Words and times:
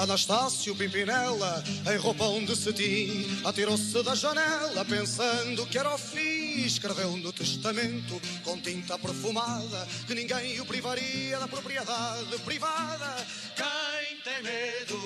Anastácio 0.00 0.74
Pimpinela, 0.74 1.62
em 1.92 1.98
roupão 1.98 2.42
de 2.42 2.56
cetim, 2.56 3.22
atirou-se 3.44 4.02
da 4.02 4.14
janela, 4.14 4.82
pensando 4.82 5.66
que 5.66 5.76
era 5.76 5.94
o 5.94 5.98
fim. 5.98 6.64
Escreveu 6.64 7.18
no 7.18 7.30
testamento, 7.30 8.18
com 8.42 8.58
tinta 8.58 8.98
perfumada, 8.98 9.86
que 10.06 10.14
ninguém 10.14 10.58
o 10.58 10.64
privaria 10.64 11.38
da 11.38 11.46
propriedade 11.46 12.38
privada. 12.46 13.14
Quem 13.54 14.16
tem 14.22 14.42
medo 14.42 14.96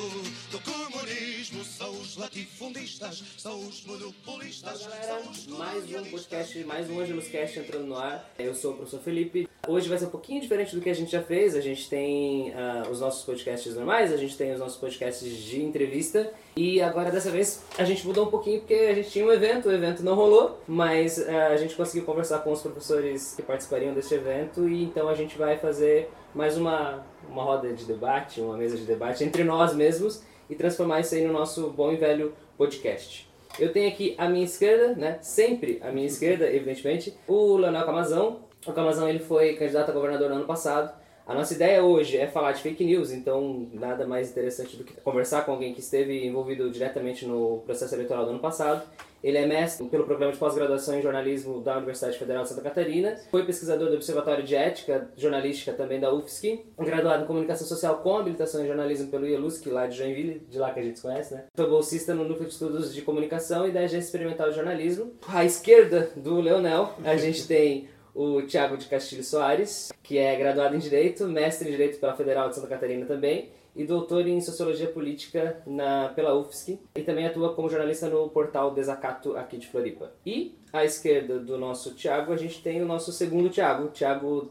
do 0.52 0.60
comunismo 0.60 1.64
são 1.64 1.90
os 2.00 2.16
latifundistas, 2.16 3.20
são 3.36 3.66
os 3.66 3.84
monopolistas. 3.84 4.82
Fala 4.82 4.94
galera, 4.94 5.22
mais 5.48 5.92
um 5.92 6.04
podcast, 6.04 6.64
mais 6.64 6.88
um 6.88 7.00
Angelus 7.00 7.26
Cast 7.26 7.58
entrando 7.58 7.86
no 7.86 7.98
ar. 7.98 8.32
Eu 8.38 8.54
sou 8.54 8.74
o 8.74 8.76
professor 8.76 9.02
Felipe. 9.02 9.48
Hoje 9.66 9.88
vai 9.88 9.96
ser 9.98 10.06
um 10.06 10.10
pouquinho 10.10 10.40
diferente 10.40 10.74
do 10.74 10.80
que 10.80 10.90
a 10.90 10.94
gente 10.94 11.10
já 11.10 11.22
fez. 11.22 11.56
A 11.56 11.60
gente 11.60 11.88
tem 11.88 12.50
uh, 12.50 12.90
os 12.90 13.00
nossos 13.00 13.24
podcasts 13.24 13.74
normais, 13.74 14.12
a 14.12 14.16
gente 14.16 14.36
tem 14.36 14.52
os 14.52 14.58
nossos 14.58 14.76
podcasts 14.76 15.30
de 15.30 15.62
entrevista. 15.62 16.30
E 16.56 16.80
agora 16.80 17.10
dessa 17.10 17.30
vez 17.30 17.64
a 17.78 17.84
gente 17.84 18.06
mudou 18.06 18.26
um 18.26 18.30
pouquinho 18.30 18.60
porque 18.60 18.74
a 18.74 18.94
gente 18.94 19.10
tinha 19.10 19.24
um 19.24 19.32
evento, 19.32 19.68
o 19.68 19.72
evento 19.72 20.02
não 20.02 20.14
rolou, 20.14 20.60
mas 20.66 21.18
uh, 21.18 21.30
a 21.52 21.56
gente 21.56 21.74
conseguiu 21.74 22.04
conversar 22.04 22.40
com 22.40 22.52
os 22.52 22.60
professores 22.60 23.34
que 23.34 23.42
participariam 23.42 23.94
deste 23.94 24.14
evento 24.14 24.68
e 24.68 24.84
então 24.84 25.08
a 25.08 25.14
gente 25.14 25.36
vai 25.38 25.56
fazer 25.56 26.10
mais 26.34 26.56
uma, 26.56 27.04
uma 27.28 27.42
roda 27.42 27.72
de 27.72 27.84
debate, 27.84 28.40
uma 28.40 28.56
mesa 28.56 28.76
de 28.76 28.84
debate 28.84 29.24
entre 29.24 29.44
nós 29.44 29.74
mesmos 29.74 30.22
e 30.48 30.54
transformar 30.54 31.00
isso 31.00 31.14
aí 31.14 31.26
no 31.26 31.32
nosso 31.32 31.70
bom 31.70 31.92
e 31.92 31.96
velho 31.96 32.34
podcast. 32.56 33.28
Eu 33.58 33.72
tenho 33.72 33.88
aqui 33.88 34.14
à 34.18 34.28
minha 34.28 34.44
esquerda, 34.44 34.94
né, 34.94 35.18
sempre 35.22 35.78
à 35.80 35.90
minha 35.92 36.06
esquerda, 36.06 36.46
evidentemente, 36.52 37.16
o 37.26 37.56
Leonel 37.56 37.86
Camazão. 37.86 38.40
O 38.66 38.72
Camazão 38.72 39.08
ele 39.08 39.18
foi 39.18 39.54
candidato 39.54 39.90
a 39.90 39.92
governador 39.92 40.28
no 40.30 40.36
ano 40.36 40.46
passado. 40.46 40.92
A 41.26 41.32
nossa 41.32 41.54
ideia 41.54 41.82
hoje 41.82 42.18
é 42.18 42.26
falar 42.26 42.52
de 42.52 42.60
fake 42.60 42.84
news, 42.84 43.10
então 43.10 43.66
nada 43.72 44.06
mais 44.06 44.30
interessante 44.30 44.76
do 44.76 44.84
que 44.84 44.92
conversar 45.00 45.46
com 45.46 45.52
alguém 45.52 45.72
que 45.72 45.80
esteve 45.80 46.26
envolvido 46.26 46.70
diretamente 46.70 47.24
no 47.24 47.62
processo 47.64 47.94
eleitoral 47.94 48.26
do 48.26 48.32
ano 48.32 48.40
passado. 48.40 48.82
Ele 49.22 49.38
é 49.38 49.46
mestre 49.46 49.88
pelo 49.88 50.04
programa 50.04 50.34
de 50.34 50.38
pós-graduação 50.38 50.98
em 50.98 51.00
jornalismo 51.00 51.62
da 51.62 51.78
Universidade 51.78 52.18
Federal 52.18 52.42
de 52.42 52.50
Santa 52.50 52.60
Catarina, 52.60 53.16
foi 53.30 53.42
pesquisador 53.46 53.88
do 53.88 53.94
Observatório 53.94 54.44
de 54.44 54.54
Ética 54.54 55.08
Jornalística 55.16 55.72
também 55.72 55.98
da 55.98 56.12
UFSC, 56.12 56.62
graduado 56.78 57.24
em 57.24 57.26
comunicação 57.26 57.66
social 57.66 58.02
com 58.02 58.18
habilitação 58.18 58.62
em 58.62 58.66
jornalismo 58.66 59.10
pelo 59.10 59.26
IELUSC, 59.26 59.70
lá 59.70 59.86
de 59.86 59.96
Joinville, 59.96 60.46
de 60.50 60.58
lá 60.58 60.74
que 60.74 60.80
a 60.80 60.82
gente 60.82 61.00
conhece, 61.00 61.32
né? 61.32 61.44
Foi 61.54 61.66
bolsista 61.66 62.12
no 62.12 62.24
Núcleo 62.24 62.46
de 62.46 62.52
Estudos 62.52 62.94
de 62.94 63.00
Comunicação 63.00 63.66
e 63.66 63.70
da 63.70 63.80
Agência 63.80 64.04
Experimental 64.04 64.50
de 64.50 64.56
Jornalismo. 64.56 65.14
À 65.26 65.42
esquerda 65.42 66.10
do 66.14 66.38
Leonel, 66.42 66.92
a 67.02 67.16
gente 67.16 67.46
tem 67.46 67.88
o 68.14 68.42
Tiago 68.42 68.76
de 68.76 68.86
Castilho 68.86 69.24
Soares, 69.24 69.92
que 70.02 70.18
é 70.18 70.36
graduado 70.36 70.76
em 70.76 70.78
Direito, 70.78 71.26
mestre 71.26 71.68
em 71.68 71.72
Direito 71.72 71.98
pela 71.98 72.14
Federal 72.14 72.48
de 72.48 72.54
Santa 72.54 72.68
Catarina 72.68 73.04
também, 73.06 73.50
e 73.74 73.84
doutor 73.84 74.26
em 74.26 74.40
Sociologia 74.40 74.86
Política 74.86 75.60
na, 75.66 76.10
pela 76.10 76.34
UFSC, 76.38 76.78
e 76.94 77.02
também 77.02 77.26
atua 77.26 77.54
como 77.54 77.68
jornalista 77.68 78.08
no 78.08 78.28
portal 78.28 78.72
Desacato 78.72 79.36
aqui 79.36 79.58
de 79.58 79.66
Floripa. 79.66 80.12
E 80.24 80.56
à 80.72 80.84
esquerda 80.84 81.40
do 81.40 81.58
nosso 81.58 81.94
Tiago, 81.94 82.32
a 82.32 82.36
gente 82.36 82.62
tem 82.62 82.80
o 82.80 82.86
nosso 82.86 83.10
segundo 83.10 83.50
Tiago, 83.50 83.88
Tiago 83.88 84.50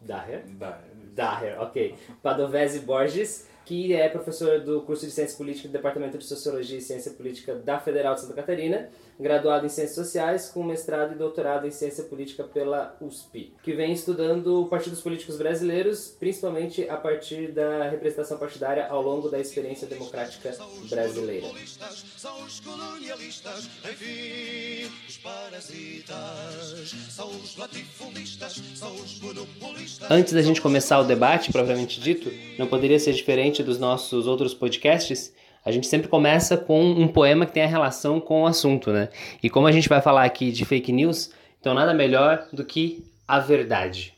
Daher. 0.00 0.44
Daher. 0.58 0.96
Daher, 1.14 1.60
ok. 1.60 1.94
Padovese 2.22 2.80
Borges, 2.80 3.48
que 3.64 3.94
é 3.94 4.08
professor 4.08 4.60
do 4.60 4.82
curso 4.82 5.06
de 5.06 5.12
Ciência 5.12 5.36
Política 5.36 5.68
do 5.68 5.72
Departamento 5.72 6.18
de 6.18 6.24
Sociologia 6.24 6.78
e 6.78 6.82
Ciência 6.82 7.12
Política 7.12 7.54
da 7.54 7.78
Federal 7.78 8.14
de 8.14 8.20
Santa 8.20 8.34
Catarina, 8.34 8.90
graduado 9.18 9.66
em 9.66 9.68
Ciências 9.68 9.94
Sociais, 9.94 10.48
com 10.48 10.62
mestrado 10.62 11.12
e 11.12 11.16
doutorado 11.16 11.66
em 11.66 11.70
Ciência 11.70 12.04
Política 12.04 12.44
pela 12.44 12.96
USP, 13.00 13.52
que 13.62 13.72
vem 13.72 13.92
estudando 13.92 14.66
partidos 14.66 15.00
políticos 15.00 15.36
brasileiros, 15.36 16.14
principalmente 16.18 16.88
a 16.88 16.96
partir 16.96 17.52
da 17.52 17.88
representação 17.88 18.38
partidária 18.38 18.86
ao 18.88 19.02
longo 19.02 19.28
da 19.28 19.38
experiência 19.38 19.86
democrática 19.86 20.54
brasileira. 20.88 21.46
São 22.16 22.44
os 22.44 22.60
colonialistas, 22.60 23.68
enfim, 23.90 24.90
os 25.08 25.16
parasitas, 25.18 26.94
são 27.10 27.28
os 27.30 27.56
latifundistas, 27.56 28.62
são 28.74 28.94
os 28.94 29.20
monopolistas. 29.20 30.10
Antes 30.10 30.32
da 30.32 30.42
gente 30.42 30.60
começar 30.60 30.98
o 31.00 31.04
debate, 31.04 31.50
propriamente 31.50 32.00
dito, 32.00 32.30
não 32.58 32.66
poderia 32.66 32.98
ser 32.98 33.12
diferente 33.12 33.62
dos 33.62 33.78
nossos 33.78 34.26
outros 34.26 34.54
podcasts, 34.54 35.32
a 35.66 35.72
gente 35.72 35.88
sempre 35.88 36.06
começa 36.06 36.56
com 36.56 36.80
um 36.80 37.08
poema 37.08 37.44
que 37.44 37.50
tem 37.50 37.64
a 37.64 37.66
relação 37.66 38.20
com 38.20 38.42
o 38.42 38.46
assunto, 38.46 38.92
né? 38.92 39.08
E 39.42 39.50
como 39.50 39.66
a 39.66 39.72
gente 39.72 39.88
vai 39.88 40.00
falar 40.00 40.22
aqui 40.22 40.52
de 40.52 40.64
fake 40.64 40.92
news, 40.92 41.32
então 41.60 41.74
nada 41.74 41.92
melhor 41.92 42.46
do 42.52 42.64
que 42.64 43.04
a 43.26 43.40
verdade. 43.40 44.14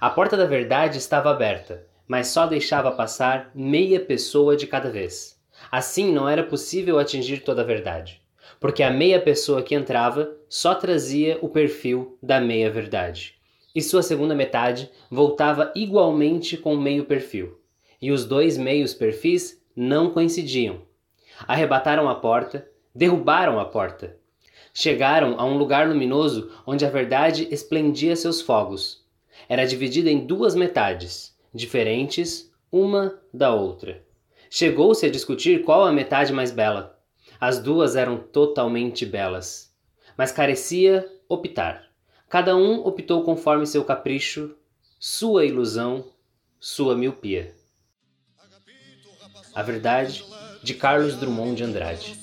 A 0.00 0.08
porta 0.08 0.36
da 0.36 0.46
verdade 0.46 0.98
estava 0.98 1.28
aberta, 1.28 1.84
mas 2.06 2.28
só 2.28 2.46
deixava 2.46 2.92
passar 2.92 3.50
meia 3.52 3.98
pessoa 3.98 4.56
de 4.56 4.64
cada 4.68 4.90
vez. 4.90 5.36
Assim 5.72 6.12
não 6.12 6.28
era 6.28 6.44
possível 6.44 7.00
atingir 7.00 7.38
toda 7.38 7.62
a 7.62 7.66
verdade, 7.66 8.22
porque 8.60 8.84
a 8.84 8.90
meia 8.90 9.20
pessoa 9.20 9.60
que 9.60 9.74
entrava 9.74 10.30
só 10.48 10.72
trazia 10.72 11.36
o 11.42 11.48
perfil 11.48 12.16
da 12.22 12.40
meia 12.40 12.70
verdade. 12.70 13.34
E 13.74 13.82
sua 13.82 14.04
segunda 14.04 14.36
metade 14.36 14.88
voltava 15.10 15.72
igualmente 15.74 16.56
com 16.56 16.74
o 16.74 16.80
meio 16.80 17.06
perfil. 17.06 17.58
E 18.00 18.12
os 18.12 18.24
dois 18.24 18.56
meios 18.56 18.94
perfis 18.94 19.60
não 19.74 20.10
coincidiam, 20.10 20.80
Arrebataram 21.46 22.08
a 22.08 22.14
porta, 22.14 22.68
derrubaram 22.94 23.58
a 23.58 23.64
porta. 23.64 24.16
Chegaram 24.74 25.38
a 25.38 25.44
um 25.44 25.56
lugar 25.56 25.88
luminoso 25.88 26.50
onde 26.66 26.84
a 26.84 26.90
verdade 26.90 27.48
esplendia 27.50 28.16
seus 28.16 28.40
fogos. 28.40 29.04
Era 29.48 29.66
dividida 29.66 30.10
em 30.10 30.26
duas 30.26 30.54
metades, 30.54 31.36
diferentes 31.52 32.50
uma 32.70 33.18
da 33.32 33.54
outra. 33.54 34.02
Chegou-se 34.48 35.04
a 35.04 35.10
discutir 35.10 35.64
qual 35.64 35.84
a 35.84 35.92
metade 35.92 36.32
mais 36.32 36.50
bela. 36.50 36.98
As 37.40 37.58
duas 37.58 37.96
eram 37.96 38.18
totalmente 38.18 39.04
belas, 39.04 39.74
mas 40.16 40.32
carecia 40.32 41.10
optar. 41.28 41.90
Cada 42.28 42.56
um 42.56 42.86
optou 42.86 43.24
conforme 43.24 43.66
seu 43.66 43.84
capricho, 43.84 44.54
sua 44.98 45.44
ilusão, 45.44 46.04
sua 46.58 46.94
miopia. 46.94 47.54
A 49.54 49.62
verdade 49.62 50.24
de 50.62 50.74
Carlos 50.74 51.16
Drummond 51.16 51.56
de 51.56 51.64
Andrade. 51.64 52.18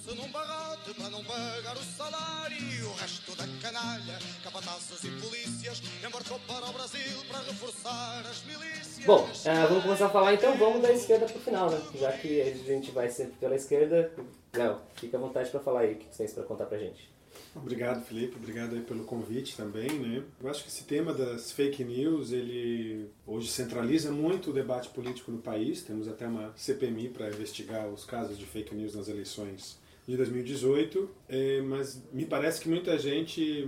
Bom, 9.06 9.24
uh, 9.24 9.68
vamos 9.68 9.84
começar 9.84 10.06
a 10.06 10.10
falar 10.10 10.34
então, 10.34 10.58
vamos 10.58 10.82
da 10.82 10.92
esquerda 10.92 11.26
para 11.26 11.38
o 11.38 11.40
final, 11.40 11.70
né? 11.70 11.82
Já 11.96 12.12
que 12.12 12.42
a 12.42 12.54
gente 12.54 12.92
vai 12.92 13.10
sempre 13.10 13.34
pela 13.40 13.56
esquerda, 13.56 14.12
Léo, 14.54 14.80
fica 14.96 15.18
à 15.18 15.20
vontade 15.20 15.50
para 15.50 15.60
falar 15.60 15.82
aí 15.82 15.94
o 15.94 15.96
que 15.98 16.08
você 16.12 16.26
tem 16.26 16.36
para 16.36 16.44
contar 16.44 16.66
para 16.66 16.78
gente. 16.78 17.10
Obrigado, 17.56 18.06
Felipe. 18.06 18.36
Obrigado 18.36 18.76
aí 18.76 18.82
pelo 18.82 19.04
convite 19.04 19.56
também, 19.56 19.92
né? 20.00 20.24
Eu 20.42 20.50
acho 20.50 20.64
que 20.64 20.70
esse 20.70 20.84
tema 20.84 21.14
das 21.14 21.52
fake 21.52 21.84
news, 21.84 22.32
ele 22.32 23.10
hoje 23.26 23.48
centraliza 23.50 24.12
muito 24.12 24.52
o 24.52 24.54
debate 24.54 24.90
político 24.90 25.32
no 25.32 25.40
país. 25.40 25.82
Temos 25.84 26.08
até 26.08 26.28
uma 26.28 26.54
CPMI 26.56 27.10
para 27.10 27.30
investigar 27.30 27.88
os 27.88 28.06
casos 28.06 28.38
de 28.38 28.46
fake 28.46 28.76
news 28.76 28.96
nas 28.96 29.08
eleições 29.08 29.78
de 30.10 30.18
2018, 30.18 31.08
é, 31.30 31.62
mas 31.62 32.04
me 32.12 32.26
parece 32.26 32.60
que 32.60 32.68
muita 32.68 32.98
gente 32.98 33.68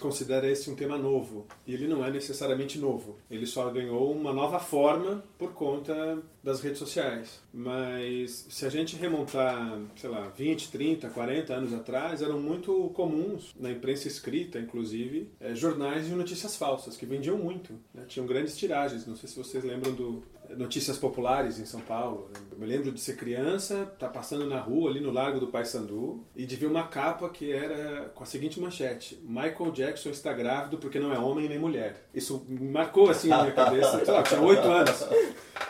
considera 0.00 0.50
esse 0.50 0.70
um 0.70 0.74
tema 0.74 0.96
novo. 0.96 1.46
E 1.66 1.74
ele 1.74 1.86
não 1.86 2.02
é 2.02 2.10
necessariamente 2.10 2.78
novo. 2.78 3.18
Ele 3.30 3.44
só 3.44 3.68
ganhou 3.70 4.10
uma 4.10 4.32
nova 4.32 4.58
forma 4.58 5.22
por 5.36 5.52
conta 5.52 6.18
das 6.42 6.62
redes 6.62 6.78
sociais. 6.78 7.40
Mas 7.52 8.46
se 8.48 8.64
a 8.64 8.70
gente 8.70 8.96
remontar, 8.96 9.78
sei 9.94 10.08
lá, 10.08 10.28
20, 10.28 10.72
30, 10.72 11.10
40 11.10 11.54
anos 11.54 11.74
atrás, 11.74 12.22
eram 12.22 12.40
muito 12.40 12.90
comuns, 12.94 13.54
na 13.60 13.70
imprensa 13.70 14.08
escrita, 14.08 14.58
inclusive, 14.58 15.30
é, 15.38 15.54
jornais 15.54 16.06
de 16.06 16.14
notícias 16.14 16.56
falsas, 16.56 16.96
que 16.96 17.04
vendiam 17.04 17.36
muito. 17.36 17.74
Né? 17.92 18.04
Tinham 18.08 18.26
grandes 18.26 18.56
tiragens. 18.56 19.06
Não 19.06 19.14
sei 19.14 19.28
se 19.28 19.36
vocês 19.36 19.62
lembram 19.62 19.92
do 19.92 20.22
notícias 20.56 20.98
populares 20.98 21.58
em 21.58 21.64
São 21.64 21.80
Paulo. 21.80 22.30
Eu 22.50 22.58
me 22.58 22.66
lembro 22.66 22.92
de 22.92 23.00
ser 23.00 23.16
criança, 23.16 23.92
tá 23.98 24.08
passando 24.08 24.46
na 24.46 24.60
rua 24.60 24.90
ali 24.90 25.00
no 25.00 25.10
Lago 25.10 25.40
do 25.40 25.48
Paissandu 25.48 26.24
e 26.36 26.44
de 26.44 26.56
ver 26.56 26.66
uma 26.66 26.86
capa 26.86 27.28
que 27.28 27.52
era 27.52 28.10
com 28.14 28.22
a 28.22 28.26
seguinte 28.26 28.60
manchete: 28.60 29.20
Michael 29.24 29.70
Jackson 29.72 30.10
está 30.10 30.32
grávido 30.32 30.78
porque 30.78 31.00
não 31.00 31.12
é 31.12 31.18
homem 31.18 31.48
nem 31.48 31.58
mulher. 31.58 32.08
Isso 32.14 32.46
marcou 32.48 33.10
assim 33.10 33.28
na 33.28 33.42
minha 33.42 33.54
cabeça. 33.54 34.04
Sei 34.04 34.12
lá, 34.12 34.20
eu 34.20 34.24
tinha 34.24 34.40
oito 34.40 34.68
anos. 34.68 35.04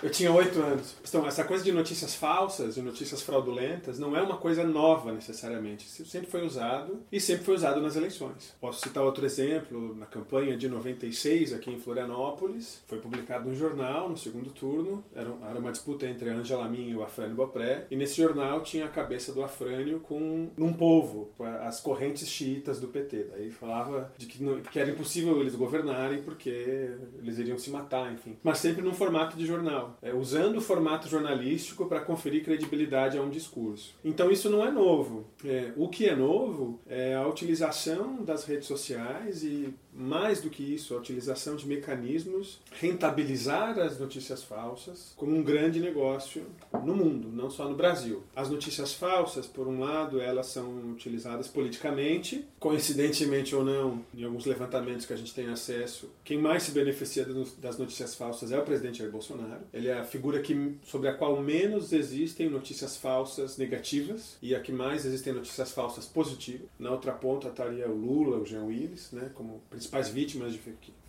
Eu 0.03 0.11
tinha 0.11 0.33
oito 0.33 0.61
anos. 0.61 0.97
Então, 1.09 1.27
essa 1.27 1.45
coisa 1.45 1.63
de 1.63 1.71
notícias 1.71 2.15
falsas, 2.15 2.75
de 2.75 2.83
notícias 2.83 3.23
fraudulentas, 3.23 3.99
não 3.99 4.17
é 4.17 4.23
uma 4.23 4.37
coisa 4.37 4.65
nova 4.65 5.13
necessariamente. 5.13 5.87
Isso 5.87 6.05
sempre 6.07 6.29
foi 6.29 6.45
usado 6.45 7.03
e 7.11 7.21
sempre 7.21 7.45
foi 7.45 7.55
usado 7.55 7.81
nas 7.81 7.95
eleições. 7.95 8.55
Posso 8.61 8.81
citar 8.81 9.05
outro 9.05 9.25
exemplo, 9.25 9.95
na 9.95 10.07
campanha 10.07 10.57
de 10.57 10.69
96 10.69 11.53
aqui 11.53 11.71
em 11.71 11.79
Florianópolis, 11.79 12.83
foi 12.87 12.99
publicado 12.99 13.49
um 13.49 13.55
jornal 13.55 14.09
no 14.09 14.17
segundo 14.17 14.51
turno 14.51 14.72
turno, 14.73 15.05
era, 15.15 15.59
uma 15.59 15.71
disputa 15.71 16.07
entre 16.07 16.31
a 16.31 16.35
Angela 16.35 16.67
Min 16.67 16.89
e 16.89 16.97
o 16.97 17.03
Afrânio 17.03 17.37
Bopré, 17.37 17.87
e 17.91 17.97
nesse 17.97 18.17
jornal 18.17 18.63
tinha 18.63 18.87
a 18.87 18.89
cabeça 18.89 19.33
do 19.33 19.43
Afrânio 19.43 20.01
com 20.01 20.51
um 20.57 20.73
povo, 20.73 21.31
as 21.61 21.81
correntes 21.81 22.27
xiitas 22.29 22.81
do 22.81 22.89
PT. 22.89 23.27
Daí 23.31 23.51
falava 23.51 24.11
de 24.17 24.27
que, 24.27 24.43
não, 24.43 24.61
que 24.61 24.79
era 24.79 24.91
impossível 24.91 25.39
eles 25.41 25.55
governarem 25.55 26.23
porque 26.23 26.91
eles 27.19 27.39
iriam 27.39 27.59
se 27.59 27.71
matar, 27.71 28.13
enfim. 28.13 28.37
Mas 28.43 28.59
sempre 28.59 28.83
num 28.83 28.95
formato 28.95 29.37
de 29.37 29.45
jornal, 29.45 29.99
é, 30.01 30.15
usando 30.15 30.57
o 30.57 30.61
formato 30.61 31.09
jornalístico 31.09 31.87
para 31.87 32.01
conferir 32.01 32.45
credibilidade 32.45 33.19
a 33.19 33.23
um 33.23 33.29
discurso. 33.29 33.95
Então 34.03 34.31
isso 34.31 34.49
não 34.49 34.65
é 34.65 34.71
novo. 34.71 35.27
É, 35.45 35.73
o 35.77 35.89
que 35.89 36.09
é 36.09 36.17
novo 36.17 36.81
é 36.87 37.15
a 37.15 37.27
utilização 37.27 38.25
das 38.25 38.45
redes 38.45 38.67
sociais 38.67 39.45
e 39.45 39.75
mais 39.93 40.41
do 40.41 40.51
que 40.51 40.63
isso, 40.63 40.95
a 40.95 40.99
utilização 40.99 41.57
de 41.57 41.67
mecanismos, 41.67 42.61
rentabilizar 42.81 43.79
as 43.79 43.99
notícias 43.99 44.43
falsas 44.43 45.13
como 45.17 45.37
um 45.37 45.43
grande 45.43 45.81
negócio 45.81 46.47
no 46.85 46.95
mundo, 46.95 47.29
não 47.33 47.51
só 47.51 47.69
no 47.69 47.77
Brasil. 47.77 48.23
As 48.35 48.49
notícias 48.49 48.95
falsas, 48.95 49.47
por 49.47 49.69
um 49.69 49.81
lado, 49.81 50.21
elas 50.21 50.47
são 50.47 50.91
utilizadas 50.91 51.49
politicamente, 51.49 52.45
coincidentemente 52.59 53.55
ou 53.55 53.65
não, 53.65 54.05
em 54.15 54.25
alguns 54.25 54.47
levantamentos 54.47 55.07
que 55.07 55.13
a 55.13 55.17
gente 55.17 55.35
tem 55.35 55.49
acesso, 55.49 56.11
quem 56.25 56.39
mais 56.39 56.63
se 56.63 56.73
beneficia 56.73 57.27
das 57.59 57.79
notícias 57.79 58.15
falsas 58.15 58.53
é 58.53 58.59
o 58.59 58.63
presidente 58.63 58.99
Jair 58.99 59.11
Bolsonaro. 59.11 59.63
Ele 59.73 59.89
é 59.89 59.99
a 59.99 60.05
figura 60.05 60.41
que, 60.41 60.77
sobre 60.85 61.09
a 61.09 61.15
qual 61.15 61.41
menos 61.41 61.93
existem 61.93 62.49
notícias 62.49 62.97
falsas 62.97 63.59
negativas 63.59 64.37
e 64.41 64.55
a 64.55 64.61
que 64.61 64.73
mais 64.73 65.05
existem 65.05 65.33
notícias 65.33 65.73
falsas 65.73 66.07
positivas. 66.07 66.69
Na 66.79 66.91
outra 66.91 67.13
ponta 67.13 67.49
estaria 67.49 67.89
o 67.89 67.95
Lula, 67.95 68.39
o 68.39 68.47
Jean 68.47 68.65
Willis, 68.65 69.13
né, 69.13 69.31
como 69.35 69.61
principais 69.83 70.09
vítimas 70.09 70.53
de 70.53 70.59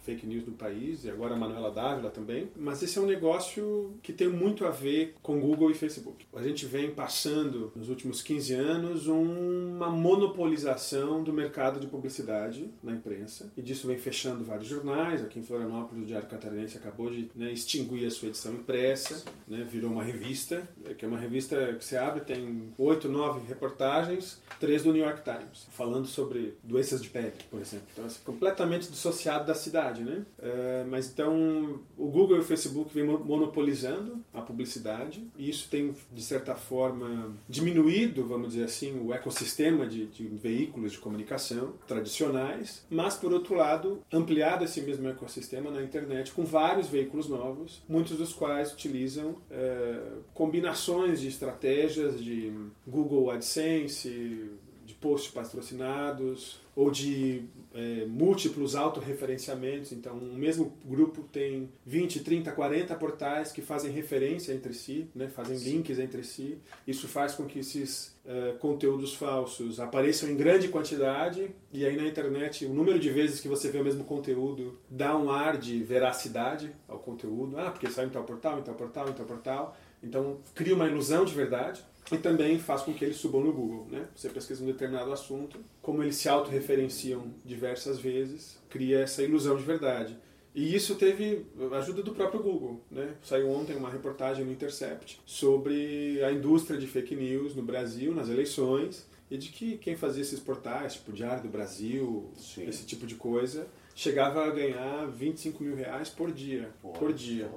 fake, 0.03 0.25
news 0.25 0.43
do 0.43 0.51
país, 0.51 1.03
e 1.05 1.09
agora 1.09 1.33
a 1.33 1.37
Manuela 1.37 1.71
Dávila 1.71 2.09
também. 2.09 2.49
Mas 2.55 2.81
esse 2.83 2.97
é 2.97 3.01
um 3.01 3.05
negócio 3.05 3.93
que 4.01 4.13
tem 4.13 4.27
muito 4.27 4.65
a 4.65 4.69
ver 4.69 5.15
com 5.21 5.39
Google 5.39 5.71
e 5.71 5.73
Facebook. 5.73 6.25
A 6.33 6.43
gente 6.43 6.65
vem 6.65 6.91
passando, 6.91 7.71
nos 7.75 7.89
últimos 7.89 8.21
15 8.21 8.53
anos, 8.53 9.07
uma 9.07 9.89
monopolização 9.89 11.23
do 11.23 11.33
mercado 11.33 11.79
de 11.79 11.87
publicidade 11.87 12.69
na 12.83 12.91
imprensa, 12.91 13.51
e 13.55 13.61
disso 13.61 13.87
vem 13.87 13.97
fechando 13.97 14.43
vários 14.43 14.67
jornais. 14.67 15.23
Aqui 15.23 15.39
em 15.39 15.43
Florianópolis, 15.43 16.03
o 16.03 16.05
Diário 16.05 16.27
Catarinense 16.27 16.77
acabou 16.77 17.09
de 17.09 17.29
né, 17.35 17.51
extinguir 17.51 18.05
a 18.05 18.11
sua 18.11 18.29
edição 18.29 18.53
impressa, 18.53 19.23
né, 19.47 19.65
virou 19.69 19.91
uma 19.91 20.03
revista, 20.03 20.67
que 20.97 21.05
é 21.05 21.07
uma 21.07 21.17
revista 21.17 21.73
que 21.73 21.83
você 21.83 21.97
abre, 21.97 22.21
tem 22.21 22.73
oito, 22.77 23.07
nove 23.09 23.41
reportagens, 23.47 24.41
três 24.59 24.83
do 24.83 24.91
New 24.91 25.03
York 25.03 25.21
Times, 25.23 25.67
falando 25.71 26.07
sobre 26.07 26.57
doenças 26.63 27.01
de 27.01 27.09
pele, 27.09 27.33
por 27.49 27.61
exemplo. 27.61 27.87
Então, 27.93 28.05
assim, 28.05 28.19
completamente 28.25 28.89
dissociado 28.89 29.45
da 29.45 29.53
cidade, 29.53 29.92
né? 30.01 30.25
É, 30.39 30.85
mas 30.89 31.09
então, 31.09 31.79
o 31.97 32.07
Google 32.07 32.37
e 32.37 32.39
o 32.39 32.43
Facebook 32.43 32.93
vêm 32.93 33.05
monopolizando 33.05 34.23
a 34.33 34.41
publicidade 34.41 35.25
e 35.37 35.49
isso 35.49 35.69
tem, 35.69 35.93
de 36.11 36.21
certa 36.21 36.55
forma, 36.55 37.33
diminuído, 37.47 38.25
vamos 38.25 38.49
dizer 38.49 38.65
assim, 38.65 38.99
o 38.99 39.13
ecossistema 39.13 39.85
de, 39.85 40.07
de 40.07 40.27
veículos 40.27 40.93
de 40.93 40.97
comunicação 40.97 41.73
tradicionais, 41.87 42.85
mas, 42.89 43.15
por 43.15 43.33
outro 43.33 43.55
lado, 43.55 44.01
ampliado 44.11 44.63
esse 44.63 44.81
mesmo 44.81 45.07
ecossistema 45.09 45.69
na 45.69 45.83
internet 45.83 46.31
com 46.31 46.43
vários 46.43 46.87
veículos 46.87 47.27
novos, 47.27 47.81
muitos 47.87 48.17
dos 48.17 48.33
quais 48.33 48.73
utilizam 48.73 49.37
é, 49.51 50.01
combinações 50.33 51.21
de 51.21 51.27
estratégias 51.27 52.23
de 52.23 52.51
Google 52.87 53.31
AdSense, 53.31 54.49
de 54.85 54.93
posts 54.95 55.31
patrocinados 55.31 56.61
ou 56.75 56.91
de 56.91 57.43
é, 57.73 58.05
múltiplos 58.05 58.75
autorreferenciamentos. 58.75 59.91
Então, 59.91 60.15
um 60.15 60.35
mesmo 60.35 60.73
grupo 60.85 61.23
tem 61.23 61.69
20, 61.85 62.21
30, 62.21 62.51
40 62.51 62.95
portais 62.95 63.51
que 63.51 63.61
fazem 63.61 63.91
referência 63.91 64.53
entre 64.53 64.73
si, 64.73 65.07
né, 65.15 65.27
fazem 65.27 65.57
Sim. 65.57 65.71
links 65.71 65.99
entre 65.99 66.23
si. 66.23 66.57
Isso 66.87 67.07
faz 67.07 67.33
com 67.33 67.45
que 67.45 67.59
esses 67.59 68.15
é, 68.25 68.53
conteúdos 68.59 69.13
falsos 69.15 69.79
apareçam 69.79 70.29
em 70.29 70.35
grande 70.35 70.69
quantidade 70.69 71.49
e 71.71 71.85
aí 71.85 71.97
na 71.97 72.07
internet 72.07 72.65
o 72.65 72.73
número 72.73 72.99
de 72.99 73.09
vezes 73.09 73.39
que 73.39 73.47
você 73.47 73.69
vê 73.69 73.79
o 73.79 73.83
mesmo 73.83 74.03
conteúdo 74.03 74.79
dá 74.89 75.17
um 75.17 75.29
ar 75.29 75.57
de 75.57 75.83
veracidade 75.83 76.71
ao 76.87 76.99
conteúdo. 76.99 77.57
Ah, 77.57 77.71
porque 77.71 77.89
sai 77.89 78.05
em 78.05 78.09
tal 78.09 78.23
portal, 78.23 78.59
em 78.59 78.63
tal 78.63 78.75
portal, 78.75 79.09
em 79.09 79.13
tal 79.13 79.25
portal. 79.25 79.77
Então, 80.01 80.37
cria 80.53 80.75
uma 80.75 80.87
ilusão 80.87 81.23
de 81.23 81.33
verdade 81.33 81.83
e 82.11 82.17
também 82.17 82.59
faz 82.59 82.81
com 82.81 82.93
que 82.93 83.03
eles 83.03 83.17
subam 83.17 83.41
no 83.41 83.53
Google. 83.53 83.87
Né? 83.89 84.07
Você 84.15 84.29
pesquisa 84.29 84.63
um 84.63 84.67
determinado 84.67 85.11
assunto, 85.11 85.59
como 85.81 86.03
eles 86.03 86.15
se 86.15 86.29
autorreferenciam 86.29 87.33
diversas 87.45 87.99
vezes, 87.99 88.59
cria 88.69 88.99
essa 88.99 89.23
ilusão 89.23 89.55
de 89.55 89.63
verdade. 89.63 90.17
E 90.55 90.75
isso 90.75 90.95
teve 90.95 91.47
ajuda 91.71 92.03
do 92.03 92.13
próprio 92.13 92.41
Google. 92.41 92.81
Né? 92.91 93.15
Saiu 93.23 93.49
ontem 93.49 93.75
uma 93.75 93.89
reportagem 93.89 94.45
no 94.45 94.51
Intercept 94.51 95.19
sobre 95.25 96.23
a 96.23 96.31
indústria 96.31 96.79
de 96.79 96.85
fake 96.85 97.15
news 97.15 97.55
no 97.55 97.63
Brasil, 97.63 98.13
nas 98.13 98.29
eleições, 98.29 99.07
e 99.31 99.37
de 99.37 99.49
que 99.49 99.77
quem 99.77 99.95
fazia 99.95 100.21
esses 100.21 100.39
portais, 100.39 100.93
tipo 100.93 101.11
Diário 101.11 101.41
do 101.41 101.49
Brasil, 101.49 102.29
Sim. 102.35 102.67
esse 102.67 102.85
tipo 102.85 103.07
de 103.07 103.15
coisa, 103.15 103.67
chegava 103.95 104.45
a 104.45 104.51
ganhar 104.51 105.07
25 105.07 105.63
mil 105.63 105.75
reais 105.75 106.09
por 106.09 106.31
dia. 106.31 106.69
por 106.99 107.11
dia 107.11 107.49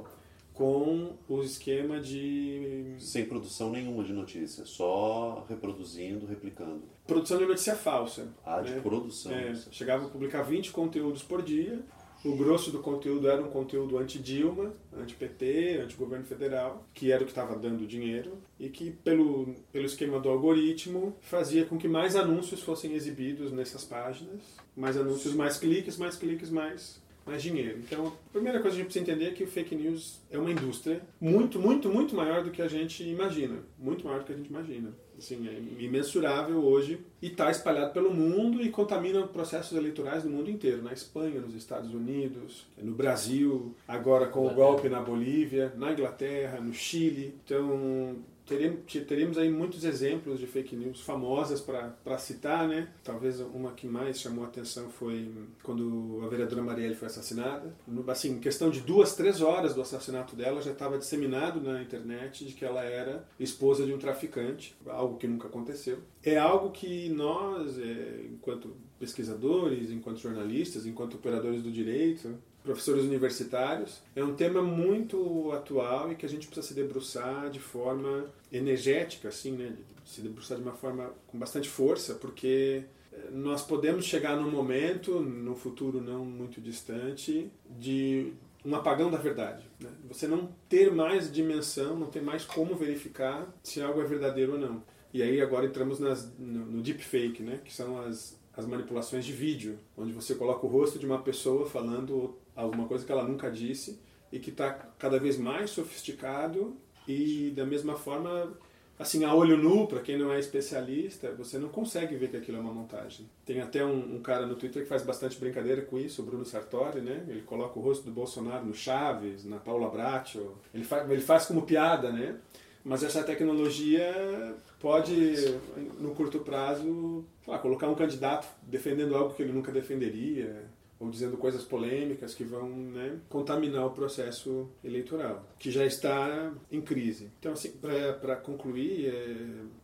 com 0.57 1.13
o 1.29 1.43
esquema 1.43 2.01
de. 2.01 2.95
Sem 2.99 3.27
produção 3.27 3.71
nenhuma 3.71 4.03
de 4.03 4.13
notícia, 4.13 4.65
só 4.65 5.45
reproduzindo, 5.49 6.27
replicando. 6.27 6.83
Produção 7.07 7.39
de 7.39 7.45
notícia 7.45 7.77
falsa. 7.77 8.29
Ah, 8.45 8.63
né? 8.63 8.75
de 8.75 8.81
produção. 8.81 9.33
É, 9.33 9.55
chegava 9.71 10.07
a 10.07 10.09
publicar 10.09 10.43
20 10.43 10.73
conteúdos 10.73 11.23
por 11.23 11.43
dia. 11.43 11.81
O 12.25 12.35
grosso 12.35 12.73
do 12.73 12.81
conteúdo 12.81 13.29
era 13.29 13.41
um 13.41 13.51
conteúdo 13.51 13.99
anti-Dilma, 13.99 14.75
anti-PT, 14.97 15.79
anti-governo 15.85 16.25
federal, 16.25 16.85
que 16.93 17.13
era 17.13 17.23
o 17.23 17.27
que 17.27 17.31
estava 17.31 17.57
dando 17.57 17.87
dinheiro 17.87 18.39
e 18.59 18.69
que, 18.69 18.91
pelo, 18.91 19.55
pelo 19.71 19.85
esquema 19.85 20.19
do 20.19 20.29
algoritmo, 20.29 21.15
fazia 21.21 21.67
com 21.67 21.79
que 21.79 21.87
mais 21.87 22.17
anúncios 22.17 22.63
fossem 22.63 22.95
exibidos 22.95 23.53
nessas 23.53 23.85
páginas. 23.85 24.43
Mais 24.75 24.97
anúncios, 24.97 25.35
mais 25.35 25.59
cliques, 25.59 25.97
mais 25.99 26.17
cliques, 26.17 26.51
mais 26.51 27.01
mais 27.27 27.43
dinheiro. 27.43 27.79
Então, 27.79 28.07
a 28.07 28.33
primeira 28.33 28.61
coisa 28.61 28.77
que 28.77 28.81
a 28.81 28.85
gente 28.85 28.93
precisa 28.93 29.03
entender 29.03 29.31
é 29.31 29.35
que 29.35 29.43
o 29.43 29.49
fake 29.49 29.75
news 29.75 30.21
é 30.31 30.39
uma 30.39 30.51
indústria 30.51 31.03
muito, 31.21 31.59
muito, 31.59 31.89
muito 31.89 32.15
maior 32.15 32.45
do 32.45 32.51
que 32.51 32.63
a 32.63 32.69
gente 32.69 33.03
imagina. 33.03 33.59
Muito 33.77 34.07
maior 34.07 34.21
do 34.21 34.27
que 34.27 34.33
a 34.33 34.37
gente 34.37 34.49
imagina. 34.49 34.93
Assim, 35.19 35.49
é 35.49 35.83
imensurável 35.83 36.63
hoje 36.63 37.01
e 37.23 37.29
está 37.29 37.51
espalhado 37.51 37.93
pelo 37.93 38.13
mundo 38.13 38.63
e 38.63 38.69
contamina 38.69 39.27
processos 39.27 39.77
eleitorais 39.77 40.25
no 40.25 40.31
mundo 40.31 40.51
inteiro. 40.51 40.83
Na 40.83 40.93
Espanha, 40.93 41.41
nos 41.41 41.55
Estados 41.55 41.93
Unidos, 41.93 42.67
no 42.81 42.93
Brasil, 42.93 43.75
agora 43.89 44.27
com 44.27 44.47
o 44.47 44.55
golpe 44.55 44.89
na 44.89 45.01
Bolívia, 45.01 45.73
na 45.77 45.93
Inglaterra, 45.93 46.61
no 46.61 46.73
Chile. 46.73 47.35
Então, 47.45 48.17
teríamos, 48.47 49.37
aí 49.37 49.51
muitos 49.51 49.85
exemplos 49.85 50.39
de 50.39 50.47
fake 50.47 50.77
news 50.77 51.01
famosas 51.01 51.61
para 51.61 52.19
citar, 52.19 52.69
né? 52.69 52.89
Talvez 53.03 53.41
uma 53.41 53.73
que 53.73 53.87
mais 53.87 54.21
chamou 54.21 54.45
a 54.45 54.49
atenção 54.49 54.89
foi 54.89 55.31
quando 55.63 56.21
a 56.25 56.29
vereadora 56.29 56.63
Marielle 56.63 56.95
foi 56.95 57.07
assassinada. 57.07 57.75
Assim, 58.07 58.39
questão 58.39 58.71
de 58.71 58.81
duas, 58.81 59.15
três 59.15 59.41
horas 59.43 59.75
do 59.75 59.83
assassinato 59.83 60.37
dela, 60.37 60.63
já 60.63 60.73
estava 60.73 60.97
disseminado 60.97 61.61
na 61.61 61.83
internet 61.83 62.45
de 62.45 62.53
que 62.55 62.65
ela 62.65 62.83
era 62.83 63.27
esposa 63.39 63.85
de 63.85 63.93
um 63.93 63.99
traficante, 63.99 64.77
algo 64.87 65.19
que 65.19 65.27
nunca 65.27 65.49
aconteceu. 65.49 65.99
É 66.23 66.39
algo 66.39 66.71
que 66.71 67.09
nós, 67.11 67.79
é, 67.79 68.27
enquanto 68.33 68.75
pesquisadores, 68.99 69.91
enquanto 69.91 70.19
jornalistas, 70.19 70.87
enquanto 70.87 71.15
operadores 71.15 71.63
do 71.63 71.71
direito, 71.71 72.37
professores 72.67 73.05
universitários. 73.05 74.03
É 74.15 74.23
um 74.23 74.35
tema 74.35 74.61
muito 74.61 75.53
atual 75.53 76.11
e 76.11 76.17
que 76.17 76.27
a 76.27 76.29
gente 76.29 76.47
precisa 76.47 76.67
se 76.67 76.75
debruçar 76.75 77.49
de 77.49 77.61
forma 77.61 78.27
energética, 78.53 79.29
assim, 79.29 79.53
né? 79.53 79.73
Se 80.05 80.21
debruçar 80.21 80.59
de 80.59 80.65
uma 80.65 80.75
forma 80.75 81.13
com 81.29 81.39
bastante 81.39 81.69
força, 81.69 82.15
porque 82.15 82.83
eh, 83.13 83.31
nós 83.33 83.63
podemos 83.63 84.05
chegar 84.05 84.37
num 84.37 84.51
momento, 84.51 85.21
no 85.21 85.55
futuro 85.55 86.01
não 86.01 86.25
muito 86.25 86.61
distante, 86.61 87.51
de 87.79 88.33
um 88.65 88.75
apagão 88.75 89.11
da 89.11 89.19
verdade. 89.19 89.65
Né? 89.81 89.89
Você 90.09 90.27
não 90.27 90.49
ter 90.69 90.93
mais 90.93 91.33
dimensão, 91.33 91.97
não 91.97 92.09
ter 92.09 92.21
mais 92.21 92.45
como 92.45 92.75
verificar 92.75 93.47
se 93.63 93.81
algo 93.81 94.01
é 94.01 94.05
verdadeiro 94.05 94.53
ou 94.53 94.59
não. 94.59 94.83
E 95.13 95.23
aí 95.23 95.41
agora 95.41 95.67
entramos 95.67 95.99
nas, 95.99 96.33
no, 96.37 96.67
no 96.67 96.83
deepfake, 96.83 97.43
né? 97.43 97.61
que 97.65 97.73
são 97.73 98.01
as, 98.01 98.39
as 98.57 98.67
manipulações 98.67 99.25
de 99.25 99.33
vídeo, 99.33 99.79
onde 99.97 100.13
você 100.13 100.35
coloca 100.35 100.67
o 100.67 100.69
rosto 100.69 100.99
de 100.99 101.07
uma 101.07 101.23
pessoa 101.23 101.67
falando 101.67 102.37
alguma 102.57 102.89
coisa 102.89 103.05
que 103.05 103.13
ela 103.13 103.23
nunca 103.23 103.51
disse 103.51 104.01
e 104.33 104.39
que 104.39 104.51
está 104.51 104.71
cada 104.99 105.19
vez 105.19 105.39
mais 105.39 105.71
sofisticado 105.71 106.77
e 107.07 107.53
da 107.55 107.65
mesma 107.65 107.97
forma 107.97 108.53
assim 108.99 109.25
a 109.25 109.35
olho 109.35 109.57
nu 109.57 109.87
para 109.87 110.01
quem 110.01 110.19
não 110.19 110.33
é 110.33 110.39
especialista 110.41 111.31
você 111.33 111.59
não 111.59 111.69
consegue 111.69 112.17
ver 112.17 112.31
que 112.31 112.37
aquilo 112.37 112.59
é 112.59 112.61
uma 112.61 112.73
montagem. 112.73 113.29
Tem 113.45 113.61
até 113.61 113.85
um, 113.85 114.17
um, 114.17 114.21
cara 114.21 114.47
no 114.47 114.57
Twitter 114.57 114.83
que 114.83 114.89
faz 114.89 115.03
bastante 115.03 115.39
brincadeira 115.39 115.83
com 115.83 115.99
isso 115.99 116.23
o 116.23 116.25
Bruno 116.25 116.45
Sartori 116.45 117.01
né? 117.01 117.25
Ele 117.29 117.43
coloca 117.43 117.79
o 117.79 117.83
rosto 117.83 118.05
do 118.05 118.11
Bolsonaro 118.11 118.65
no 118.65 118.75
Chaves 118.75 119.45
na 119.45 119.59
Paula 119.59 119.91
Bracho. 119.91 120.55
Ele 120.75 120.85
faz 120.85 121.11
ele 121.11 121.21
faz 121.21 121.47
como 121.47 121.63
piada 121.63 122.11
né? 122.11 122.37
Mas 122.85 123.03
essa 123.03 123.23
tecnologia 123.23 124.55
pode 124.79 125.59
no 125.99 126.15
curto 126.15 126.39
prazo 126.41 127.25
lá, 127.47 127.59
colocar 127.59 127.89
um 127.89 127.97
candidato 127.97 128.47
defendendo 128.63 129.17
algo 129.17 129.35
que 129.35 129.43
ele 129.43 129.53
nunca 129.53 129.73
defenderia 129.73 130.71
ou 130.99 131.11
dizendo 131.11 131.37
coisas 131.37 131.63
polêmicas 131.63 132.35
que 132.35 132.45
vão 132.45 132.69
né, 132.69 133.19
contaminar 133.29 133.87
o 133.87 133.91
processo 133.91 134.69
eleitoral, 134.83 135.47
que 135.59 135.71
já 135.71 135.85
está 135.85 136.53
em 136.71 136.81
crise. 136.81 137.31
Então, 137.39 137.53
assim, 137.53 137.73
para 138.21 138.37
concluir, 138.37 139.07
é, 139.07 139.37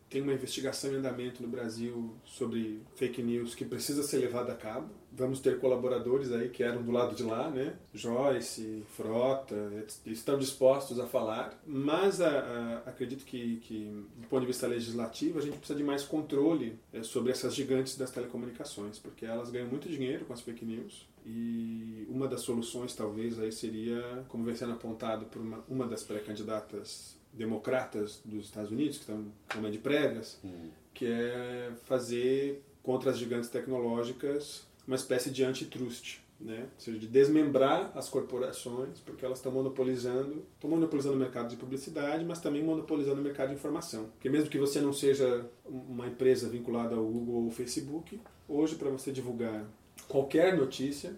tem 0.09 0.23
uma 0.23 0.33
investigação 0.33 0.93
em 0.93 0.97
andamento 0.97 1.43
no 1.43 1.49
Brasil 1.49 2.15
sobre 2.25 2.81
fake 2.97 3.23
news 3.23 3.55
que 3.55 3.65
precisa 3.65 4.03
ser 4.03 4.19
levada 4.19 4.53
a 4.53 4.57
cabo. 4.57 4.91
Vamos 5.15 5.41
ter 5.41 5.61
colaboradores 5.61 6.33
aí 6.33 6.49
que 6.49 6.63
eram 6.63 6.83
do 6.83 6.91
lado 6.91 7.15
de 7.15 7.23
lá, 7.23 7.51
né? 7.51 7.75
Joyce, 7.93 8.83
Frota, 8.97 9.85
estão 10.07 10.39
dispostos 10.39 10.99
a 10.99 11.07
falar, 11.07 11.61
mas 11.67 12.21
a, 12.21 12.29
a, 12.29 12.79
acredito 12.91 13.25
que, 13.25 13.57
que, 13.59 14.05
do 14.17 14.27
ponto 14.29 14.41
de 14.41 14.47
vista 14.47 14.67
legislativo, 14.67 15.39
a 15.39 15.43
gente 15.43 15.59
precisa 15.59 15.79
de 15.79 15.85
mais 15.85 16.03
controle 16.03 16.79
é, 16.93 17.03
sobre 17.03 17.31
essas 17.31 17.55
gigantes 17.55 17.97
das 17.97 18.11
telecomunicações, 18.11 18.99
porque 18.99 19.27
elas 19.27 19.51
ganham 19.51 19.69
muito 19.69 19.89
dinheiro 19.89 20.25
com 20.25 20.33
as 20.33 20.41
fake 20.41 20.65
news. 20.65 21.07
E 21.25 22.07
uma 22.09 22.27
das 22.27 22.41
soluções, 22.41 22.95
talvez, 22.95 23.39
aí 23.39 23.53
seria, 23.53 24.25
como 24.29 24.45
vem 24.45 24.55
sendo 24.55 24.73
apontado 24.73 25.27
por 25.27 25.41
uma, 25.41 25.65
uma 25.69 25.87
das 25.87 26.03
pré-candidatas 26.03 27.17
democratas 27.33 28.21
dos 28.25 28.47
Estados 28.47 28.71
Unidos, 28.71 28.99
que 28.99 29.05
estão 29.05 29.25
com 29.53 29.71
de 29.71 29.79
pregas, 29.79 30.39
hum. 30.45 30.71
que 30.93 31.07
é 31.07 31.73
fazer 31.85 32.63
contra 32.83 33.11
as 33.11 33.19
gigantes 33.19 33.49
tecnológicas 33.49 34.67
uma 34.87 34.97
espécie 34.97 35.31
de 35.31 35.45
antitrust, 35.45 36.19
né? 36.41 36.69
ou 36.75 36.81
seja, 36.81 36.99
de 36.99 37.07
desmembrar 37.07 37.93
as 37.95 38.09
corporações, 38.09 39.01
porque 39.01 39.25
elas 39.25 39.39
estão 39.39 39.53
monopolizando, 39.53 40.45
estão 40.55 40.69
monopolizando 40.69 41.17
o 41.17 41.19
mercado 41.19 41.49
de 41.49 41.57
publicidade, 41.57 42.25
mas 42.25 42.41
também 42.41 42.63
monopolizando 42.63 43.21
o 43.21 43.25
mercado 43.25 43.49
de 43.49 43.55
informação. 43.55 44.07
Porque 44.15 44.29
mesmo 44.29 44.51
que 44.51 44.59
você 44.59 44.81
não 44.81 44.93
seja 44.93 45.49
uma 45.65 46.07
empresa 46.07 46.49
vinculada 46.49 46.97
ao 46.97 47.05
Google 47.05 47.45
ou 47.45 47.51
Facebook, 47.51 48.21
hoje 48.49 48.75
para 48.75 48.91
você 48.91 49.13
divulgar 49.13 49.65
qualquer 50.09 50.57
notícia, 50.57 51.17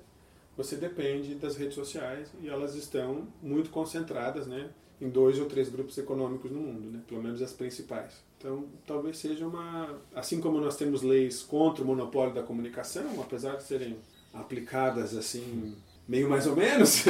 você 0.57 0.77
depende 0.77 1.35
das 1.35 1.57
redes 1.57 1.75
sociais 1.75 2.31
e 2.41 2.49
elas 2.49 2.75
estão 2.75 3.27
muito 3.43 3.71
concentradas, 3.71 4.47
né? 4.47 4.71
em 5.01 5.09
dois 5.09 5.39
ou 5.39 5.47
três 5.47 5.69
grupos 5.69 5.99
econômicos 5.99 6.51
no 6.51 6.61
mundo, 6.61 6.91
né? 6.91 7.03
pelo 7.07 7.23
menos 7.23 7.43
as 7.43 7.53
principais. 7.53 8.23
Então, 8.45 8.67
talvez 8.87 9.17
seja 9.17 9.47
uma. 9.47 9.99
Assim 10.15 10.39
como 10.39 10.61
nós 10.61 10.77
temos 10.77 11.01
leis 11.01 11.43
contra 11.43 11.83
o 11.83 11.87
monopólio 11.87 12.35
da 12.35 12.43
comunicação, 12.43 13.19
apesar 13.19 13.57
de 13.57 13.63
serem 13.63 13.97
aplicadas 14.35 15.17
assim, 15.17 15.75
meio 16.07 16.29
mais 16.29 16.47
ou 16.47 16.55
menos, 16.55 17.05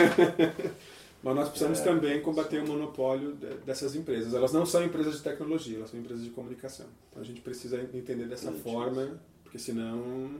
mas 1.24 1.34
nós 1.34 1.48
precisamos 1.48 1.80
é, 1.80 1.82
também 1.82 2.22
combater 2.22 2.64
sim. 2.64 2.70
o 2.70 2.72
monopólio 2.72 3.32
dessas 3.66 3.96
empresas. 3.96 4.32
Elas 4.32 4.52
não 4.52 4.64
são 4.64 4.84
empresas 4.84 5.16
de 5.16 5.22
tecnologia, 5.24 5.78
elas 5.78 5.90
são 5.90 5.98
empresas 5.98 6.22
de 6.22 6.30
comunicação. 6.30 6.86
Então, 7.10 7.20
a 7.20 7.26
gente 7.26 7.40
precisa 7.40 7.82
entender 7.82 8.26
dessa 8.26 8.52
sim, 8.52 8.60
forma, 8.60 9.20
porque 9.42 9.58
senão 9.58 10.30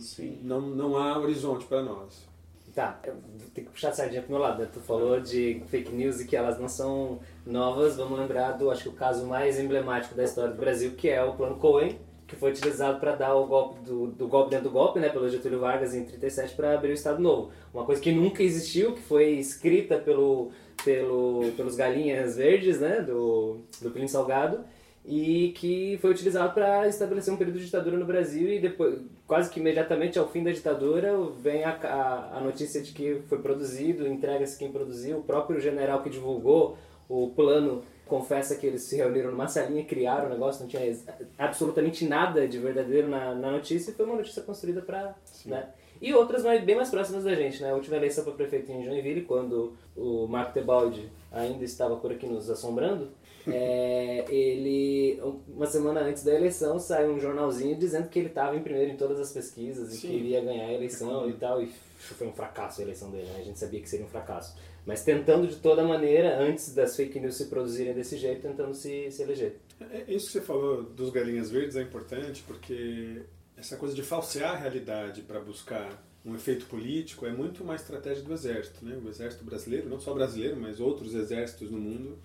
sim. 0.00 0.40
Não, 0.42 0.60
não 0.60 0.96
há 0.96 1.20
horizonte 1.20 1.66
para 1.66 1.84
nós. 1.84 2.31
Tá, 2.74 2.98
tenho 3.02 3.66
que 3.66 3.72
puxar 3.72 3.90
a 3.90 3.92
sardinha 3.92 4.22
pro 4.22 4.32
meu 4.32 4.40
lado. 4.40 4.62
Né? 4.62 4.68
Tu 4.72 4.80
falou 4.80 5.20
de 5.20 5.62
fake 5.68 5.92
news 5.92 6.20
e 6.20 6.26
que 6.26 6.34
elas 6.34 6.58
não 6.58 6.68
são 6.68 7.20
novas. 7.44 7.96
Vamos 7.96 8.18
lembrar 8.18 8.52
do, 8.52 8.70
acho 8.70 8.84
que 8.84 8.88
o 8.88 8.92
caso 8.92 9.26
mais 9.26 9.60
emblemático 9.60 10.14
da 10.14 10.24
história 10.24 10.50
do 10.50 10.56
Brasil, 10.56 10.92
que 10.96 11.08
é 11.08 11.22
o 11.22 11.34
Plano 11.34 11.56
Cohen, 11.56 11.98
que 12.26 12.34
foi 12.34 12.50
utilizado 12.50 12.98
para 12.98 13.14
dar 13.14 13.34
o 13.34 13.46
golpe 13.46 13.80
do, 13.80 14.06
do, 14.06 14.26
golpe 14.26 14.50
dentro 14.50 14.70
do 14.70 14.72
golpe, 14.72 14.98
né, 14.98 15.10
pelo 15.10 15.28
Getúlio 15.28 15.60
Vargas 15.60 15.94
em 15.94 16.04
37 16.04 16.54
para 16.54 16.72
abrir 16.72 16.92
o 16.92 16.94
Estado 16.94 17.20
Novo. 17.20 17.50
Uma 17.74 17.84
coisa 17.84 18.00
que 18.00 18.10
nunca 18.10 18.42
existiu, 18.42 18.94
que 18.94 19.02
foi 19.02 19.32
escrita 19.32 19.98
pelo, 19.98 20.50
pelo, 20.82 21.52
pelos 21.54 21.76
galinhas 21.76 22.36
verdes, 22.36 22.80
né, 22.80 23.02
do, 23.02 23.58
do 23.82 23.90
Plínio 23.90 24.08
Salgado 24.08 24.64
e 25.04 25.52
que 25.56 25.98
foi 26.00 26.10
utilizado 26.12 26.54
para 26.54 26.86
estabelecer 26.86 27.34
um 27.34 27.36
período 27.36 27.58
de 27.58 27.64
ditadura 27.64 27.96
no 27.96 28.04
Brasil 28.04 28.48
e 28.48 28.60
depois, 28.60 29.00
quase 29.26 29.50
que 29.50 29.58
imediatamente 29.58 30.18
ao 30.18 30.28
fim 30.28 30.44
da 30.44 30.52
ditadura, 30.52 31.12
vem 31.40 31.64
a, 31.64 31.70
a, 31.70 32.38
a 32.38 32.40
notícia 32.40 32.80
de 32.80 32.92
que 32.92 33.20
foi 33.28 33.38
produzido, 33.38 34.06
entrega-se 34.06 34.58
quem 34.58 34.70
produziu, 34.70 35.18
o 35.18 35.22
próprio 35.22 35.60
general 35.60 36.02
que 36.02 36.10
divulgou 36.10 36.78
o 37.08 37.30
plano 37.30 37.82
confessa 38.06 38.56
que 38.56 38.66
eles 38.66 38.82
se 38.82 38.96
reuniram 38.96 39.30
numa 39.30 39.48
salinha, 39.48 39.84
criaram 39.84 40.26
o 40.26 40.30
negócio, 40.30 40.62
não 40.62 40.68
tinha 40.68 40.96
absolutamente 41.38 42.04
nada 42.04 42.46
de 42.46 42.58
verdadeiro 42.58 43.08
na, 43.08 43.34
na 43.34 43.50
notícia 43.50 43.90
e 43.90 43.94
foi 43.94 44.04
uma 44.04 44.16
notícia 44.16 44.42
construída 44.42 44.82
para... 44.82 45.14
Né? 45.46 45.66
E 46.00 46.12
outras 46.12 46.42
mais, 46.42 46.62
bem 46.64 46.74
mais 46.74 46.90
próximas 46.90 47.22
da 47.22 47.34
gente, 47.34 47.62
né? 47.62 47.70
A 47.70 47.74
última 47.74 47.96
eleição 47.96 48.24
para 48.24 48.32
prefeito 48.32 48.72
em 48.72 48.82
Joinville, 48.84 49.22
quando 49.22 49.72
o 49.96 50.26
Marco 50.26 50.52
Tebaldi 50.52 51.08
ainda 51.30 51.64
estava 51.64 51.94
por 51.96 52.10
aqui 52.10 52.26
nos 52.26 52.50
assombrando, 52.50 53.08
é, 53.46 54.24
ele, 54.28 55.20
uma 55.48 55.66
semana 55.66 56.00
antes 56.00 56.22
da 56.22 56.32
eleição, 56.32 56.78
saiu 56.78 57.12
um 57.12 57.20
jornalzinho 57.20 57.76
dizendo 57.76 58.08
que 58.08 58.18
ele 58.18 58.28
estava 58.28 58.56
em 58.56 58.62
primeiro 58.62 58.92
em 58.92 58.96
todas 58.96 59.18
as 59.18 59.32
pesquisas 59.32 59.88
Sim. 59.88 59.96
e 59.96 60.00
que 60.00 60.16
iria 60.16 60.40
ganhar 60.40 60.66
a 60.66 60.72
eleição 60.72 61.28
e 61.28 61.32
tal. 61.32 61.62
E 61.62 61.70
foi 61.96 62.26
um 62.26 62.32
fracasso 62.32 62.80
a 62.80 62.84
eleição 62.84 63.10
dele, 63.10 63.26
né? 63.26 63.38
A 63.40 63.44
gente 63.44 63.58
sabia 63.58 63.80
que 63.80 63.88
seria 63.88 64.06
um 64.06 64.08
fracasso. 64.08 64.56
Mas 64.86 65.04
tentando 65.04 65.46
de 65.46 65.56
toda 65.56 65.84
maneira, 65.84 66.38
antes 66.40 66.74
das 66.74 66.96
fake 66.96 67.18
news 67.20 67.36
se 67.36 67.46
produzirem 67.46 67.94
desse 67.94 68.16
jeito, 68.16 68.42
tentando 68.42 68.74
se, 68.74 69.10
se 69.10 69.22
eleger. 69.22 69.56
É, 69.80 70.04
isso 70.08 70.26
que 70.26 70.32
você 70.32 70.40
falou 70.40 70.82
dos 70.82 71.10
galinhas 71.10 71.50
verdes 71.50 71.76
é 71.76 71.82
importante 71.82 72.42
porque 72.46 73.22
essa 73.56 73.76
coisa 73.76 73.94
de 73.94 74.02
falsear 74.02 74.54
a 74.54 74.58
realidade 74.58 75.22
para 75.22 75.40
buscar 75.40 76.02
um 76.24 76.34
efeito 76.34 76.66
político 76.66 77.26
é 77.26 77.32
muito 77.32 77.64
uma 77.64 77.74
estratégia 77.74 78.22
do 78.22 78.32
exército, 78.32 78.84
né? 78.84 78.96
O 79.04 79.08
exército 79.08 79.44
brasileiro, 79.44 79.88
não 79.88 79.98
só 79.98 80.14
brasileiro, 80.14 80.56
mas 80.56 80.80
outros 80.80 81.14
exércitos 81.14 81.70
no 81.70 81.78
mundo 81.78 82.18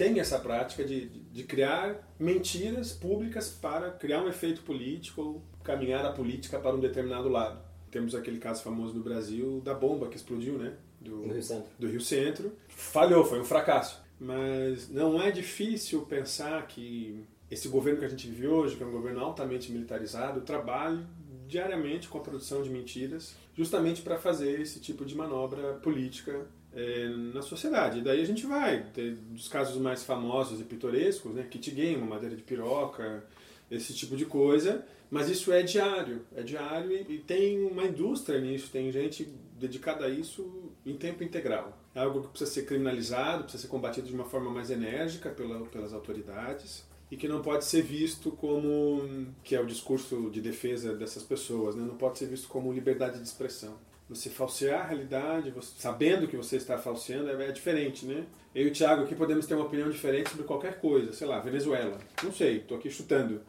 tem 0.00 0.18
essa 0.18 0.38
prática 0.38 0.82
de, 0.82 1.10
de, 1.10 1.44
criar 1.44 2.10
mentiras 2.18 2.90
públicas 2.90 3.50
para 3.50 3.90
criar 3.90 4.22
um 4.22 4.28
efeito 4.28 4.62
político 4.62 5.20
ou 5.20 5.42
caminhar 5.62 6.06
a 6.06 6.10
política 6.10 6.58
para 6.58 6.74
um 6.74 6.80
determinado 6.80 7.28
lado. 7.28 7.60
Temos 7.90 8.14
aquele 8.14 8.38
caso 8.38 8.62
famoso 8.62 8.94
no 8.94 9.04
Brasil 9.04 9.60
da 9.62 9.74
bomba 9.74 10.08
que 10.08 10.16
explodiu, 10.16 10.56
né? 10.56 10.72
Do, 10.98 11.20
do 11.20 11.34
Rio 11.34 11.42
Centro. 11.42 11.70
Do 11.78 11.86
Rio 11.86 12.00
Centro. 12.00 12.52
Falhou, 12.68 13.26
foi 13.26 13.40
um 13.40 13.44
fracasso. 13.44 14.00
Mas 14.18 14.88
não 14.88 15.20
é 15.20 15.30
difícil 15.30 16.00
pensar 16.06 16.66
que 16.66 17.22
esse 17.50 17.68
governo 17.68 17.98
que 17.98 18.06
a 18.06 18.08
gente 18.08 18.26
vive 18.26 18.48
hoje, 18.48 18.76
que 18.76 18.82
é 18.82 18.86
um 18.86 18.92
governo 18.92 19.20
altamente 19.20 19.70
militarizado, 19.70 20.40
trabalhe 20.40 21.04
diariamente 21.46 22.08
com 22.08 22.16
a 22.16 22.22
produção 22.22 22.62
de 22.62 22.70
mentiras, 22.70 23.36
justamente 23.54 24.00
para 24.00 24.16
fazer 24.16 24.62
esse 24.62 24.80
tipo 24.80 25.04
de 25.04 25.14
manobra 25.14 25.74
política 25.74 26.46
é, 26.74 27.08
na 27.08 27.42
sociedade. 27.42 27.98
E 27.98 28.02
daí 28.02 28.20
a 28.20 28.26
gente 28.26 28.46
vai, 28.46 28.84
ter, 28.94 29.14
dos 29.14 29.48
casos 29.48 29.80
mais 29.80 30.04
famosos 30.04 30.60
e 30.60 30.64
pitorescos, 30.64 31.34
né, 31.34 31.46
kit 31.48 31.70
game, 31.70 32.02
madeira 32.02 32.36
de 32.36 32.42
piroca, 32.42 33.24
esse 33.70 33.94
tipo 33.94 34.16
de 34.16 34.24
coisa, 34.24 34.84
mas 35.10 35.28
isso 35.28 35.52
é 35.52 35.62
diário, 35.62 36.22
é 36.34 36.42
diário 36.42 36.92
e, 36.92 37.14
e, 37.14 37.18
tem 37.18 37.64
uma 37.64 37.84
indústria 37.84 38.40
nisso, 38.40 38.70
tem 38.70 38.90
gente 38.90 39.24
dedicada 39.58 40.06
a 40.06 40.08
isso 40.08 40.72
em 40.84 40.96
tempo 40.96 41.22
integral. 41.22 41.78
É 41.94 42.00
algo 42.00 42.22
que 42.22 42.28
precisa 42.28 42.50
ser 42.50 42.66
criminalizado, 42.66 43.44
precisa 43.44 43.62
ser 43.62 43.68
combatido 43.68 44.06
de 44.06 44.14
uma 44.14 44.24
forma 44.24 44.50
mais 44.50 44.70
enérgica 44.70 45.30
pela, 45.30 45.60
pelas 45.66 45.92
autoridades 45.92 46.84
e 47.10 47.16
que 47.16 47.26
não 47.26 47.42
pode 47.42 47.64
ser 47.64 47.82
visto 47.82 48.30
como, 48.32 49.26
que 49.42 49.54
é 49.54 49.60
o 49.60 49.66
discurso 49.66 50.30
de 50.30 50.40
defesa 50.40 50.94
dessas 50.94 51.24
pessoas, 51.24 51.74
né? 51.74 51.84
não 51.84 51.96
pode 51.96 52.18
ser 52.18 52.26
visto 52.26 52.48
como 52.48 52.72
liberdade 52.72 53.18
de 53.18 53.24
expressão 53.24 53.76
você 54.10 54.28
falsear 54.28 54.80
a 54.80 54.86
realidade, 54.88 55.52
você, 55.52 55.70
sabendo 55.78 56.26
que 56.26 56.36
você 56.36 56.56
está 56.56 56.76
falseando, 56.76 57.30
é, 57.30 57.48
é, 57.48 57.52
diferente, 57.52 58.04
né? 58.04 58.26
Eu 58.52 58.66
e 58.66 58.68
o 58.68 58.72
Thiago 58.72 59.04
aqui 59.04 59.14
podemos 59.14 59.46
ter 59.46 59.54
uma 59.54 59.64
opinião 59.64 59.88
diferente 59.88 60.30
sobre 60.30 60.44
qualquer 60.44 60.80
coisa, 60.80 61.12
sei 61.12 61.28
lá, 61.28 61.38
Venezuela. 61.38 61.96
Não 62.22 62.32
sei, 62.32 62.56
estou 62.56 62.76
aqui 62.76 62.90
chutando. 62.90 63.40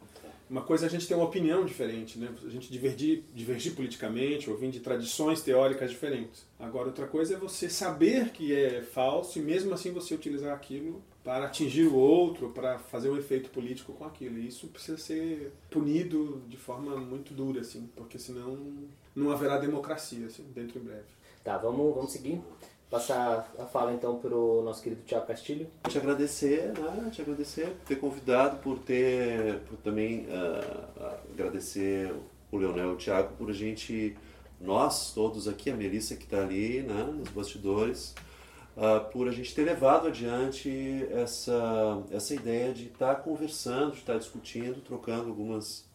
Uma 0.48 0.62
coisa 0.62 0.86
é 0.86 0.88
a 0.88 0.90
gente 0.90 1.08
ter 1.08 1.14
uma 1.14 1.24
opinião 1.24 1.64
diferente, 1.64 2.16
né? 2.16 2.28
A 2.46 2.48
gente 2.48 2.70
divergir, 2.70 3.24
divergir 3.34 3.74
politicamente 3.74 4.48
ou 4.48 4.56
vir 4.56 4.70
de 4.70 4.78
tradições 4.78 5.40
teóricas 5.40 5.90
diferentes. 5.90 6.46
Agora, 6.60 6.88
outra 6.88 7.08
coisa 7.08 7.34
é 7.34 7.38
você 7.38 7.68
saber 7.68 8.30
que 8.30 8.54
é 8.54 8.82
falso 8.82 9.38
e 9.38 9.42
mesmo 9.42 9.74
assim 9.74 9.92
você 9.92 10.14
utilizar 10.14 10.54
aquilo 10.54 11.02
para 11.24 11.46
atingir 11.46 11.86
o 11.86 11.94
outro, 11.94 12.50
para 12.50 12.78
fazer 12.78 13.08
um 13.10 13.16
efeito 13.16 13.50
político 13.50 13.92
com 13.92 14.04
aquilo. 14.04 14.38
E 14.38 14.48
isso 14.48 14.66
precisa 14.68 14.98
ser 14.98 15.52
punido 15.70 16.42
de 16.48 16.56
forma 16.56 16.96
muito 16.96 17.32
dura, 17.32 17.60
assim, 17.60 17.88
porque 17.94 18.18
senão 18.18 18.58
não 19.14 19.30
haverá 19.30 19.58
democracia 19.58 20.26
assim, 20.26 20.44
dentro 20.54 20.80
em 20.80 20.82
breve. 20.82 21.04
Tá, 21.44 21.58
vamos, 21.58 21.94
vamos 21.94 22.12
seguir. 22.12 22.40
Passar 22.90 23.50
a 23.58 23.64
fala 23.64 23.94
então 23.94 24.18
para 24.18 24.34
o 24.34 24.62
nosso 24.62 24.82
querido 24.82 25.02
Tiago 25.06 25.26
Castilho. 25.26 25.66
Te 25.88 25.96
agradecer, 25.96 26.78
né? 26.78 27.10
Te 27.10 27.22
agradecer 27.22 27.68
por 27.68 27.86
ter 27.86 27.96
convidado, 27.96 28.58
por 28.58 28.78
ter, 28.80 29.60
por 29.60 29.78
também 29.78 30.26
uh, 30.26 31.06
agradecer 31.32 32.12
o 32.50 32.56
Leonel 32.58 32.90
e 32.90 32.92
o 32.92 32.96
Tiago 32.96 33.34
por 33.36 33.48
a 33.48 33.52
gente, 33.54 34.14
nós 34.60 35.14
todos 35.14 35.48
aqui, 35.48 35.70
a 35.70 35.74
Melissa 35.74 36.14
que 36.16 36.24
está 36.24 36.42
ali, 36.42 36.82
né, 36.82 37.02
nos 37.04 37.30
bastidores, 37.30 38.14
uh, 38.76 39.10
por 39.10 39.28
a 39.28 39.32
gente 39.32 39.54
ter 39.54 39.64
levado 39.64 40.08
adiante 40.08 41.06
essa, 41.10 42.02
essa 42.10 42.34
ideia 42.34 42.72
de 42.72 42.86
estar 42.86 43.14
tá 43.14 43.20
conversando, 43.20 43.92
de 43.92 43.98
estar 43.98 44.14
tá 44.14 44.18
discutindo, 44.18 44.80
trocando 44.80 45.28
algumas 45.28 45.90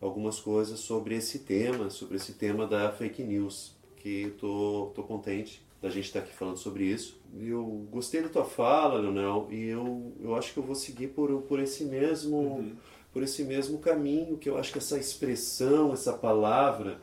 algumas 0.00 0.38
coisas 0.38 0.80
sobre 0.80 1.14
esse 1.16 1.40
tema, 1.40 1.90
sobre 1.90 2.16
esse 2.16 2.34
tema 2.34 2.66
da 2.66 2.90
fake 2.92 3.22
news, 3.22 3.74
que 3.96 4.34
tô, 4.38 4.92
tô 4.94 5.02
contente 5.02 5.64
da 5.80 5.88
gente 5.88 6.06
estar 6.06 6.20
tá 6.20 6.26
aqui 6.26 6.34
falando 6.34 6.56
sobre 6.56 6.84
isso. 6.84 7.20
Eu 7.38 7.64
gostei 7.90 8.22
da 8.22 8.28
tua 8.28 8.44
fala, 8.44 9.00
Leonel, 9.00 9.48
e 9.50 9.64
eu, 9.68 10.12
eu 10.20 10.34
acho 10.34 10.52
que 10.52 10.58
eu 10.58 10.62
vou 10.62 10.74
seguir 10.74 11.08
por, 11.08 11.42
por 11.42 11.60
esse 11.60 11.84
mesmo 11.84 12.36
uhum. 12.36 12.76
por 13.12 13.22
esse 13.22 13.44
mesmo 13.44 13.78
caminho, 13.78 14.36
que 14.36 14.48
eu 14.48 14.58
acho 14.58 14.72
que 14.72 14.78
essa 14.78 14.98
expressão, 14.98 15.92
essa 15.92 16.12
palavra 16.12 17.00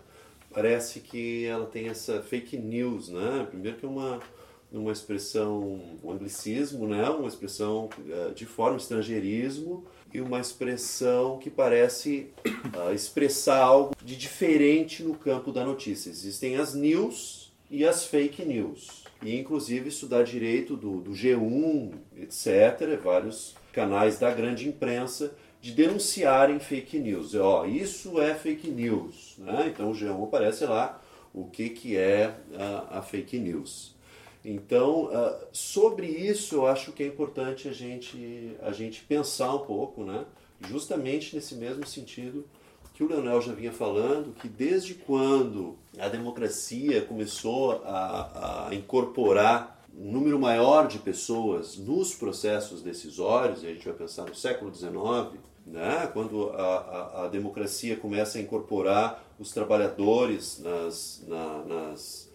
parece 0.52 1.00
que 1.00 1.46
ela 1.46 1.66
tem 1.66 1.88
essa 1.88 2.22
fake 2.22 2.58
news, 2.58 3.10
né? 3.10 3.48
Primeiro 3.50 3.78
que 3.78 3.86
é 3.86 3.90
uma 3.90 4.20
uma 4.74 4.92
expressão, 4.92 5.82
um 6.04 6.12
anglicismo, 6.12 6.88
né? 6.88 7.08
Uma 7.10 7.28
expressão 7.28 7.90
uh, 8.00 8.34
de 8.34 8.46
forma 8.46 8.78
estrangeirismo 8.78 9.86
e 10.12 10.20
uma 10.20 10.40
expressão 10.40 11.38
que 11.38 11.50
parece 11.50 12.32
uh, 12.76 12.92
expressar 12.94 13.62
algo 13.62 13.96
de 14.04 14.16
diferente 14.16 15.04
no 15.04 15.16
campo 15.16 15.52
da 15.52 15.64
notícia. 15.64 16.10
Existem 16.10 16.56
as 16.58 16.74
news 16.74 17.52
e 17.70 17.86
as 17.86 18.06
fake 18.06 18.44
news. 18.44 19.04
E 19.22 19.40
inclusive 19.40 19.90
dá 20.08 20.22
direito 20.22 20.76
do, 20.76 21.00
do 21.00 21.12
G1, 21.12 21.94
etc., 22.18 23.00
vários 23.02 23.56
canais 23.72 24.20
da 24.20 24.32
grande 24.32 24.68
imprensa 24.68 25.34
de 25.62 25.72
denunciarem 25.72 26.60
fake 26.60 27.00
news. 27.00 27.34
Ó, 27.36 27.66
isso 27.66 28.20
é 28.20 28.36
fake 28.36 28.70
news. 28.70 29.36
Né? 29.38 29.72
Então 29.74 29.92
o 29.92 29.94
G1 29.94 30.24
aparece 30.24 30.66
lá 30.66 31.02
o 31.34 31.46
que, 31.46 31.70
que 31.70 31.96
é 31.96 32.36
a, 32.54 33.00
a 33.00 33.02
fake 33.02 33.40
news. 33.40 33.93
Então, 34.46 35.06
uh, 35.06 35.48
sobre 35.54 36.08
isso, 36.08 36.56
eu 36.56 36.68
acho 36.68 36.92
que 36.92 37.02
é 37.02 37.08
importante 37.08 37.70
a 37.70 37.74
gente, 37.74 38.58
a 38.62 38.72
gente 38.72 39.02
pensar 39.04 39.54
um 39.56 39.60
pouco, 39.60 40.04
né? 40.04 40.26
justamente 40.68 41.36
nesse 41.36 41.56
mesmo 41.56 41.86
sentido 41.86 42.46
que 42.94 43.04
o 43.04 43.08
Leonel 43.08 43.42
já 43.42 43.54
vinha 43.54 43.72
falando, 43.72 44.34
que 44.34 44.48
desde 44.48 44.94
quando 44.94 45.76
a 45.98 46.08
democracia 46.08 47.02
começou 47.02 47.82
a, 47.84 48.68
a 48.68 48.76
incorporar 48.76 49.84
um 49.98 50.12
número 50.12 50.40
maior 50.40 50.88
de 50.88 51.00
pessoas 51.00 51.78
nos 51.78 52.14
processos 52.14 52.82
decisórios, 52.82 53.64
e 53.64 53.68
a 53.68 53.70
gente 53.74 53.86
vai 53.86 53.96
pensar 53.96 54.26
no 54.26 54.36
século 54.36 54.74
XIX, 54.74 55.40
né? 55.66 56.08
quando 56.14 56.50
a, 56.52 56.62
a, 56.62 57.26
a 57.26 57.28
democracia 57.30 57.96
começa 57.96 58.38
a 58.38 58.42
incorporar 58.42 59.24
os 59.40 59.52
trabalhadores 59.52 60.60
nas, 60.60 61.24
na, 61.28 61.64
nas, 61.64 62.32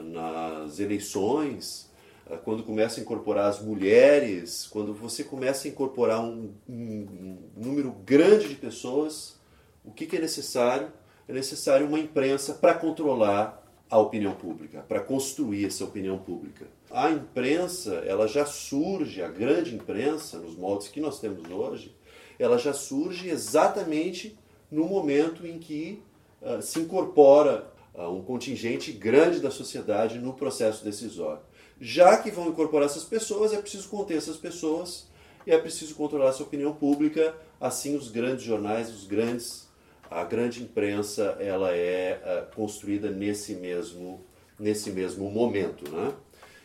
nas 0.00 0.78
eleições, 0.78 1.90
eh, 2.28 2.36
quando 2.36 2.62
começa 2.62 3.00
a 3.00 3.02
incorporar 3.02 3.46
as 3.46 3.60
mulheres, 3.60 4.66
quando 4.70 4.94
você 4.94 5.24
começa 5.24 5.66
a 5.66 5.70
incorporar 5.70 6.22
um, 6.22 6.52
um, 6.68 6.74
um 6.74 7.38
número 7.56 7.90
grande 8.04 8.48
de 8.48 8.54
pessoas, 8.54 9.36
o 9.84 9.90
que, 9.90 10.06
que 10.06 10.16
é 10.16 10.20
necessário? 10.20 10.92
É 11.28 11.32
necessário 11.32 11.86
uma 11.86 11.98
imprensa 11.98 12.54
para 12.54 12.74
controlar 12.74 13.62
a 13.92 13.98
opinião 13.98 14.32
pública, 14.32 14.84
para 14.88 15.00
construir 15.00 15.66
essa 15.66 15.84
opinião 15.84 16.16
pública. 16.16 16.66
A 16.90 17.10
imprensa, 17.10 17.96
ela 18.06 18.26
já 18.26 18.46
surge, 18.46 19.22
a 19.22 19.28
grande 19.28 19.74
imprensa, 19.74 20.38
nos 20.38 20.56
moldes 20.56 20.88
que 20.88 21.00
nós 21.00 21.20
temos 21.20 21.50
hoje, 21.50 21.94
ela 22.38 22.56
já 22.56 22.72
surge 22.72 23.28
exatamente 23.28 24.38
no 24.70 24.86
momento 24.86 25.46
em 25.46 25.58
que 25.58 26.02
uh, 26.40 26.62
se 26.62 26.80
incorpora 26.80 27.71
um 27.94 28.22
contingente 28.22 28.92
grande 28.92 29.40
da 29.40 29.50
sociedade 29.50 30.18
no 30.18 30.32
processo 30.32 30.84
decisório. 30.84 31.42
Já 31.80 32.16
que 32.16 32.30
vão 32.30 32.48
incorporar 32.48 32.86
essas 32.86 33.04
pessoas, 33.04 33.52
é 33.52 33.60
preciso 33.60 33.88
conter 33.88 34.16
essas 34.16 34.36
pessoas 34.36 35.08
e 35.46 35.50
é 35.50 35.58
preciso 35.58 35.94
controlar 35.94 36.30
essa 36.30 36.42
opinião 36.42 36.72
pública. 36.72 37.34
Assim, 37.60 37.96
os 37.96 38.08
grandes 38.10 38.44
jornais, 38.44 38.88
os 38.88 39.06
grandes, 39.06 39.68
a 40.10 40.24
grande 40.24 40.62
imprensa, 40.62 41.36
ela 41.40 41.74
é 41.74 42.20
uh, 42.24 42.54
construída 42.54 43.10
nesse 43.10 43.54
mesmo, 43.54 44.24
nesse 44.58 44.90
mesmo 44.90 45.30
momento, 45.30 45.90
né? 45.90 46.12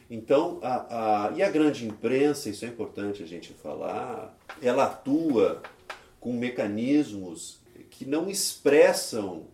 Então, 0.10 0.60
a, 0.62 1.27
a, 1.27 1.31
e 1.34 1.43
a 1.43 1.50
grande 1.50 1.86
imprensa, 1.86 2.50
isso 2.50 2.63
é 2.63 2.69
importante 2.69 3.22
a 3.22 3.27
gente 3.27 3.51
falar, 3.53 4.38
ela 4.62 4.86
atua 4.86 5.62
com 6.19 6.31
mecanismos 6.31 7.60
que 7.89 8.05
não 8.05 8.29
expressam. 8.29 9.48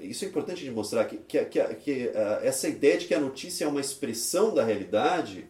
Isso 0.00 0.24
é 0.24 0.28
importante 0.28 0.62
de 0.62 0.70
mostrar 0.70 1.04
que, 1.06 1.16
que, 1.16 1.44
que, 1.44 1.74
que 1.74 2.10
essa 2.42 2.68
ideia 2.68 2.98
de 2.98 3.06
que 3.06 3.14
a 3.14 3.20
notícia 3.20 3.64
é 3.64 3.68
uma 3.68 3.80
expressão 3.80 4.54
da 4.54 4.64
realidade 4.64 5.48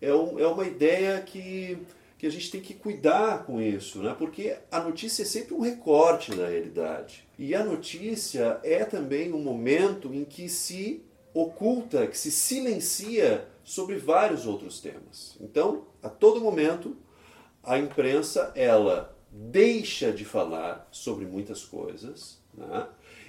é, 0.00 0.12
um, 0.12 0.38
é 0.38 0.46
uma 0.46 0.66
ideia 0.66 1.20
que, 1.20 1.78
que 2.18 2.26
a 2.26 2.30
gente 2.30 2.50
tem 2.50 2.60
que 2.60 2.74
cuidar 2.74 3.44
com 3.44 3.60
isso, 3.60 4.02
né? 4.02 4.14
porque 4.18 4.56
a 4.70 4.80
notícia 4.80 5.22
é 5.22 5.26
sempre 5.26 5.54
um 5.54 5.60
recorte 5.60 6.34
da 6.34 6.48
realidade. 6.48 7.26
E 7.38 7.54
a 7.54 7.64
notícia 7.64 8.60
é 8.62 8.84
também 8.84 9.32
um 9.32 9.42
momento 9.42 10.12
em 10.14 10.24
que 10.24 10.48
se 10.48 11.02
oculta, 11.32 12.06
que 12.06 12.16
se 12.16 12.30
silencia 12.30 13.46
sobre 13.62 13.96
vários 13.96 14.46
outros 14.46 14.80
temas. 14.80 15.36
Então, 15.40 15.86
a 16.02 16.08
todo 16.08 16.40
momento, 16.40 16.96
a 17.62 17.78
imprensa 17.78 18.52
ela 18.54 19.14
deixa 19.30 20.12
de 20.12 20.24
falar 20.24 20.88
sobre 20.90 21.26
muitas 21.26 21.64
coisas, 21.64 22.38
né? 22.54 22.86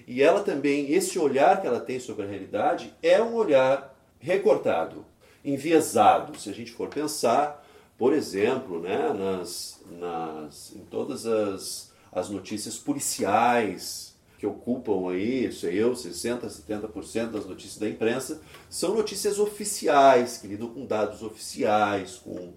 E 0.08 0.24
ela 0.24 0.42
também, 0.42 0.94
esse 0.94 1.20
olhar 1.20 1.60
que 1.60 1.68
ela 1.68 1.82
tem 1.82 2.00
sobre 2.00 2.26
a 2.26 2.30
realidade 2.30 2.94
é 3.04 3.22
um 3.22 3.36
olhar 3.36 3.94
recortado, 4.18 5.06
enviesado. 5.44 6.40
Se 6.40 6.50
a 6.50 6.54
gente 6.54 6.72
for 6.72 6.88
pensar, 6.88 7.62
por 7.98 8.14
exemplo, 8.14 8.80
né, 8.80 9.12
nas, 9.12 9.82
nas, 10.00 10.72
em 10.74 10.80
todas 10.86 11.26
as, 11.26 11.92
as 12.10 12.30
notícias 12.30 12.78
policiais, 12.78 14.16
que 14.40 14.48
ocupam 14.48 15.12
aí, 15.12 15.52
sei 15.52 15.82
eu, 15.82 15.92
60%, 15.92 16.42
70% 16.46 17.32
das 17.32 17.46
notícias 17.46 17.78
da 17.78 17.90
imprensa, 17.90 18.40
são 18.70 18.96
notícias 18.96 19.40
oficiais, 19.40 20.38
que 20.38 20.48
lidam 20.48 20.70
com 20.70 20.86
dados 20.86 21.22
oficiais, 21.22 22.16
com, 22.24 22.54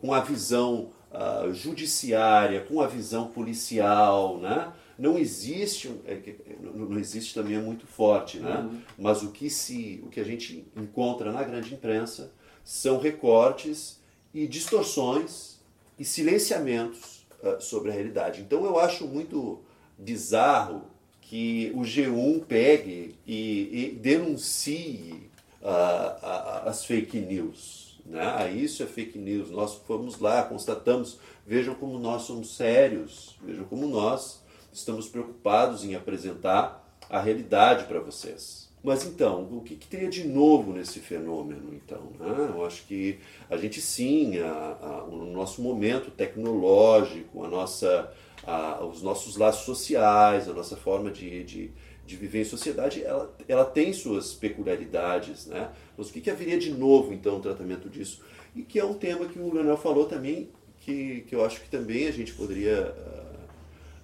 com 0.00 0.14
a 0.14 0.20
visão 0.20 0.90
uh, 1.12 1.52
judiciária, 1.52 2.62
com 2.62 2.80
a 2.80 2.86
visão 2.86 3.26
policial, 3.26 4.38
né? 4.38 4.72
Não 4.98 5.18
existe, 5.18 5.90
é, 6.06 6.20
não 6.62 6.98
existe 6.98 7.34
também 7.34 7.56
é 7.56 7.60
muito 7.60 7.86
forte, 7.86 8.38
né? 8.38 8.58
Uhum. 8.58 8.80
Mas 8.98 9.22
o 9.22 9.30
que, 9.30 9.50
se, 9.50 10.00
o 10.04 10.08
que 10.08 10.20
a 10.20 10.24
gente 10.24 10.64
encontra 10.76 11.32
na 11.32 11.42
grande 11.42 11.74
imprensa 11.74 12.32
são 12.64 12.98
recortes 12.98 14.00
e 14.32 14.46
distorções 14.46 15.58
e 15.98 16.04
silenciamentos 16.04 17.26
uh, 17.42 17.60
sobre 17.60 17.90
a 17.90 17.94
realidade. 17.94 18.40
Então 18.40 18.64
eu 18.64 18.78
acho 18.78 19.06
muito 19.06 19.60
bizarro 19.98 20.82
que 21.20 21.72
o 21.74 21.80
G1 21.80 22.44
pegue 22.46 23.14
e, 23.26 23.92
e 23.92 23.98
denuncie 24.00 25.30
uh, 25.62 26.66
as 26.68 26.84
fake 26.84 27.18
news. 27.18 27.98
Né? 28.04 28.20
Ah, 28.20 28.48
isso 28.48 28.82
é 28.82 28.86
fake 28.86 29.18
news. 29.18 29.50
Nós 29.50 29.74
fomos 29.74 30.18
lá, 30.18 30.42
constatamos, 30.42 31.18
vejam 31.46 31.74
como 31.74 31.98
nós 31.98 32.22
somos 32.22 32.54
sérios, 32.56 33.36
vejam 33.42 33.64
como 33.64 33.86
nós 33.86 34.43
estamos 34.74 35.08
preocupados 35.08 35.84
em 35.84 35.94
apresentar 35.94 36.84
a 37.08 37.20
realidade 37.20 37.84
para 37.84 38.00
vocês. 38.00 38.64
Mas 38.82 39.06
então, 39.06 39.48
o 39.50 39.62
que, 39.62 39.76
que, 39.76 39.86
teria 39.86 40.10
de 40.10 40.28
novo 40.28 40.74
nesse 40.74 41.00
fenômeno? 41.00 41.72
Então, 41.72 42.12
né? 42.18 42.52
eu 42.54 42.66
acho 42.66 42.84
que 42.84 43.18
a 43.48 43.56
gente 43.56 43.80
sim, 43.80 44.38
a, 44.40 44.76
a, 44.82 45.04
o 45.04 45.24
nosso 45.24 45.62
momento 45.62 46.10
tecnológico, 46.10 47.44
a 47.44 47.48
nossa 47.48 48.12
a, 48.46 48.84
os 48.84 49.00
nossos 49.00 49.38
laços 49.38 49.64
sociais, 49.64 50.48
a 50.48 50.52
nossa 50.52 50.76
forma 50.76 51.10
de, 51.10 51.44
de, 51.44 51.70
de, 52.04 52.16
viver 52.16 52.42
em 52.42 52.44
sociedade, 52.44 53.02
ela, 53.02 53.34
ela 53.48 53.64
tem 53.64 53.90
suas 53.94 54.34
peculiaridades. 54.34 55.46
Né? 55.46 55.70
Mas 55.96 56.10
o 56.10 56.12
que, 56.12 56.20
que 56.20 56.30
haveria 56.30 56.58
de 56.58 56.70
novo, 56.70 57.14
então, 57.14 57.36
no 57.36 57.40
tratamento 57.40 57.88
disso? 57.88 58.22
E 58.54 58.60
que 58.62 58.78
é 58.78 58.84
um 58.84 58.94
tema 58.94 59.24
que 59.24 59.38
o 59.38 59.50
Leonel 59.50 59.78
falou 59.78 60.04
também, 60.04 60.50
que, 60.80 61.22
que 61.22 61.34
eu 61.34 61.42
acho 61.42 61.62
que 61.62 61.70
também 61.70 62.06
a 62.06 62.12
gente 62.12 62.34
poderia 62.34 62.94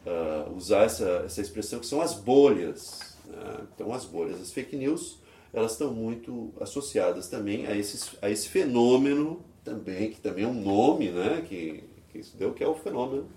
uh, 0.07 0.51
uh, 0.51 0.57
usar 0.57 0.85
essa, 0.85 1.23
essa 1.25 1.41
expressão, 1.41 1.81
que 1.81 1.87
são 1.87 2.01
as 2.01 2.15
bolhas. 2.15 3.17
Né? 3.27 3.67
Então, 3.75 3.93
as 3.93 4.05
bolhas, 4.05 4.41
as 4.41 4.53
fake 4.53 4.77
news, 4.77 5.19
elas 5.53 5.73
estão 5.73 5.93
muito 5.93 6.53
associadas 6.61 7.29
também 7.29 7.67
a, 7.67 7.77
esses, 7.77 8.11
a 8.23 8.31
esse 8.31 8.49
fenômeno 8.49 9.45
também, 9.65 10.11
que 10.11 10.21
também 10.21 10.45
é 10.45 10.49
um 10.49 10.61
nome 10.61 11.11
né, 11.11 11.45
que, 11.47 11.85
que 12.11 12.23
se 12.23 12.37
deu, 12.37 12.53
que 12.53 12.63
é 12.63 12.69
o 12.69 12.75
fenômeno 12.75 13.29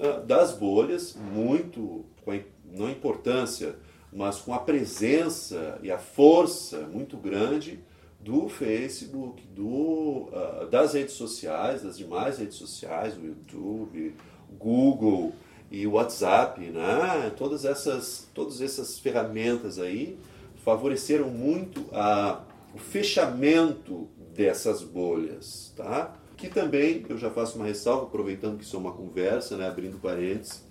ah, 0.00 0.20
das 0.20 0.52
bolhas, 0.52 1.16
muito 1.16 2.04
com 2.24 2.30
a, 2.30 2.38
não 2.64 2.88
importância, 2.88 3.76
mas 4.12 4.38
com 4.38 4.54
a 4.54 4.58
presença 4.58 5.78
e 5.82 5.90
a 5.90 5.98
força 5.98 6.80
muito 6.82 7.16
grande 7.16 7.80
do 8.20 8.48
Facebook, 8.48 9.46
do, 9.48 10.28
uh, 10.28 10.66
das 10.70 10.94
redes 10.94 11.14
sociais, 11.14 11.82
das 11.82 11.96
demais 11.96 12.38
redes 12.38 12.56
sociais, 12.56 13.16
o 13.16 13.24
YouTube, 13.24 14.14
Google 14.58 15.32
e 15.70 15.86
o 15.86 15.92
WhatsApp, 15.92 16.60
né? 16.60 17.32
todas, 17.36 17.64
essas, 17.64 18.26
todas 18.34 18.60
essas 18.60 18.98
ferramentas 18.98 19.78
aí 19.78 20.18
favoreceram 20.64 21.28
muito 21.28 21.84
a, 21.92 22.40
o 22.74 22.78
fechamento 22.78 24.08
dessas 24.34 24.82
bolhas. 24.82 25.72
Tá? 25.76 26.14
que 26.38 26.48
também 26.48 27.04
eu 27.08 27.18
já 27.18 27.28
faço 27.28 27.56
uma 27.56 27.66
ressalva, 27.66 28.04
aproveitando 28.04 28.56
que 28.56 28.64
isso 28.64 28.76
é 28.76 28.78
uma 28.78 28.92
conversa, 28.92 29.56
né, 29.56 29.66
abrindo 29.66 29.98
parênteses, 29.98 30.64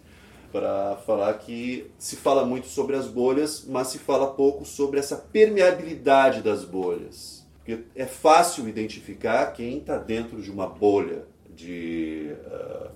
para 0.49 0.95
falar 1.05 1.33
que 1.33 1.91
se 1.99 2.15
fala 2.15 2.45
muito 2.45 2.67
sobre 2.67 2.95
as 2.95 3.05
bolhas, 3.05 3.65
mas 3.67 3.89
se 3.89 3.99
fala 3.99 4.33
pouco 4.33 4.65
sobre 4.65 4.97
essa 4.97 5.17
permeabilidade 5.17 6.41
das 6.41 6.63
bolhas. 6.63 7.45
Porque 7.57 7.83
é 7.93 8.05
fácil 8.05 8.67
identificar 8.67 9.47
quem 9.47 9.79
está 9.79 9.97
dentro 9.97 10.41
de 10.41 10.49
uma 10.49 10.67
bolha, 10.67 11.25
de 11.53 12.31
uh, 12.45 12.91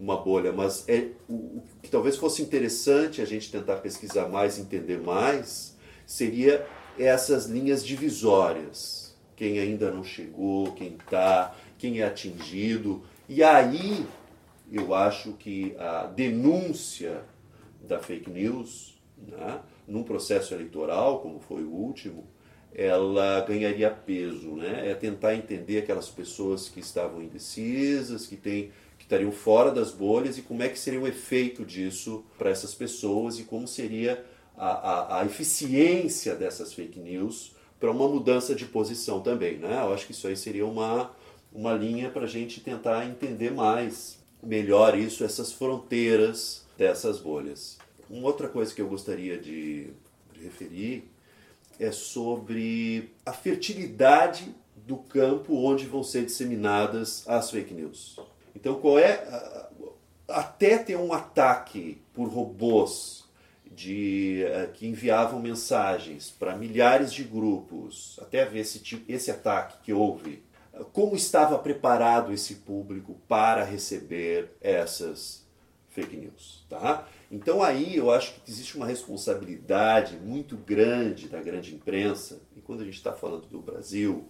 uma 0.00 0.16
bolha, 0.16 0.50
mas 0.50 0.88
é 0.88 1.08
o, 1.28 1.34
o 1.34 1.62
que 1.82 1.90
talvez 1.90 2.16
fosse 2.16 2.40
interessante 2.40 3.20
a 3.20 3.24
gente 3.24 3.52
tentar 3.52 3.76
pesquisar 3.76 4.28
mais, 4.28 4.58
entender 4.58 4.98
mais, 4.98 5.76
seria 6.06 6.66
essas 6.98 7.46
linhas 7.46 7.84
divisórias. 7.84 9.14
Quem 9.36 9.58
ainda 9.58 9.90
não 9.90 10.02
chegou, 10.02 10.72
quem 10.72 10.94
está, 10.94 11.54
quem 11.78 12.00
é 12.00 12.04
atingido. 12.04 13.02
E 13.28 13.42
aí 13.42 14.06
eu 14.72 14.94
acho 14.94 15.32
que 15.34 15.74
a 15.78 16.06
denúncia 16.06 17.22
da 17.82 17.98
fake 17.98 18.30
news, 18.30 18.98
né, 19.16 19.60
num 19.86 20.02
processo 20.02 20.54
eleitoral, 20.54 21.20
como 21.20 21.40
foi 21.40 21.62
o 21.62 21.70
último, 21.70 22.26
ela 22.72 23.40
ganharia 23.40 23.90
peso, 23.90 24.54
né? 24.54 24.88
É 24.88 24.94
tentar 24.94 25.34
entender 25.34 25.78
aquelas 25.78 26.08
pessoas 26.08 26.68
que 26.68 26.78
estavam 26.78 27.20
indecisas, 27.20 28.26
que 28.26 28.36
têm 28.36 28.70
estariam 29.10 29.32
fora 29.32 29.72
das 29.72 29.90
bolhas 29.90 30.38
e 30.38 30.42
como 30.42 30.62
é 30.62 30.68
que 30.68 30.78
seria 30.78 31.00
o 31.00 31.08
efeito 31.08 31.64
disso 31.64 32.24
para 32.38 32.48
essas 32.48 32.72
pessoas 32.72 33.40
e 33.40 33.42
como 33.42 33.66
seria 33.66 34.24
a, 34.56 34.68
a, 34.68 35.20
a 35.20 35.24
eficiência 35.26 36.36
dessas 36.36 36.72
fake 36.72 37.00
news 37.00 37.56
para 37.80 37.90
uma 37.90 38.06
mudança 38.06 38.54
de 38.54 38.66
posição 38.66 39.20
também, 39.20 39.56
né? 39.56 39.80
Eu 39.82 39.92
acho 39.92 40.06
que 40.06 40.12
isso 40.12 40.28
aí 40.28 40.36
seria 40.36 40.64
uma, 40.64 41.10
uma 41.52 41.72
linha 41.72 42.08
para 42.08 42.22
a 42.22 42.28
gente 42.28 42.60
tentar 42.60 43.04
entender 43.04 43.50
mais, 43.50 44.18
melhor 44.40 44.96
isso, 44.96 45.24
essas 45.24 45.52
fronteiras 45.52 46.64
dessas 46.78 47.18
bolhas. 47.18 47.78
Uma 48.08 48.28
outra 48.28 48.48
coisa 48.48 48.72
que 48.72 48.80
eu 48.80 48.88
gostaria 48.88 49.38
de 49.38 49.88
referir 50.40 51.10
é 51.80 51.90
sobre 51.90 53.10
a 53.26 53.32
fertilidade 53.32 54.54
do 54.76 54.98
campo 54.98 55.54
onde 55.56 55.86
vão 55.86 56.04
ser 56.04 56.24
disseminadas 56.24 57.26
as 57.26 57.50
fake 57.50 57.74
news. 57.74 58.16
Então, 58.54 58.80
qual 58.80 58.98
é 58.98 59.68
até 60.28 60.78
ter 60.78 60.96
um 60.96 61.12
ataque 61.12 62.00
por 62.12 62.28
robôs 62.28 63.24
de 63.70 64.42
eh, 64.44 64.68
que 64.74 64.86
enviavam 64.86 65.40
mensagens 65.40 66.30
para 66.30 66.56
milhares 66.56 67.12
de 67.12 67.22
grupos, 67.24 68.18
até 68.20 68.44
ver 68.44 68.60
esse 68.60 68.80
tipo, 68.80 69.10
esse 69.10 69.30
ataque 69.30 69.78
que 69.82 69.92
houve, 69.92 70.42
como 70.92 71.14
estava 71.14 71.58
preparado 71.58 72.32
esse 72.32 72.56
público 72.56 73.16
para 73.28 73.64
receber 73.64 74.50
essas 74.60 75.46
fake 75.88 76.16
news, 76.16 76.64
tá? 76.68 77.06
Então 77.30 77.62
aí 77.62 77.96
eu 77.96 78.10
acho 78.10 78.34
que 78.34 78.50
existe 78.50 78.76
uma 78.76 78.86
responsabilidade 78.86 80.16
muito 80.16 80.56
grande 80.56 81.28
da 81.28 81.40
grande 81.40 81.74
imprensa, 81.74 82.40
e 82.56 82.60
quando 82.60 82.82
a 82.82 82.84
gente 82.84 82.96
está 82.96 83.12
falando 83.12 83.46
do 83.46 83.60
Brasil, 83.60 84.28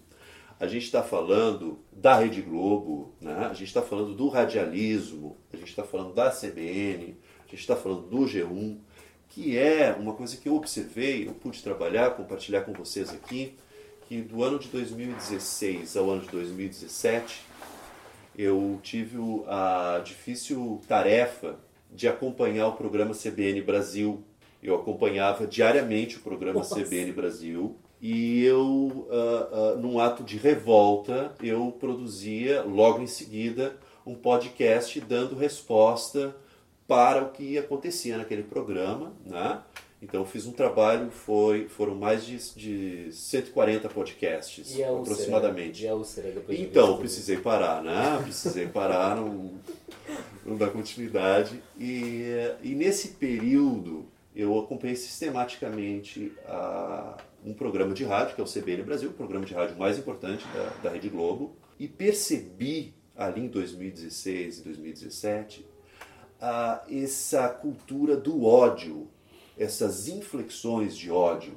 a 0.61 0.67
gente 0.67 0.85
está 0.85 1.03
falando 1.03 1.79
da 1.91 2.19
Rede 2.19 2.43
Globo, 2.43 3.15
né? 3.19 3.47
a 3.51 3.55
gente 3.55 3.69
está 3.69 3.81
falando 3.81 4.15
do 4.15 4.29
radialismo, 4.29 5.39
a 5.51 5.57
gente 5.57 5.71
está 5.71 5.83
falando 5.83 6.13
da 6.13 6.31
CBN, 6.31 7.17
a 7.47 7.51
gente 7.51 7.61
está 7.61 7.75
falando 7.75 8.03
do 8.03 8.19
G1, 8.19 8.77
que 9.31 9.57
é 9.57 9.97
uma 9.99 10.13
coisa 10.13 10.37
que 10.37 10.51
eu 10.51 10.55
observei, 10.55 11.27
eu 11.27 11.33
pude 11.33 11.63
trabalhar, 11.63 12.11
compartilhar 12.11 12.61
com 12.61 12.75
vocês 12.75 13.09
aqui, 13.09 13.57
que 14.07 14.21
do 14.21 14.45
ano 14.45 14.59
de 14.59 14.69
2016 14.69 15.97
ao 15.97 16.11
ano 16.11 16.21
de 16.21 16.29
2017, 16.29 17.41
eu 18.37 18.79
tive 18.83 19.17
a 19.47 20.03
difícil 20.05 20.83
tarefa 20.87 21.59
de 21.91 22.07
acompanhar 22.07 22.69
o 22.69 22.73
programa 22.73 23.15
CBN 23.15 23.63
Brasil. 23.63 24.23
Eu 24.63 24.75
acompanhava 24.75 25.47
diariamente 25.47 26.19
o 26.19 26.21
programa 26.21 26.59
Nossa. 26.59 26.75
CBN 26.75 27.13
Brasil 27.13 27.79
e 28.01 28.43
eu, 28.45 28.61
uh, 29.11 29.75
uh, 29.75 29.79
num 29.79 29.99
ato 30.01 30.23
de 30.25 30.39
revolta, 30.39 31.35
eu 31.43 31.77
produzia 31.79 32.63
logo 32.63 33.03
em 33.03 33.07
seguida 33.07 33.77
um 34.07 34.15
podcast 34.15 34.99
dando 35.01 35.37
resposta 35.37 36.35
para 36.89 37.23
o 37.23 37.31
que 37.31 37.59
acontecia 37.59 38.17
naquele 38.17 38.43
programa, 38.43 39.13
né? 39.25 39.61
Então 40.03 40.25
fiz 40.25 40.47
um 40.47 40.53
trabalho, 40.53 41.11
foi, 41.11 41.69
foram 41.69 41.95
mais 41.95 42.25
de, 42.25 42.39
de 42.55 43.13
140 43.13 43.87
podcasts, 43.91 44.75
e 44.75 44.83
aproximadamente. 44.83 45.85
E 45.85 46.33
depois 46.33 46.59
então, 46.59 46.97
precisei 46.97 47.37
parar, 47.37 47.83
né? 47.83 48.19
Precisei 48.23 48.67
parar, 48.67 49.15
não, 49.17 49.53
não 50.45 50.57
dar 50.57 50.71
continuidade. 50.71 51.63
E, 51.79 52.25
e 52.63 52.75
nesse 52.75 53.09
período 53.09 54.07
eu 54.35 54.59
acompanhei 54.59 54.97
sistematicamente 54.97 56.33
a, 56.47 57.19
um 57.45 57.55
programa 57.55 57.95
de 57.95 58.05
rádio, 58.05 58.35
que 58.35 58.41
é 58.41 58.45
o 58.45 58.47
CBN 58.47 58.83
Brasil, 58.83 59.11
o 59.11 59.13
programa 59.13 59.45
de 59.45 59.55
rádio 59.55 59.77
mais 59.79 59.99
importante 59.99 60.45
da, 60.55 60.89
da 60.89 60.91
Rede 60.91 61.09
Globo, 61.09 61.57
e 61.79 61.89
percebi 61.89 62.95
ali 63.17 63.43
em 63.43 63.49
2016 63.49 64.59
e 64.59 64.63
2017 64.65 65.67
a, 66.41 66.83
essa 66.89 67.49
cultura 67.49 68.17
do 68.17 68.45
ódio 68.45 69.09
essas 69.61 70.09
inflexões 70.09 70.97
de 70.97 71.11
ódio. 71.11 71.53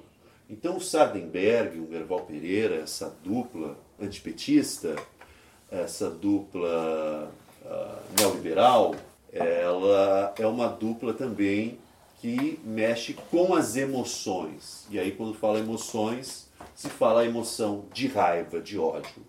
Então 0.49 0.75
o 0.75 0.81
Sardenberg, 0.81 1.79
o 1.79 1.87
Merval 1.87 2.25
Pereira, 2.25 2.75
essa 2.75 3.15
dupla 3.23 3.77
antipetista, 3.99 4.93
essa 5.71 6.09
dupla 6.09 7.31
uh, 7.63 8.19
neoliberal, 8.19 8.93
ela 9.31 10.33
é 10.37 10.45
uma 10.45 10.67
dupla 10.67 11.13
também 11.13 11.79
que 12.23 12.57
mexe 12.63 13.13
com 13.29 13.53
as 13.53 13.75
emoções. 13.75 14.87
E 14.89 14.97
aí 14.97 15.11
quando 15.11 15.33
fala 15.33 15.59
emoções, 15.59 16.49
se 16.73 16.87
fala 16.87 17.19
a 17.19 17.25
emoção 17.25 17.83
de 17.91 18.07
raiva, 18.07 18.61
de 18.61 18.79
ódio. 18.79 19.25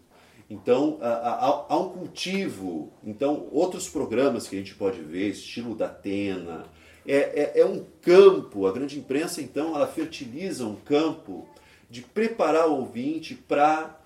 Então 0.48 0.98
há, 1.02 1.76
um 1.76 1.88
cultivo. 1.88 2.92
Então 3.02 3.48
outros 3.50 3.88
programas 3.88 4.46
que 4.46 4.54
a 4.54 4.58
gente 4.60 4.76
pode 4.76 5.00
ver, 5.00 5.30
estilo 5.30 5.74
da 5.74 5.86
Atena, 5.86 6.66
é, 7.04 7.16
é, 7.56 7.60
é 7.62 7.66
um 7.66 7.84
campo, 8.00 8.64
a 8.64 8.70
grande 8.70 8.96
imprensa 8.96 9.42
então 9.42 9.74
ela 9.74 9.88
fertiliza 9.88 10.64
um 10.64 10.76
campo 10.76 11.48
de 11.90 12.00
preparar 12.00 12.68
o 12.68 12.76
ouvinte 12.76 13.34
para 13.34 13.98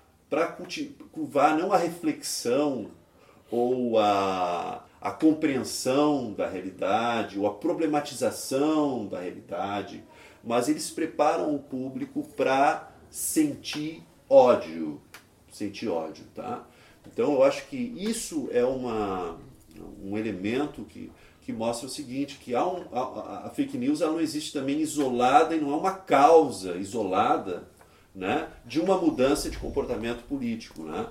cultivar 0.57 1.55
não 1.55 1.71
a 1.71 1.77
reflexão 1.77 2.89
ou 3.51 3.99
a, 3.99 4.83
a 5.01 5.11
compreensão 5.11 6.33
da 6.33 6.47
realidade 6.47 7.39
ou 7.39 7.47
a 7.47 7.53
problematização 7.53 9.05
da 9.07 9.19
realidade, 9.19 10.03
mas 10.43 10.67
eles 10.67 10.89
preparam 10.89 11.55
o 11.55 11.59
público 11.59 12.23
para 12.35 12.91
sentir 13.09 14.03
ódio, 14.29 15.01
sentir 15.51 15.87
ódio, 15.87 16.25
tá? 16.35 16.65
Então 17.07 17.33
eu 17.33 17.43
acho 17.43 17.67
que 17.67 17.77
isso 17.77 18.49
é 18.51 18.63
uma, 18.63 19.37
um 20.03 20.17
elemento 20.17 20.83
que 20.83 21.11
que 21.49 21.53
mostra 21.53 21.87
o 21.87 21.89
seguinte, 21.89 22.37
que 22.39 22.53
há 22.53 22.63
um, 22.63 22.83
a, 22.91 23.47
a, 23.47 23.49
fake 23.49 23.75
news 23.75 24.01
ela 24.01 24.11
não 24.11 24.21
existe 24.21 24.53
também 24.53 24.79
isolada 24.81 25.55
e 25.55 25.59
não 25.59 25.73
é 25.73 25.77
uma 25.77 25.93
causa 25.93 26.77
isolada 26.77 27.67
né, 28.13 28.47
de 28.63 28.79
uma 28.79 28.95
mudança 28.95 29.49
de 29.49 29.57
comportamento 29.57 30.21
político. 30.27 30.83
Né? 30.83 31.07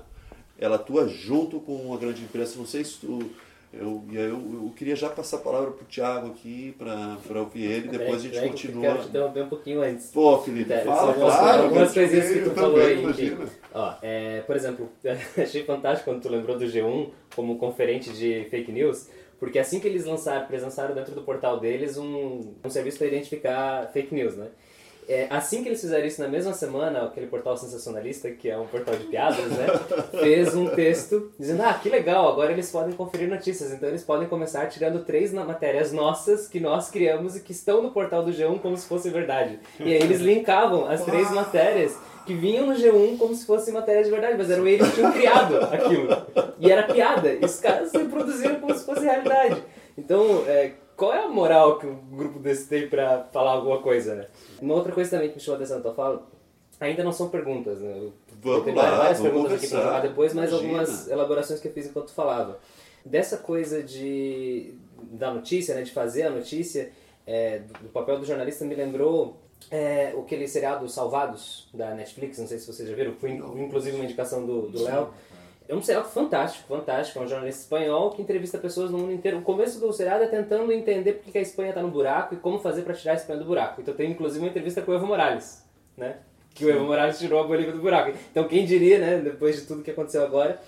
Ela 0.56 0.76
atua 0.76 1.08
junto 1.08 1.58
com 1.58 1.92
a 1.92 1.96
grande 1.96 2.22
imprensa. 2.22 2.56
Não 2.56 2.66
sei 2.66 2.84
se 2.84 2.98
tu... 2.98 3.28
Eu, 3.72 4.02
eu, 4.12 4.20
eu 4.20 4.72
queria 4.74 4.96
já 4.96 5.10
passar 5.10 5.36
a 5.36 5.40
palavra 5.40 5.72
para 5.72 5.82
o 5.82 5.86
Thiago 5.86 6.28
aqui, 6.28 6.74
para 6.78 7.40
ouvir 7.40 7.64
ele, 7.64 7.88
depois 7.88 8.24
a 8.24 8.28
gente 8.28 8.40
continua. 8.40 8.84
Eu 8.84 8.92
quero 8.92 9.02
te 9.02 9.08
interromper 9.08 9.42
um 9.42 9.48
pouquinho 9.48 9.82
antes. 9.82 10.10
Pô, 10.10 10.38
Felipe, 10.38 10.72
é, 10.72 10.80
fala, 10.80 11.08
algumas, 11.08 11.36
claro, 11.36 11.62
algumas 11.64 11.92
coisinhas 11.92 12.30
que 12.30 12.40
tu 12.40 12.50
falou 12.52 12.80
aí. 12.80 13.36
ó, 13.74 13.94
é, 14.00 14.40
por 14.40 14.56
exemplo, 14.56 14.88
achei 15.36 15.64
fantástico 15.64 16.10
quando 16.10 16.22
tu 16.22 16.30
lembrou 16.30 16.58
do 16.58 16.64
G1 16.64 17.10
como 17.36 17.58
conferente 17.58 18.10
de 18.10 18.46
fake 18.48 18.72
news, 18.72 19.10
porque 19.38 19.58
assim 19.58 19.78
que 19.78 19.86
eles 19.86 20.06
lançaram, 20.06 20.46
eles 20.48 20.62
lançaram 20.62 20.94
dentro 20.94 21.14
do 21.14 21.22
portal 21.22 21.60
deles 21.60 21.98
um, 21.98 22.54
um 22.64 22.70
serviço 22.70 22.96
para 22.96 23.06
identificar 23.06 23.90
fake 23.92 24.14
news, 24.14 24.34
né? 24.34 24.48
É, 25.08 25.26
assim 25.30 25.62
que 25.62 25.70
eles 25.70 25.80
fizeram 25.80 26.06
isso 26.06 26.20
na 26.20 26.28
mesma 26.28 26.52
semana, 26.52 27.04
aquele 27.04 27.26
portal 27.26 27.56
sensacionalista, 27.56 28.30
que 28.30 28.50
é 28.50 28.58
um 28.58 28.66
portal 28.66 28.94
de 28.94 29.04
piadas, 29.04 29.46
né, 29.52 29.66
fez 30.20 30.54
um 30.54 30.66
texto 30.68 31.32
dizendo: 31.38 31.62
Ah, 31.62 31.72
que 31.72 31.88
legal, 31.88 32.28
agora 32.28 32.52
eles 32.52 32.70
podem 32.70 32.94
conferir 32.94 33.28
notícias. 33.28 33.72
Então 33.72 33.88
eles 33.88 34.04
podem 34.04 34.28
começar 34.28 34.66
tirando 34.66 35.04
três 35.04 35.32
matérias 35.32 35.92
nossas 35.92 36.46
que 36.46 36.60
nós 36.60 36.90
criamos 36.90 37.36
e 37.36 37.40
que 37.40 37.52
estão 37.52 37.82
no 37.82 37.90
portal 37.90 38.22
do 38.22 38.30
G1 38.30 38.60
como 38.60 38.76
se 38.76 38.86
fosse 38.86 39.08
verdade. 39.08 39.58
E 39.80 39.84
aí 39.84 40.02
eles 40.02 40.20
linkavam 40.20 40.86
as 40.86 41.02
três 41.04 41.30
matérias 41.30 41.96
que 42.26 42.34
vinham 42.34 42.66
no 42.66 42.74
G1 42.74 43.16
como 43.16 43.34
se 43.34 43.46
fosse 43.46 43.72
matéria 43.72 44.04
de 44.04 44.10
verdade, 44.10 44.36
mas 44.36 44.50
eram 44.50 44.66
eles 44.66 44.86
que 44.88 44.96
tinham 44.96 45.12
criado 45.12 45.56
aquilo. 45.72 46.08
E 46.60 46.70
era 46.70 46.82
piada. 46.82 47.32
E 47.32 47.42
os 47.42 47.58
caras 47.58 47.90
se 47.90 47.98
produziram 48.00 48.56
como 48.56 48.74
se 48.74 48.84
fosse 48.84 49.00
realidade. 49.00 49.62
Então, 49.96 50.44
é, 50.46 50.72
qual 50.98 51.14
é 51.14 51.24
a 51.24 51.28
moral 51.28 51.78
que 51.78 51.86
um 51.86 51.94
grupo 52.10 52.40
desse 52.40 52.66
tem 52.66 52.88
pra 52.88 53.28
falar 53.32 53.52
alguma 53.52 53.80
coisa, 53.80 54.16
né? 54.16 54.26
Uma 54.60 54.74
outra 54.74 54.92
coisa 54.92 55.08
também 55.08 55.28
que 55.28 55.36
me 55.36 55.40
chamou 55.40 55.54
a 55.54 55.58
atenção 55.58 55.76
na 55.76 55.82
tua 55.84 55.94
fala, 55.94 56.26
ainda 56.80 57.04
não 57.04 57.12
são 57.12 57.28
perguntas, 57.28 57.78
né? 57.78 57.96
Eu 57.96 58.12
vamos 58.42 58.74
lá, 58.74 58.98
várias 58.98 59.18
vamos 59.18 59.32
perguntas 59.32 59.58
aqui 59.58 59.68
pra 59.68 59.80
falar 59.80 60.00
depois, 60.00 60.34
mas 60.34 60.50
Imagina. 60.50 60.78
algumas 60.78 61.08
elaborações 61.08 61.60
que 61.60 61.68
eu 61.68 61.72
fiz 61.72 61.86
enquanto 61.86 62.10
falava. 62.10 62.58
Dessa 63.04 63.36
coisa 63.36 63.80
de 63.80 64.74
da 65.00 65.32
notícia, 65.32 65.76
né, 65.76 65.82
de 65.82 65.92
fazer 65.92 66.24
a 66.24 66.30
notícia, 66.30 66.90
é, 67.24 67.60
do 67.80 67.88
papel 67.90 68.18
do 68.18 68.26
jornalista 68.26 68.64
me 68.64 68.74
lembrou 68.74 69.36
é, 69.70 70.08
aquele 70.18 70.48
seriado 70.48 70.88
Salvados 70.88 71.68
da 71.72 71.94
Netflix, 71.94 72.38
não 72.38 72.48
sei 72.48 72.58
se 72.58 72.66
vocês 72.66 72.88
já 72.88 72.96
viram, 72.96 73.14
foi 73.14 73.30
inclusive 73.30 73.94
uma 73.94 74.04
indicação 74.04 74.44
do 74.44 74.82
Léo. 74.82 75.10
É 75.68 75.74
um 75.74 75.82
seriado 75.82 76.08
fantástico, 76.08 76.66
fantástico. 76.66 77.18
É 77.18 77.22
um 77.22 77.28
jornalista 77.28 77.60
espanhol 77.60 78.10
que 78.10 78.22
entrevista 78.22 78.56
pessoas 78.56 78.90
no 78.90 78.96
mundo 78.98 79.12
inteiro. 79.12 79.38
O 79.38 79.42
começo 79.42 79.78
do 79.78 79.92
seriado 79.92 80.24
é 80.24 80.26
tentando 80.26 80.72
entender 80.72 81.12
por 81.14 81.30
que 81.30 81.36
a 81.36 81.42
Espanha 81.42 81.68
está 81.68 81.82
no 81.82 81.90
buraco 81.90 82.34
e 82.34 82.38
como 82.38 82.58
fazer 82.58 82.82
para 82.82 82.94
tirar 82.94 83.12
a 83.12 83.16
Espanha 83.16 83.38
do 83.38 83.44
buraco. 83.44 83.82
Então 83.82 83.94
tem 83.94 84.10
inclusive 84.10 84.42
uma 84.42 84.48
entrevista 84.48 84.80
com 84.80 84.92
o 84.92 84.94
Evo 84.94 85.06
Morales. 85.06 85.62
né? 85.94 86.16
Que 86.54 86.64
o 86.64 86.70
Evo 86.70 86.84
Morales 86.84 87.18
tirou 87.18 87.38
a 87.40 87.46
Bolívia 87.46 87.72
do 87.72 87.80
buraco. 87.80 88.16
Então 88.30 88.48
quem 88.48 88.64
diria, 88.64 88.98
né, 88.98 89.18
depois 89.18 89.60
de 89.60 89.66
tudo 89.66 89.82
que 89.82 89.90
aconteceu 89.90 90.24
agora. 90.24 90.58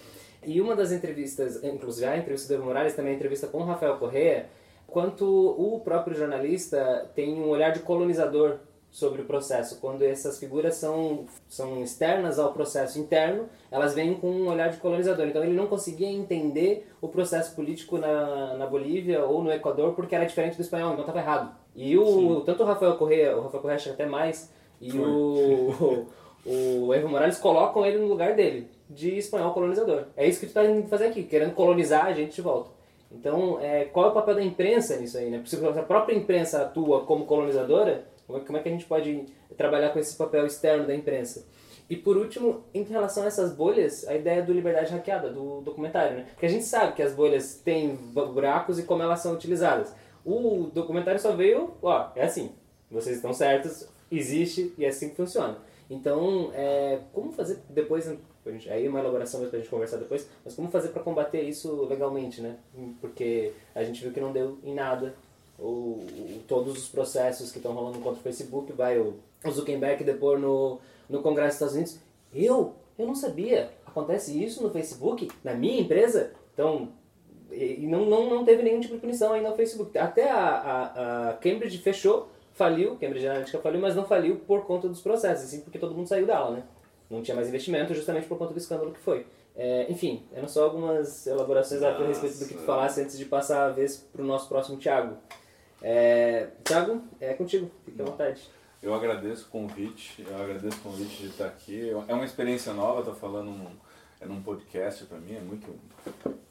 E 0.44 0.60
uma 0.60 0.76
das 0.76 0.92
entrevistas, 0.92 1.64
inclusive 1.64 2.06
a 2.06 2.18
entrevista 2.18 2.48
do 2.48 2.54
Evo 2.58 2.66
Morales, 2.66 2.94
também 2.94 3.12
a 3.12 3.16
entrevista 3.16 3.46
com 3.46 3.58
o 3.58 3.64
Rafael 3.64 3.96
Correa, 3.96 4.46
quanto 4.86 5.24
o 5.26 5.80
próprio 5.80 6.14
jornalista 6.14 7.10
tem 7.14 7.34
um 7.34 7.48
olhar 7.48 7.70
de 7.72 7.80
colonizador 7.80 8.58
sobre 8.90 9.22
o 9.22 9.24
processo. 9.24 9.80
Quando 9.80 10.02
essas 10.02 10.38
figuras 10.38 10.74
são, 10.74 11.26
são 11.48 11.82
externas 11.82 12.38
ao 12.38 12.52
processo 12.52 12.98
interno, 12.98 13.48
elas 13.70 13.94
vêm 13.94 14.14
com 14.14 14.28
um 14.28 14.48
olhar 14.48 14.70
de 14.70 14.78
colonizador. 14.78 15.26
Então 15.26 15.44
ele 15.44 15.54
não 15.54 15.66
conseguia 15.66 16.08
entender 16.08 16.88
o 17.00 17.08
processo 17.08 17.54
político 17.54 17.98
na, 17.98 18.54
na 18.54 18.66
Bolívia 18.66 19.24
ou 19.24 19.42
no 19.42 19.52
Equador 19.52 19.94
porque 19.94 20.14
era 20.14 20.24
diferente 20.24 20.56
do 20.56 20.62
espanhol, 20.62 20.92
então 20.92 21.02
estava 21.02 21.20
errado. 21.20 21.54
E 21.74 21.96
o, 21.96 22.40
tanto 22.40 22.62
o 22.62 22.66
Rafael 22.66 22.96
Correa, 22.96 23.36
o 23.36 23.42
Rafael 23.42 23.62
Correa 23.62 23.76
acha 23.76 23.90
até 23.90 24.06
mais, 24.06 24.52
e 24.80 24.98
o, 24.98 26.06
o, 26.44 26.86
o 26.86 26.94
Evo 26.94 27.08
Morales 27.08 27.38
colocam 27.38 27.86
ele 27.86 27.98
no 27.98 28.08
lugar 28.08 28.34
dele, 28.34 28.68
de 28.88 29.16
espanhol 29.16 29.52
colonizador. 29.52 30.06
É 30.16 30.26
isso 30.26 30.40
que 30.40 30.46
tu 30.46 30.50
está 30.50 30.64
indo 30.64 30.88
fazer 30.88 31.06
aqui, 31.06 31.22
querendo 31.22 31.54
colonizar 31.54 32.06
a 32.06 32.12
gente 32.12 32.34
de 32.34 32.42
volta. 32.42 32.70
Então, 33.12 33.58
é, 33.60 33.84
qual 33.86 34.06
é 34.06 34.08
o 34.10 34.14
papel 34.14 34.36
da 34.36 34.42
imprensa 34.42 34.96
nisso 34.96 35.18
aí, 35.18 35.30
né? 35.30 35.42
Se 35.44 35.56
a 35.66 35.82
própria 35.82 36.14
imprensa 36.14 36.62
atua 36.62 37.04
como 37.04 37.26
colonizadora, 37.26 38.04
como 38.46 38.58
é 38.58 38.62
que 38.62 38.68
a 38.68 38.72
gente 38.72 38.86
pode 38.86 39.26
trabalhar 39.56 39.90
com 39.90 39.98
esse 39.98 40.16
papel 40.16 40.46
externo 40.46 40.86
da 40.86 40.94
imprensa? 40.94 41.46
E 41.90 41.96
por 41.96 42.16
último, 42.16 42.62
em 42.72 42.84
relação 42.84 43.24
a 43.24 43.26
essas 43.26 43.52
bolhas, 43.52 44.06
a 44.06 44.14
ideia 44.14 44.42
do 44.42 44.52
liberdade 44.52 44.92
hackeada, 44.92 45.28
do 45.28 45.60
documentário, 45.60 46.18
né? 46.18 46.26
Porque 46.30 46.46
a 46.46 46.48
gente 46.48 46.64
sabe 46.64 46.92
que 46.92 47.02
as 47.02 47.12
bolhas 47.12 47.56
têm 47.56 47.96
buracos 47.96 48.78
e 48.78 48.84
como 48.84 49.02
elas 49.02 49.18
são 49.18 49.34
utilizadas. 49.34 49.92
O 50.24 50.70
documentário 50.72 51.18
só 51.18 51.32
veio, 51.32 51.74
ó, 51.82 52.10
é 52.14 52.22
assim, 52.22 52.52
vocês 52.88 53.16
estão 53.16 53.32
certos, 53.32 53.88
existe 54.08 54.72
e 54.78 54.84
é 54.84 54.88
assim 54.88 55.08
que 55.08 55.16
funciona. 55.16 55.58
Então, 55.90 56.52
é, 56.54 57.00
como 57.12 57.32
fazer 57.32 57.58
depois, 57.68 58.08
aí 58.70 58.86
uma 58.86 59.00
elaboração 59.00 59.40
para 59.40 59.56
a 59.56 59.60
gente 59.60 59.68
conversar 59.68 59.96
depois, 59.96 60.28
mas 60.44 60.54
como 60.54 60.70
fazer 60.70 60.90
para 60.90 61.02
combater 61.02 61.42
isso 61.42 61.86
legalmente, 61.86 62.40
né? 62.40 62.56
Porque 63.00 63.52
a 63.74 63.82
gente 63.82 64.00
viu 64.00 64.12
que 64.12 64.20
não 64.20 64.32
deu 64.32 64.58
em 64.62 64.74
nada 64.74 65.16
o, 65.60 66.04
o, 66.04 66.42
todos 66.48 66.76
os 66.76 66.88
processos 66.88 67.52
que 67.52 67.58
estão 67.58 67.72
rolando 67.72 67.98
contra 67.98 68.18
o 68.18 68.22
Facebook, 68.22 68.72
vai 68.72 68.98
o, 68.98 69.14
o 69.44 69.50
Zuckerberg 69.50 70.02
depor 70.02 70.38
no, 70.38 70.78
no 71.08 71.22
Congresso 71.22 71.58
dos 71.58 71.72
Estados 71.72 71.74
Unidos. 71.74 71.98
Eu? 72.32 72.74
Eu 72.98 73.06
não 73.06 73.14
sabia. 73.14 73.70
Acontece 73.86 74.42
isso 74.42 74.62
no 74.62 74.70
Facebook? 74.70 75.30
Na 75.42 75.54
minha 75.54 75.80
empresa? 75.80 76.32
Então, 76.54 76.88
e 77.52 77.86
não, 77.86 78.06
não, 78.06 78.30
não 78.30 78.44
teve 78.44 78.62
nenhum 78.62 78.80
tipo 78.80 78.94
de 78.94 79.00
punição 79.00 79.32
ainda 79.32 79.50
no 79.50 79.56
Facebook. 79.56 79.96
Até 79.98 80.30
a, 80.30 80.38
a, 80.38 81.30
a 81.30 81.32
Cambridge 81.34 81.78
fechou, 81.78 82.28
faliu, 82.52 82.96
Cambridge 82.96 83.26
Analytica 83.26 83.58
faliu, 83.58 83.80
mas 83.80 83.96
não 83.96 84.04
faliu 84.04 84.36
por 84.36 84.64
conta 84.64 84.88
dos 84.88 85.00
processos, 85.00 85.50
sim 85.50 85.60
porque 85.60 85.78
todo 85.78 85.94
mundo 85.94 86.06
saiu 86.06 86.26
dela, 86.26 86.50
né? 86.50 86.62
Não 87.08 87.22
tinha 87.22 87.34
mais 87.34 87.48
investimento 87.48 87.92
justamente 87.92 88.28
por 88.28 88.38
conta 88.38 88.52
do 88.52 88.58
escândalo 88.58 88.92
que 88.92 89.00
foi. 89.00 89.26
É, 89.56 89.90
enfim, 89.90 90.22
eram 90.32 90.46
só 90.46 90.64
algumas 90.64 91.26
elaborações 91.26 91.82
a 91.82 91.96
respeito 92.06 92.38
do 92.38 92.46
que 92.46 92.54
tu 92.54 92.60
falasse 92.60 93.00
antes 93.00 93.18
de 93.18 93.24
passar 93.24 93.66
a 93.66 93.70
vez 93.70 93.96
para 94.12 94.22
o 94.22 94.24
nosso 94.24 94.48
próximo 94.48 94.78
Thiago. 94.78 95.16
É, 95.82 96.48
Thiago, 96.64 97.02
é 97.20 97.34
contigo, 97.34 97.70
fique 97.84 98.00
à 98.00 98.04
vontade. 98.04 98.48
Eu 98.82 98.94
agradeço 98.94 99.46
o 99.46 99.50
convite, 99.50 100.24
eu 100.26 100.42
agradeço 100.42 100.78
o 100.78 100.80
convite 100.80 101.22
de 101.22 101.28
estar 101.28 101.46
aqui. 101.46 101.90
É 102.08 102.14
uma 102.14 102.24
experiência 102.24 102.72
nova, 102.72 103.00
estou 103.00 103.14
falando 103.14 103.50
num, 103.50 103.70
é 104.20 104.26
num 104.26 104.42
podcast 104.42 105.04
para 105.06 105.18
mim, 105.18 105.34
é 105.34 105.40
muito, 105.40 105.74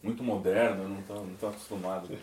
muito 0.02 0.24
moderno, 0.24 0.84
eu 0.84 0.90
não 0.90 1.00
estou 1.00 1.18
não 1.18 1.36
tô 1.36 1.48
acostumado. 1.48 2.10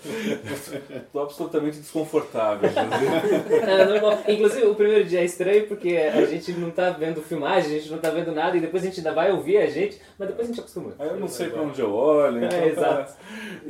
Estou 1.06 1.22
absolutamente 1.22 1.78
desconfortável. 1.78 2.68
é, 2.68 4.32
Inclusive, 4.32 4.66
o 4.66 4.74
primeiro 4.74 5.04
dia 5.04 5.20
é 5.20 5.24
estranho 5.24 5.68
porque 5.68 5.96
a 5.96 6.26
gente 6.26 6.50
não 6.52 6.70
está 6.70 6.90
vendo 6.90 7.22
filmagem, 7.22 7.76
a 7.76 7.78
gente 7.78 7.90
não 7.90 7.98
está 7.98 8.11
vendo 8.11 8.32
nada 8.32 8.56
e 8.56 8.61
depois 8.61 8.82
a 8.82 8.87
gente 8.87 8.98
ainda 8.98 9.12
vai 9.12 9.30
ouvir 9.30 9.59
a 9.59 9.66
gente, 9.66 10.00
mas 10.18 10.28
depois 10.28 10.48
a 10.48 10.50
gente 10.50 10.61
acostuma. 10.61 10.92
Eu 10.98 11.16
não 11.16 11.28
sei 11.28 11.48
para 11.48 11.62
onde 11.62 11.80
eu 11.80 11.94
olho, 11.94 12.44
então, 12.44 12.59
é, 12.59 12.68
exato. 12.68 13.14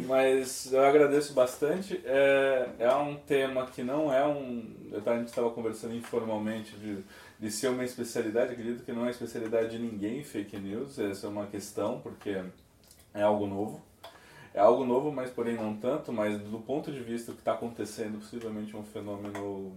mas 0.07 0.73
eu 0.73 0.83
agradeço 0.83 1.35
bastante. 1.35 2.01
É, 2.07 2.69
é 2.79 2.95
um 2.95 3.17
tema 3.17 3.67
que 3.67 3.83
não 3.83 4.13
é 4.13 4.27
um. 4.27 4.65
A 5.05 5.17
gente 5.19 5.29
estava 5.29 5.51
conversando 5.51 5.95
informalmente 5.95 6.75
de 6.77 7.05
de 7.39 7.51
ser 7.51 7.69
uma 7.69 7.85
especialidade, 7.85 8.53
acredito 8.53 8.85
que 8.85 8.93
não 8.93 9.07
é 9.07 9.11
especialidade 9.11 9.71
de 9.71 9.79
ninguém 9.79 10.25
fake 10.25 10.59
news, 10.59 10.99
essa 10.99 11.27
é 11.27 11.31
uma 11.31 11.47
questão, 11.47 12.01
porque 12.01 12.43
é 13.13 13.23
algo 13.23 13.47
novo. 13.47 13.83
É 14.55 14.61
algo 14.61 14.87
novo, 14.87 15.13
mas 15.13 15.29
porém 15.31 15.55
não 15.55 15.77
tanto, 15.77 16.11
mas 16.13 16.41
do 16.41 16.59
ponto 16.59 16.91
de 16.91 17.01
vista 17.01 17.33
que 17.33 17.41
está 17.41 17.53
acontecendo, 17.53 18.19
possivelmente 18.19 18.75
um 18.75 18.83
fenômeno 18.83 19.77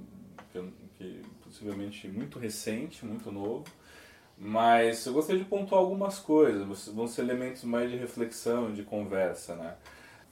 que, 0.54 0.64
que 0.98 1.22
possivelmente 1.44 2.08
muito 2.08 2.40
recente, 2.40 3.06
muito 3.06 3.30
novo. 3.30 3.66
Mas 4.38 5.06
eu 5.06 5.12
gostaria 5.12 5.44
de 5.44 5.50
pontuar 5.50 5.82
algumas 5.82 6.18
coisas, 6.18 6.88
vão 6.88 7.08
ser 7.08 7.24
elementos 7.24 7.66
mais 7.66 7.92
de 7.92 7.98
reflexão, 7.98 8.72
de 8.72 8.84
conversa, 8.84 9.54
né? 9.56 9.76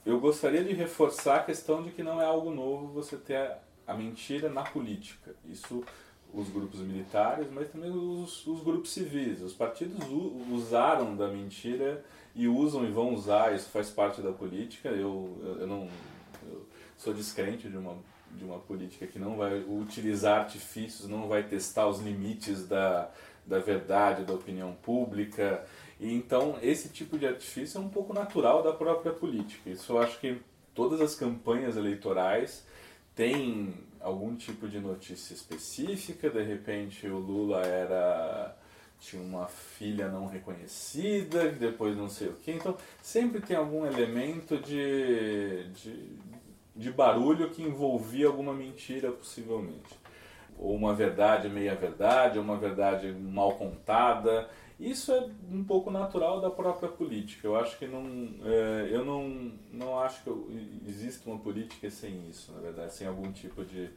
Eu 0.06 0.18
gostaria 0.18 0.64
de 0.64 0.72
reforçar 0.72 1.36
a 1.36 1.42
questão 1.42 1.82
de 1.82 1.90
que 1.90 2.02
não 2.02 2.18
é 2.18 2.24
algo 2.24 2.50
novo 2.50 2.86
você 2.86 3.18
ter 3.18 3.52
a 3.86 3.92
mentira 3.92 4.48
na 4.48 4.62
política. 4.62 5.34
Isso 5.44 5.84
os 6.32 6.48
grupos 6.48 6.80
militares, 6.80 7.48
mas 7.50 7.70
também 7.70 7.90
os, 7.90 8.46
os 8.46 8.62
grupos 8.62 8.90
civis. 8.90 9.40
Os 9.40 9.54
partidos 9.54 9.98
usaram 10.50 11.16
da 11.16 11.28
mentira 11.28 12.04
e 12.34 12.46
usam 12.46 12.84
e 12.84 12.90
vão 12.90 13.14
usar, 13.14 13.54
isso 13.54 13.68
faz 13.70 13.90
parte 13.90 14.20
da 14.20 14.32
política. 14.32 14.88
Eu, 14.88 15.38
eu, 15.42 15.60
eu 15.60 15.66
não 15.66 15.88
eu 16.46 16.66
sou 16.96 17.12
descrente 17.14 17.68
de 17.68 17.76
uma, 17.76 17.96
de 18.32 18.44
uma 18.44 18.58
política 18.58 19.06
que 19.06 19.18
não 19.18 19.36
vai 19.36 19.60
utilizar 19.60 20.40
artifícios, 20.40 21.08
não 21.08 21.28
vai 21.28 21.42
testar 21.42 21.88
os 21.88 22.00
limites 22.00 22.66
da, 22.66 23.10
da 23.46 23.58
verdade, 23.58 24.24
da 24.24 24.34
opinião 24.34 24.74
pública. 24.82 25.64
E 25.98 26.12
então 26.14 26.58
esse 26.62 26.90
tipo 26.90 27.18
de 27.18 27.26
artifício 27.26 27.78
é 27.78 27.80
um 27.80 27.88
pouco 27.88 28.12
natural 28.12 28.62
da 28.62 28.72
própria 28.72 29.12
política. 29.12 29.70
Isso 29.70 29.92
eu 29.92 29.98
acho 29.98 30.20
que 30.20 30.40
todas 30.74 31.00
as 31.00 31.14
campanhas 31.14 31.76
eleitorais 31.76 32.64
têm 33.14 33.74
algum 34.00 34.34
tipo 34.36 34.68
de 34.68 34.80
notícia 34.80 35.34
específica, 35.34 36.30
de 36.30 36.42
repente 36.42 37.06
o 37.06 37.18
Lula 37.18 37.62
era 37.62 38.56
tinha 39.00 39.22
uma 39.22 39.46
filha 39.46 40.08
não 40.08 40.26
reconhecida, 40.26 41.50
depois 41.50 41.96
não 41.96 42.08
sei 42.08 42.28
o 42.28 42.34
que. 42.34 42.50
Então, 42.50 42.76
sempre 43.00 43.40
tem 43.40 43.56
algum 43.56 43.86
elemento 43.86 44.58
de, 44.58 45.68
de, 45.68 46.18
de 46.74 46.90
barulho 46.90 47.50
que 47.50 47.62
envolvia 47.62 48.26
alguma 48.26 48.52
mentira, 48.52 49.12
possivelmente. 49.12 49.94
Ou 50.58 50.74
uma 50.74 50.94
verdade 50.94 51.48
meia-verdade, 51.48 52.38
ou 52.38 52.44
uma 52.44 52.56
verdade 52.56 53.12
mal 53.12 53.54
contada. 53.54 54.50
Isso 54.78 55.10
é 55.12 55.28
um 55.50 55.64
pouco 55.64 55.90
natural 55.90 56.40
da 56.40 56.50
própria 56.50 56.88
política. 56.88 57.48
Eu 57.48 57.56
acho 57.56 57.76
que 57.78 57.86
não, 57.86 58.04
é, 58.44 58.88
eu 58.92 59.04
não, 59.04 59.52
não 59.72 59.98
acho 59.98 60.22
que 60.22 60.30
existe 60.86 61.26
uma 61.26 61.38
política 61.38 61.90
sem 61.90 62.28
isso, 62.28 62.52
na 62.52 62.60
verdade, 62.60 62.94
sem 62.94 63.06
algum 63.06 63.32
tipo 63.32 63.64
de, 63.64 63.90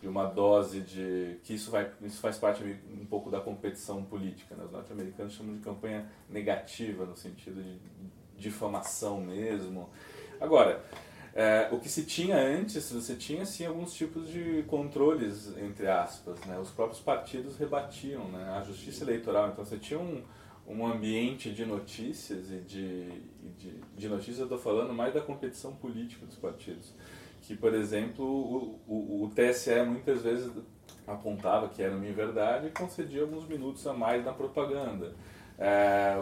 de 0.00 0.06
uma 0.06 0.26
dose 0.26 0.80
de 0.80 1.40
que 1.42 1.54
isso 1.54 1.72
vai, 1.72 1.90
isso 2.02 2.20
faz 2.20 2.38
parte 2.38 2.62
um 2.62 3.04
pouco 3.06 3.30
da 3.30 3.40
competição 3.40 4.04
política. 4.04 4.54
Né? 4.54 4.64
Os 4.64 4.70
norte-americanos 4.70 5.32
chamam 5.32 5.54
de 5.54 5.60
campanha 5.60 6.08
negativa 6.30 7.04
no 7.04 7.16
sentido 7.16 7.60
de 7.60 7.80
difamação 8.36 9.20
mesmo. 9.20 9.90
Agora, 10.40 10.84
é, 11.38 11.68
o 11.70 11.78
que 11.78 11.88
se 11.88 12.04
tinha 12.04 12.36
antes, 12.36 12.90
você 12.90 13.14
tinha 13.14 13.46
sim 13.46 13.64
alguns 13.64 13.94
tipos 13.94 14.28
de 14.28 14.64
controles, 14.66 15.56
entre 15.56 15.86
aspas. 15.86 16.36
Né? 16.40 16.58
Os 16.58 16.70
próprios 16.70 17.00
partidos 17.00 17.56
rebatiam 17.56 18.24
né? 18.24 18.56
a 18.58 18.62
justiça 18.64 19.04
eleitoral. 19.04 19.50
Então 19.50 19.64
você 19.64 19.78
tinha 19.78 20.00
um, 20.00 20.24
um 20.66 20.84
ambiente 20.84 21.52
de 21.52 21.64
notícias 21.64 22.50
e 22.50 22.56
de, 22.56 23.04
de, 23.56 23.72
de 23.96 24.08
notícias, 24.08 24.40
eu 24.40 24.44
estou 24.46 24.58
falando 24.58 24.92
mais 24.92 25.14
da 25.14 25.20
competição 25.20 25.76
política 25.76 26.26
dos 26.26 26.34
partidos. 26.34 26.92
Que, 27.42 27.56
por 27.56 27.72
exemplo, 27.72 28.24
o, 28.26 28.80
o, 28.88 29.22
o 29.22 29.30
TSE 29.30 29.80
muitas 29.84 30.22
vezes 30.22 30.50
apontava 31.06 31.68
que 31.68 31.80
era 31.80 31.94
uma 31.94 32.12
verdade 32.12 32.66
e 32.66 32.70
concedia 32.70 33.22
alguns 33.22 33.46
minutos 33.46 33.86
a 33.86 33.92
mais 33.92 34.24
na 34.24 34.32
propaganda. 34.32 35.14
É, 35.58 36.14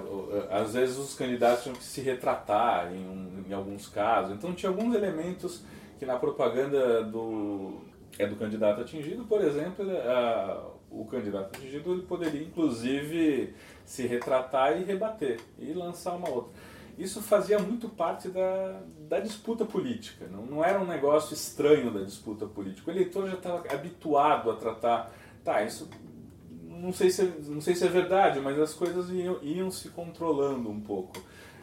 às 0.51 0.72
vezes 0.72 0.96
os 0.96 1.14
candidatos 1.14 1.64
tinham 1.64 1.77
que 1.77 1.85
se 1.85 2.01
retratar 2.01 2.90
em, 2.92 3.07
um, 3.07 3.44
em 3.46 3.53
alguns 3.53 3.87
casos. 3.87 4.33
Então 4.35 4.55
tinha 4.55 4.70
alguns 4.70 4.94
elementos 4.94 5.62
que 5.99 6.07
na 6.07 6.16
propaganda 6.16 7.03
do, 7.03 7.81
é 8.18 8.27
do 8.27 8.37
candidato 8.37 8.81
atingido, 8.81 9.25
por 9.25 9.42
exemplo, 9.42 9.85
a, 9.90 10.70
o 10.90 11.05
candidato 11.05 11.57
atingido 11.57 11.92
ele 11.92 12.03
poderia 12.03 12.42
inclusive 12.42 13.55
se 13.85 14.07
retratar 14.07 14.81
e 14.81 14.85
rebater 14.85 15.38
e 15.59 15.72
lançar 15.72 16.14
uma 16.14 16.31
outra. 16.31 16.53
Isso 16.99 17.20
fazia 17.20 17.59
muito 17.59 17.90
parte 17.90 18.29
da, 18.29 18.81
da 19.01 19.20
disputa 19.20 19.66
política, 19.66 20.27
não, 20.33 20.46
não 20.46 20.64
era 20.64 20.81
um 20.81 20.87
negócio 20.87 21.35
estranho 21.35 21.90
da 21.92 22.01
disputa 22.01 22.46
política. 22.46 22.90
O 22.90 22.94
eleitor 22.94 23.29
já 23.29 23.35
estava 23.35 23.62
habituado 23.70 24.51
a 24.51 24.57
tratar, 24.57 25.12
tá, 25.44 25.62
isso 25.62 25.90
não 26.80 26.92
sei 26.92 27.10
se, 27.10 27.22
não 27.48 27.60
sei 27.60 27.74
se 27.74 27.84
é 27.84 27.88
verdade, 27.88 28.40
mas 28.40 28.58
as 28.58 28.74
coisas 28.74 29.10
iam, 29.10 29.38
iam 29.42 29.70
se 29.70 29.88
controlando 29.90 30.70
um 30.70 30.80
pouco. 30.80 31.16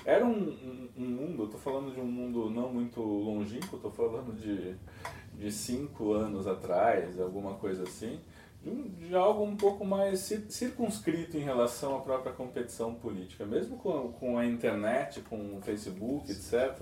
Era 0.06 0.26
um, 0.26 0.32
um, 0.32 0.90
um 0.98 1.06
mundo, 1.06 1.46
estou 1.46 1.60
falando 1.60 1.94
de 1.94 2.00
um 2.00 2.06
mundo 2.06 2.50
não 2.50 2.74
muito 2.74 3.02
longínquo, 3.02 3.78
estou 3.78 3.92
falando 3.92 4.34
de, 4.36 4.76
de 5.38 5.52
cinco 5.52 6.12
anos 6.12 6.46
atrás, 6.46 7.20
alguma 7.20 7.54
coisa 7.54 7.84
assim, 7.84 8.20
de, 8.62 8.70
um, 8.70 8.90
de, 8.90 9.16
algo 9.16 9.44
um 9.44 9.56
pouco 9.56 9.86
mais 9.86 10.20
circunscrito 10.50 11.38
em 11.38 11.42
relação 11.42 11.96
à 11.96 12.00
própria 12.02 12.34
competição 12.34 12.94
política. 12.94 13.46
Mesmo 13.46 13.78
com, 13.78 14.12
com 14.12 14.38
a 14.38 14.46
internet, 14.46 15.22
com 15.22 15.58
o 15.58 15.62
Facebook, 15.62 16.30
etc., 16.30 16.82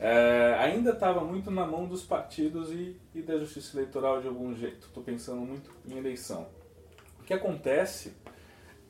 é, 0.00 0.56
ainda 0.58 0.92
estava 0.92 1.22
muito 1.22 1.50
na 1.50 1.66
mão 1.66 1.86
dos 1.86 2.02
partidos 2.02 2.70
e, 2.70 2.96
e, 3.14 3.20
da 3.20 3.38
justiça 3.38 3.76
eleitoral 3.76 4.22
de 4.22 4.28
algum 4.28 4.54
jeito. 4.54 4.86
Estou 4.86 5.02
pensando 5.02 5.42
muito 5.42 5.70
em 5.86 5.98
eleição. 5.98 6.48
Que 7.30 7.34
acontece 7.34 8.12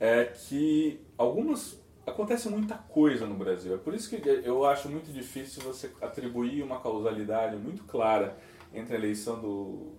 é 0.00 0.24
que 0.24 0.98
algumas 1.18 1.78
acontece 2.06 2.48
muita 2.48 2.74
coisa 2.74 3.26
no 3.26 3.34
Brasil. 3.34 3.74
É 3.74 3.76
por 3.76 3.92
isso 3.92 4.08
que 4.08 4.16
eu 4.26 4.64
acho 4.64 4.88
muito 4.88 5.12
difícil 5.12 5.62
você 5.62 5.92
atribuir 6.00 6.62
uma 6.62 6.80
causalidade 6.80 7.54
muito 7.56 7.84
clara 7.84 8.38
entre 8.72 8.94
a 8.94 8.98
eleição 8.98 9.38
do, 9.38 9.92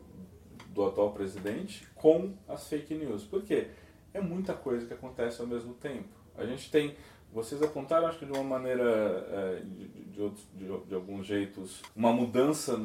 do 0.69 0.84
atual 0.84 1.12
presidente 1.12 1.88
com 1.93 2.34
as 2.47 2.67
fake 2.67 2.95
news. 2.95 3.25
Por 3.25 3.43
quê? 3.43 3.67
É 4.12 4.19
muita 4.19 4.56
coisa 4.56 4.88
que 4.88 4.93
acontece 4.95 5.39
ao 5.39 5.45
mesmo 5.45 5.75
tempo. 5.75 6.10
A 6.36 6.43
gente 6.43 6.71
tem 6.71 6.95
vocês 7.32 7.62
apontaram, 7.62 8.08
acho 8.08 8.17
que 8.17 8.25
de 8.25 8.32
uma 8.32 8.43
maneira, 8.43 8.84
é, 8.84 9.62
de, 9.63 9.88
de, 9.88 10.30
de, 10.56 10.86
de, 10.88 10.95
alguns 10.95 11.27
jeitos, 11.27 11.84
uma 11.95 12.12
mudança 12.12 12.75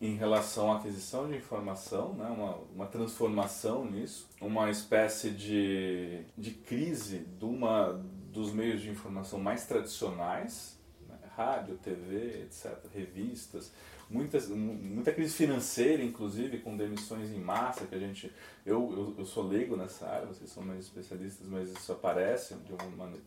em 0.00 0.14
relação 0.14 0.72
à 0.72 0.76
aquisição 0.76 1.28
de 1.28 1.36
informação, 1.36 2.14
né? 2.14 2.26
uma, 2.26 2.56
uma 2.74 2.86
transformação 2.86 3.84
nisso, 3.84 4.26
uma 4.40 4.70
espécie 4.70 5.30
de, 5.30 6.22
de 6.38 6.52
crise 6.52 7.18
de 7.18 7.44
uma, 7.44 8.02
dos 8.32 8.50
meios 8.50 8.80
de 8.80 8.88
informação 8.88 9.38
mais 9.38 9.66
tradicionais, 9.66 10.78
né? 11.06 11.18
rádio, 11.36 11.76
TV, 11.76 12.44
etc., 12.44 12.78
revistas, 12.94 13.74
muitas, 14.08 14.48
muita 14.48 15.12
crise 15.12 15.34
financeira, 15.34 16.02
inclusive, 16.02 16.60
com 16.60 16.78
demissões 16.78 17.30
em 17.30 17.38
massa, 17.38 17.84
que 17.84 17.94
a 17.94 17.98
gente... 17.98 18.32
Eu, 18.64 18.90
eu, 18.92 19.14
eu 19.18 19.26
sou 19.26 19.46
leigo 19.46 19.76
nessa 19.76 20.06
área, 20.08 20.28
vocês 20.28 20.48
são 20.48 20.62
mais 20.62 20.80
especialistas, 20.80 21.46
mas 21.46 21.70
isso 21.70 21.92
aparece 21.92 22.54
de 22.54 22.72
uma 22.72 22.86
maneira 22.96 23.22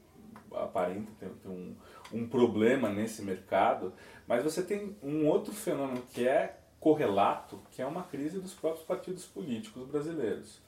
aparenta 0.55 1.11
ter, 1.19 1.31
um, 1.47 1.75
um 2.11 2.27
problema 2.27 2.87
nesse 2.89 3.23
mercado, 3.23 3.91
mas 4.27 4.43
você 4.43 4.61
tem 4.61 4.95
um 5.01 5.25
outro 5.25 5.51
fenômeno 5.51 6.03
que 6.13 6.27
é 6.27 6.59
correlato, 6.83 7.61
que 7.71 7.81
é 7.81 7.85
uma 7.85 8.03
crise 8.03 8.39
dos 8.39 8.53
próprios 8.53 8.85
partidos 8.85 9.25
políticos 9.25 9.87
brasileiros. 9.87 10.59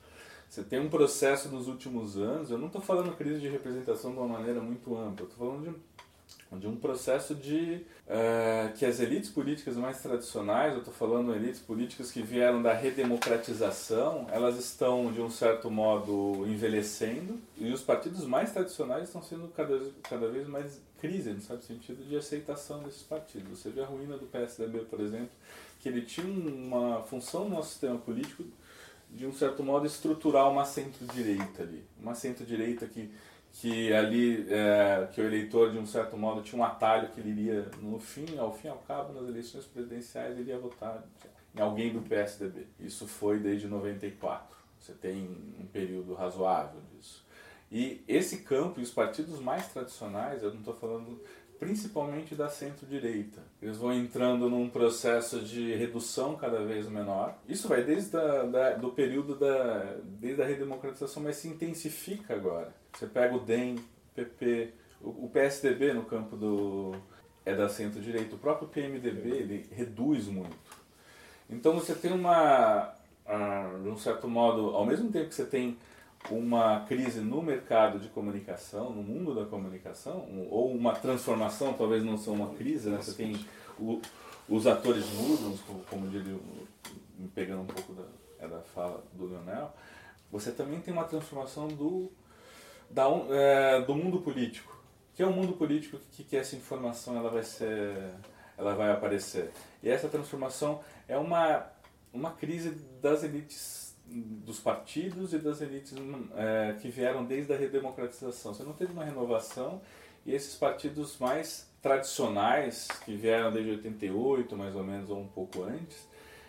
Você 0.49 0.63
tem 0.63 0.80
um 0.80 0.89
processo 0.89 1.49
nos 1.49 1.67
últimos 1.67 2.17
anos, 2.17 2.49
eu 2.49 2.58
não 2.58 2.67
estou 2.67 2.82
falando 2.82 3.13
crise 3.17 3.41
de 3.41 3.49
representação 3.49 4.12
de 4.12 4.17
uma 4.17 4.28
maneira 4.28 4.62
muito 4.62 4.95
ampla, 4.95 5.25
estou 5.25 5.47
falando 5.47 5.63
de 5.69 5.75
de 6.60 6.67
um 6.67 6.75
processo 6.75 7.36
de 7.36 7.82
uh, 8.08 8.73
que 8.75 8.86
as 8.86 8.99
elites 8.99 9.30
políticas 9.30 9.75
mais 9.75 10.01
tradicionais, 10.01 10.73
eu 10.73 10.80
estou 10.80 10.93
falando 10.93 11.34
elites 11.34 11.60
políticas 11.60 12.12
que 12.12 12.21
vieram 12.21 12.62
da 12.62 12.73
redemocratização, 12.73 14.28
elas 14.32 14.58
estão 14.58 15.12
de 15.12 15.21
um 15.21 15.30
certo 15.30 15.69
modo 15.69 16.45
envelhecendo 16.47 17.39
e 17.58 17.71
os 17.71 17.82
partidos 17.82 18.25
mais 18.25 18.51
tradicionais 18.51 19.08
estão 19.08 19.21
sendo 19.21 19.47
cada, 19.49 19.80
cada 20.04 20.28
vez 20.30 20.47
mais 20.47 20.82
crise, 20.99 21.32
no 21.32 21.41
certo 21.41 21.65
sentido, 21.65 22.04
de 22.04 22.15
aceitação 22.15 22.84
desses 22.84 23.04
partidos. 23.04 23.60
Você 23.60 23.69
vê 23.69 23.82
a 23.82 23.86
ruína 23.86 24.17
do 24.17 24.25
PSDB, 24.25 24.80
por 24.86 24.99
exemplo, 24.99 25.32
que 25.86 25.89
ele 25.89 26.02
tinha 26.02 26.26
uma 26.26 27.04
função 27.04 27.43
no 27.43 27.58
nosso 27.58 27.69
sistema 27.69 28.00
político 28.00 28.43
de 29.08 29.28
um 29.28 29.32
certo 29.32 29.62
modo 29.62 29.86
estruturar 29.86 30.50
uma 30.50 30.65
centro-direita 30.65 31.62
ali, 31.62 31.86
uma 32.02 32.15
centro-direita 32.15 32.88
que 32.88 33.12
que 33.62 33.93
ali 33.93 34.48
é, 34.50 35.08
que 35.13 35.21
o 35.21 35.24
eleitor 35.24 35.71
de 35.71 35.78
um 35.78 35.86
certo 35.86 36.17
modo 36.17 36.41
tinha 36.41 36.60
um 36.60 36.65
atalho 36.65 37.10
que 37.10 37.21
ele 37.21 37.30
iria 37.30 37.69
no 37.82 38.00
fim 38.00 38.38
ao 38.38 38.52
fim 38.52 38.67
ao 38.67 38.80
cabo 38.80 39.13
nas 39.13 39.30
eleições 39.30 39.63
presidenciais 39.65 40.32
ele 40.32 40.41
iria 40.41 40.58
votar 40.58 41.06
em 41.56 41.62
alguém 41.62 41.93
do 41.93 42.02
PSDB 42.02 42.65
isso 42.82 43.08
foi 43.08 43.39
desde 43.39 43.67
94 43.67 44.58
você 44.80 44.93
tem 44.93 45.15
um 45.60 45.65
período 45.65 46.13
razoável 46.13 46.82
disso. 46.91 47.26
E 47.71 48.04
esse 48.08 48.38
campo 48.43 48.80
e 48.80 48.84
os 48.84 48.91
partidos 48.91 49.39
mais 49.39 49.67
tradicionais 49.69 50.43
eu 50.43 50.52
não 50.52 50.60
estou 50.60 50.76
falando 50.76 51.19
principalmente 51.59 52.35
da 52.35 52.49
centro-direita. 52.49 53.41
Eles 53.61 53.77
vão 53.77 53.93
entrando 53.93 54.49
num 54.49 54.69
processo 54.69 55.39
de 55.39 55.73
redução 55.75 56.35
cada 56.35 56.63
vez 56.63 56.87
menor. 56.87 57.37
Isso 57.47 57.67
vai 57.67 57.83
desde 57.83 58.15
a, 58.17 58.43
da, 58.43 58.69
do 58.71 58.89
período 58.89 59.35
da, 59.35 59.95
desde 60.03 60.41
a 60.41 60.45
redemocratização, 60.45 61.23
mas 61.23 61.37
se 61.37 61.47
intensifica 61.47 62.33
agora. 62.33 62.73
Você 62.93 63.07
pega 63.07 63.35
o 63.35 63.39
DEM, 63.39 63.77
PP, 64.13 64.73
o, 65.01 65.25
o 65.25 65.29
PSDB 65.29 65.93
no 65.93 66.03
campo 66.03 66.35
do 66.35 66.95
é 67.45 67.53
da 67.53 67.69
centro-direita, 67.69 68.35
o 68.35 68.39
próprio 68.39 68.67
PMDB 68.67 69.29
ele 69.29 69.69
reduz 69.71 70.27
muito. 70.27 70.57
Então 71.47 71.73
você 71.73 71.93
tem 71.93 72.11
uma, 72.11 72.91
uh, 73.27 73.83
de 73.83 73.89
um 73.89 73.97
certo 73.97 74.27
modo, 74.27 74.75
ao 74.75 74.83
mesmo 74.83 75.11
tempo 75.11 75.29
que 75.29 75.35
você 75.35 75.45
tem 75.45 75.77
uma 76.29 76.81
crise 76.85 77.21
no 77.21 77.41
mercado 77.41 77.99
de 77.99 78.09
comunicação, 78.09 78.89
no 78.89 79.03
mundo 79.03 79.35
da 79.35 79.45
comunicação, 79.45 80.27
ou 80.49 80.71
uma 80.71 80.93
transformação, 80.93 81.73
talvez 81.73 82.03
não 82.03 82.17
seja 82.17 82.31
uma 82.31 82.53
crise, 82.53 82.89
né? 82.89 82.97
Você 82.97 83.13
tem 83.13 83.45
o, 83.79 84.01
os 84.47 84.67
atores 84.67 85.05
mudam, 85.13 85.57
como 85.89 86.07
diria, 86.07 86.38
pegando 87.33 87.61
um 87.61 87.65
pouco 87.65 87.93
da, 87.93 88.03
é 88.39 88.47
da 88.47 88.61
fala 88.61 89.03
do 89.13 89.27
Leonel, 89.27 89.73
você 90.31 90.51
também 90.51 90.79
tem 90.79 90.93
uma 90.93 91.05
transformação 91.05 91.67
do, 91.67 92.11
da, 92.89 93.05
é, 93.29 93.81
do 93.81 93.95
mundo 93.95 94.21
político. 94.21 94.75
Que 95.13 95.23
é 95.23 95.25
o 95.25 95.29
um 95.29 95.33
mundo 95.33 95.53
político 95.53 95.97
que, 96.11 96.23
que 96.25 96.35
essa 96.35 96.57
informação 96.57 97.15
ela 97.17 97.29
vai 97.29 97.43
ser, 97.43 97.95
ela 98.57 98.75
vai 98.75 98.91
aparecer. 98.91 99.51
E 99.81 99.89
essa 99.89 100.09
transformação 100.09 100.81
é 101.07 101.17
uma, 101.17 101.65
uma 102.11 102.31
crise 102.31 102.71
das 103.01 103.23
elites 103.23 103.85
dos 104.07 104.59
partidos 104.59 105.33
e 105.33 105.39
das 105.39 105.61
elites 105.61 105.93
é, 106.35 106.75
que 106.81 106.89
vieram 106.89 107.25
desde 107.25 107.53
a 107.53 107.57
redemocratização. 107.57 108.53
Você 108.53 108.63
não 108.63 108.73
teve 108.73 108.93
uma 108.93 109.03
renovação 109.03 109.81
e 110.25 110.33
esses 110.33 110.55
partidos 110.55 111.17
mais 111.19 111.69
tradicionais, 111.81 112.87
que 113.03 113.15
vieram 113.15 113.51
desde 113.51 113.71
88, 113.71 114.57
mais 114.57 114.75
ou 114.75 114.83
menos, 114.83 115.09
ou 115.09 115.19
um 115.19 115.27
pouco 115.27 115.63
antes, 115.63 116.07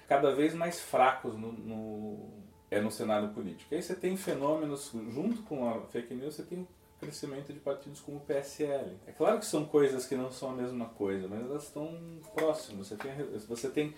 cada 0.09 0.35
vez 0.35 0.55
mais 0.55 0.81
fracos 0.81 1.35
no, 1.37 1.53
no, 1.53 2.31
é 2.71 2.81
no 2.81 2.91
cenário 2.91 3.29
político. 3.31 3.73
E 3.73 3.77
aí 3.77 3.83
você 3.83 3.95
tem 3.95 4.17
fenômenos, 4.17 4.93
junto 5.11 5.43
com 5.43 5.69
a 5.69 5.81
fake 5.89 6.15
news, 6.15 6.37
você 6.37 6.43
tem 6.43 6.67
crescimento 6.99 7.53
de 7.53 7.61
partidos 7.61 8.01
como 8.01 8.17
o 8.17 8.21
PSL. 8.21 8.97
É 9.07 9.13
claro 9.13 9.39
que 9.39 9.47
são 9.47 9.67
coisas 9.67 10.07
que 10.07 10.15
não 10.15 10.33
são 10.33 10.51
a 10.51 10.55
mesma 10.55 10.87
coisa, 10.87 11.29
mas 11.29 11.43
elas 11.43 11.65
estão 11.65 11.99
próximas. 12.35 12.89
Você 12.89 12.97
tem, 12.97 13.13
você 13.47 13.69
tem 13.69 13.95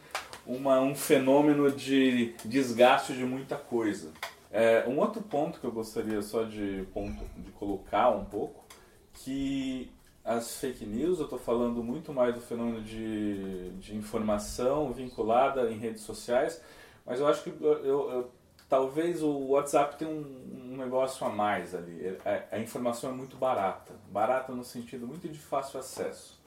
uma, 0.49 0.81
um 0.81 0.95
fenômeno 0.95 1.71
de 1.71 2.35
desgaste 2.45 3.13
de 3.13 3.25
muita 3.25 3.55
coisa. 3.55 4.13
É, 4.51 4.85
um 4.89 4.99
outro 4.99 5.21
ponto 5.21 5.61
que 5.61 5.67
eu 5.67 5.71
gostaria 5.71 6.23
só 6.23 6.43
de, 6.43 6.89
ponto, 6.95 7.23
de 7.37 7.53
colocar 7.53 8.09
um 8.11 8.25
pouco, 8.25 8.65
que 9.13 9.93
as 10.25 10.57
fake 10.57 10.87
news, 10.87 11.19
eu 11.19 11.25
estou 11.25 11.39
falando 11.39 11.85
muito 11.85 12.13
mais 12.15 12.35
do 12.35 12.41
fenômeno 12.41 12.83
de, 12.83 13.71
de 13.73 13.95
informação 13.95 14.91
vinculada 14.91 15.71
em 15.71 15.77
redes 15.77 16.03
sociais, 16.03 16.63
mas 17.05 17.21
eu 17.21 17.27
acho 17.27 17.43
que 17.43 17.51
eu, 17.61 17.85
eu 17.85 18.31
talvez 18.69 19.23
o 19.23 19.49
WhatsApp 19.49 19.97
tenha 19.97 20.11
um, 20.11 20.73
um 20.73 20.77
negócio 20.77 21.27
a 21.27 21.31
mais 21.31 21.75
ali. 21.75 22.17
A, 22.25 22.57
a, 22.57 22.59
informação 22.59 23.11
é 23.11 23.13
muito 23.13 23.37
barata. 23.37 23.95
Barata 24.11 24.53
no 24.53 24.65
sentido 24.65 25.07
muito 25.07 25.29
de 25.29 25.39
fácil 25.39 25.81
acesso. 25.81 26.38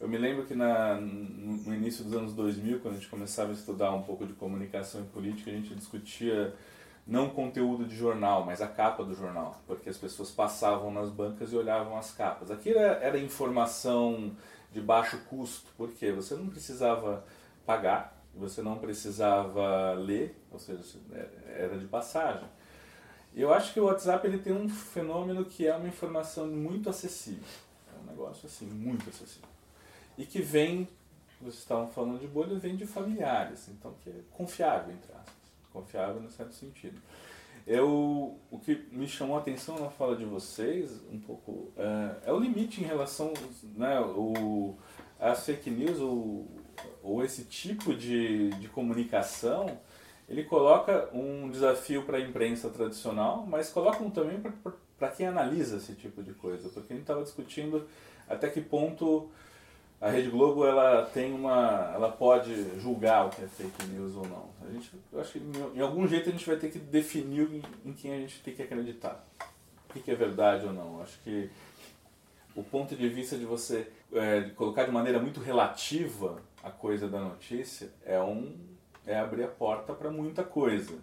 Eu 0.00 0.08
me 0.08 0.18
lembro 0.18 0.44
que 0.44 0.54
na, 0.54 1.00
no 1.00 1.74
início 1.74 2.04
dos 2.04 2.14
anos 2.14 2.34
2000, 2.34 2.80
quando 2.80 2.94
a 2.94 2.96
gente 2.96 3.08
começava 3.08 3.50
a 3.50 3.54
estudar 3.54 3.92
um 3.92 4.02
pouco 4.02 4.26
de 4.26 4.32
comunicação 4.32 5.00
e 5.00 5.04
política, 5.04 5.50
a 5.50 5.54
gente 5.54 5.74
discutia 5.74 6.54
não 7.06 7.28
conteúdo 7.30 7.84
de 7.84 7.94
jornal, 7.94 8.44
mas 8.44 8.62
a 8.62 8.66
capa 8.66 9.04
do 9.04 9.14
jornal, 9.14 9.60
porque 9.66 9.88
as 9.88 9.96
pessoas 9.96 10.30
passavam 10.30 10.90
nas 10.90 11.10
bancas 11.10 11.52
e 11.52 11.56
olhavam 11.56 11.96
as 11.96 12.12
capas. 12.12 12.50
Aquilo 12.50 12.78
era, 12.78 12.94
era 13.04 13.18
informação 13.18 14.34
de 14.72 14.80
baixo 14.80 15.18
custo, 15.28 15.70
porque 15.76 16.10
você 16.10 16.34
não 16.34 16.48
precisava 16.48 17.24
pagar, 17.66 18.20
você 18.34 18.62
não 18.62 18.78
precisava 18.78 19.92
ler, 19.92 20.42
ou 20.50 20.58
seja, 20.58 20.82
era 21.46 21.78
de 21.78 21.86
passagem. 21.86 22.48
Eu 23.34 23.52
acho 23.52 23.72
que 23.72 23.80
o 23.80 23.84
WhatsApp 23.84 24.26
ele 24.26 24.38
tem 24.38 24.52
um 24.52 24.68
fenômeno 24.68 25.44
que 25.44 25.66
é 25.66 25.76
uma 25.76 25.88
informação 25.88 26.46
muito 26.46 26.88
acessível. 26.88 27.44
É 27.92 28.02
um 28.02 28.06
negócio 28.06 28.46
assim, 28.46 28.66
muito 28.66 29.08
acessível. 29.08 29.53
E 30.16 30.24
que 30.24 30.40
vem, 30.40 30.88
vocês 31.40 31.58
estavam 31.58 31.88
falando 31.88 32.20
de 32.20 32.26
bolha, 32.26 32.58
vem 32.58 32.76
de 32.76 32.86
familiares, 32.86 33.68
então 33.68 33.94
que 34.02 34.10
é 34.10 34.20
confiável, 34.30 34.94
entre 34.94 35.12
aspas. 35.12 35.34
Confiável 35.72 36.20
no 36.20 36.30
certo 36.30 36.54
sentido. 36.54 37.00
Eu, 37.66 38.38
o 38.50 38.58
que 38.58 38.86
me 38.92 39.08
chamou 39.08 39.36
a 39.36 39.40
atenção 39.40 39.78
na 39.78 39.88
fala 39.88 40.16
de 40.16 40.24
vocês, 40.24 41.00
um 41.10 41.18
pouco, 41.18 41.72
é, 41.76 42.28
é 42.28 42.32
o 42.32 42.38
limite 42.38 42.82
em 42.82 42.84
relação, 42.84 43.32
né, 43.74 43.98
o, 44.00 44.76
as 45.18 45.46
fake 45.46 45.70
news, 45.70 45.98
o, 45.98 46.46
ou 47.02 47.24
esse 47.24 47.44
tipo 47.44 47.94
de, 47.94 48.50
de 48.50 48.68
comunicação, 48.68 49.78
ele 50.28 50.44
coloca 50.44 51.08
um 51.12 51.50
desafio 51.50 52.02
para 52.02 52.18
a 52.18 52.20
imprensa 52.20 52.68
tradicional, 52.68 53.46
mas 53.46 53.70
coloca 53.70 54.02
um 54.02 54.10
também 54.10 54.40
para 54.98 55.08
quem 55.08 55.26
analisa 55.26 55.76
esse 55.76 55.94
tipo 55.94 56.22
de 56.22 56.32
coisa, 56.32 56.68
porque 56.68 56.92
a 56.92 56.96
gente 56.96 57.04
estava 57.04 57.22
discutindo 57.22 57.86
até 58.28 58.48
que 58.48 58.60
ponto 58.60 59.30
a 60.04 60.10
Rede 60.10 60.28
Globo 60.28 60.66
ela 60.66 61.06
tem 61.06 61.32
uma, 61.32 61.90
ela 61.94 62.12
pode 62.12 62.78
julgar 62.78 63.24
o 63.24 63.30
que 63.30 63.42
é 63.42 63.46
fake 63.46 63.86
news 63.86 64.14
ou 64.14 64.28
não. 64.28 64.50
A 64.60 64.70
gente, 64.70 64.90
eu 65.10 65.18
acho 65.18 65.32
que 65.32 65.38
em 65.74 65.80
algum 65.80 66.06
jeito 66.06 66.28
a 66.28 66.32
gente 66.32 66.44
vai 66.44 66.56
ter 66.56 66.70
que 66.70 66.78
definir 66.78 67.64
em 67.86 67.92
quem 67.94 68.12
a 68.12 68.18
gente 68.18 68.42
tem 68.42 68.54
que 68.54 68.62
acreditar. 68.62 69.26
O 69.88 69.98
que 69.98 70.10
é 70.10 70.14
verdade 70.14 70.66
ou 70.66 70.74
não. 70.74 71.00
Acho 71.00 71.18
que 71.22 71.48
o 72.54 72.62
ponto 72.62 72.94
de 72.94 73.08
vista 73.08 73.38
de 73.38 73.46
você 73.46 73.88
é, 74.12 74.40
de 74.40 74.50
colocar 74.50 74.84
de 74.84 74.90
maneira 74.90 75.18
muito 75.18 75.40
relativa 75.40 76.36
a 76.62 76.70
coisa 76.70 77.08
da 77.08 77.18
notícia 77.18 77.88
é 78.04 78.20
um 78.20 78.54
é 79.06 79.18
abrir 79.18 79.44
a 79.44 79.48
porta 79.48 79.94
para 79.94 80.10
muita 80.10 80.44
coisa. 80.44 80.98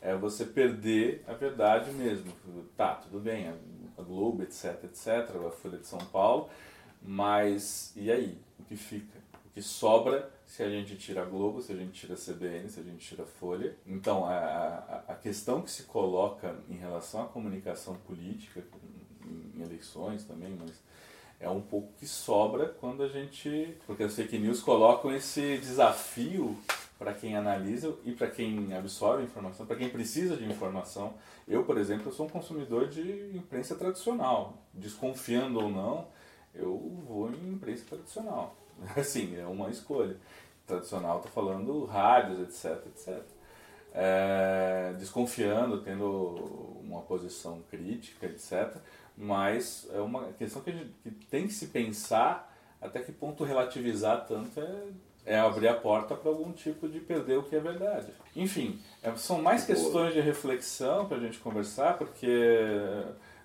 É 0.00 0.14
você 0.14 0.44
perder 0.44 1.24
a 1.26 1.32
verdade 1.32 1.90
mesmo. 1.90 2.30
Tá, 2.76 2.94
tudo 2.94 3.18
bem, 3.18 3.48
a 3.98 4.02
Globo, 4.02 4.44
etc, 4.44 4.84
etc, 4.84 5.34
a 5.44 5.50
Folha 5.50 5.78
de 5.78 5.86
São 5.88 5.98
Paulo, 5.98 6.48
mas 7.06 7.92
e 7.96 8.10
aí? 8.10 8.38
O 8.58 8.64
que 8.64 8.76
fica? 8.76 9.18
O 9.46 9.50
que 9.54 9.62
sobra 9.62 10.30
se 10.46 10.62
a 10.62 10.68
gente 10.68 10.96
tira 10.96 11.22
a 11.22 11.24
Globo, 11.24 11.62
se 11.62 11.72
a 11.72 11.76
gente 11.76 11.92
tira 11.92 12.14
a 12.14 12.16
CBN, 12.16 12.68
se 12.68 12.80
a 12.80 12.82
gente 12.82 13.06
tira 13.06 13.22
a 13.22 13.26
Folha? 13.26 13.76
Então, 13.86 14.24
a, 14.24 14.34
a, 14.36 15.12
a 15.12 15.14
questão 15.14 15.62
que 15.62 15.70
se 15.70 15.84
coloca 15.84 16.56
em 16.68 16.76
relação 16.76 17.22
à 17.22 17.26
comunicação 17.26 17.96
política, 18.06 18.62
em 19.24 19.62
eleições 19.62 20.24
também, 20.24 20.56
mas 20.58 20.72
é 21.38 21.48
um 21.48 21.60
pouco 21.60 21.92
que 21.98 22.06
sobra 22.06 22.68
quando 22.68 23.02
a 23.02 23.08
gente. 23.08 23.76
Porque 23.86 24.02
as 24.02 24.14
fake 24.14 24.38
news 24.38 24.60
colocam 24.60 25.14
esse 25.14 25.58
desafio 25.58 26.56
para 26.98 27.12
quem 27.12 27.36
analisa 27.36 27.94
e 28.04 28.12
para 28.12 28.28
quem 28.28 28.72
absorve 28.74 29.24
informação, 29.24 29.66
para 29.66 29.76
quem 29.76 29.88
precisa 29.88 30.36
de 30.36 30.44
informação. 30.44 31.14
Eu, 31.46 31.64
por 31.64 31.76
exemplo, 31.76 32.12
sou 32.12 32.26
um 32.26 32.30
consumidor 32.30 32.88
de 32.88 33.36
imprensa 33.36 33.74
tradicional. 33.74 34.62
Desconfiando 34.72 35.60
ou 35.60 35.68
não, 35.68 36.08
eu 36.56 36.76
vou 37.06 37.30
em 37.30 37.52
imprensa 37.52 37.84
tradicional. 37.88 38.56
Assim, 38.96 39.38
é 39.38 39.46
uma 39.46 39.70
escolha. 39.70 40.16
Tradicional, 40.66 41.18
estou 41.18 41.30
falando 41.30 41.84
rádios, 41.84 42.40
etc, 42.40 42.86
etc. 42.86 43.22
É, 43.94 44.94
desconfiando, 44.98 45.80
tendo 45.80 46.80
uma 46.82 47.02
posição 47.02 47.62
crítica, 47.70 48.26
etc. 48.26 48.76
Mas 49.16 49.88
é 49.92 50.00
uma 50.00 50.32
questão 50.32 50.60
que, 50.62 50.72
gente, 50.72 50.92
que 51.04 51.10
tem 51.26 51.46
que 51.46 51.52
se 51.52 51.68
pensar 51.68 52.52
até 52.80 53.00
que 53.00 53.12
ponto 53.12 53.44
relativizar 53.44 54.26
tanto 54.26 54.60
é 54.60 54.88
é 55.26 55.38
abrir 55.38 55.66
a 55.66 55.74
porta 55.74 56.14
para 56.14 56.30
algum 56.30 56.52
tipo 56.52 56.88
de 56.88 57.00
perder 57.00 57.36
o 57.36 57.42
que 57.42 57.56
é 57.56 57.60
verdade. 57.60 58.06
Enfim, 58.34 58.78
é, 59.02 59.14
são 59.16 59.42
mais 59.42 59.64
questões 59.64 60.14
de 60.14 60.20
reflexão 60.20 61.06
para 61.06 61.16
a 61.16 61.20
gente 61.20 61.38
conversar, 61.40 61.98
porque 61.98 62.28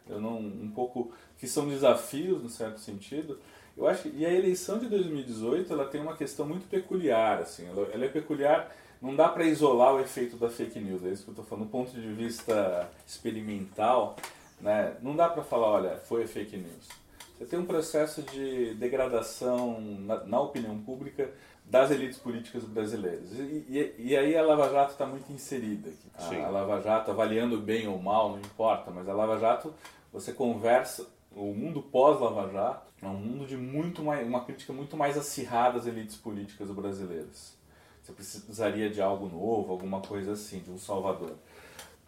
eu 0.07 0.21
não 0.21 0.37
um 0.37 0.71
pouco 0.73 1.11
que 1.41 1.47
são 1.47 1.67
desafios 1.67 2.41
no 2.41 2.49
certo 2.49 2.79
sentido. 2.79 3.39
Eu 3.75 3.87
acho 3.87 4.03
que, 4.03 4.15
e 4.15 4.23
a 4.23 4.31
eleição 4.31 4.77
de 4.77 4.87
2018 4.87 5.73
ela 5.73 5.85
tem 5.85 5.99
uma 5.99 6.15
questão 6.15 6.45
muito 6.45 6.67
peculiar, 6.67 7.39
assim. 7.39 7.67
Ela, 7.67 7.89
ela 7.91 8.05
é 8.05 8.09
peculiar. 8.09 8.71
Não 9.01 9.15
dá 9.15 9.27
para 9.27 9.43
isolar 9.43 9.95
o 9.95 9.99
efeito 9.99 10.37
da 10.37 10.49
fake 10.49 10.79
news. 10.79 11.03
É 11.03 11.09
isso 11.09 11.23
que 11.23 11.29
eu 11.29 11.33
estou 11.33 11.43
falando. 11.43 11.65
Do 11.65 11.71
ponto 11.71 11.91
de 11.91 12.13
vista 12.13 12.87
experimental, 13.07 14.15
né? 14.61 14.95
Não 15.01 15.15
dá 15.15 15.27
para 15.27 15.41
falar, 15.43 15.67
olha, 15.67 15.97
foi 15.97 16.27
fake 16.27 16.55
news. 16.57 16.87
Você 17.35 17.45
tem 17.45 17.57
um 17.57 17.65
processo 17.65 18.21
de 18.21 18.75
degradação 18.75 19.81
na, 19.81 20.23
na 20.25 20.39
opinião 20.39 20.77
pública 20.77 21.31
das 21.65 21.89
elites 21.89 22.19
políticas 22.19 22.63
brasileiras. 22.65 23.31
E, 23.31 23.65
e, 23.67 23.95
e 23.97 24.15
aí 24.15 24.37
a 24.37 24.43
Lava 24.43 24.69
Jato 24.69 24.91
está 24.91 25.07
muito 25.07 25.31
inserida 25.33 25.89
aqui. 25.89 26.35
A, 26.39 26.45
a, 26.45 26.49
Lava 26.51 26.79
Jato, 26.81 27.09
avaliando 27.09 27.57
bem 27.57 27.87
ou 27.87 27.97
mal, 27.97 28.29
não 28.29 28.37
importa, 28.37 28.91
mas 28.91 29.09
a 29.09 29.13
Lava 29.13 29.39
Jato, 29.39 29.73
você 30.13 30.31
conversa, 30.31 31.07
o 31.35 31.53
mundo 31.53 31.81
pós-Lava 31.81 32.51
Jato 32.51 32.87
é 33.01 33.07
um 33.07 33.17
mundo 33.17 33.45
de 33.45 33.57
muito 33.57 34.03
mais, 34.03 34.27
uma 34.27 34.43
crítica 34.43 34.73
muito 34.73 34.97
mais 34.97 35.17
acirrada 35.17 35.77
às 35.77 35.87
elites 35.87 36.15
políticas 36.15 36.69
brasileiras. 36.69 37.57
Você 38.01 38.11
precisaria 38.13 38.89
de 38.89 39.01
algo 39.01 39.27
novo, 39.27 39.71
alguma 39.71 40.01
coisa 40.01 40.33
assim, 40.33 40.59
de 40.59 40.71
um 40.71 40.77
salvador. 40.77 41.35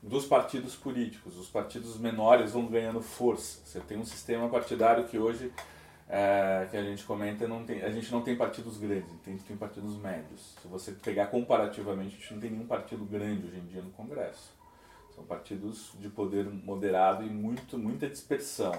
Dos 0.01 0.26
partidos 0.26 0.76
políticos, 0.76 1.38
os 1.38 1.47
partidos 1.47 1.97
menores 1.97 2.51
vão 2.51 2.65
ganhando 2.65 3.01
força. 3.01 3.61
Você 3.63 3.80
tem 3.80 3.97
um 3.97 4.05
sistema 4.05 4.49
partidário 4.49 5.05
que 5.05 5.17
hoje 5.17 5.51
é, 6.09 6.67
que 6.69 6.76
a 6.76 6.84
gente 6.84 7.03
comenta, 7.05 7.47
não 7.47 7.63
tem, 7.63 7.82
a 7.82 7.89
gente 7.89 8.11
não 8.11 8.21
tem 8.21 8.36
partidos 8.36 8.78
grandes, 8.78 9.09
tem, 9.24 9.38
tem 9.38 9.55
partidos 9.55 9.97
médios. 9.97 10.55
Se 10.61 10.67
você 10.67 10.91
pegar 10.91 11.28
comparativamente, 11.28 12.15
a 12.15 12.19
gente 12.19 12.34
não 12.34 12.41
tem 12.41 12.51
nenhum 12.51 12.67
partido 12.67 13.05
grande 13.05 13.47
hoje 13.47 13.57
em 13.57 13.65
dia 13.67 13.82
no 13.82 13.91
Congresso. 13.91 14.51
São 15.15 15.24
partidos 15.24 15.93
de 15.99 16.09
poder 16.09 16.45
moderado 16.45 17.24
e 17.24 17.30
muito, 17.30 17.78
muita 17.78 18.09
dispersão. 18.09 18.74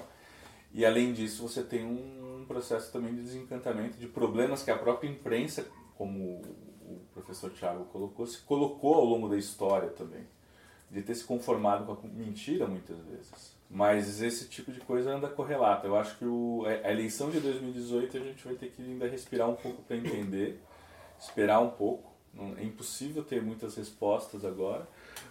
E 0.74 0.84
além 0.84 1.12
disso, 1.12 1.48
você 1.48 1.62
tem 1.62 1.86
um 1.86 2.44
processo 2.44 2.92
também 2.92 3.14
de 3.14 3.22
desencantamento, 3.22 3.96
de 3.96 4.08
problemas 4.08 4.62
que 4.62 4.72
a 4.72 4.76
própria 4.76 5.08
imprensa, 5.08 5.66
como 5.96 6.42
o 6.82 7.00
professor 7.14 7.52
Tiago 7.52 7.84
colocou, 7.86 8.26
se 8.26 8.38
colocou 8.40 8.94
ao 8.94 9.04
longo 9.04 9.28
da 9.28 9.38
história 9.38 9.88
também. 9.90 10.26
De 10.90 11.00
ter 11.00 11.14
se 11.14 11.24
conformado 11.24 11.84
com 11.84 12.06
a 12.06 12.10
mentira 12.10 12.66
muitas 12.66 12.98
vezes. 13.04 13.54
Mas 13.70 14.20
esse 14.20 14.48
tipo 14.48 14.70
de 14.70 14.80
coisa 14.80 15.12
anda 15.12 15.28
correlata. 15.28 15.86
Eu 15.86 15.96
acho 15.96 16.18
que 16.18 16.24
o, 16.24 16.64
a 16.66 16.92
eleição 16.92 17.30
de 17.30 17.40
2018 17.40 18.16
a 18.16 18.20
gente 18.20 18.44
vai 18.44 18.54
ter 18.54 18.70
que 18.70 18.82
ainda 18.82 19.08
respirar 19.08 19.48
um 19.48 19.56
pouco 19.56 19.82
para 19.82 19.96
entender, 19.96 20.60
esperar 21.18 21.60
um 21.60 21.70
pouco. 21.70 22.12
É 22.58 22.64
impossível 22.64 23.22
ter 23.22 23.40
muitas 23.40 23.76
respostas 23.76 24.44
agora, 24.44 24.88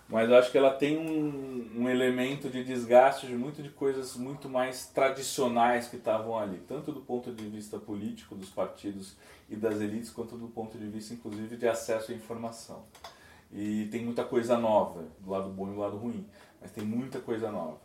mas 0.09 0.29
eu 0.29 0.35
acho 0.35 0.51
que 0.51 0.57
ela 0.57 0.71
tem 0.71 0.97
um, 0.97 1.81
um 1.81 1.89
elemento 1.89 2.49
de 2.49 2.63
desgaste 2.63 3.25
de 3.27 3.35
muito 3.35 3.63
de 3.63 3.69
coisas 3.69 4.15
muito 4.15 4.49
mais 4.49 4.87
tradicionais 4.87 5.87
que 5.87 5.95
estavam 5.95 6.37
ali, 6.37 6.59
tanto 6.67 6.91
do 6.91 7.01
ponto 7.01 7.31
de 7.31 7.45
vista 7.47 7.79
político 7.79 8.35
dos 8.35 8.49
partidos 8.49 9.15
e 9.49 9.55
das 9.55 9.81
elites, 9.81 10.09
quanto 10.09 10.37
do 10.37 10.47
ponto 10.47 10.77
de 10.77 10.87
vista, 10.87 11.13
inclusive, 11.13 11.55
de 11.55 11.67
acesso 11.67 12.11
à 12.11 12.15
informação. 12.15 12.83
E 13.51 13.87
tem 13.91 14.03
muita 14.03 14.23
coisa 14.23 14.57
nova, 14.57 15.05
do 15.19 15.29
lado 15.29 15.49
bom 15.49 15.69
e 15.69 15.73
do 15.73 15.79
lado 15.79 15.97
ruim, 15.97 16.25
mas 16.61 16.71
tem 16.71 16.83
muita 16.83 17.19
coisa 17.19 17.51
nova 17.51 17.77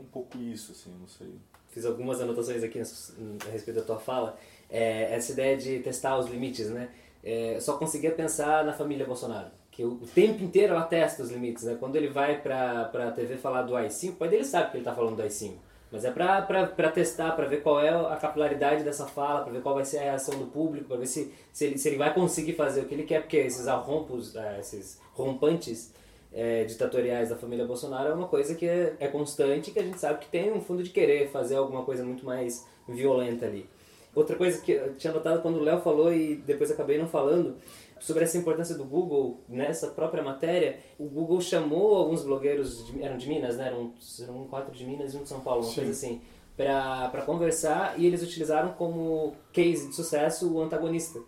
um 0.00 0.04
pouco 0.04 0.38
isso, 0.38 0.72
assim, 0.72 0.94
não 0.98 1.08
sei. 1.08 1.34
Fiz 1.68 1.84
algumas 1.84 2.20
anotações 2.20 2.62
aqui 2.62 2.78
a 2.78 3.50
respeito 3.50 3.78
da 3.78 3.82
tua 3.82 3.98
fala. 3.98 4.38
É, 4.70 5.14
essa 5.14 5.32
ideia 5.32 5.56
de 5.56 5.80
testar 5.80 6.18
os 6.18 6.28
limites, 6.28 6.70
né? 6.70 6.90
É, 7.22 7.58
só 7.60 7.76
conseguia 7.76 8.12
pensar 8.12 8.64
na 8.64 8.72
família 8.72 9.04
Bolsonaro. 9.04 9.50
Que 9.78 9.84
o, 9.84 9.94
tempo 10.12 10.42
inteiro 10.42 10.74
ela 10.74 10.82
testa 10.82 11.22
os 11.22 11.30
limites, 11.30 11.62
né? 11.62 11.76
Quando 11.78 11.94
ele 11.94 12.08
vai 12.08 12.42
pra, 12.42 12.86
pra 12.86 13.12
TV 13.12 13.36
falar 13.36 13.62
do 13.62 13.76
AI-5, 13.76 14.10
o 14.10 14.16
pai 14.16 14.28
dele 14.28 14.42
sabe 14.42 14.72
que 14.72 14.78
ele 14.78 14.84
tá 14.84 14.92
falando 14.92 15.14
do 15.14 15.22
AI-5. 15.22 15.52
Mas 15.92 16.04
é 16.04 16.10
pra, 16.10 16.42
pra, 16.42 16.66
pra 16.66 16.90
testar, 16.90 17.30
pra 17.36 17.46
ver 17.46 17.62
qual 17.62 17.80
é 17.80 17.90
a 17.90 18.16
capilaridade 18.16 18.82
dessa 18.82 19.06
fala, 19.06 19.42
pra 19.42 19.52
ver 19.52 19.62
qual 19.62 19.76
vai 19.76 19.84
ser 19.84 19.98
a 19.98 20.02
reação 20.02 20.36
do 20.36 20.46
público, 20.46 20.88
pra 20.88 20.96
ver 20.96 21.06
se, 21.06 21.32
se, 21.52 21.66
ele, 21.66 21.78
se 21.78 21.88
ele 21.88 21.96
vai 21.96 22.12
conseguir 22.12 22.54
fazer 22.54 22.80
o 22.80 22.86
que 22.86 22.94
ele 22.94 23.04
quer, 23.04 23.20
porque 23.20 23.36
esses 23.36 23.68
arrompos, 23.68 24.34
é, 24.34 24.58
esses 24.58 24.98
rompantes 25.14 25.94
é, 26.32 26.64
ditatoriais 26.64 27.28
da 27.28 27.36
família 27.36 27.64
Bolsonaro 27.64 28.08
é 28.08 28.14
uma 28.14 28.26
coisa 28.26 28.56
que 28.56 28.66
é, 28.66 28.96
é 28.98 29.06
constante 29.06 29.70
que 29.70 29.78
a 29.78 29.84
gente 29.84 30.00
sabe 30.00 30.18
que 30.18 30.26
tem 30.26 30.52
um 30.52 30.60
fundo 30.60 30.82
de 30.82 30.90
querer 30.90 31.30
fazer 31.30 31.54
alguma 31.54 31.84
coisa 31.84 32.02
muito 32.02 32.26
mais 32.26 32.66
violenta 32.88 33.46
ali. 33.46 33.64
Outra 34.12 34.34
coisa 34.34 34.60
que 34.60 34.72
eu 34.72 34.96
tinha 34.96 35.12
notado 35.12 35.40
quando 35.40 35.58
o 35.58 35.62
Léo 35.62 35.80
falou 35.80 36.12
e 36.12 36.34
depois 36.34 36.68
acabei 36.72 36.98
não 36.98 37.06
falando, 37.06 37.54
sobre 38.00 38.24
essa 38.24 38.38
importância 38.38 38.76
do 38.76 38.84
Google 38.84 39.40
nessa 39.48 39.88
própria 39.88 40.22
matéria, 40.22 40.78
o 40.98 41.04
Google 41.04 41.40
chamou 41.40 41.96
alguns 41.96 42.22
blogueiros, 42.22 42.86
de, 42.86 43.02
eram 43.02 43.16
de 43.16 43.28
Minas, 43.28 43.56
né? 43.56 43.68
Eram, 43.68 43.92
eram 44.20 44.44
quatro 44.48 44.74
de 44.74 44.84
Minas 44.84 45.14
e 45.14 45.16
um 45.16 45.22
de 45.22 45.28
São 45.28 45.40
Paulo, 45.40 45.62
uma 45.62 45.68
Sim. 45.68 45.76
coisa 45.76 45.90
assim, 45.90 46.20
para 46.56 47.22
conversar 47.24 47.98
e 47.98 48.06
eles 48.06 48.22
utilizaram 48.22 48.72
como 48.72 49.34
case 49.52 49.88
de 49.88 49.94
sucesso 49.94 50.52
o 50.52 50.60
antagonista 50.60 51.20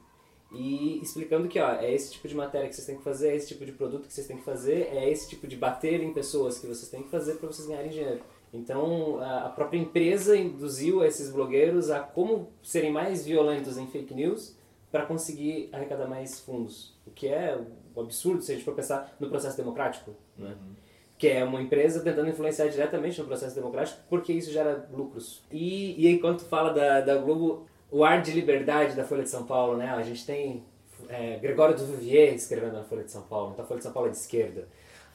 e 0.52 1.00
explicando 1.00 1.46
que 1.46 1.60
ó, 1.60 1.74
é 1.74 1.92
esse 1.94 2.12
tipo 2.12 2.26
de 2.26 2.34
matéria 2.34 2.68
que 2.68 2.74
vocês 2.74 2.86
têm 2.86 2.96
que 2.96 3.04
fazer, 3.04 3.28
é 3.28 3.36
esse 3.36 3.48
tipo 3.48 3.64
de 3.64 3.72
produto 3.72 4.08
que 4.08 4.12
vocês 4.12 4.26
têm 4.26 4.36
que 4.36 4.44
fazer, 4.44 4.88
é 4.92 5.08
esse 5.08 5.28
tipo 5.28 5.46
de 5.46 5.56
bater 5.56 6.02
em 6.02 6.12
pessoas 6.12 6.58
que 6.58 6.66
vocês 6.66 6.90
têm 6.90 7.02
que 7.02 7.08
fazer 7.08 7.34
para 7.34 7.46
vocês 7.46 7.68
ganharem 7.68 7.90
dinheiro. 7.90 8.20
Então 8.52 9.20
a 9.20 9.48
própria 9.48 9.78
empresa 9.78 10.36
induziu 10.36 11.04
esses 11.04 11.30
blogueiros 11.30 11.88
a 11.90 12.00
como 12.00 12.48
serem 12.62 12.92
mais 12.92 13.24
violentos 13.24 13.78
em 13.78 13.86
fake 13.86 14.12
news 14.12 14.56
para 14.90 15.06
conseguir 15.06 15.68
arrecadar 15.72 16.06
mais 16.06 16.40
fundos, 16.40 16.94
o 17.06 17.10
que 17.10 17.28
é 17.28 17.56
um 17.96 18.00
absurdo 18.00 18.42
se 18.42 18.52
a 18.52 18.54
gente 18.54 18.64
for 18.64 18.74
pensar 18.74 19.14
no 19.20 19.28
processo 19.28 19.56
democrático, 19.56 20.12
né? 20.36 20.50
Uhum. 20.50 20.74
que 21.18 21.28
é 21.28 21.44
uma 21.44 21.60
empresa 21.60 22.00
tentando 22.00 22.28
influenciar 22.28 22.68
diretamente 22.68 23.20
no 23.20 23.26
processo 23.26 23.54
democrático 23.54 24.00
porque 24.08 24.32
isso 24.32 24.50
gera 24.50 24.88
lucros. 24.92 25.42
E, 25.50 25.94
e 25.98 26.08
enquanto 26.10 26.44
fala 26.44 26.72
da, 26.72 27.00
da 27.00 27.16
Globo, 27.16 27.66
o 27.90 28.04
ar 28.04 28.22
de 28.22 28.32
liberdade 28.32 28.96
da 28.96 29.04
Folha 29.04 29.22
de 29.22 29.30
São 29.30 29.44
Paulo, 29.44 29.76
né? 29.76 29.90
A 29.90 30.02
gente 30.02 30.24
tem 30.24 30.64
é, 31.08 31.38
Gregório 31.38 31.76
do 31.76 31.84
Vivier 31.86 32.34
escrevendo 32.34 32.72
na 32.72 32.84
Folha 32.84 33.04
de 33.04 33.10
São 33.10 33.22
Paulo, 33.22 33.52
então 33.52 33.64
a 33.64 33.68
Folha 33.68 33.78
de 33.78 33.84
São 33.84 33.92
Paulo 33.92 34.08
é 34.08 34.12
de 34.12 34.16
esquerda. 34.16 34.68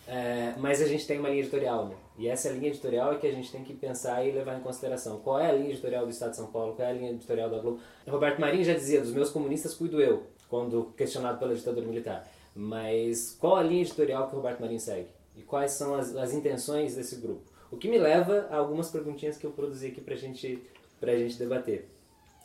É, 0.07 0.53
mas 0.57 0.81
a 0.81 0.85
gente 0.85 1.07
tem 1.07 1.19
uma 1.19 1.29
linha 1.29 1.41
editorial, 1.41 1.87
né? 1.87 1.95
E 2.17 2.27
essa 2.27 2.49
linha 2.49 2.69
editorial 2.69 3.13
é 3.13 3.17
que 3.17 3.27
a 3.27 3.31
gente 3.31 3.51
tem 3.51 3.63
que 3.63 3.73
pensar 3.73 4.25
e 4.25 4.31
levar 4.31 4.57
em 4.57 4.61
consideração. 4.61 5.19
Qual 5.19 5.39
é 5.39 5.49
a 5.49 5.51
linha 5.51 5.71
editorial 5.71 6.05
do 6.05 6.11
Estado 6.11 6.31
de 6.31 6.37
São 6.37 6.47
Paulo? 6.47 6.73
Qual 6.75 6.87
é 6.87 6.91
a 6.91 6.93
linha 6.93 7.11
editorial 7.11 7.49
da 7.49 7.59
Globo? 7.59 7.79
Roberto 8.07 8.39
Marinho 8.39 8.63
já 8.63 8.73
dizia, 8.73 9.01
dos 9.01 9.11
meus 9.11 9.31
comunistas 9.31 9.73
cuido 9.73 9.99
eu, 9.99 10.23
quando 10.47 10.93
questionado 10.95 11.39
pela 11.39 11.55
ditadura 11.55 11.85
militar. 11.85 12.27
Mas 12.55 13.35
qual 13.39 13.55
a 13.57 13.63
linha 13.63 13.81
editorial 13.81 14.27
que 14.27 14.33
o 14.33 14.37
Roberto 14.37 14.61
Marinho 14.61 14.79
segue? 14.79 15.07
E 15.35 15.41
quais 15.41 15.71
são 15.71 15.95
as, 15.95 16.15
as 16.15 16.33
intenções 16.33 16.95
desse 16.95 17.17
grupo? 17.17 17.41
O 17.69 17.77
que 17.77 17.89
me 17.89 17.97
leva 17.97 18.47
a 18.49 18.57
algumas 18.57 18.89
perguntinhas 18.89 19.37
que 19.37 19.45
eu 19.45 19.51
produzi 19.51 19.87
aqui 19.87 19.99
pra 19.99 20.15
gente, 20.15 20.63
pra 20.99 21.17
gente 21.17 21.37
debater. 21.37 21.89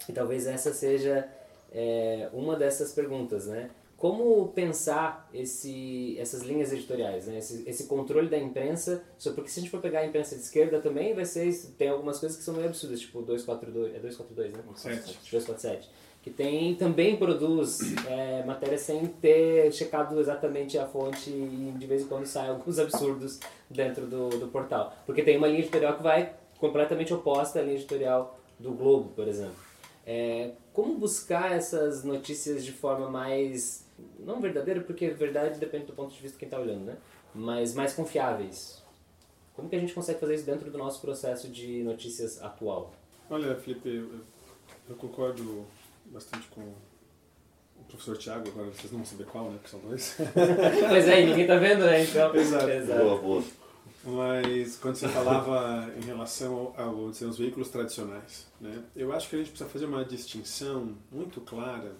E 0.09 0.13
talvez 0.13 0.47
essa 0.47 0.73
seja 0.73 1.29
é, 1.71 2.29
uma 2.33 2.57
dessas 2.57 2.93
perguntas, 2.93 3.47
né? 3.47 3.71
Como 4.01 4.49
pensar 4.55 5.29
esse, 5.33 6.17
essas 6.19 6.41
linhas 6.41 6.73
editoriais, 6.73 7.27
né? 7.27 7.37
esse, 7.37 7.69
esse 7.69 7.85
controle 7.85 8.31
da 8.31 8.39
imprensa, 8.39 9.05
só 9.19 9.31
porque 9.33 9.51
se 9.51 9.61
a 9.61 9.63
gente 9.63 9.71
for 9.71 9.79
pegar 9.79 10.01
a 10.01 10.07
imprensa 10.07 10.35
de 10.35 10.41
esquerda 10.41 10.81
também 10.81 11.13
vai 11.13 11.27
ser 11.27 11.55
tem 11.77 11.91
algumas 11.91 12.19
coisas 12.19 12.39
que 12.39 12.43
são 12.43 12.55
meio 12.55 12.69
absurdas, 12.69 12.99
tipo 12.99 13.21
242, 13.21 13.95
é 13.95 13.99
242, 13.99 14.53
né? 14.55 14.63
247. 14.67 15.91
Que 16.23 16.31
tem, 16.31 16.75
também 16.77 17.17
produz 17.17 17.79
é, 18.07 18.43
matéria 18.47 18.79
sem 18.79 19.05
ter 19.05 19.71
checado 19.71 20.19
exatamente 20.19 20.79
a 20.79 20.87
fonte 20.87 21.29
e 21.29 21.75
de 21.79 21.87
vez 21.87 22.01
em 22.01 22.07
quando 22.07 22.25
saem 22.25 22.49
alguns 22.49 22.79
absurdos 22.79 23.39
dentro 23.69 24.07
do, 24.07 24.31
do 24.31 24.49
portal. 24.49 24.95
Porque 25.05 25.23
tem 25.23 25.37
uma 25.37 25.47
linha 25.47 25.61
editorial 25.61 25.99
que 25.99 26.03
vai 26.03 26.35
completamente 26.59 27.13
oposta 27.13 27.59
à 27.59 27.63
linha 27.63 27.77
editorial 27.77 28.41
do 28.59 28.73
Globo, 28.73 29.11
por 29.15 29.29
exemplo. 29.29 29.57
É, 30.07 30.53
como 30.73 30.97
buscar 30.97 31.53
essas 31.53 32.03
notícias 32.03 32.65
de 32.65 32.73
forma 32.73 33.11
mais 33.11 33.85
não 34.19 34.41
verdadeira, 34.41 34.81
porque 34.81 35.11
verdade 35.11 35.59
depende 35.59 35.87
do 35.87 35.93
ponto 35.93 36.15
de 36.15 36.21
vista 36.21 36.37
de 36.37 36.39
quem 36.41 36.47
está 36.47 36.59
olhando, 36.59 36.85
né? 36.85 36.97
Mas 37.35 37.75
mais 37.75 37.93
confiáveis. 37.93 38.83
Como 39.55 39.69
que 39.69 39.77
a 39.77 39.79
gente 39.79 39.93
consegue 39.93 40.19
fazer 40.19 40.35
isso 40.35 40.47
dentro 40.47 40.71
do 40.71 40.79
nosso 40.79 41.01
processo 41.01 41.49
de 41.49 41.83
notícias 41.83 42.43
atual? 42.43 42.93
Olha, 43.29 43.55
Felipe, 43.57 43.89
eu, 43.89 44.21
eu 44.89 44.97
concordo 44.97 45.67
bastante 46.07 46.49
com 46.49 46.61
o 46.63 47.85
professor 47.89 48.17
Tiago, 48.17 48.49
agora 48.49 48.69
vocês 48.71 48.91
não 48.91 49.01
vão 49.01 49.07
saber 49.07 49.27
qual, 49.27 49.51
né? 49.51 49.59
Porque 49.59 49.69
são 49.69 49.81
dois. 49.81 50.17
pois 50.89 51.09
é, 51.09 51.25
ninguém 51.25 51.47
tá 51.47 51.57
vendo, 51.57 51.85
né? 51.85 52.03
Então, 52.03 52.35
Exato. 52.37 52.69
Exato. 52.69 53.05
Boa, 53.05 53.19
boa. 53.19 53.45
Mas 54.03 54.77
quando 54.77 54.97
você 54.97 55.09
falava 55.09 55.93
em 55.95 56.05
relação 56.07 56.73
ao, 56.77 57.07
aos 57.07 57.39
veículos 57.39 57.69
tradicionais, 57.69 58.47
né? 58.61 58.83
Eu 58.97 59.13
acho 59.13 59.29
que 59.29 59.37
a 59.37 59.39
gente 59.39 59.51
precisa 59.51 59.69
fazer 59.69 59.85
uma 59.85 60.05
distinção 60.05 60.97
muito 61.13 61.41
clara 61.43 61.93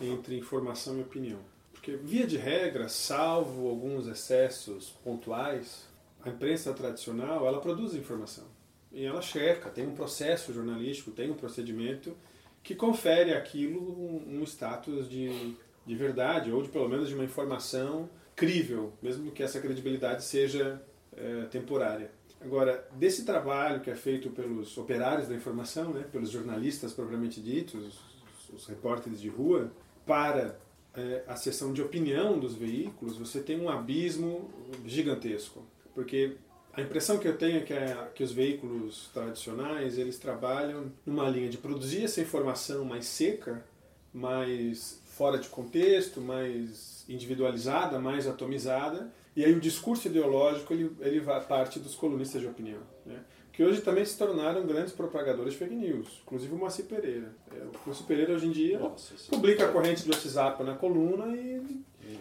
entre 0.00 0.38
informação 0.38 0.98
e 0.98 1.02
opinião. 1.02 1.40
Porque, 1.72 1.96
via 1.96 2.26
de 2.26 2.36
regra, 2.36 2.88
salvo 2.88 3.68
alguns 3.68 4.06
excessos 4.06 4.90
pontuais, 5.04 5.86
a 6.24 6.30
imprensa 6.30 6.72
tradicional 6.72 7.46
ela 7.46 7.60
produz 7.60 7.94
informação. 7.94 8.44
E 8.90 9.04
ela 9.04 9.20
checa, 9.20 9.68
tem 9.68 9.86
um 9.86 9.94
processo 9.94 10.52
jornalístico, 10.52 11.10
tem 11.10 11.30
um 11.30 11.34
procedimento 11.34 12.16
que 12.62 12.74
confere 12.74 13.34
aquilo 13.34 14.22
um, 14.26 14.42
status 14.44 15.08
de, 15.08 15.54
de 15.84 15.94
verdade, 15.94 16.50
ou 16.50 16.62
de 16.62 16.68
pelo 16.68 16.88
menos 16.88 17.08
de 17.08 17.14
uma 17.14 17.24
informação 17.24 18.08
crível, 18.34 18.92
mesmo 19.02 19.30
que 19.30 19.42
essa 19.42 19.60
credibilidade 19.60 20.24
seja 20.24 20.82
é, 21.16 21.44
temporária. 21.50 22.10
Agora, 22.40 22.86
desse 22.92 23.24
trabalho 23.24 23.80
que 23.80 23.90
é 23.90 23.94
feito 23.94 24.30
pelos 24.30 24.76
operários 24.78 25.28
da 25.28 25.34
informação, 25.34 25.92
né, 25.92 26.04
pelos 26.10 26.30
jornalistas 26.30 26.92
propriamente 26.92 27.40
ditos, 27.40 28.00
os, 28.48 28.50
os 28.50 28.66
repórteres 28.66 29.20
de 29.20 29.28
rua, 29.28 29.70
para 30.06 30.58
é, 30.94 31.24
a 31.26 31.36
sessão 31.36 31.72
de 31.72 31.82
opinião 31.82 32.38
dos 32.38 32.54
veículos, 32.54 33.16
você 33.16 33.40
tem 33.40 33.60
um 33.60 33.68
abismo 33.68 34.50
gigantesco. 34.86 35.64
Porque 35.94 36.36
a 36.72 36.80
impressão 36.80 37.18
que 37.18 37.28
eu 37.28 37.36
tenho 37.36 37.58
é 37.58 37.60
que, 37.60 37.74
que 38.14 38.24
os 38.24 38.32
veículos 38.32 39.10
tradicionais 39.12 39.98
eles 39.98 40.18
trabalham 40.18 40.92
numa 41.06 41.28
linha 41.28 41.48
de 41.48 41.58
produzir 41.58 42.04
essa 42.04 42.20
informação 42.20 42.84
mais 42.84 43.06
seca, 43.06 43.64
mais 44.12 45.00
fora 45.06 45.38
de 45.38 45.48
contexto, 45.48 46.20
mais 46.20 47.04
individualizada, 47.08 47.98
mais 47.98 48.26
atomizada, 48.26 49.12
e 49.36 49.44
aí 49.44 49.52
o 49.52 49.60
discurso 49.60 50.08
ideológico 50.08 50.72
ele, 50.72 50.90
ele 51.00 51.20
parte 51.48 51.78
dos 51.78 51.94
colunistas 51.94 52.40
de 52.40 52.46
opinião. 52.46 52.80
Né? 53.04 53.20
Que 53.54 53.62
hoje 53.62 53.80
também 53.82 54.04
se 54.04 54.18
tornaram 54.18 54.66
grandes 54.66 54.92
propagadores 54.92 55.52
de 55.52 55.58
fake 55.60 55.74
news, 55.76 56.20
inclusive 56.22 56.52
o 56.52 56.58
Moacir 56.58 56.86
Pereira. 56.86 57.32
É, 57.52 57.62
o 57.62 57.70
Moacir 57.86 58.04
Pereira 58.04 58.34
hoje 58.34 58.48
em 58.48 58.50
dia 58.50 58.80
Nossa, 58.80 59.14
publica 59.30 59.64
a 59.64 59.68
corrente 59.68 60.04
do 60.04 60.10
WhatsApp 60.12 60.62
na 60.64 60.74
coluna 60.74 61.36
e, 61.36 61.62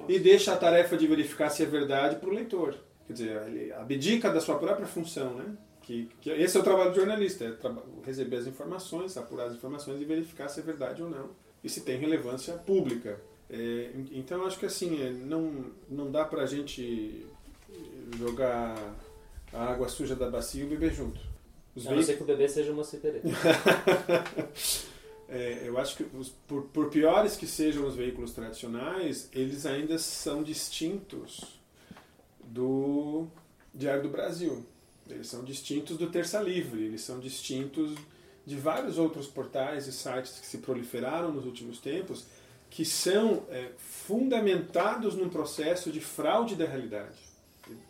e 0.08 0.20
deixa 0.20 0.54
a 0.54 0.58
tarefa 0.58 0.96
de 0.96 1.08
verificar 1.08 1.50
se 1.50 1.64
é 1.64 1.66
verdade 1.66 2.18
para 2.18 2.30
o 2.30 2.34
leitor. 2.34 2.76
Quer 3.08 3.14
dizer, 3.14 3.48
ele 3.48 3.74
abdica 3.74 4.32
da 4.32 4.40
sua 4.40 4.60
própria 4.60 4.86
função, 4.86 5.34
né? 5.34 5.58
Que, 5.82 6.08
que 6.22 6.30
esse 6.30 6.56
é 6.56 6.60
o 6.60 6.64
trabalho 6.64 6.92
do 6.92 6.96
jornalista, 6.96 7.44
é 7.44 8.06
receber 8.06 8.38
as 8.38 8.48
informações, 8.48 9.18
apurar 9.18 9.48
as 9.48 9.56
informações 9.56 10.00
e 10.00 10.06
verificar 10.06 10.48
se 10.48 10.60
é 10.60 10.64
verdade 10.64 11.02
ou 11.02 11.10
não 11.10 11.32
e 11.64 11.68
se 11.68 11.82
tem 11.82 11.98
relevância 11.98 12.54
pública. 12.54 13.20
É, 13.50 13.90
então 14.12 14.46
acho 14.46 14.60
que 14.60 14.66
assim 14.66 15.02
é, 15.02 15.10
não 15.12 15.72
não 15.90 16.12
dá 16.12 16.24
para 16.24 16.44
a 16.44 16.46
gente 16.46 17.26
jogar 18.18 18.76
a 19.54 19.66
água 19.66 19.88
suja 19.88 20.16
da 20.16 20.30
bacia 20.30 20.64
e 20.64 20.66
o 20.66 20.70
bebê 20.70 20.90
junto. 20.90 21.20
Os 21.76 21.88
a 21.88 21.96
não 21.96 22.04
ser 22.04 22.18
que 22.18 22.24
o 22.24 22.26
bebê 22.26 22.48
seja 22.48 22.72
uma 22.72 22.84
cipereta. 22.84 23.28
é, 25.30 25.62
eu 25.64 25.78
acho 25.78 25.98
que, 25.98 26.04
os, 26.16 26.30
por, 26.48 26.64
por 26.66 26.90
piores 26.90 27.36
que 27.36 27.48
sejam 27.48 27.88
os 27.88 27.96
veículos 27.96 28.32
tradicionais, 28.32 29.30
eles 29.34 29.66
ainda 29.66 29.98
são 29.98 30.44
distintos 30.44 31.60
do 32.44 33.28
Diário 33.74 34.04
do 34.04 34.10
Brasil. 34.10 34.64
Eles 35.10 35.28
são 35.28 35.44
distintos 35.44 35.98
do 35.98 36.10
Terça 36.10 36.40
Livre, 36.40 36.84
eles 36.84 37.02
são 37.02 37.20
distintos 37.20 37.98
de 38.46 38.56
vários 38.56 38.98
outros 38.98 39.28
portais 39.28 39.88
e 39.88 39.92
sites 39.92 40.40
que 40.40 40.46
se 40.46 40.60
proliferaram 40.60 41.32
nos 41.32 41.46
últimos 41.46 41.80
tempos, 41.80 42.26
que 42.70 42.86
são 42.86 43.44
é, 43.50 43.72
fundamentados 43.78 45.16
num 45.16 45.30
processo 45.30 45.92
de 45.92 46.00
fraude 46.00 46.56
da 46.56 46.66
realidade. 46.66 47.18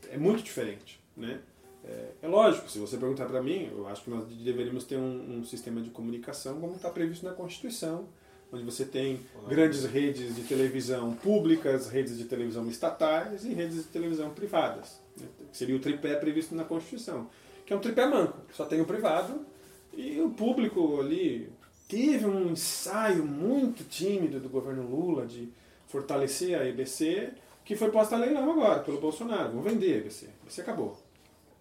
É 0.09 0.17
muito 0.17 0.43
diferente. 0.43 0.99
Né? 1.15 1.39
É, 1.85 2.05
é, 2.21 2.27
lógico, 2.27 2.69
se 2.69 2.79
você 2.79 2.97
perguntar 2.97 3.25
para 3.25 3.41
mim, 3.41 3.69
eu 3.71 3.87
acho 3.87 4.03
que 4.03 4.09
nós 4.09 4.25
deveríamos 4.25 4.85
ter 4.85 4.97
um, 4.97 5.39
um 5.39 5.43
sistema 5.43 5.81
de 5.81 5.89
comunicação 5.89 6.59
como 6.59 6.75
está 6.75 6.89
previsto 6.89 7.25
na 7.25 7.33
Constituição, 7.33 8.05
onde 8.51 8.63
você 8.63 8.85
tem 8.85 9.19
grandes 9.47 9.83
redes 9.83 10.35
de 10.35 10.43
televisão 10.43 11.13
públicas, 11.15 11.89
redes 11.89 12.17
de 12.17 12.25
televisão 12.25 12.67
estatais 12.69 13.43
e 13.43 13.53
redes 13.53 13.77
de 13.77 13.83
televisão 13.83 14.29
privadas. 14.29 14.99
Né? 15.19 15.27
Que 15.51 15.57
seria 15.57 15.75
o 15.75 15.79
tripé 15.79 16.15
previsto 16.15 16.55
na 16.55 16.63
Constituição, 16.63 17.29
que 17.65 17.73
é 17.73 17.75
um 17.75 17.81
tripé 17.81 18.05
manco, 18.05 18.37
só 18.53 18.65
tem 18.65 18.79
o 18.79 18.85
privado 18.85 19.45
e 19.91 20.21
o 20.21 20.29
público 20.29 20.99
ali. 20.99 21.51
Teve 21.85 22.25
um 22.25 22.51
ensaio 22.51 23.23
muito 23.23 23.83
tímido 23.83 24.39
do 24.39 24.49
governo 24.49 24.83
Lula 24.83 25.27
de 25.27 25.49
fortalecer 25.87 26.59
a 26.59 26.65
EBC, 26.65 27.33
que 27.63 27.75
foi 27.75 27.91
posta 27.91 28.15
a 28.15 28.19
leilão 28.19 28.49
agora 28.51 28.79
pelo 28.79 28.99
Bolsonaro. 28.99 29.51
Vão 29.51 29.61
vender 29.61 29.93
a 29.93 29.97
EBC. 29.97 30.25
A 30.25 30.43
EBC 30.43 30.61
acabou 30.61 30.97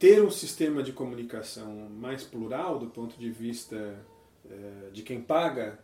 ter 0.03 0.21
um 0.21 0.33
sistema 0.33 0.83
de 0.83 0.93
comunicação 0.93 1.89
mais 1.89 2.25
plural 2.25 2.77
do 2.77 2.89
ponto 2.89 3.17
de 3.17 3.31
vista 3.31 4.05
é, 4.51 4.91
de 4.93 5.01
quem 5.01 5.21
paga 5.23 5.79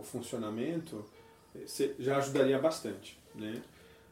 o 0.00 0.02
funcionamento 0.02 1.04
eh, 1.54 1.94
já 1.96 2.16
ajudaria 2.16 2.58
bastante. 2.58 3.16
Né? 3.36 3.62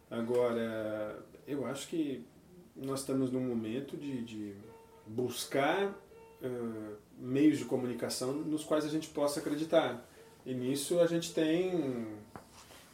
Agora, 0.08 1.18
eu 1.48 1.66
acho 1.66 1.88
que 1.88 2.24
nós 2.76 3.00
estamos 3.00 3.32
num 3.32 3.40
momento 3.40 3.96
de, 3.96 4.22
de 4.22 4.54
buscar 5.04 5.88
uh, 5.88 6.96
meios 7.18 7.58
de 7.58 7.64
comunicação 7.64 8.32
nos 8.32 8.62
quais 8.62 8.84
a 8.84 8.88
gente 8.88 9.08
possa 9.08 9.40
acreditar. 9.40 10.08
E 10.46 10.54
nisso 10.54 11.00
a 11.00 11.06
gente 11.06 11.34
tem, 11.34 12.06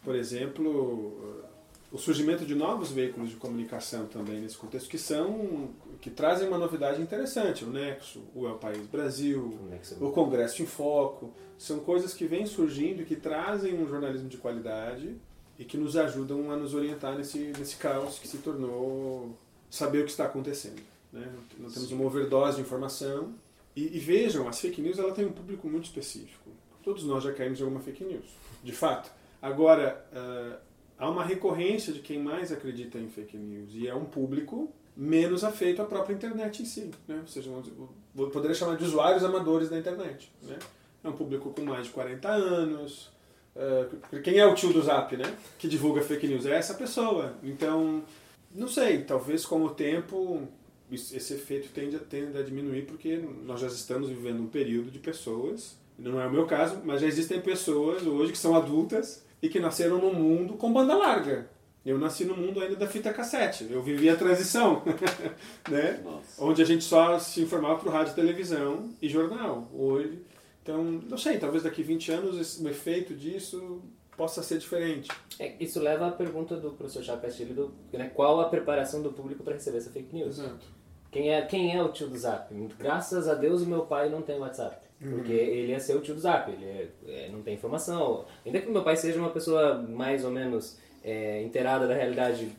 por 0.03 0.15
exemplo, 0.15 1.45
o 1.93 1.99
surgimento 1.99 2.47
de 2.47 2.55
novos 2.55 2.91
veículos 2.93 3.31
de 3.31 3.37
comunicação 3.37 4.07
também 4.07 4.41
nesse 4.41 4.57
contexto 4.57 4.89
que 4.89 4.99
são 4.99 5.71
que 6.01 6.11
trazem 6.11 6.49
uma 6.49 6.59
novidade 6.59 7.03
interessante. 7.03 7.65
O 7.65 7.69
Nexo 7.69 8.23
o 8.35 8.47
El 8.47 8.57
País 8.57 8.87
Brasil 8.87 9.59
o, 10.01 10.07
o 10.07 10.13
Congresso 10.13 10.63
em 10.63 10.67
Foco. 10.67 11.33
São 11.59 11.81
coisas 11.81 12.15
que 12.15 12.27
vêm 12.27 12.47
surgindo 12.47 13.03
e 13.03 13.05
que 13.05 13.17
trazem 13.17 13.75
um 13.75 13.87
jornalismo 13.87 14.29
de 14.29 14.39
qualidade 14.39 15.17
e 15.59 15.65
que 15.65 15.77
nos 15.77 15.97
ajudam 15.97 16.51
a 16.51 16.57
nos 16.57 16.75
orientar 16.75 17.17
nesse 17.17 17.53
nesse 17.59 17.77
caos 17.77 18.19
que 18.19 18.29
se 18.29 18.39
tornou 18.39 19.37
saber 19.69 20.01
o 20.01 20.05
que 20.05 20.11
está 20.11 20.25
acontecendo 20.25 20.81
né? 21.13 21.29
nós 21.59 21.75
temos 21.75 21.91
uma 21.93 22.05
overdose 22.05 22.57
de 22.57 22.63
informação. 22.63 23.35
E, 23.75 23.97
e, 23.97 24.01
vejam 24.01 24.49
as 24.49 24.61
fake 24.61 24.81
news 24.81 24.99
ela 24.99 25.13
tem 25.13 25.25
um 25.25 25.33
público 25.33 25.69
muito 25.69 25.85
específico. 25.85 26.51
Todos 26.83 27.05
nós 27.05 27.23
já 27.23 27.33
caímos 27.33 27.61
em 27.61 27.63
alguma 27.63 27.81
fake 27.81 28.05
news 28.05 28.27
de 28.63 28.73
fato. 28.73 29.11
Agora 29.41 30.05
uh, 30.13 30.59
há 31.01 31.09
uma 31.09 31.25
recorrência 31.25 31.93
de 31.93 32.01
quem 32.01 32.19
mais 32.19 32.53
acredita 32.53 32.99
em 32.99 33.09
fake 33.09 33.37
news 33.37 33.71
e 33.75 33.89
é 33.89 33.95
um 33.95 34.05
público 34.05 34.71
menos 34.95 35.43
afeito 35.43 35.81
à 35.81 35.85
própria 35.87 36.13
internet 36.13 36.63
em 36.63 36.67
si, 36.67 36.91
né? 37.09 37.19
ou 37.23 37.27
seja, 37.27 37.51
poderia 38.31 38.55
chamar 38.55 38.77
de 38.77 38.85
usuários 38.85 39.25
amadores 39.25 39.71
da 39.71 39.79
internet. 39.79 40.31
Né? 40.43 40.59
É 41.03 41.09
um 41.09 41.13
público 41.13 41.51
com 41.51 41.63
mais 41.63 41.87
de 41.87 41.93
40 41.93 42.29
anos. 42.29 43.11
Uh, 43.57 44.21
quem 44.21 44.39
é 44.39 44.47
o 44.47 44.55
tio 44.55 44.73
do 44.73 44.83
Zap, 44.83 45.17
né? 45.17 45.25
Que 45.59 45.67
divulga 45.67 46.03
fake 46.03 46.29
news? 46.29 46.45
É 46.45 46.55
essa 46.55 46.75
pessoa. 46.75 47.35
Então, 47.43 48.05
não 48.55 48.69
sei, 48.69 49.03
talvez 49.03 49.47
com 49.47 49.65
o 49.65 49.71
tempo 49.71 50.47
esse 50.93 51.35
efeito 51.35 51.69
tende 51.73 51.97
a, 51.97 52.01
tende 52.01 52.37
a 52.37 52.43
diminuir 52.43 52.83
porque 52.83 53.17
nós 53.45 53.61
já 53.61 53.69
estamos 53.69 54.09
vivendo 54.09 54.43
um 54.43 54.49
período 54.49 54.91
de 54.91 54.99
pessoas, 54.99 55.79
não 55.99 56.21
é 56.21 56.27
o 56.27 56.31
meu 56.31 56.47
caso, 56.47 56.81
mas 56.85 57.01
já 57.01 57.07
existem 57.07 57.41
pessoas 57.41 58.07
hoje 58.07 58.33
que 58.33 58.39
são 58.39 58.55
adultas 58.55 59.25
e 59.43 59.49
que 59.49 59.61
nasceram 59.61 59.99
num 59.99 60.15
mundo 60.15 60.55
com 60.55 60.73
banda 60.73 60.97
larga. 60.97 61.49
Eu 61.85 61.99
nasci 61.99 62.25
no 62.25 62.37
mundo 62.37 62.61
ainda 62.61 62.77
da 62.77 62.87
fita 62.87 63.13
cassete. 63.13 63.67
Eu 63.71 63.83
vivi 63.83 64.09
a 64.11 64.17
transição, 64.17 64.83
né? 65.69 66.01
Nossa. 66.05 66.45
Onde 66.45 66.61
a 66.61 66.65
gente 66.65 66.85
só 66.85 67.19
se 67.19 67.41
informava 67.41 67.79
por 67.79 67.91
rádio, 67.91 68.15
televisão 68.15 68.91
e 69.01 69.09
jornal. 69.09 69.67
Hoje, 69.73 70.23
então, 70.63 70.85
não 70.85 71.17
sei, 71.17 71.39
talvez 71.39 71.63
daqui 71.63 71.83
20 71.83 72.13
anos 72.13 72.61
o 72.61 72.69
efeito 72.69 73.15
disso 73.15 73.83
possa 74.15 74.43
ser 74.43 74.59
diferente. 74.59 75.11
É, 75.39 75.55
isso 75.59 75.81
leva 75.81 76.09
à 76.09 76.13
pergunta 76.13 76.55
do 76.55 76.73
professor 76.73 77.19
Castilho, 77.19 77.55
do, 77.55 77.75
né, 77.91 78.11
qual 78.15 78.39
a 78.41 78.51
preparação 78.51 79.01
do 79.01 79.11
público 79.11 79.43
para 79.43 79.55
receber 79.55 79.79
essa 79.79 79.91
fake 79.91 80.15
news? 80.15 80.39
Exato. 80.39 80.67
Quem 81.11 81.33
é, 81.33 81.43
quem 81.43 81.75
é 81.75 81.83
o 81.83 81.91
tio 81.91 82.07
do 82.07 82.19
Zap? 82.19 82.55
Graças 82.79 83.27
a 83.27 83.35
Deus 83.35 83.63
o 83.63 83.67
meu 83.67 83.87
pai 83.87 84.11
não 84.11 84.21
tem 84.21 84.39
WhatsApp. 84.39 84.90
Porque 85.01 85.33
ele 85.33 85.73
ia 85.73 85.81
ser 85.81 85.97
o 85.97 86.01
tio 86.01 86.15
do 86.15 86.21
Zap, 86.21 86.51
ele 86.51 86.65
é- 86.65 86.89
é, 87.09 87.29
não 87.31 87.41
tem 87.43 87.55
informação. 87.55 88.25
Ainda 88.45 88.61
que 88.61 88.71
meu 88.71 88.83
pai 88.83 88.97
seja 88.97 89.19
uma 89.19 89.31
pessoa 89.31 89.75
mais 89.77 90.25
ou 90.25 90.31
menos 90.31 90.79
é, 91.03 91.43
inteirada 91.43 91.89
da 91.89 91.95
realidade 91.95 92.51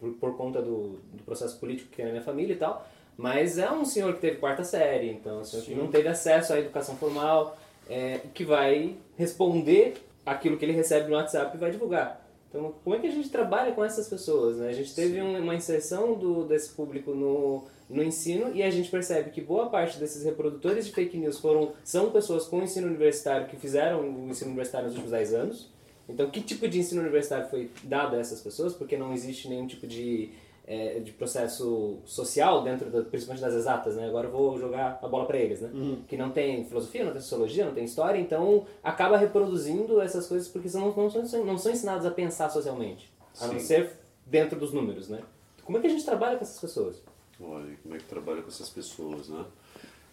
por, 0.00 0.12
por 0.14 0.36
conta 0.36 0.62
do, 0.62 0.98
do 1.12 1.22
processo 1.24 1.58
político 1.60 1.90
que 1.90 1.96
tem 1.96 2.06
na 2.06 2.12
minha 2.12 2.22
família 2.24 2.54
e 2.54 2.56
tal, 2.56 2.86
mas 3.18 3.58
é 3.58 3.70
um 3.70 3.84
senhor 3.84 4.14
que 4.14 4.20
teve 4.22 4.38
quarta 4.38 4.64
série, 4.64 5.10
então 5.10 5.38
é 5.38 5.40
um 5.40 5.44
senhor 5.44 5.64
que 5.64 5.74
não 5.74 5.88
teve 5.88 6.08
acesso 6.08 6.54
à 6.54 6.58
educação 6.58 6.96
formal, 6.96 7.58
é, 7.90 8.20
que 8.32 8.44
vai 8.44 8.96
responder 9.18 9.94
aquilo 10.24 10.56
que 10.56 10.64
ele 10.64 10.72
recebe 10.72 11.10
no 11.10 11.16
WhatsApp 11.16 11.54
e 11.54 11.60
vai 11.60 11.70
divulgar. 11.70 12.21
Então, 12.54 12.74
como 12.84 12.94
é 12.94 12.98
que 12.98 13.06
a 13.06 13.10
gente 13.10 13.30
trabalha 13.30 13.72
com 13.72 13.82
essas 13.82 14.06
pessoas? 14.08 14.58
Né? 14.58 14.68
A 14.68 14.72
gente 14.74 14.94
teve 14.94 15.22
um- 15.22 15.40
uma 15.40 15.54
inserção 15.54 16.12
do, 16.12 16.44
desse 16.44 16.68
público 16.70 17.12
no, 17.14 17.64
no 17.88 18.02
ensino 18.02 18.54
e 18.54 18.62
a 18.62 18.70
gente 18.70 18.90
percebe 18.90 19.30
que 19.30 19.40
boa 19.40 19.70
parte 19.70 19.98
desses 19.98 20.22
reprodutores 20.22 20.84
de 20.86 20.92
fake 20.92 21.16
news 21.16 21.38
foram, 21.38 21.72
são 21.82 22.10
pessoas 22.10 22.44
com 22.46 22.62
ensino 22.62 22.86
universitário 22.88 23.46
que 23.46 23.56
fizeram 23.56 24.00
o 24.02 24.28
ensino 24.28 24.50
universitário 24.50 24.88
nos 24.88 24.96
últimos 24.96 25.12
10 25.12 25.32
anos. 25.34 25.70
Então, 26.06 26.28
que 26.28 26.42
tipo 26.42 26.68
de 26.68 26.78
ensino 26.78 27.00
universitário 27.00 27.48
foi 27.48 27.70
dado 27.84 28.16
a 28.16 28.18
essas 28.18 28.40
pessoas? 28.42 28.74
Porque 28.74 28.98
não 28.98 29.14
existe 29.14 29.48
nenhum 29.48 29.66
tipo 29.66 29.86
de, 29.86 30.28
é, 30.66 31.00
de 31.00 31.12
processo 31.12 31.98
social 32.04 32.62
dentro, 32.62 32.88
da, 32.90 33.02
principalmente 33.02 33.42
das 33.42 33.54
exatas, 33.54 33.96
né? 33.96 34.06
Agora 34.06 34.28
eu 34.28 34.32
vou 34.32 34.58
jogar 34.58 34.98
a 35.02 35.08
bola 35.08 35.26
para 35.26 35.38
eles, 35.38 35.60
né? 35.60 35.70
Que 36.06 36.16
não 36.16 36.30
tem 36.30 36.64
filosofia, 36.64 37.04
não 37.04 37.12
tem 37.12 37.20
sociologia, 37.20 37.64
não 37.64 37.74
tem 37.74 37.84
história, 37.84 38.18
então 38.18 38.66
acaba 38.82 39.16
reproduzindo 39.16 40.00
essas 40.00 40.26
coisas 40.26 40.48
porque 40.48 40.68
são, 40.68 40.92
não, 40.94 41.10
são, 41.10 41.44
não 41.44 41.58
são 41.58 41.72
ensinados 41.72 42.06
a 42.06 42.10
pensar 42.10 42.48
socialmente, 42.50 43.12
a 43.40 43.46
não 43.46 43.58
Sim. 43.58 43.66
ser 43.66 43.92
dentro 44.26 44.58
dos 44.58 44.72
números, 44.72 45.08
né? 45.08 45.20
Como 45.64 45.78
é 45.78 45.80
que 45.80 45.86
a 45.86 45.90
gente 45.90 46.04
trabalha 46.04 46.36
com 46.36 46.42
essas 46.42 46.60
pessoas? 46.60 47.02
Olha, 47.40 47.76
como 47.82 47.94
é 47.94 47.98
que 47.98 48.04
trabalha 48.04 48.42
com 48.42 48.48
essas 48.48 48.68
pessoas, 48.68 49.28
né? 49.28 49.44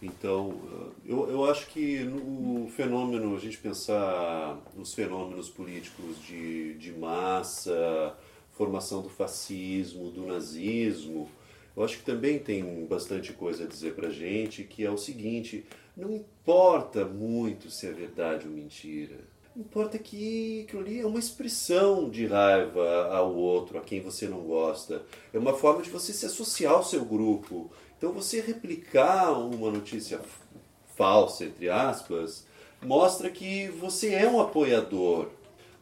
Então, 0.02 0.54
eu, 1.04 1.28
eu 1.28 1.44
acho 1.44 1.66
que 1.68 2.00
no 2.04 2.68
fenômeno, 2.68 3.36
a 3.36 3.38
gente 3.38 3.58
pensar 3.58 4.58
nos 4.74 4.94
fenômenos 4.94 5.50
políticos 5.50 6.18
de, 6.22 6.74
de 6.74 6.92
massa, 6.92 8.16
formação 8.60 9.00
do 9.00 9.08
fascismo, 9.08 10.10
do 10.10 10.26
nazismo, 10.26 11.30
eu 11.74 11.82
acho 11.82 11.96
que 11.96 12.04
também 12.04 12.38
tem 12.38 12.84
bastante 12.84 13.32
coisa 13.32 13.64
a 13.64 13.66
dizer 13.66 13.94
pra 13.94 14.10
gente, 14.10 14.64
que 14.64 14.84
é 14.84 14.90
o 14.90 14.98
seguinte, 14.98 15.64
não 15.96 16.12
importa 16.12 17.06
muito 17.06 17.70
se 17.70 17.86
é 17.86 17.90
verdade 17.90 18.46
ou 18.46 18.52
mentira. 18.52 19.16
Importa 19.56 19.98
que 19.98 20.64
aquilo 20.66 20.82
ali 20.82 21.00
é 21.00 21.06
uma 21.06 21.18
expressão 21.18 22.10
de 22.10 22.26
raiva 22.26 23.08
ao 23.10 23.34
outro, 23.34 23.78
a 23.78 23.80
quem 23.80 24.02
você 24.02 24.28
não 24.28 24.40
gosta. 24.40 25.02
É 25.32 25.38
uma 25.38 25.54
forma 25.54 25.82
de 25.82 25.88
você 25.88 26.12
se 26.12 26.26
associar 26.26 26.74
ao 26.74 26.84
seu 26.84 27.02
grupo. 27.02 27.70
Então 27.96 28.12
você 28.12 28.42
replicar 28.42 29.32
uma 29.32 29.70
notícia 29.70 30.20
falsa, 30.94 31.46
entre 31.46 31.70
aspas, 31.70 32.44
mostra 32.82 33.30
que 33.30 33.68
você 33.68 34.12
é 34.12 34.28
um 34.28 34.38
apoiador, 34.38 35.30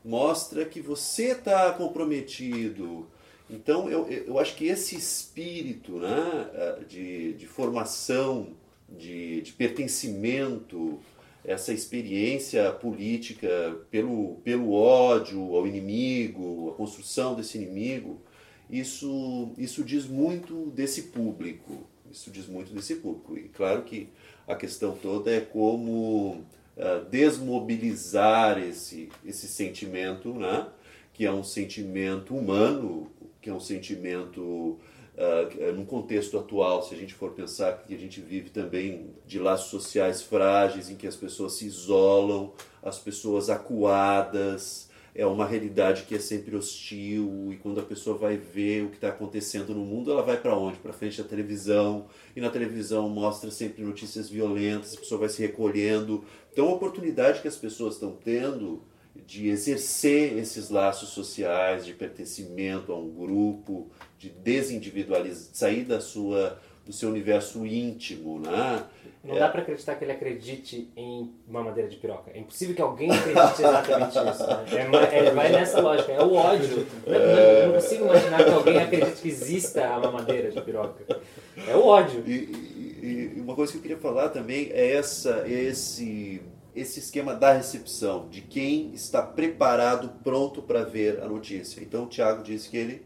mostra 0.05 0.65
que 0.65 0.81
você 0.81 1.33
está 1.33 1.73
comprometido. 1.73 3.07
Então 3.51 3.89
eu, 3.89 4.07
eu 4.09 4.39
acho 4.39 4.55
que 4.57 4.67
esse 4.67 4.97
espírito 4.97 5.99
né, 5.99 6.51
eh, 6.53 6.79
de, 6.89 7.33
de 7.35 7.47
formação, 7.47 8.49
de, 8.89 9.41
de 9.43 9.53
pertencimento, 9.53 10.99
essa 11.45 11.73
experiência 11.73 12.71
política 12.73 13.77
pelo, 13.91 14.37
pelo 14.45 14.73
ódio 14.73 15.57
ao 15.57 15.67
inimigo, 15.67 16.71
a 16.71 16.75
construção 16.75 17.35
desse 17.35 17.57
inimigo, 17.57 18.21
isso, 18.69 19.53
isso 19.57 19.83
diz 19.83 20.07
muito 20.07 20.67
desse 20.71 21.05
público. 21.05 21.87
Isso 22.11 22.31
diz 22.31 22.47
muito 22.47 22.73
desse 22.73 22.97
público. 22.97 23.37
E 23.37 23.49
claro 23.49 23.83
que 23.83 24.09
a 24.47 24.55
questão 24.55 24.97
toda 24.97 25.31
é 25.31 25.41
como 25.41 26.45
ah, 26.79 27.05
desmobilizar 27.11 28.59
esse, 28.59 29.09
esse 29.25 29.49
sentimento, 29.49 30.33
né? 30.35 30.69
que 31.13 31.27
é 31.27 31.33
um 31.33 31.43
sentimento 31.43 32.37
humano, 32.37 33.11
que 33.43 33.51
é 33.51 33.53
um 33.53 33.59
sentimento 33.59 34.79
eh, 35.17 35.73
num 35.73 35.85
contexto 35.85 36.39
atual, 36.39 36.81
se 36.81 36.95
a 36.95 36.97
gente 36.97 37.13
for 37.13 37.33
pensar 37.33 37.83
que 37.85 37.93
a 37.93 37.99
gente 37.99 38.21
vive 38.21 38.51
também 38.51 39.11
de 39.27 39.41
laços 39.41 39.69
sociais 39.69 40.23
frágeis, 40.23 40.89
em 40.89 40.95
que 40.95 41.09
as 41.09 41.17
pessoas 41.17 41.55
se 41.55 41.67
isolam, 41.67 42.53
as 42.81 43.01
pessoas 43.01 43.51
acuadas, 43.51 44.89
é 45.13 45.27
uma 45.27 45.45
realidade 45.45 46.05
que 46.05 46.15
é 46.15 46.21
sempre 46.21 46.55
hostil, 46.55 47.49
e 47.51 47.57
quando 47.57 47.81
a 47.81 47.83
pessoa 47.83 48.17
vai 48.17 48.37
ver 48.37 48.85
o 48.85 48.91
que 48.91 48.95
está 48.95 49.09
acontecendo 49.09 49.75
no 49.75 49.85
mundo, 49.85 50.13
ela 50.13 50.23
vai 50.23 50.37
para 50.37 50.57
onde? 50.57 50.79
Para 50.79 50.93
frente 50.93 51.21
da 51.21 51.29
televisão, 51.29 52.07
e 52.37 52.41
na 52.41 52.49
televisão 52.49 53.09
mostra 53.09 53.51
sempre 53.51 53.83
notícias 53.83 54.31
violentas, 54.31 54.95
a 54.95 55.01
pessoa 55.01 55.19
vai 55.19 55.29
se 55.29 55.43
recolhendo. 55.43 56.23
Então, 56.59 56.71
a 56.71 56.75
oportunidade 56.75 57.41
que 57.41 57.47
as 57.47 57.55
pessoas 57.55 57.95
estão 57.95 58.11
tendo 58.11 58.83
de 59.15 59.49
exercer 59.49 60.37
esses 60.37 60.71
laços 60.71 61.11
sociais, 61.11 61.87
de 61.87 61.93
pertencimento 61.93 62.91
a 62.91 62.99
um 62.99 63.09
grupo, 63.09 63.87
de 64.19 64.29
desindividualizar, 64.29 65.51
sair 65.53 65.85
da 65.85 66.01
sua, 66.01 66.59
do 66.85 66.93
seu 66.93 67.11
universo 67.11 67.65
íntimo, 67.65 68.41
né? 68.41 68.83
Não 69.23 69.37
dá 69.37 69.49
pra 69.49 69.63
acreditar 69.63 69.95
que 69.95 70.05
ele 70.05 70.11
acredite 70.11 70.91
em 70.97 71.33
uma 71.47 71.63
madeira 71.63 71.89
de 71.89 71.95
piroca. 71.95 72.33
É 72.35 72.41
impossível 72.41 72.75
que 72.75 72.83
alguém 72.83 73.13
acredite 73.13 73.63
exatamente 73.63 74.19
isso. 74.19 74.47
Né? 74.49 75.11
É, 75.13 75.19
é, 75.19 75.31
vai 75.31 75.53
nessa 75.53 75.81
lógica, 75.81 76.11
é 76.11 76.25
o 76.25 76.35
ódio. 76.35 76.85
Não, 77.07 77.15
é- 77.15 77.61
não, 77.61 77.67
não 77.69 77.75
consigo 77.75 78.05
imaginar 78.05 78.45
que 78.45 78.51
alguém 78.51 78.79
acredite 78.79 79.23
que 79.23 79.29
exista 79.29 79.87
a 79.87 80.01
mamadeira 80.01 80.51
de 80.51 80.61
piroca. 80.61 81.21
É 81.69 81.77
o 81.77 81.85
ódio. 81.87 82.25
E, 82.27 82.69
e- 83.03 83.41
uma 83.41 83.55
coisa 83.55 83.73
que 83.73 83.79
eu 83.79 83.83
queria 83.83 83.99
falar 83.99 84.29
também 84.31 84.71
é 84.73 84.93
essa, 84.95 85.49
esse, 85.49 86.43
esse 86.75 87.01
esquema 87.01 87.35
da 87.35 87.53
recepção, 87.53 88.29
de 88.29 88.41
quem 88.43 88.93
está 88.93 89.23
preparado, 89.23 90.11
pronto 90.23 90.63
para 90.63 90.85
ver 90.85 91.21
a 91.23 91.29
notícia. 91.29 91.81
Então 91.83 92.05
o 92.05 92.07
Tiago 92.09 92.43
disse 92.43 92.69
que 92.69 92.77
ele 92.77 93.03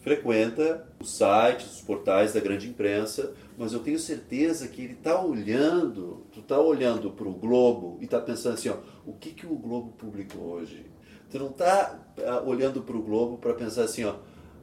frequenta 0.00 0.86
os 1.00 1.16
sites, 1.16 1.66
os 1.76 1.80
portais 1.80 2.32
da 2.32 2.38
grande 2.40 2.68
imprensa, 2.68 3.34
mas 3.58 3.72
eu 3.72 3.80
tenho 3.80 3.98
certeza 3.98 4.68
que 4.68 4.82
ele 4.82 4.92
está 4.92 5.20
olhando, 5.20 6.24
tu 6.32 6.40
está 6.40 6.60
olhando 6.60 7.10
para 7.10 7.26
o 7.26 7.32
Globo 7.32 7.98
e 8.00 8.04
está 8.04 8.20
pensando 8.20 8.54
assim, 8.54 8.68
ó, 8.68 8.76
o 9.04 9.12
que, 9.14 9.30
que 9.30 9.46
o 9.46 9.56
Globo 9.56 9.92
publicou 9.98 10.42
hoje? 10.42 10.86
Tu 11.28 11.38
não 11.40 11.48
está 11.50 11.98
olhando 12.46 12.82
para 12.82 12.96
o 12.96 13.02
Globo 13.02 13.36
para 13.38 13.52
pensar 13.54 13.82
assim, 13.82 14.04
ó, 14.04 14.14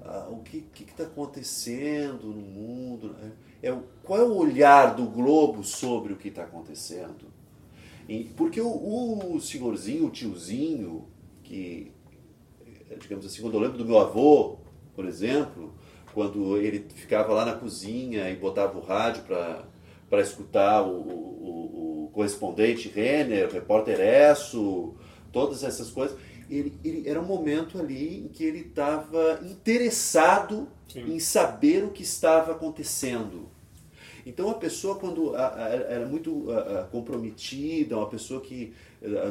ah, 0.03 0.27
o 0.31 0.39
que 0.43 0.65
está 0.79 1.03
acontecendo 1.03 2.27
no 2.27 2.41
mundo? 2.41 3.15
É, 3.61 3.71
o- 3.71 3.83
qual 4.03 4.19
é 4.19 4.23
o 4.23 4.35
olhar 4.35 4.95
do 4.95 5.05
Globo 5.05 5.63
sobre 5.63 6.13
o 6.13 6.17
que 6.17 6.27
está 6.29 6.43
acontecendo? 6.43 7.25
E- 8.09 8.25
porque 8.37 8.61
o, 8.61 9.35
o 9.35 9.41
senhorzinho, 9.41 10.07
o 10.07 10.11
tiozinho, 10.11 11.07
que, 11.43 11.91
eh, 12.89 12.97
digamos 12.99 13.25
assim, 13.25 13.41
quando 13.41 13.55
eu 13.55 13.59
lembro 13.61 13.77
do 13.77 13.85
meu 13.85 13.97
avô, 13.99 14.57
por 14.95 15.05
exemplo, 15.05 15.73
quando 16.13 16.57
ele 16.57 16.85
ficava 16.93 17.33
lá 17.33 17.45
na 17.45 17.53
cozinha 17.53 18.29
e 18.29 18.35
botava 18.35 18.77
o 18.77 18.81
rádio 18.81 19.23
para 19.23 20.21
escutar 20.21 20.81
o, 20.83 20.91
o, 20.91 22.05
o- 22.05 22.05
o 22.05 22.09
correspondente 22.13 22.89
Renner, 22.89 23.49
o 23.49 23.51
repórter 23.53 23.99
Esso, 23.99 24.93
todas 25.31 25.63
essas 25.63 25.89
coisas, 25.89 26.17
ele, 26.57 26.73
ele- 26.83 27.09
era 27.09 27.19
um 27.19 27.25
momento 27.25 27.79
ali 27.79 28.19
em 28.25 28.27
que 28.27 28.43
ele 28.43 28.59
estava 28.59 29.39
interessado 29.43 30.67
Sim. 30.87 31.13
em 31.15 31.19
saber 31.19 31.83
o 31.83 31.89
que 31.91 32.03
estava 32.03 32.51
acontecendo. 32.51 33.49
Então 34.25 34.49
a 34.49 34.53
pessoa 34.53 34.95
quando 34.95 35.35
era 35.35 36.05
muito 36.05 36.45
comprometida, 36.91 37.97
uma 37.97 38.07
pessoa 38.09 38.39
que 38.39 38.73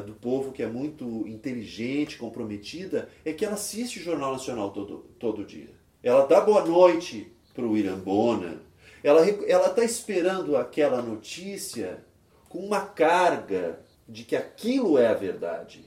do 0.05 0.13
povo 0.13 0.51
que 0.51 0.61
é 0.61 0.67
muito 0.67 1.27
inteligente, 1.27 2.17
comprometida, 2.17 3.09
é 3.25 3.33
que 3.33 3.43
ela 3.43 3.55
assiste 3.55 3.99
o 3.99 4.03
Jornal 4.03 4.33
Nacional 4.33 4.69
todo, 4.71 5.05
todo 5.17 5.43
dia. 5.43 5.69
Ela 6.03 6.27
dá 6.27 6.41
boa 6.41 6.63
noite 6.63 7.31
para 7.55 7.65
o 7.65 7.71
William 7.71 7.97
Bonner. 7.97 8.57
Ela 9.03 9.25
está 9.27 9.83
esperando 9.83 10.55
aquela 10.55 11.01
notícia 11.01 12.03
com 12.47 12.59
uma 12.59 12.81
carga 12.81 13.79
de 14.07 14.23
que 14.23 14.35
aquilo 14.35 14.97
é 14.99 15.07
a 15.07 15.13
verdade. 15.15 15.83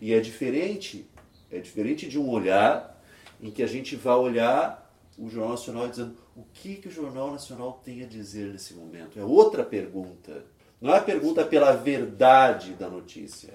E 0.00 0.12
é 0.12 0.20
diferente, 0.20 1.06
é 1.50 1.58
diferente 1.58 2.08
de 2.08 2.18
um 2.18 2.28
olhar 2.28 3.02
em 3.40 3.50
que 3.50 3.62
a 3.62 3.66
gente 3.66 3.96
vai 3.96 4.16
olhar 4.16 4.88
o 5.18 5.28
Jornal 5.28 5.50
Nacional 5.50 5.88
dizendo 5.88 6.16
o 6.36 6.44
que, 6.52 6.76
que 6.76 6.88
o 6.88 6.90
Jornal 6.90 7.32
Nacional 7.32 7.80
tem 7.84 8.02
a 8.02 8.06
dizer 8.06 8.52
nesse 8.52 8.74
momento. 8.74 9.18
É 9.18 9.24
outra 9.24 9.64
pergunta. 9.64 10.44
Não 10.80 10.94
é 10.94 10.98
a 10.98 11.02
pergunta 11.02 11.44
pela 11.44 11.72
verdade 11.72 12.72
da 12.74 12.88
notícia. 12.88 13.52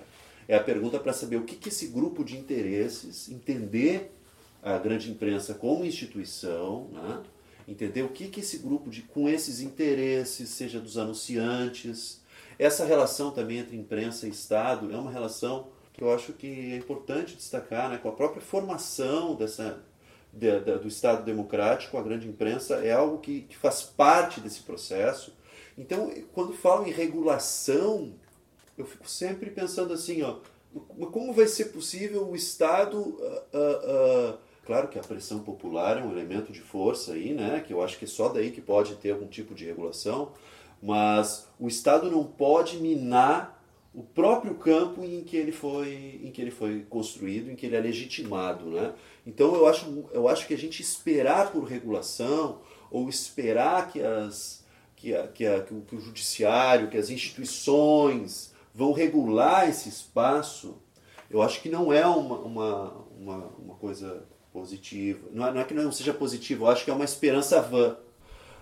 É 0.47 0.55
a 0.55 0.63
pergunta 0.63 0.99
para 0.99 1.13
saber 1.13 1.37
o 1.37 1.43
que, 1.43 1.55
que 1.55 1.69
esse 1.69 1.87
grupo 1.87 2.23
de 2.23 2.37
interesses, 2.37 3.29
entender 3.29 4.13
a 4.61 4.77
grande 4.77 5.09
imprensa 5.09 5.53
como 5.53 5.85
instituição, 5.85 6.89
né? 6.91 7.21
entender 7.67 8.03
o 8.03 8.09
que, 8.09 8.27
que 8.27 8.41
esse 8.41 8.57
grupo 8.57 8.89
de, 8.89 9.01
com 9.01 9.29
esses 9.29 9.61
interesses, 9.61 10.49
seja 10.49 10.79
dos 10.79 10.97
anunciantes, 10.97 12.21
essa 12.59 12.85
relação 12.85 13.31
também 13.31 13.59
entre 13.59 13.75
imprensa 13.77 14.27
e 14.27 14.29
Estado 14.29 14.93
é 14.93 14.97
uma 14.97 15.11
relação 15.11 15.67
que 15.93 16.03
eu 16.03 16.13
acho 16.13 16.33
que 16.33 16.73
é 16.73 16.75
importante 16.75 17.35
destacar, 17.35 17.89
né, 17.89 17.97
com 17.97 18.09
a 18.09 18.13
própria 18.13 18.41
formação 18.41 19.35
dessa 19.35 19.81
de, 20.33 20.59
de, 20.59 20.77
do 20.79 20.87
Estado 20.87 21.23
democrático, 21.23 21.97
a 21.97 22.01
grande 22.01 22.27
imprensa 22.27 22.75
é 22.83 22.91
algo 22.91 23.19
que, 23.19 23.41
que 23.41 23.55
faz 23.55 23.83
parte 23.83 24.41
desse 24.41 24.61
processo. 24.63 25.37
Então, 25.77 26.11
quando 26.33 26.53
falo 26.53 26.87
em 26.87 26.91
regulação, 26.91 28.13
eu 28.77 28.85
fico 28.85 29.07
sempre 29.07 29.51
pensando 29.51 29.93
assim, 29.93 30.23
ó, 30.23 30.37
como 31.11 31.31
vai 31.31 31.47
ser 31.47 31.65
possível 31.65 32.27
o 32.27 32.35
Estado 32.35 32.97
uh, 32.99 34.33
uh, 34.33 34.37
Claro 34.65 34.87
que 34.87 34.97
a 34.97 35.03
pressão 35.03 35.39
popular 35.39 35.97
é 35.97 36.03
um 36.03 36.11
elemento 36.11 36.53
de 36.53 36.61
força 36.61 37.13
aí, 37.13 37.33
né? 37.33 37.61
Que 37.65 37.73
eu 37.73 37.83
acho 37.83 37.97
que 37.97 38.05
é 38.05 38.07
só 38.07 38.29
daí 38.29 38.49
que 38.49 38.61
pode 38.61 38.95
ter 38.95 39.11
algum 39.11 39.27
tipo 39.27 39.53
de 39.53 39.65
regulação, 39.65 40.31
mas 40.81 41.49
o 41.59 41.67
Estado 41.67 42.09
não 42.09 42.23
pode 42.23 42.77
minar 42.77 43.52
o 43.93 44.01
próprio 44.01 44.55
campo 44.55 45.03
em 45.03 45.23
que 45.23 45.37
ele 45.37 45.51
foi, 45.51 46.19
em 46.23 46.31
que 46.31 46.41
ele 46.41 46.49
foi 46.49 46.85
construído, 46.89 47.51
em 47.51 47.55
que 47.55 47.65
ele 47.65 47.75
é 47.75 47.79
legitimado, 47.79 48.65
né? 48.65 48.93
Então 49.25 49.53
eu 49.55 49.67
acho, 49.67 50.05
eu 50.11 50.27
acho 50.27 50.47
que 50.47 50.53
a 50.53 50.57
gente 50.57 50.81
esperar 50.81 51.51
por 51.51 51.63
regulação 51.63 52.61
ou 52.89 53.07
esperar 53.07 53.91
que 53.91 54.01
as 54.01 54.63
que, 54.95 55.13
a, 55.13 55.27
que, 55.27 55.45
a, 55.45 55.61
que, 55.61 55.73
o, 55.73 55.81
que 55.81 55.95
o 55.97 55.99
judiciário, 55.99 56.89
que 56.89 56.97
as 56.97 57.09
instituições 57.09 58.53
vão 58.73 58.93
regular 58.93 59.69
esse 59.69 59.89
espaço, 59.89 60.81
eu 61.29 61.41
acho 61.41 61.61
que 61.61 61.67
não 61.67 61.91
é 61.91 62.07
uma, 62.07 62.37
uma, 62.39 62.91
uma, 63.19 63.37
uma 63.59 63.75
coisa 63.75 64.25
positivo. 64.53 65.27
Não 65.33 65.45
é, 65.45 65.51
não 65.51 65.59
é 65.59 65.63
que 65.65 65.73
não 65.73 65.91
seja 65.91 66.13
positivo, 66.13 66.63
eu 66.63 66.69
acho 66.69 66.85
que 66.85 66.89
é 66.89 66.93
uma 66.93 67.03
esperança 67.03 67.61
vã. 67.61 67.97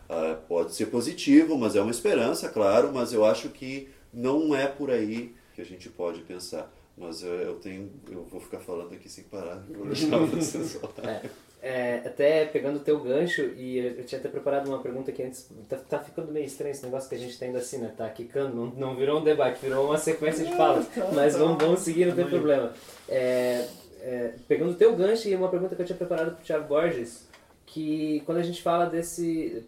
Uh, 0.09 0.35
pode 0.47 0.73
ser 0.73 0.87
positivo, 0.87 1.55
mas 1.57 1.75
é 1.75 1.81
uma 1.81 1.91
esperança, 1.91 2.49
claro, 2.49 2.91
mas 2.91 3.13
eu 3.13 3.23
acho 3.23 3.49
que 3.49 3.89
não 4.13 4.55
é 4.55 4.67
por 4.67 4.89
aí 4.91 5.35
que 5.53 5.61
a 5.61 5.65
gente 5.65 5.89
pode 5.89 6.21
pensar. 6.21 6.71
Mas 6.97 7.23
eu, 7.23 7.33
eu 7.33 7.55
tenho, 7.55 7.89
eu 8.11 8.23
vou 8.25 8.39
ficar 8.39 8.59
falando 8.59 8.93
aqui 8.93 9.09
sem 9.09 9.23
parar, 9.23 9.63
vou 9.69 9.87
deixar 9.87 10.17
vocês 10.17 10.79
é, 11.03 11.21
é, 11.63 12.01
até 12.05 12.45
pegando 12.45 12.77
o 12.77 12.83
teu 12.83 12.99
gancho, 12.99 13.41
e 13.55 13.77
eu 13.77 14.03
tinha 14.03 14.19
até 14.19 14.27
preparado 14.27 14.67
uma 14.67 14.81
pergunta 14.81 15.11
que 15.11 15.23
antes. 15.23 15.49
Tá, 15.69 15.77
tá, 15.77 15.99
ficando 15.99 16.31
meio 16.31 16.45
estranho 16.45 16.71
esse 16.71 16.83
negócio 16.83 17.07
que 17.07 17.15
a 17.15 17.17
gente 17.17 17.37
tá 17.39 17.45
indo 17.45 17.57
assim, 17.57 17.77
né? 17.77 17.93
Tá 17.95 18.09
quicando, 18.09 18.55
não, 18.55 18.65
não 18.67 18.95
virou 18.95 19.19
um 19.19 19.23
debate, 19.23 19.61
virou 19.61 19.85
uma 19.85 19.97
sequência 19.97 20.45
de 20.45 20.55
falas. 20.55 20.85
Mas 21.13 21.35
vamos, 21.35 21.63
vamos 21.63 21.79
seguir, 21.79 22.05
não 22.05 22.15
tem 22.15 22.27
problema. 22.27 22.73
É, 23.07 23.67
é, 24.01 24.33
pegando 24.47 24.71
o 24.71 24.75
teu 24.75 24.95
gancho 24.95 25.27
e 25.27 25.35
uma 25.35 25.49
pergunta 25.49 25.75
que 25.75 25.81
eu 25.81 25.85
tinha 25.85 25.97
preparado 25.97 26.31
para 26.33 26.41
o 26.41 26.45
Thiago 26.45 26.67
Borges, 26.67 27.27
que 27.65 28.21
quando 28.25 28.39
a 28.39 28.43
gente 28.43 28.61
fala 28.61 28.85
desse... 28.85 29.63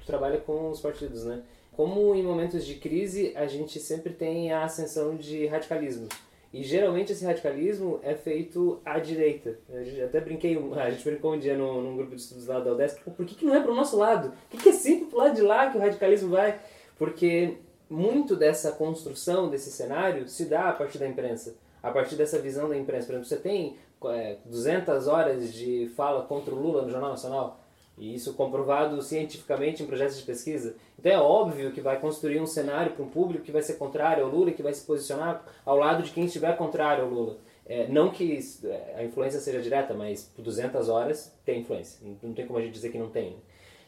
Tu 0.00 0.06
trabalha 0.06 0.38
com 0.38 0.70
os 0.70 0.80
partidos, 0.80 1.24
né? 1.24 1.42
Como 1.78 2.12
em 2.12 2.24
momentos 2.24 2.66
de 2.66 2.74
crise 2.74 3.32
a 3.36 3.46
gente 3.46 3.78
sempre 3.78 4.12
tem 4.12 4.50
a 4.50 4.64
ascensão 4.64 5.14
de 5.14 5.46
radicalismo. 5.46 6.08
E 6.52 6.64
geralmente 6.64 7.12
esse 7.12 7.24
radicalismo 7.24 8.00
é 8.02 8.16
feito 8.16 8.80
à 8.84 8.98
direita. 8.98 9.60
Eu 9.68 10.06
até 10.06 10.20
brinquei, 10.20 10.58
a 10.74 10.90
gente 10.90 11.04
brincou 11.04 11.34
um 11.34 11.38
dia 11.38 11.56
num, 11.56 11.80
num 11.80 11.96
grupo 11.96 12.16
de 12.16 12.20
estudos 12.20 12.48
lá 12.48 12.58
da 12.58 12.72
UDESC, 12.72 12.98
por 13.04 13.24
que, 13.24 13.36
que 13.36 13.44
não 13.44 13.54
é 13.54 13.60
para 13.60 13.70
o 13.70 13.76
nosso 13.76 13.96
lado? 13.96 14.32
Por 14.50 14.56
que, 14.56 14.64
que 14.64 14.68
é 14.70 14.72
sempre 14.72 15.04
para 15.04 15.16
o 15.16 15.22
lado 15.22 15.36
de 15.36 15.42
lá 15.42 15.70
que 15.70 15.78
o 15.78 15.80
radicalismo 15.80 16.30
vai? 16.30 16.58
Porque 16.98 17.58
muito 17.88 18.34
dessa 18.34 18.72
construção 18.72 19.48
desse 19.48 19.70
cenário 19.70 20.26
se 20.26 20.46
dá 20.46 20.70
a 20.70 20.72
partir 20.72 20.98
da 20.98 21.06
imprensa 21.06 21.54
a 21.80 21.92
partir 21.92 22.16
dessa 22.16 22.40
visão 22.40 22.68
da 22.68 22.76
imprensa. 22.76 23.06
Por 23.06 23.12
exemplo, 23.12 23.28
você 23.28 23.36
tem 23.36 23.76
é, 24.06 24.38
200 24.44 25.06
horas 25.06 25.52
de 25.52 25.88
fala 25.96 26.24
contra 26.24 26.52
o 26.52 26.58
Lula 26.58 26.82
no 26.82 26.90
Jornal 26.90 27.10
Nacional, 27.10 27.60
e 27.98 28.14
isso 28.14 28.34
comprovado 28.34 29.00
cientificamente 29.02 29.82
em 29.82 29.86
projetos 29.86 30.18
de 30.18 30.24
pesquisa. 30.24 30.76
Então 30.98 31.12
é 31.12 31.18
óbvio 31.18 31.72
que 31.72 31.80
vai 31.80 31.98
construir 32.00 32.40
um 32.40 32.46
cenário 32.46 32.92
para 32.92 33.04
um 33.04 33.08
público 33.08 33.44
que 33.44 33.52
vai 33.52 33.62
ser 33.62 33.74
contrário 33.74 34.24
ao 34.24 34.30
Lula 34.30 34.50
que 34.52 34.62
vai 34.62 34.72
se 34.72 34.84
posicionar 34.84 35.44
ao 35.64 35.76
lado 35.76 36.02
de 36.02 36.10
quem 36.10 36.24
estiver 36.24 36.56
contrário 36.56 37.04
ao 37.04 37.10
Lula. 37.10 37.38
É, 37.66 37.86
não 37.88 38.10
que 38.10 38.38
é, 38.64 38.94
a 38.96 39.04
influência 39.04 39.40
seja 39.40 39.60
direta, 39.60 39.92
mas 39.92 40.30
por 40.34 40.42
200 40.42 40.88
horas 40.88 41.34
tem 41.44 41.60
influência. 41.60 42.00
Não 42.22 42.32
tem 42.32 42.46
como 42.46 42.58
a 42.58 42.62
gente 42.62 42.72
dizer 42.72 42.90
que 42.90 42.98
não 42.98 43.10
tem. 43.10 43.30
Né? 43.30 43.36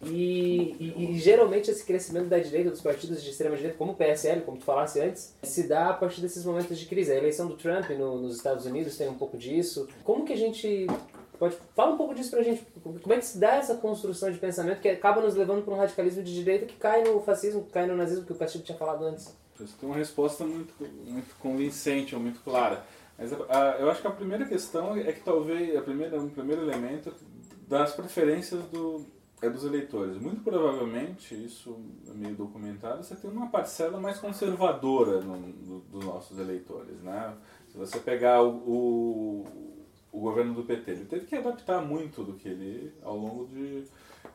E, 0.02 0.76
e, 0.80 1.10
e, 1.10 1.18
geralmente 1.18 1.70
esse 1.70 1.84
crescimento 1.84 2.28
da 2.28 2.38
direita, 2.38 2.70
dos 2.70 2.80
partidos 2.80 3.22
de 3.22 3.30
extrema 3.30 3.54
direita, 3.54 3.76
como 3.76 3.92
o 3.92 3.94
PSL, 3.94 4.40
como 4.42 4.56
tu 4.56 4.64
falasse 4.64 4.98
antes, 4.98 5.34
se 5.42 5.68
dá 5.68 5.90
a 5.90 5.94
partir 5.94 6.22
desses 6.22 6.44
momentos 6.44 6.78
de 6.78 6.86
crise. 6.86 7.12
A 7.12 7.16
eleição 7.16 7.46
do 7.46 7.54
Trump 7.54 7.90
no, 7.90 8.18
nos 8.18 8.36
Estados 8.36 8.64
Unidos 8.64 8.96
tem 8.96 9.08
um 9.08 9.14
pouco 9.14 9.36
disso. 9.36 9.88
Como 10.02 10.24
que 10.24 10.32
a 10.32 10.36
gente 10.36 10.86
pode 11.40 11.56
fala 11.74 11.94
um 11.94 11.96
pouco 11.96 12.14
disso 12.14 12.30
pra 12.30 12.42
gente? 12.42 12.64
Como 12.82 13.14
é 13.14 13.16
que 13.16 13.24
se 13.24 13.38
dá 13.38 13.54
essa 13.54 13.74
construção 13.76 14.30
de 14.30 14.38
pensamento 14.38 14.80
que 14.80 14.88
acaba 14.88 15.22
nos 15.22 15.34
levando 15.34 15.64
para 15.64 15.72
um 15.72 15.76
radicalismo 15.78 16.22
de 16.22 16.34
direita 16.34 16.66
que 16.66 16.76
cai 16.76 17.02
no 17.02 17.20
fascismo, 17.22 17.64
que 17.64 17.72
cai 17.72 17.86
no 17.86 17.96
nazismo 17.96 18.26
que 18.26 18.32
o 18.32 18.36
Castilho 18.36 18.62
tinha 18.62 18.76
falado 18.76 19.06
antes? 19.06 19.34
Isso 19.58 19.74
tem 19.80 19.88
uma 19.88 19.96
resposta 19.96 20.44
muito, 20.44 20.72
muito 20.78 21.34
convincente 21.38 22.14
ou 22.14 22.20
muito 22.20 22.40
clara. 22.40 22.84
Mas 23.18 23.32
a, 23.32 23.36
a, 23.48 23.80
eu 23.80 23.90
acho 23.90 24.02
que 24.02 24.06
a 24.06 24.10
primeira 24.10 24.44
questão 24.44 24.96
é 24.96 25.12
que 25.12 25.20
talvez 25.20 25.74
a 25.76 25.82
primeira, 25.82 26.20
um 26.20 26.28
primeiro 26.28 26.62
elemento 26.62 27.12
das 27.66 27.92
preferências 27.92 28.62
do 28.66 29.06
é 29.42 29.48
dos 29.48 29.64
eleitores. 29.64 30.18
Muito 30.18 30.42
provavelmente, 30.42 31.34
isso 31.34 31.74
é 32.06 32.12
meio 32.12 32.34
documentado, 32.34 33.02
você 33.02 33.16
tem 33.16 33.30
uma 33.30 33.48
parcela 33.48 33.98
mais 33.98 34.18
conservadora 34.18 35.20
no, 35.22 35.80
dos 35.80 36.04
nossos 36.04 36.38
eleitores. 36.38 37.00
Né? 37.00 37.34
Se 37.70 37.78
você 37.78 37.98
pegar 37.98 38.42
o, 38.42 38.50
o, 38.50 39.46
o, 40.12 40.20
governo 40.20 40.54
do 40.54 40.62
PT, 40.62 40.90
ele 40.90 41.04
teve 41.04 41.26
que 41.26 41.36
adaptar 41.36 41.80
muito 41.82 42.22
do 42.22 42.34
que 42.34 42.48
ele, 42.48 42.92
ao 43.02 43.16
longo 43.16 43.46
de, 43.46 43.84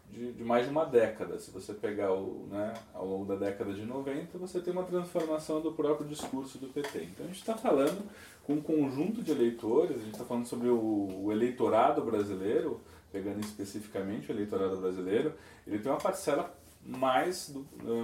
de, 0.09 0.34
de, 0.34 0.43
mais 0.43 0.65
de 0.65 0.71
uma 0.71 0.86
década. 0.86 1.39
Se 1.39 1.51
você 1.51 1.73
pegar 1.73 2.13
o, 2.13 2.47
né, 2.49 2.73
ao 2.93 3.05
longo 3.05 3.26
da 3.26 3.36
década 3.36 3.73
de 3.73 3.86
90, 3.86 4.38
você 4.38 4.59
tem 4.59 4.73
uma 4.73 4.84
transformação 4.84 5.61
do 5.61 5.71
próprio 5.71 6.07
discurso 6.07 6.57
do 6.57 6.67
PT. 6.67 7.03
Então 7.03 7.26
a 7.26 7.28
gente 7.28 7.39
está 7.39 7.55
falando 7.55 8.09
com 8.43 8.53
um 8.53 8.61
conjunto 8.61 9.21
de 9.21 9.32
eleitores, 9.32 9.97
a 9.97 9.99
gente 9.99 10.13
está 10.13 10.26
falando 10.26 10.45
sobre 10.45 10.69
o, 10.69 11.23
o 11.23 11.32
eleitorado 11.32 12.01
brasileiro, 12.03 12.80
pegando 13.11 13.39
especificamente 13.39 14.32
o 14.32 14.34
eleitorado 14.34 14.78
brasileiro, 14.78 15.34
ele 15.65 15.80
tem 15.80 15.91
uma 15.91 15.99
parcela 15.99 16.53
mais, 16.86 17.53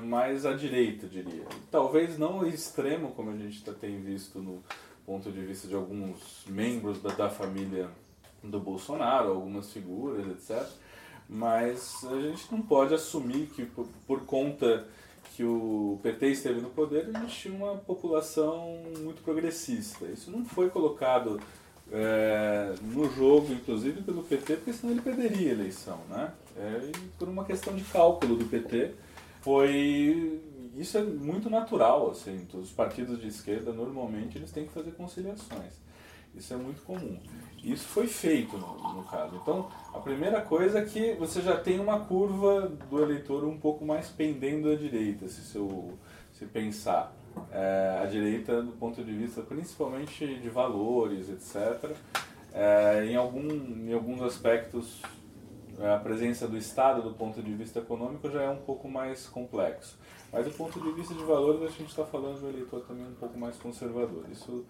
mais 0.04 0.46
à 0.46 0.54
direita, 0.54 1.08
diria. 1.08 1.46
Talvez 1.70 2.18
não 2.18 2.46
extremo, 2.46 3.12
como 3.12 3.30
a 3.30 3.38
gente 3.38 3.64
tá, 3.64 3.74
tem 3.74 4.02
visto 4.02 4.40
no 4.40 4.64
ponto 5.12 5.30
de 5.30 5.42
vista 5.42 5.68
de 5.68 5.76
alguns 5.76 6.46
membros 6.48 7.02
da, 7.02 7.10
da 7.10 7.30
família 7.30 7.90
do 8.42 8.62
Bolsonaro, 8.62 9.32
algumas 9.32 9.70
figuras, 9.70 10.26
etc. 10.28 10.66
Mas 11.28 12.06
a 12.10 12.22
gente 12.22 12.50
não 12.50 12.62
pode 12.62 12.94
assumir 12.94 13.48
que 13.48 13.66
por, 13.66 13.88
por 14.08 14.22
conta 14.22 14.88
que 15.36 15.44
o 15.44 16.00
PT 16.02 16.28
esteve 16.28 16.62
no 16.62 16.70
poder, 16.70 17.10
a 17.14 17.20
gente 17.20 17.36
tinha 17.36 17.54
uma 17.54 17.76
população 17.76 18.84
muito 19.00 19.22
progressista. 19.22 20.06
Isso 20.06 20.32
não 20.32 20.46
foi 20.46 20.70
colocado 20.70 21.42
é, 21.92 22.74
no 22.82 23.14
jogo, 23.14 23.52
inclusive 23.52 24.02
pelo 24.04 24.24
PT, 24.24 24.56
porque 24.58 24.74
senão 24.74 24.94
ele 24.94 25.02
perderia 25.02 25.50
a 25.50 25.54
eleição, 25.54 26.00
né? 26.10 26.32
É, 26.58 26.92
por 27.20 27.28
uma 27.28 27.44
questão 27.44 27.76
de 27.76 27.84
cálculo 27.84 28.38
do 28.38 28.46
PT, 28.46 28.92
foi 29.42 30.40
isso 30.76 30.98
é 30.98 31.04
muito 31.04 31.50
natural, 31.50 32.12
assim, 32.12 32.48
os 32.54 32.72
partidos 32.72 33.20
de 33.20 33.28
esquerda 33.28 33.74
normalmente 33.74 34.38
eles 34.38 34.52
têm 34.52 34.66
que 34.66 34.72
fazer 34.72 34.92
conciliações. 34.92 35.82
Isso 36.34 36.54
é 36.54 36.58
muito 36.58 36.82
comum. 36.84 37.20
Isso 37.62 37.86
foi 37.88 38.08
feito 38.08 38.58
no, 38.58 38.94
no 38.94 39.04
caso. 39.04 39.36
Então, 39.36 39.70
a 39.94 40.00
primeira 40.00 40.42
coisa 40.42 40.80
é 40.80 40.86
que 40.86 41.14
você 41.16 41.42
já 41.42 41.58
tem 41.58 41.80
uma 41.80 42.00
curva 42.00 42.72
do 42.90 43.02
eleitor 43.02 43.44
um 43.44 43.60
pouco 43.60 43.86
mais 43.86 44.08
pendendo 44.08 44.72
à 44.72 44.76
direita, 44.76 45.28
se, 45.28 45.42
seu, 45.42 45.98
se 46.32 46.46
pensar 46.46 47.14
é, 47.52 48.00
a 48.02 48.06
direita 48.06 48.62
do 48.62 48.72
ponto 48.74 49.04
de 49.04 49.12
vista 49.12 49.42
principalmente 49.42 50.26
de 50.40 50.50
valores, 50.50 51.30
etc. 51.30 51.96
É, 52.54 53.06
em, 53.06 53.16
algum, 53.16 53.48
em 53.50 53.94
alguns 53.94 54.22
aspectos, 54.22 55.02
a 55.80 55.98
presença 55.98 56.48
do 56.48 56.58
Estado 56.58 57.02
do 57.02 57.14
ponto 57.14 57.42
de 57.42 57.54
vista 57.54 57.80
econômico 57.80 58.30
já 58.30 58.44
é 58.44 58.50
um 58.50 58.58
pouco 58.58 58.88
mais 58.88 59.28
complexo. 59.28 59.98
Mas 60.32 60.46
do 60.46 60.52
ponto 60.52 60.80
de 60.80 60.92
vista 60.94 61.14
de 61.14 61.24
valores, 61.24 61.62
a 61.62 61.68
gente 61.68 61.90
está 61.90 62.06
falando 62.06 62.40
de 62.40 62.46
um 62.46 62.50
eleitor 62.50 62.82
também 62.82 63.06
um 63.06 63.16
pouco 63.16 63.38
mais 63.38 63.58
conservador. 63.58 64.26
Isso 64.32 64.66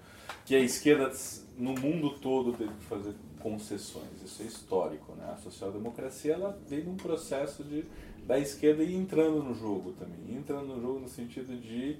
que 0.45 0.55
a 0.55 0.59
esquerda 0.59 1.11
no 1.55 1.73
mundo 1.73 2.11
todo 2.19 2.53
teve 2.53 2.73
que 2.73 2.85
fazer 2.85 3.13
concessões, 3.39 4.21
isso 4.23 4.41
é 4.41 4.45
histórico. 4.45 5.13
Né? 5.13 5.29
A 5.31 5.37
social-democracia 5.37 6.33
ela 6.33 6.59
veio 6.67 6.85
num 6.85 6.95
processo 6.95 7.63
de, 7.63 7.85
da 8.25 8.39
esquerda 8.39 8.83
ir 8.83 8.95
entrando 8.95 9.43
no 9.43 9.53
jogo 9.53 9.93
também, 9.93 10.35
entrando 10.35 10.67
no 10.67 10.81
jogo 10.81 10.99
no 10.99 11.07
sentido 11.07 11.55
de 11.55 11.97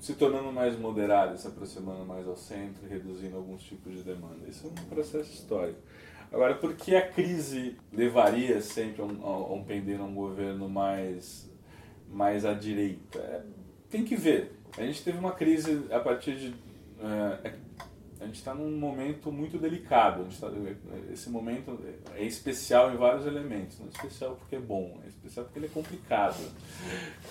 se 0.00 0.14
tornando 0.14 0.52
mais 0.52 0.78
moderado, 0.78 1.36
se 1.38 1.46
aproximando 1.46 2.04
mais 2.04 2.26
ao 2.26 2.36
centro 2.36 2.86
reduzindo 2.88 3.36
alguns 3.36 3.62
tipos 3.62 3.92
de 3.92 4.02
demanda. 4.02 4.48
Isso 4.48 4.66
é 4.66 4.70
um 4.70 4.88
processo 4.88 5.32
histórico. 5.32 5.80
Agora, 6.32 6.54
por 6.54 6.74
que 6.74 6.94
a 6.94 7.08
crise 7.08 7.76
levaria 7.92 8.60
sempre 8.60 9.02
a 9.02 9.04
um, 9.04 9.26
a 9.26 9.52
um 9.54 9.64
pender 9.64 9.98
a 9.98 10.04
um 10.04 10.14
governo 10.14 10.68
mais, 10.68 11.50
mais 12.10 12.44
à 12.44 12.54
direita? 12.54 13.18
É, 13.18 13.42
tem 13.90 14.04
que 14.04 14.16
ver. 14.16 14.52
A 14.76 14.82
gente 14.82 15.02
teve 15.02 15.18
uma 15.18 15.32
crise 15.32 15.86
a 15.90 16.00
partir 16.00 16.36
de. 16.36 16.54
É, 17.00 17.54
a 18.20 18.26
gente 18.26 18.36
está 18.36 18.52
num 18.52 18.76
momento 18.76 19.30
muito 19.30 19.58
delicado. 19.58 20.26
Tá, 20.40 20.48
esse 21.12 21.30
momento 21.30 21.78
é 22.16 22.24
especial 22.24 22.92
em 22.92 22.96
vários 22.96 23.26
elementos. 23.26 23.78
Não 23.78 23.86
é 23.86 23.90
especial 23.90 24.36
porque 24.36 24.56
é 24.56 24.60
bom, 24.60 24.98
é 25.04 25.08
especial 25.08 25.44
porque 25.46 25.58
ele 25.58 25.66
é 25.66 25.70
complicado. 25.70 26.40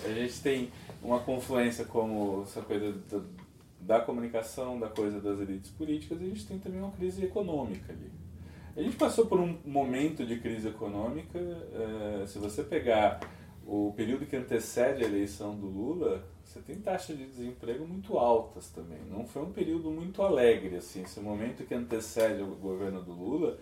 A 0.04 0.08
gente 0.08 0.40
tem 0.40 0.70
uma 1.02 1.20
confluência 1.20 1.84
como 1.84 2.42
essa 2.42 2.62
coisa 2.62 2.94
da 3.80 4.00
comunicação, 4.00 4.78
da 4.78 4.88
coisa 4.88 5.20
das 5.20 5.38
elites 5.40 5.70
políticas, 5.70 6.20
a 6.20 6.24
gente 6.24 6.46
tem 6.46 6.58
também 6.58 6.80
uma 6.80 6.90
crise 6.92 7.24
econômica 7.24 7.92
ali. 7.92 8.10
A 8.76 8.82
gente 8.82 8.96
passou 8.96 9.26
por 9.26 9.40
um 9.40 9.58
momento 9.64 10.24
de 10.24 10.38
crise 10.38 10.68
econômica, 10.68 11.38
é, 11.38 12.26
se 12.26 12.38
você 12.38 12.62
pegar 12.62 13.20
o 13.68 13.92
período 13.94 14.24
que 14.24 14.34
antecede 14.34 15.04
a 15.04 15.06
eleição 15.06 15.54
do 15.54 15.66
Lula, 15.66 16.24
você 16.42 16.58
tem 16.60 16.76
taxas 16.76 17.18
de 17.18 17.26
desemprego 17.26 17.86
muito 17.86 18.16
altas 18.16 18.70
também. 18.70 18.98
Não 19.10 19.26
foi 19.26 19.42
um 19.42 19.52
período 19.52 19.90
muito 19.90 20.22
alegre, 20.22 20.76
assim. 20.76 21.02
Esse 21.02 21.20
momento 21.20 21.66
que 21.66 21.74
antecede 21.74 22.42
o 22.42 22.46
governo 22.54 23.02
do 23.02 23.12
Lula, 23.12 23.58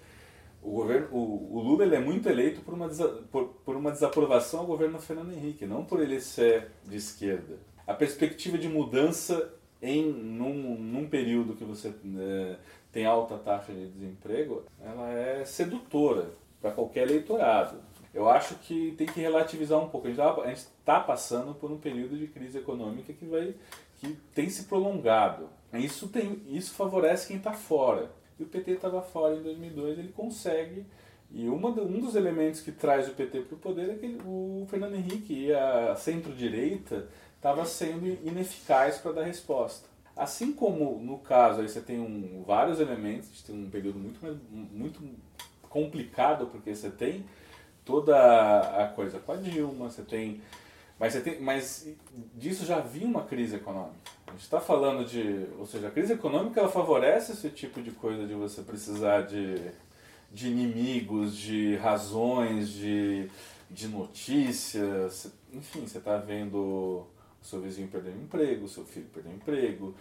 o, 0.63 0.71
governo, 0.71 1.09
o, 1.11 1.57
o 1.57 1.61
Lula 1.61 1.85
ele 1.85 1.97
é 1.97 2.01
muito 2.01 2.29
eleito 2.29 2.61
por 2.61 2.75
uma, 2.75 2.89
por, 3.33 3.47
por 3.65 3.77
uma 3.77 3.91
desaprovação 3.91 4.61
ao 4.61 4.67
governo 4.67 5.01
Fernando 5.01 5.33
Henrique, 5.33 5.67
não 5.67 5.85
por 5.85 6.01
ele 6.01 6.21
ser 6.21 6.69
de 6.85 6.97
esquerda. 6.97 7.59
A 7.85 7.93
perspectiva 7.93 8.57
de 8.57 8.69
mudança 8.69 9.53
em 9.83 10.13
num, 10.13 10.79
num 10.79 11.09
período 11.09 11.57
que 11.57 11.65
você 11.65 11.89
é, 11.89 12.57
tem 12.93 13.05
alta 13.05 13.37
taxa 13.39 13.73
de 13.73 13.89
desemprego, 13.89 14.63
ela 14.81 15.11
é 15.11 15.45
sedutora 15.45 16.31
para 16.61 16.71
qualquer 16.71 17.09
eleitorado. 17.09 17.81
Eu 18.17 18.29
acho 18.31 18.55
que 18.57 18.95
tem 18.97 19.07
que 19.07 19.21
relativizar 19.21 19.79
um 19.79 19.89
pouco. 19.89 20.09
A 20.09 20.11
gente 20.11 20.57
está 20.57 20.99
passando 20.99 21.55
por 21.55 21.71
um 21.71 21.77
período 21.77 22.17
de 22.17 22.27
crise 22.27 22.59
econômica 22.59 23.13
que 23.13 23.27
vai 23.27 23.55
que 23.99 24.17
tem 24.35 24.49
se 24.49 24.65
prolongado. 24.65 25.49
Isso 25.75 26.09
tem 26.09 26.43
isso 26.49 26.75
favorece 26.75 27.29
quem 27.29 27.37
está 27.37 27.53
fora. 27.53 28.11
E 28.39 28.43
o 28.43 28.47
PT 28.47 28.73
estava 28.73 29.03
fora 29.03 29.37
em 29.37 29.43
2002, 29.43 29.99
ele 29.99 30.13
consegue 30.13 30.87
e 31.31 31.49
uma, 31.49 31.69
um 31.69 32.01
dos 32.01 32.15
elementos 32.15 32.61
que 32.61 32.73
traz 32.73 33.09
o 33.09 33.13
PT 33.13 33.41
para 33.43 33.57
o 33.57 33.59
poder 33.59 33.91
é 33.91 33.95
que 33.95 34.19
o 34.25 34.67
Fernando 34.69 34.95
Henrique 34.95 35.47
e 35.47 35.53
a 35.53 35.95
centro-direita 35.97 37.09
estava 37.37 37.65
sendo 37.65 38.07
ineficaz 38.27 38.99
para 38.99 39.13
dar 39.13 39.25
resposta. 39.25 39.89
Assim 40.17 40.53
como 40.53 40.99
no 41.03 41.19
caso 41.19 41.61
aí 41.61 41.69
você 41.69 41.81
tem 41.81 42.01
um, 42.01 42.43
vários 42.47 42.81
elementos, 42.81 43.43
tem 43.43 43.55
um 43.55 43.69
período 43.69 43.99
muito, 43.99 44.19
muito 44.51 45.03
complicado 45.69 46.47
porque 46.47 46.75
você 46.75 46.91
tem 46.91 47.25
toda 47.87 48.83
a 48.83 48.89
coisa 48.89 49.19
com 49.21 49.33
a 49.33 49.37
Dilma, 49.37 49.89
você 49.89 50.03
tem. 50.03 50.43
Mas, 50.99 51.13
você 51.13 51.21
tem, 51.21 51.41
mas 51.41 51.89
disso 52.35 52.67
já 52.67 52.81
vinha 52.81 53.07
uma 53.07 53.25
crise 53.25 53.57
econômica. 53.57 53.95
A 54.27 54.33
gente 54.33 54.43
está 54.43 54.61
falando 54.61 55.07
de. 55.07 55.47
Ou 55.59 55.65
seja, 55.65 55.89
a 55.89 55.91
crise 55.91 56.13
econômica 56.13 56.61
ela 56.61 56.69
favorece 56.69 57.33
esse 57.33 57.49
tipo 57.49 57.81
de 57.81 57.93
coisa 57.93 58.27
de 58.27 58.35
você 58.35 58.61
precisar 58.61 59.23
de, 59.23 59.71
de 60.33 60.49
inimigos, 60.49 61.37
de 61.37 61.77
razões, 61.77 62.69
de, 62.71 63.31
de 63.71 63.89
notícias. 63.89 65.33
Enfim, 65.53 65.87
você 65.87 65.99
está 65.99 66.17
vendo 66.17 66.57
o 66.57 67.07
seu 67.41 67.61
vizinho 67.61 67.89
perder 67.89 68.11
o 68.11 68.23
emprego, 68.23 68.65
o 68.65 68.69
seu 68.69 68.85
filho 68.85 69.07
perder 69.15 69.31
o 69.31 69.35
emprego. 69.35 69.95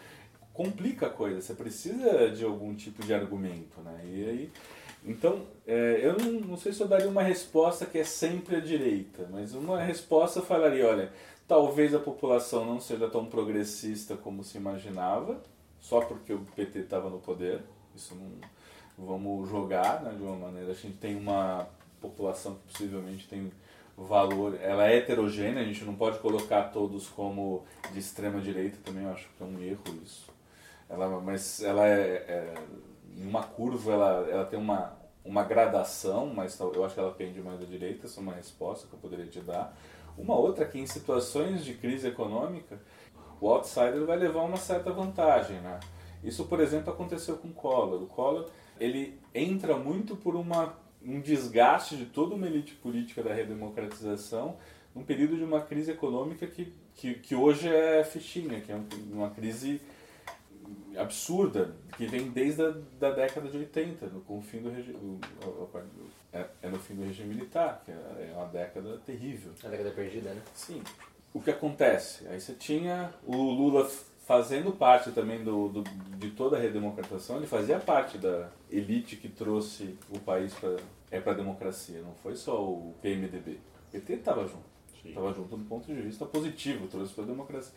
Complica 0.51 1.07
a 1.07 1.09
coisa, 1.09 1.41
você 1.41 1.53
precisa 1.53 2.31
de 2.31 2.45
algum 2.45 2.73
tipo 2.73 3.05
de 3.05 3.13
argumento. 3.13 3.81
Né? 3.81 4.01
E 4.05 4.29
aí 4.29 4.51
então, 5.05 5.45
é, 5.67 5.99
eu 6.01 6.17
não, 6.17 6.31
não, 6.41 6.57
sei 6.57 6.73
se 6.73 6.81
eu 6.81 6.87
daria 6.87 7.07
uma 7.07 7.21
resposta 7.21 7.85
que 7.85 7.97
é 7.97 8.03
sempre 8.03 8.55
a 8.55 8.59
direita, 8.59 9.27
mas 9.31 9.53
uma 9.53 9.79
resposta 9.79 10.41
falaria, 10.41 10.87
olha, 10.87 11.11
talvez 11.47 11.93
a 11.93 11.99
população 11.99 12.65
não 12.65 12.79
seja 12.79 13.07
tão 13.07 13.25
progressista 13.25 14.15
como 14.15 14.43
se 14.43 14.57
imaginava, 14.57 15.41
só 15.79 16.01
porque 16.01 16.33
o 16.33 16.39
PT 16.55 16.79
estava 16.79 17.09
no 17.09 17.19
poder, 17.19 17.61
isso 17.95 18.15
não 18.15 18.31
vamos 18.97 19.47
jogar 19.49 20.01
né, 20.01 20.13
de 20.15 20.23
uma 20.23 20.35
maneira, 20.35 20.71
a 20.71 20.75
gente 20.75 20.97
tem 20.97 21.15
uma 21.15 21.67
população 22.01 22.55
que 22.55 22.73
possivelmente 22.73 23.27
tem 23.27 23.51
valor, 23.97 24.57
ela 24.59 24.87
é 24.87 24.97
heterogênea, 24.97 25.61
a 25.61 25.65
gente 25.65 25.83
não 25.85 25.95
pode 25.95 26.19
colocar 26.19 26.63
todos 26.71 27.07
como 27.07 27.63
de 27.91 27.99
extrema 27.99 28.41
direita, 28.41 28.77
também 28.83 29.03
eu 29.03 29.11
acho 29.11 29.27
que 29.37 29.43
é 29.43 29.45
um 29.45 29.61
erro 29.61 29.83
isso. 30.03 30.33
Ela, 30.89 31.19
mas 31.21 31.63
ela 31.63 31.87
é, 31.87 32.25
é 32.27 32.53
em 33.15 33.25
uma 33.27 33.43
curva 33.43 33.93
ela, 33.93 34.27
ela 34.29 34.45
tem 34.45 34.59
uma, 34.59 34.97
uma 35.23 35.43
gradação, 35.43 36.27
mas 36.27 36.59
eu 36.59 36.83
acho 36.83 36.93
que 36.93 36.99
ela 36.99 37.11
pende 37.11 37.41
mais 37.41 37.59
da 37.59 37.65
direita, 37.65 38.05
essa 38.05 38.19
é 38.19 38.23
uma 38.23 38.33
resposta 38.33 38.87
que 38.87 38.93
eu 38.93 38.99
poderia 38.99 39.25
te 39.25 39.39
dar. 39.39 39.75
Uma 40.17 40.35
outra 40.35 40.65
que 40.65 40.79
em 40.79 40.85
situações 40.85 41.63
de 41.63 41.73
crise 41.73 42.07
econômica, 42.07 42.79
o 43.41 43.49
outsider 43.49 44.05
vai 44.05 44.17
levar 44.17 44.43
uma 44.43 44.57
certa 44.57 44.91
vantagem, 44.91 45.59
né? 45.59 45.79
Isso, 46.23 46.45
por 46.45 46.59
exemplo, 46.59 46.91
aconteceu 46.91 47.37
com 47.37 47.49
o 47.49 47.53
Collor. 47.53 48.01
O 48.01 48.07
Collor, 48.07 48.49
ele 48.79 49.19
entra 49.33 49.77
muito 49.77 50.15
por 50.15 50.35
uma, 50.35 50.73
um 51.03 51.19
desgaste 51.19 51.95
de 51.97 52.05
toda 52.05 52.35
uma 52.35 52.47
elite 52.47 52.73
política 52.75 53.21
da 53.21 53.33
redemocratização 53.33 54.57
num 54.93 55.03
período 55.03 55.35
de 55.35 55.43
uma 55.43 55.61
crise 55.61 55.91
econômica 55.91 56.47
que, 56.47 56.73
que, 56.95 57.15
que 57.15 57.35
hoje 57.35 57.67
é 57.67 58.03
fichinha, 58.03 58.61
que 58.61 58.71
é 58.71 58.79
uma 59.11 59.29
crise 59.29 59.81
absurda 60.97 61.75
que 61.97 62.05
vem 62.05 62.29
desde 62.29 62.63
a 62.63 62.73
da 62.99 63.11
década 63.11 63.49
de 63.49 63.57
80, 63.57 64.07
no, 64.07 64.21
com 64.21 64.37
o 64.37 64.41
fim 64.41 64.59
do 64.59 64.69
regime. 64.69 65.19
É, 66.31 66.45
é, 66.63 66.69
no 66.69 66.79
fim 66.79 66.95
do 66.95 67.03
regime 67.03 67.33
militar, 67.33 67.81
que 67.85 67.91
é, 67.91 67.95
é 67.95 68.33
uma 68.35 68.47
década 68.47 68.97
terrível. 69.05 69.53
A 69.63 69.69
década 69.69 69.91
perdida, 69.91 70.33
né? 70.33 70.41
Sim. 70.53 70.81
O 71.33 71.41
que 71.41 71.49
acontece? 71.49 72.27
Aí 72.27 72.39
você 72.39 72.53
tinha 72.53 73.13
o 73.25 73.35
Lula 73.35 73.89
fazendo 74.25 74.71
parte 74.71 75.11
também 75.11 75.43
do, 75.43 75.69
do, 75.69 75.83
de 76.17 76.31
toda 76.31 76.57
a 76.57 76.59
redemocratização, 76.59 77.37
ele 77.37 77.45
fazia 77.45 77.77
parte 77.77 78.17
da 78.17 78.49
elite 78.71 79.15
que 79.15 79.29
trouxe 79.29 79.97
o 80.09 80.19
país 80.19 80.53
para 80.55 80.77
é 81.11 81.17
a 81.17 81.33
democracia, 81.33 82.01
não 82.01 82.13
foi 82.15 82.35
só 82.35 82.61
o 82.61 82.95
PMDB. 83.01 83.59
O 83.87 83.91
PT 83.91 84.13
estava 84.13 84.41
junto. 84.41 84.75
Estava 85.05 85.31
junto 85.33 85.55
do 85.55 85.63
ponto 85.65 85.85
de 85.85 86.01
vista 86.01 86.25
positivo, 86.25 86.87
trouxe 86.87 87.13
para 87.13 87.23
a 87.23 87.27
democracia. 87.27 87.73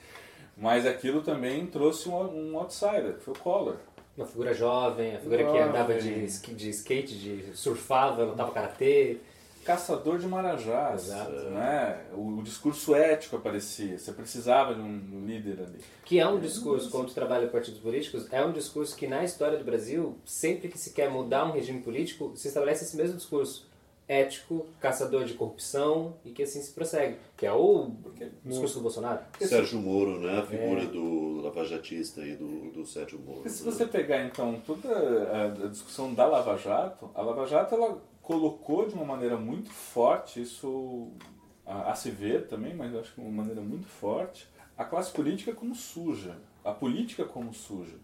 Mas 0.59 0.85
aquilo 0.85 1.23
também 1.23 1.67
trouxe 1.67 2.09
um, 2.09 2.15
um 2.15 2.59
outsider, 2.59 3.15
que 3.15 3.23
foi 3.23 3.35
o 3.35 3.39
Collor. 3.39 3.77
Uma 4.17 4.27
figura 4.27 4.53
jovem, 4.53 5.15
a 5.15 5.21
figura 5.21 5.45
jovem. 5.45 5.63
que 5.63 5.69
andava 5.69 5.95
de, 5.95 6.27
de 6.27 6.71
skate, 6.71 7.17
de 7.17 7.57
surfava, 7.57 8.25
lutava 8.25 8.51
karatê. 8.51 9.19
Caçador 9.65 10.19
de 10.19 10.27
marajás, 10.27 11.09
Exato. 11.09 11.31
né? 11.51 12.01
O, 12.15 12.39
o, 12.39 12.43
discurso 12.43 12.95
ético 12.95 13.37
aparecia, 13.37 13.99
você 13.99 14.13
precisava 14.13 14.75
de 14.75 14.81
um 14.81 15.27
líder 15.27 15.61
ali. 15.61 15.79
Que 16.07 16.19
é 16.19 16.27
um 16.27 16.41
discurso, 16.41 16.91
quando 16.91 17.13
trabalha 17.13 17.47
partidos 17.49 17.79
políticos, 17.79 18.27
é 18.33 18.43
um 18.43 18.51
discurso 18.51 18.97
que 18.97 19.07
na 19.07 19.23
história 19.23 19.59
do 19.59 19.65
Brasil, 19.65 20.17
sempre 20.25 20.69
que 20.69 20.79
se 20.79 20.95
quer 20.95 21.11
mudar 21.11 21.45
um 21.45 21.53
regime 21.53 21.83
político, 21.83 22.33
se 22.35 22.49
estabelece 22.49 22.85
esse 22.85 22.97
mesmo 22.97 23.19
discurso 23.19 23.68
ético, 24.09 24.67
caçador 24.81 25.27
de 25.27 25.35
corrupção 25.35 26.17
e 26.25 26.31
que 26.31 26.43
assim 26.43 26.63
se 26.63 26.73
prossegue. 26.73 27.19
Que 27.37 27.47
é 27.47 27.53
o 27.53 27.93
discurso 28.45 28.77
do 28.77 28.81
Bolsonaro. 28.81 29.21
Sérgio 29.39 29.79
Moro, 29.79 30.19
né? 30.19 30.39
A 30.39 30.43
figura 30.47 30.83
é. 30.83 30.87
do 30.87 31.43
lavajatista 31.43 32.23
e 32.23 32.35
do, 32.35 32.73
do 32.73 32.87
Sérgio 32.87 33.19
Moro. 33.19 33.41
Porque 33.41 33.51
se 33.51 33.65
né? 33.65 33.71
você 33.71 33.87
pegar 33.87 34.25
então 34.25 34.61
toda 34.67 34.89
a 35.65 35.69
discussão 35.69 36.15
da 36.15 36.27
Lava 36.27 36.57
Jato, 36.57 37.11
a 37.15 37.21
Lava 37.21 37.47
Jato 37.47 37.75
ela 37.75 38.03
colocou 38.23 38.87
de 38.89 38.95
uma 38.95 39.05
maneira 39.05 39.37
muito 39.37 39.71
forte, 39.71 40.41
isso 40.41 41.09
a, 41.67 41.93
a 41.93 41.95
se 41.95 42.11
ver 42.11 42.47
também, 42.47 42.75
mas 42.75 42.93
eu 42.93 43.01
acho 43.01 43.15
que 43.15 43.21
de 43.21 43.27
uma 43.27 43.43
maneira 43.43 43.61
muito 43.61 43.87
forte, 43.87 44.49
a 44.77 44.85
classe 44.85 45.13
política 45.13 45.53
como 45.53 45.75
suja, 45.75 46.37
a 46.65 46.73
política 46.73 47.25
como 47.25 47.53
suja. 47.53 47.97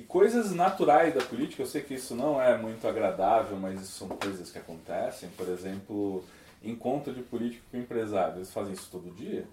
E 0.00 0.02
coisas 0.04 0.50
naturais 0.52 1.14
da 1.14 1.20
política, 1.20 1.60
eu 1.60 1.66
sei 1.66 1.82
que 1.82 1.92
isso 1.92 2.14
não 2.14 2.40
é 2.40 2.56
muito 2.56 2.88
agradável, 2.88 3.58
mas 3.58 3.82
isso 3.82 3.98
são 3.98 4.08
coisas 4.08 4.50
que 4.50 4.58
acontecem. 4.58 5.28
Por 5.36 5.46
exemplo, 5.46 6.24
encontro 6.64 7.12
de 7.12 7.20
político 7.20 7.66
com 7.70 7.76
empresário. 7.76 8.36
Eles 8.36 8.50
fazem 8.50 8.72
isso 8.72 8.88
todo 8.90 9.14
dia. 9.14 9.44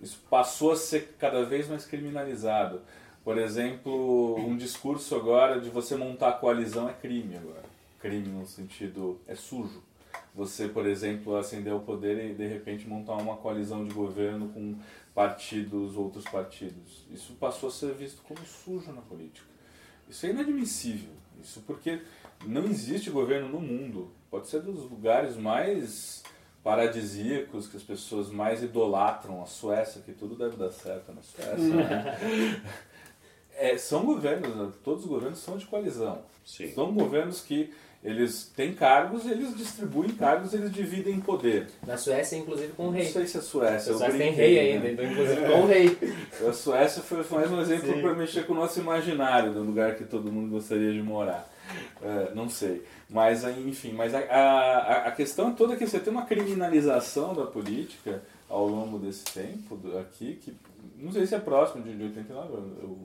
Isso 0.00 0.22
passou 0.30 0.70
a 0.70 0.76
ser 0.76 1.16
cada 1.18 1.44
vez 1.44 1.66
mais 1.66 1.84
criminalizado. 1.84 2.80
Por 3.24 3.38
exemplo, 3.38 4.36
um 4.36 4.56
discurso 4.56 5.16
agora 5.16 5.60
de 5.60 5.68
você 5.68 5.96
montar 5.96 6.34
coalizão 6.34 6.88
é 6.88 6.92
crime 6.92 7.36
agora. 7.36 7.64
Crime 7.98 8.28
no 8.28 8.46
sentido 8.46 9.20
é 9.26 9.34
sujo. 9.34 9.82
Você, 10.32 10.68
por 10.68 10.86
exemplo, 10.86 11.36
acender 11.36 11.74
o 11.74 11.80
poder 11.80 12.30
e 12.30 12.34
de 12.34 12.46
repente 12.46 12.86
montar 12.86 13.14
uma 13.14 13.36
coalizão 13.36 13.84
de 13.84 13.92
governo 13.92 14.48
com 14.50 14.76
partidos, 15.14 15.96
outros 15.96 16.24
partidos. 16.24 17.06
Isso 17.10 17.34
passou 17.34 17.68
a 17.68 17.72
ser 17.72 17.92
visto 17.94 18.22
como 18.22 18.40
sujo 18.46 18.92
na 18.92 19.00
política. 19.00 19.46
Isso 20.08 20.26
é 20.26 20.30
inadmissível. 20.30 21.12
Isso 21.42 21.62
porque 21.66 22.02
não 22.46 22.64
existe 22.64 23.10
governo 23.10 23.48
no 23.48 23.60
mundo. 23.60 24.10
Pode 24.30 24.48
ser 24.48 24.62
dos 24.62 24.90
lugares 24.90 25.36
mais 25.36 26.22
paradisíacos 26.62 27.66
que 27.66 27.76
as 27.76 27.82
pessoas 27.82 28.30
mais 28.30 28.62
idolatram. 28.62 29.42
A 29.42 29.46
Suécia, 29.46 30.02
que 30.02 30.12
tudo 30.12 30.36
deve 30.36 30.56
dar 30.56 30.70
certo 30.70 31.12
na 31.12 31.22
Suécia. 31.22 31.56
Né? 31.58 32.62
é, 33.56 33.78
são 33.78 34.04
governos, 34.04 34.76
todos 34.84 35.04
os 35.04 35.08
governos 35.08 35.38
são 35.38 35.56
de 35.56 35.66
coalizão. 35.66 36.22
Sim. 36.44 36.72
São 36.72 36.92
governos 36.92 37.40
que 37.40 37.72
eles 38.02 38.50
têm 38.56 38.72
cargos, 38.72 39.26
eles 39.26 39.54
distribuem 39.54 40.10
cargos, 40.10 40.54
eles 40.54 40.72
dividem 40.72 41.20
poder. 41.20 41.68
Na 41.86 41.98
Suécia, 41.98 42.36
inclusive, 42.36 42.72
com 42.72 42.88
o 42.88 42.90
rei. 42.90 43.04
Não 43.04 43.12
sei 43.12 43.26
se 43.26 43.36
é 43.36 43.40
Suécia. 43.42 43.92
A 43.92 43.98
Suécia 43.98 44.18
tem 44.18 44.32
rei 44.32 44.54
né? 44.54 44.60
ainda, 44.60 44.90
então, 44.90 45.04
inclusive 45.04 45.46
com 45.46 45.60
o 45.60 45.66
rei. 45.66 45.98
A 46.48 46.52
Suécia 46.52 47.02
foi 47.02 47.22
mais 47.30 47.50
um 47.50 47.60
exemplo 47.60 48.00
para 48.00 48.14
mexer 48.14 48.46
com 48.46 48.54
o 48.54 48.56
nosso 48.56 48.80
imaginário 48.80 49.52
do 49.52 49.62
lugar 49.62 49.96
que 49.96 50.04
todo 50.04 50.32
mundo 50.32 50.50
gostaria 50.50 50.92
de 50.92 51.02
morar. 51.02 51.50
É, 52.02 52.34
não 52.34 52.48
sei. 52.48 52.82
Mas, 53.08 53.44
enfim, 53.44 53.92
mas 53.92 54.14
a, 54.14 54.18
a, 54.18 55.08
a 55.08 55.12
questão 55.12 55.50
é 55.50 55.52
toda 55.52 55.76
que 55.76 55.86
você 55.86 56.00
tem 56.00 56.12
uma 56.12 56.24
criminalização 56.24 57.34
da 57.34 57.44
política 57.44 58.22
ao 58.48 58.66
longo 58.66 58.98
desse 58.98 59.24
tempo 59.24 59.78
aqui, 59.98 60.38
que 60.42 60.56
não 60.96 61.12
sei 61.12 61.26
se 61.26 61.34
é 61.34 61.38
próximo 61.38 61.84
de, 61.84 61.96
de 61.96 62.02
89, 62.04 62.52
eu, 62.52 62.58
eu 62.82 62.98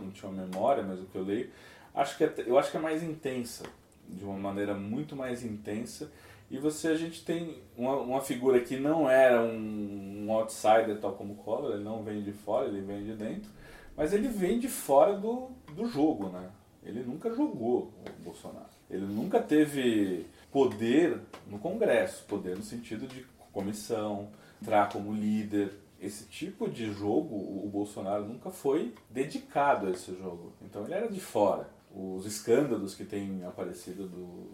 não 0.00 0.10
tinha 0.10 0.30
uma 0.30 0.42
memória, 0.42 0.82
mas 0.82 0.98
o 0.98 1.04
que 1.04 1.16
eu 1.16 1.22
leio, 1.22 1.50
acho 1.94 2.16
que 2.16 2.24
é, 2.24 2.32
eu 2.46 2.58
acho 2.58 2.70
que 2.70 2.76
é 2.76 2.80
mais 2.80 3.02
intensa, 3.02 3.64
de 4.08 4.24
uma 4.24 4.38
maneira 4.38 4.74
muito 4.74 5.14
mais 5.14 5.44
intensa. 5.44 6.10
E 6.50 6.58
você, 6.58 6.88
a 6.88 6.96
gente 6.96 7.24
tem 7.24 7.58
uma, 7.76 7.96
uma 7.96 8.20
figura 8.20 8.60
que 8.60 8.76
não 8.76 9.08
era 9.08 9.42
um, 9.42 10.24
um 10.26 10.32
outsider 10.32 10.98
tal 10.98 11.12
como 11.12 11.34
Collor, 11.36 11.74
ele 11.74 11.84
não 11.84 12.02
vem 12.02 12.22
de 12.22 12.32
fora, 12.32 12.66
ele 12.66 12.80
vem 12.80 13.04
de 13.04 13.14
dentro, 13.14 13.50
mas 13.96 14.14
ele 14.14 14.28
vem 14.28 14.58
de 14.58 14.68
fora 14.68 15.14
do, 15.14 15.50
do 15.74 15.86
jogo, 15.86 16.28
né? 16.28 16.50
Ele 16.82 17.02
nunca 17.02 17.34
jogou 17.34 17.92
o 18.06 18.22
Bolsonaro. 18.22 18.66
Ele 18.88 19.04
nunca 19.04 19.40
teve 19.42 20.24
poder 20.50 21.20
no 21.46 21.58
Congresso, 21.58 22.24
poder 22.24 22.56
no 22.56 22.62
sentido 22.62 23.06
de 23.06 23.26
comissão, 23.52 24.30
entrar 24.62 24.88
como 24.90 25.12
líder. 25.12 25.72
Esse 26.00 26.24
tipo 26.24 26.68
de 26.70 26.92
jogo, 26.92 27.34
o 27.34 27.68
Bolsonaro 27.70 28.24
nunca 28.24 28.50
foi 28.50 28.94
dedicado 29.10 29.88
a 29.88 29.90
esse 29.90 30.14
jogo. 30.14 30.52
Então 30.62 30.84
ele 30.84 30.94
era 30.94 31.08
de 31.08 31.20
fora. 31.20 31.68
Os 31.98 32.24
escândalos 32.26 32.94
que 32.94 33.04
têm 33.04 33.44
aparecido 33.44 34.06
do, 34.06 34.50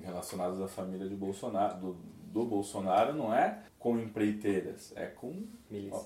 relacionados 0.00 0.60
à 0.60 0.68
família 0.68 1.08
de 1.08 1.14
Bolsonaro, 1.16 1.76
do, 1.78 1.96
do 2.32 2.44
Bolsonaro 2.44 3.12
não 3.14 3.34
é 3.34 3.58
com 3.78 3.98
empreiteiras, 3.98 4.92
é 4.94 5.06
com 5.06 5.42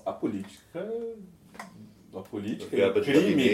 a, 0.05 0.09
a 0.09 0.13
política 0.13 0.87
a 2.11 2.21
política 2.21 2.75
e 2.75 2.83
o 2.83 2.93
crime. 3.03 3.49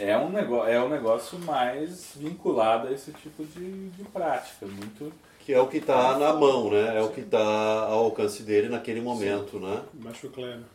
é 0.00 0.16
um 0.16 0.30
negócio 0.30 0.72
é 0.72 0.82
um 0.82 0.88
negócio 0.88 1.38
mais 1.40 2.14
vinculado 2.16 2.88
a 2.88 2.92
esse 2.92 3.12
tipo 3.12 3.44
de, 3.44 3.90
de 3.90 4.04
prática 4.04 4.64
muito 4.66 5.12
que 5.44 5.52
é 5.52 5.60
o 5.60 5.66
que 5.66 5.78
está 5.78 6.18
na 6.18 6.32
mão, 6.32 6.70
né? 6.70 6.98
É 6.98 7.02
o 7.02 7.10
que 7.10 7.20
está 7.20 7.38
ao 7.38 8.04
alcance 8.04 8.42
dele 8.42 8.68
naquele 8.68 9.00
momento, 9.00 9.58
Sim. 9.58 9.66
né? 9.66 9.82
Baixo. 9.94 10.30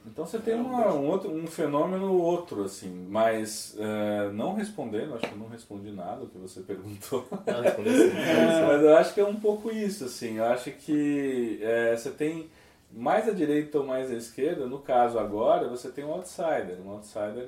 Então 0.06 0.26
você 0.26 0.38
tem 0.40 0.56
uma, 0.56 0.94
um, 0.94 1.08
outro, 1.08 1.32
um 1.32 1.48
fenômeno 1.48 2.14
outro, 2.14 2.66
assim, 2.66 3.08
mas 3.10 3.76
uh, 3.78 4.32
não 4.34 4.54
respondendo, 4.54 5.16
acho 5.16 5.28
que 5.28 5.34
eu 5.34 5.40
não 5.40 5.48
respondi 5.48 5.92
nada 5.92 6.24
o 6.24 6.28
que 6.28 6.38
você 6.38 6.60
perguntou. 6.68 7.26
Não, 7.46 7.62
respondi 7.62 7.90
sim. 7.90 8.12
mas 8.68 8.82
eu 8.82 8.98
acho 8.98 9.14
que 9.14 9.22
é 9.22 9.26
um 9.26 9.36
pouco 9.36 9.72
isso, 9.72 10.06
assim, 10.06 10.38
eu 10.38 10.46
acho 10.46 10.72
que 10.72 11.60
é, 11.62 11.96
você 11.96 12.12
tem 12.12 12.50
mais 12.92 13.28
à 13.28 13.32
direita 13.32 13.80
ou 13.80 13.86
mais 13.86 14.12
à 14.12 14.16
esquerda, 14.16 14.66
no 14.66 14.80
caso 14.80 15.20
agora, 15.20 15.68
você 15.68 15.90
tem 15.90 16.04
um 16.04 16.12
outsider. 16.12 16.78
Um 16.86 16.92
outsider 16.92 17.48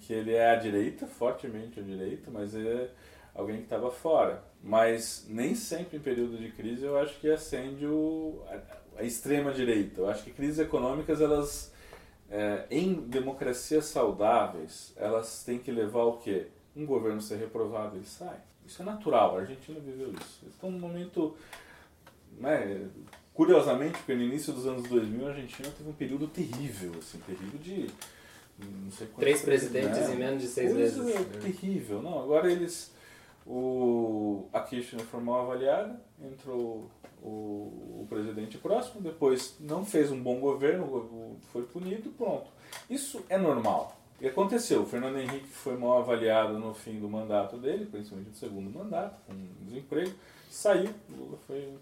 que 0.00 0.12
ele 0.12 0.32
é 0.34 0.50
à 0.50 0.56
direita, 0.56 1.06
fortemente 1.06 1.80
à 1.80 1.82
direita, 1.82 2.30
mas 2.30 2.54
é 2.54 2.88
alguém 3.34 3.56
que 3.56 3.64
estava 3.64 3.90
fora. 3.90 4.42
Mas 4.62 5.26
nem 5.28 5.54
sempre 5.54 5.96
em 5.96 6.00
período 6.00 6.36
de 6.36 6.50
crise 6.50 6.84
eu 6.84 6.98
acho 6.98 7.18
que 7.18 7.30
acende 7.30 7.86
o, 7.86 8.42
a, 8.48 9.00
a 9.00 9.04
extrema 9.04 9.52
direita. 9.52 10.00
Eu 10.00 10.10
acho 10.10 10.22
que 10.24 10.30
crises 10.30 10.58
econômicas, 10.58 11.20
elas, 11.20 11.72
é, 12.30 12.66
em 12.70 12.94
democracias 12.94 13.86
saudáveis, 13.86 14.92
elas 14.96 15.42
têm 15.44 15.58
que 15.58 15.70
levar 15.70 16.04
o 16.04 16.18
quê? 16.18 16.48
Um 16.76 16.86
governo 16.86 17.20
ser 17.20 17.36
reprovado 17.36 17.98
e 17.98 18.04
sai. 18.04 18.38
Isso 18.66 18.82
é 18.82 18.84
natural, 18.84 19.36
a 19.36 19.40
Argentina 19.40 19.80
viveu 19.80 20.12
isso. 20.12 20.44
Então, 20.46 20.70
num 20.70 20.78
momento 20.78 21.34
né, 22.38 22.88
Curiosamente, 23.34 23.96
porque 23.98 24.14
no 24.14 24.22
início 24.22 24.52
dos 24.52 24.66
anos 24.66 24.86
2000 24.88 25.26
a 25.26 25.30
Argentina 25.30 25.68
teve 25.76 25.88
um 25.88 25.94
período 25.94 26.26
terrível, 26.28 26.92
assim, 26.98 27.18
terrível 27.20 27.58
de 27.58 27.88
Três 29.18 29.40
presidentes 29.40 29.98
né? 29.98 30.14
em 30.14 30.18
menos 30.18 30.42
de 30.42 30.48
seis 30.48 30.72
Coisa 30.74 31.02
meses. 31.02 31.26
terrível. 31.40 32.02
Não, 32.02 32.22
agora 32.22 32.52
eles. 32.52 32.92
O, 33.46 34.48
a 34.52 34.60
Kirchner 34.60 35.04
foi 35.04 35.20
mal 35.20 35.42
avaliada, 35.42 36.00
entrou 36.22 36.90
o, 37.22 38.02
o 38.02 38.06
presidente 38.08 38.58
próximo, 38.58 39.00
depois 39.00 39.56
não 39.58 39.84
fez 39.84 40.10
um 40.10 40.22
bom 40.22 40.38
governo, 40.38 41.38
foi 41.52 41.62
punido, 41.62 42.10
pronto. 42.10 42.50
Isso 42.88 43.24
é 43.28 43.38
normal. 43.38 43.96
E 44.20 44.28
aconteceu, 44.28 44.82
o 44.82 44.86
Fernando 44.86 45.18
Henrique 45.18 45.48
foi 45.48 45.76
mal 45.76 45.98
avaliado 45.98 46.58
no 46.58 46.74
fim 46.74 47.00
do 47.00 47.08
mandato 47.08 47.56
dele, 47.56 47.86
principalmente 47.86 48.28
no 48.28 48.34
segundo 48.34 48.70
mandato, 48.70 49.18
com 49.26 49.34
desemprego, 49.64 50.12
saiu, 50.50 50.90
Lula 51.08 51.38
foi 51.46 51.78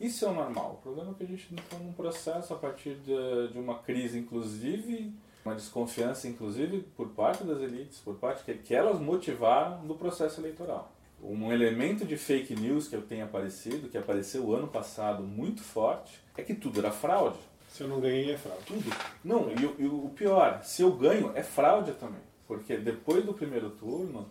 isso 0.00 0.24
é 0.24 0.28
o 0.28 0.34
normal. 0.34 0.78
O 0.78 0.82
problema 0.82 1.10
é 1.10 1.14
que 1.14 1.24
a 1.24 1.26
gente 1.26 1.52
entrou 1.52 1.80
num 1.80 1.92
processo 1.92 2.54
a 2.54 2.56
partir 2.56 2.94
de, 2.96 3.48
de 3.52 3.58
uma 3.58 3.78
crise, 3.78 4.18
inclusive, 4.18 5.12
uma 5.48 5.54
desconfiança, 5.54 6.28
inclusive, 6.28 6.80
por 6.96 7.08
parte 7.08 7.42
das 7.42 7.60
elites, 7.60 7.98
por 7.98 8.16
parte 8.16 8.44
que, 8.44 8.54
que 8.54 8.74
elas 8.74 9.00
motivaram 9.00 9.82
no 9.82 9.94
processo 9.94 10.40
eleitoral. 10.40 10.92
Um 11.22 11.50
elemento 11.52 12.04
de 12.04 12.16
fake 12.16 12.54
news 12.54 12.86
que 12.86 12.94
eu 12.94 13.02
tenho 13.02 13.24
aparecido, 13.24 13.88
que 13.88 13.98
apareceu 13.98 14.44
o 14.44 14.54
ano 14.54 14.68
passado 14.68 15.22
muito 15.24 15.62
forte, 15.62 16.20
é 16.36 16.42
que 16.42 16.54
tudo 16.54 16.78
era 16.78 16.92
fraude. 16.92 17.38
Se 17.68 17.82
eu 17.82 17.88
não 17.88 18.00
ganhei, 18.00 18.32
é 18.32 18.38
fraude. 18.38 18.64
Tudo. 18.66 18.90
Não, 19.24 19.50
e, 19.50 19.82
e 19.82 19.86
o 19.86 20.10
pior, 20.14 20.62
se 20.62 20.82
eu 20.82 20.92
ganho, 20.92 21.32
é 21.34 21.42
fraude 21.42 21.92
também. 21.92 22.20
Porque 22.46 22.76
depois 22.76 23.24
do 23.24 23.34
primeiro 23.34 23.70
turno, 23.70 24.28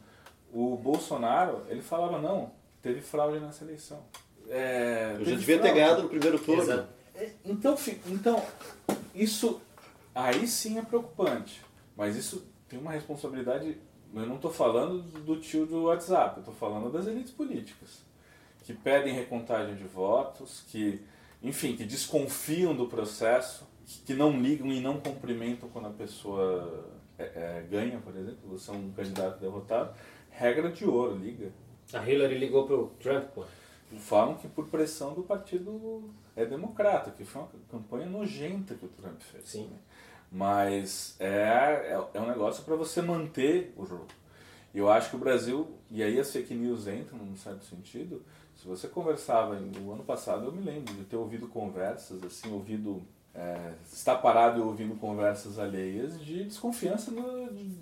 o 0.53 0.77
Bolsonaro, 0.77 1.63
ele 1.67 1.81
falava, 1.81 2.19
não, 2.19 2.51
teve 2.81 3.01
fraude 3.01 3.39
nessa 3.39 3.63
eleição. 3.63 3.99
É, 4.49 5.15
eu 5.19 5.25
já 5.25 5.35
devia 5.35 5.59
ter 5.59 5.73
ganhado 5.73 6.03
no 6.03 6.09
primeiro 6.09 6.39
turno. 6.39 6.63
Exato. 6.63 6.87
É, 7.15 7.31
então, 7.43 7.75
então, 8.07 8.43
isso 9.13 9.59
aí 10.17 10.47
sim 10.47 10.77
é 10.77 10.81
preocupante. 10.81 11.61
Mas 11.95 12.15
isso 12.15 12.47
tem 12.67 12.79
uma 12.79 12.91
responsabilidade. 12.91 13.77
Eu 14.13 14.25
não 14.25 14.35
estou 14.35 14.51
falando 14.51 15.01
do 15.21 15.39
tio 15.39 15.65
do 15.65 15.83
WhatsApp, 15.83 16.37
eu 16.37 16.39
estou 16.39 16.53
falando 16.53 16.91
das 16.91 17.07
elites 17.07 17.31
políticas. 17.31 18.05
Que 18.63 18.73
pedem 18.73 19.13
recontagem 19.13 19.75
de 19.75 19.83
votos, 19.83 20.63
que, 20.67 21.01
enfim, 21.41 21.75
que 21.75 21.85
desconfiam 21.85 22.75
do 22.75 22.87
processo, 22.87 23.65
que 24.05 24.13
não 24.13 24.39
ligam 24.41 24.67
e 24.67 24.81
não 24.81 24.99
cumprimentam 24.99 25.69
quando 25.69 25.87
a 25.87 25.91
pessoa 25.91 26.89
é, 27.17 27.23
é, 27.23 27.67
ganha, 27.69 27.99
por 27.99 28.15
exemplo, 28.15 28.39
você 28.49 28.71
é 28.71 28.73
um 28.73 28.91
candidato 28.91 29.39
derrotado. 29.39 29.95
Regra 30.29 30.71
de 30.71 30.85
ouro, 30.85 31.15
liga. 31.15 31.51
A 31.93 32.07
Hillary 32.07 32.37
ligou 32.37 32.65
pro 32.65 32.91
Trump, 32.99 33.29
pô 33.33 33.45
falam 33.95 34.35
que 34.35 34.47
por 34.47 34.67
pressão 34.67 35.13
do 35.13 35.23
partido 35.23 36.09
é 36.35 36.45
democrata, 36.45 37.11
que 37.11 37.23
foi 37.23 37.41
uma 37.41 37.49
campanha 37.71 38.05
nojenta 38.05 38.75
que 38.75 38.85
o 38.85 38.89
Trump 38.89 39.21
fez. 39.21 39.47
Sim. 39.47 39.67
Né? 39.67 39.77
Mas 40.31 41.15
é, 41.19 41.27
é, 41.27 42.07
é, 42.13 42.21
um 42.21 42.27
negócio 42.27 42.63
para 42.63 42.75
você 42.75 43.01
manter 43.01 43.73
o 43.77 43.85
jogo. 43.85 44.07
Eu 44.73 44.89
acho 44.89 45.09
que 45.09 45.15
o 45.15 45.19
Brasil, 45.19 45.67
e 45.89 46.03
aí 46.03 46.19
as 46.19 46.31
fake 46.31 46.53
news 46.53 46.87
entram 46.87 47.17
num 47.17 47.35
certo 47.35 47.65
sentido, 47.65 48.23
se 48.55 48.67
você 48.67 48.87
conversava 48.87 49.55
no 49.59 49.93
ano 49.93 50.03
passado, 50.03 50.45
eu 50.45 50.51
me 50.51 50.63
lembro 50.63 50.93
de 50.93 51.03
ter 51.03 51.15
ouvido 51.15 51.47
conversas, 51.47 52.23
assim, 52.23 52.51
ouvido, 52.51 53.01
é, 53.33 53.73
estar 53.91 54.15
parado 54.15 54.59
e 54.59 54.63
ouvindo 54.63 54.95
conversas 54.95 55.59
alheias 55.59 56.19
de 56.19 56.43
desconfiança 56.43 57.11
no, 57.11 57.53
de, 57.53 57.77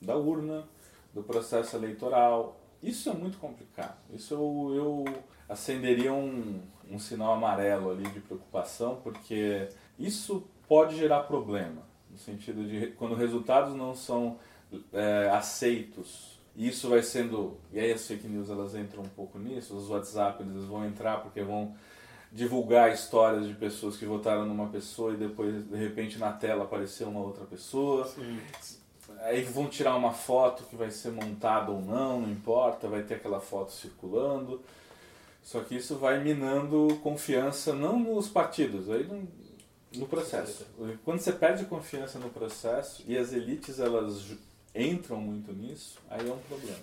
da 0.00 0.16
urna, 0.16 0.64
do 1.12 1.22
processo 1.22 1.76
eleitoral. 1.76 2.58
Isso 2.82 3.08
é 3.08 3.12
muito 3.12 3.38
complicado. 3.38 3.96
Isso 4.12 4.34
eu, 4.34 4.74
eu 4.74 5.04
acenderia 5.48 6.12
um, 6.12 6.60
um 6.90 6.98
sinal 6.98 7.34
amarelo 7.34 7.90
ali 7.90 8.04
de 8.04 8.20
preocupação, 8.20 9.00
porque 9.02 9.68
isso 9.98 10.46
pode 10.68 10.96
gerar 10.96 11.20
problema, 11.20 11.82
no 12.10 12.18
sentido 12.18 12.64
de 12.64 12.88
quando 12.98 13.14
resultados 13.14 13.74
não 13.74 13.94
são 13.94 14.38
é, 14.92 15.30
aceitos, 15.32 16.38
isso 16.56 16.88
vai 16.88 17.02
sendo, 17.02 17.56
e 17.72 17.80
aí 17.80 17.92
as 17.92 18.06
fake 18.06 18.28
news 18.28 18.48
elas 18.48 18.74
entram 18.74 19.02
um 19.02 19.08
pouco 19.08 19.38
nisso, 19.38 19.76
os 19.76 19.90
WhatsApp 19.90 20.42
eles 20.42 20.64
vão 20.64 20.86
entrar 20.86 21.20
porque 21.20 21.42
vão 21.42 21.74
divulgar 22.30 22.92
histórias 22.92 23.46
de 23.46 23.54
pessoas 23.54 23.96
que 23.96 24.04
votaram 24.04 24.44
numa 24.44 24.68
pessoa 24.68 25.14
e 25.14 25.16
depois 25.16 25.64
de 25.68 25.76
repente 25.76 26.18
na 26.18 26.32
tela 26.32 26.64
apareceu 26.64 27.08
uma 27.08 27.20
outra 27.20 27.44
pessoa. 27.44 28.06
Sim. 28.08 28.40
Aí 29.20 29.42
vão 29.42 29.68
tirar 29.68 29.94
uma 29.96 30.12
foto 30.12 30.64
que 30.64 30.74
vai 30.74 30.90
ser 30.90 31.12
montada 31.12 31.70
ou 31.70 31.80
não, 31.80 32.20
não 32.20 32.30
importa, 32.30 32.88
vai 32.88 33.02
ter 33.02 33.14
aquela 33.14 33.40
foto 33.40 33.70
circulando. 33.70 34.60
Só 35.42 35.60
que 35.60 35.76
isso 35.76 35.96
vai 35.96 36.22
minando 36.22 36.98
confiança 37.02 37.72
não 37.72 37.98
nos 38.00 38.28
partidos, 38.28 38.90
aí 38.90 39.04
no, 39.04 39.28
no 39.96 40.06
processo. 40.06 40.66
Quando 41.04 41.20
você 41.20 41.32
perde 41.32 41.64
confiança 41.66 42.18
no 42.18 42.30
processo 42.30 43.02
e 43.06 43.16
as 43.16 43.32
elites 43.32 43.78
elas 43.78 44.32
entram 44.74 45.20
muito 45.20 45.52
nisso, 45.52 45.98
aí 46.10 46.28
é 46.28 46.32
um 46.32 46.38
problema. 46.38 46.78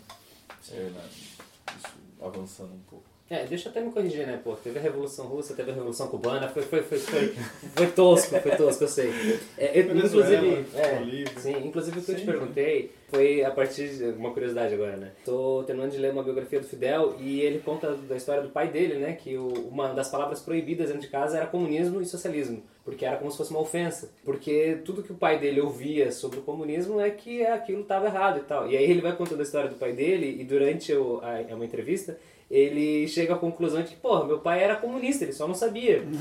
É, 0.71 0.89
né? 0.89 1.09
Isso 1.11 2.01
avançando 2.21 2.73
um 2.73 2.81
pouco. 2.89 3.11
É, 3.29 3.45
deixa 3.45 3.69
eu 3.69 3.71
até 3.71 3.79
me 3.79 3.93
corrigir, 3.93 4.27
né, 4.27 4.37
pô? 4.43 4.57
Teve 4.57 4.77
a 4.77 4.81
Revolução 4.81 5.25
Russa, 5.25 5.53
teve 5.53 5.71
a 5.71 5.73
Revolução 5.73 6.09
Cubana, 6.09 6.49
foi, 6.49 6.63
foi, 6.63 6.83
foi, 6.83 6.99
foi, 6.99 7.27
foi 7.73 7.87
tosco, 7.87 8.37
foi 8.41 8.51
tosco, 8.57 8.83
eu 8.83 8.87
sei. 8.89 9.09
É, 9.57 9.79
eu, 9.79 9.95
inclusive, 9.95 10.65
é, 10.75 11.39
sim, 11.39 11.65
inclusive 11.65 11.97
o 11.97 12.03
que 12.03 12.11
eu 12.11 12.15
te 12.17 12.25
perguntei 12.25 12.91
foi 13.07 13.41
a 13.41 13.49
partir 13.49 13.87
de 13.87 14.03
uma 14.19 14.31
curiosidade 14.31 14.73
agora, 14.73 14.97
né? 14.97 15.11
Tô 15.23 15.63
terminando 15.65 15.91
de 15.91 15.97
ler 15.97 16.11
uma 16.11 16.23
biografia 16.23 16.59
do 16.59 16.67
Fidel 16.67 17.15
e 17.21 17.39
ele 17.39 17.59
conta 17.59 17.93
da 17.93 18.17
história 18.17 18.43
do 18.43 18.49
pai 18.49 18.67
dele, 18.67 18.95
né? 18.95 19.13
Que 19.13 19.37
o, 19.37 19.47
uma 19.69 19.93
das 19.93 20.09
palavras 20.09 20.41
proibidas 20.41 20.87
dentro 20.87 21.01
de 21.01 21.07
casa 21.07 21.37
era 21.37 21.47
comunismo 21.47 22.01
e 22.01 22.05
socialismo, 22.05 22.61
porque 22.83 23.05
era 23.05 23.17
como 23.17 23.31
se 23.31 23.37
fosse 23.37 23.51
uma 23.51 23.59
ofensa. 23.59 24.09
Porque 24.23 24.79
tudo 24.83 25.03
que 25.03 25.11
o 25.11 25.15
pai 25.15 25.39
dele 25.39 25.61
ouvia 25.61 26.11
sobre 26.11 26.39
o 26.39 26.41
comunismo 26.41 26.99
é 26.99 27.09
que 27.09 27.45
aquilo 27.45 27.81
estava 27.81 28.07
errado 28.07 28.39
e 28.39 28.43
tal. 28.43 28.69
E 28.69 28.75
aí 28.75 28.83
ele 28.83 29.01
vai 29.01 29.15
contando 29.15 29.39
a 29.39 29.43
história 29.43 29.69
do 29.69 29.75
pai 29.75 29.93
dele 29.93 30.37
e 30.39 30.43
durante 30.43 30.93
o, 30.93 31.21
a, 31.21 31.53
uma 31.53 31.65
entrevista 31.65 32.17
ele 32.51 33.07
chega 33.07 33.33
à 33.33 33.37
conclusão 33.37 33.81
de 33.81 33.91
que, 33.91 33.95
porra, 33.95 34.25
meu 34.25 34.39
pai 34.39 34.61
era 34.61 34.75
comunista, 34.75 35.23
ele 35.23 35.31
só 35.31 35.47
não 35.47 35.55
sabia. 35.55 36.03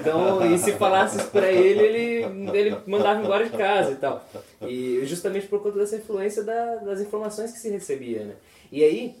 Então, 0.00 0.54
e 0.54 0.58
se 0.58 0.72
falasse 0.72 1.18
isso 1.18 1.30
pra 1.30 1.50
ele, 1.50 1.80
ele, 1.80 2.58
ele 2.58 2.76
mandava 2.86 3.20
embora 3.20 3.44
de 3.44 3.54
casa 3.54 3.92
e 3.92 3.96
tal. 3.96 4.24
E 4.62 5.04
justamente 5.04 5.46
por 5.46 5.62
conta 5.62 5.78
dessa 5.78 5.96
influência 5.96 6.42
da, 6.42 6.76
das 6.76 7.00
informações 7.00 7.52
que 7.52 7.58
se 7.58 7.68
recebia, 7.68 8.24
né? 8.24 8.34
E 8.72 8.82
aí, 8.82 9.16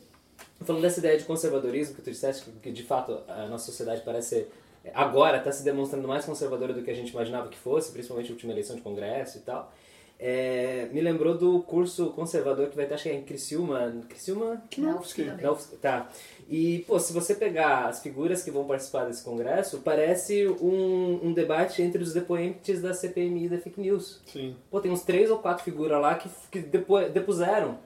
falando 0.64 0.82
dessa 0.82 1.00
ideia 1.00 1.18
de 1.18 1.24
conservadorismo 1.24 1.94
que 1.94 2.02
tu 2.02 2.10
disseste, 2.10 2.50
que 2.62 2.70
de 2.70 2.82
fato 2.82 3.18
a 3.28 3.46
nossa 3.46 3.66
sociedade 3.66 4.00
parece 4.02 4.28
ser, 4.28 4.50
agora 4.94 5.38
está 5.38 5.50
se 5.52 5.62
demonstrando 5.64 6.06
mais 6.08 6.24
conservadora 6.24 6.72
do 6.72 6.82
que 6.82 6.90
a 6.90 6.94
gente 6.94 7.10
imaginava 7.10 7.48
que 7.48 7.56
fosse, 7.58 7.92
principalmente 7.92 8.30
a 8.30 8.32
última 8.34 8.52
eleição 8.52 8.76
de 8.76 8.82
congresso 8.82 9.38
e 9.38 9.40
tal. 9.40 9.72
É, 10.18 10.88
me 10.92 11.00
lembrou 11.02 11.36
do 11.36 11.60
curso 11.60 12.06
conservador 12.12 12.68
que 12.70 12.76
vai 12.76 12.86
ter, 12.86 12.94
acho 12.94 13.02
que 13.02 13.10
é 13.10 13.14
em 13.14 13.22
Criciúma. 13.22 13.94
Criciúma? 14.08 14.62
Knofsky. 14.74 15.24
Knofsky, 15.24 15.76
Tá. 15.76 16.08
E, 16.48 16.84
pô, 16.86 16.98
se 16.98 17.12
você 17.12 17.34
pegar 17.34 17.86
as 17.86 18.00
figuras 18.00 18.42
que 18.42 18.50
vão 18.50 18.64
participar 18.64 19.04
desse 19.04 19.22
congresso, 19.22 19.80
parece 19.84 20.46
um, 20.48 21.20
um 21.22 21.32
debate 21.34 21.82
entre 21.82 22.02
os 22.02 22.14
depoentes 22.14 22.80
da 22.80 22.94
CPMI 22.94 23.48
da 23.50 23.58
fake 23.58 23.78
news. 23.78 24.22
Sim. 24.26 24.56
Pô, 24.70 24.80
tem 24.80 24.90
uns 24.90 25.02
três 25.02 25.30
ou 25.30 25.38
quatro 25.38 25.62
figuras 25.64 26.00
lá 26.00 26.14
que, 26.14 26.30
que 26.50 26.60
depo, 26.60 26.98
depuseram. 27.10 27.78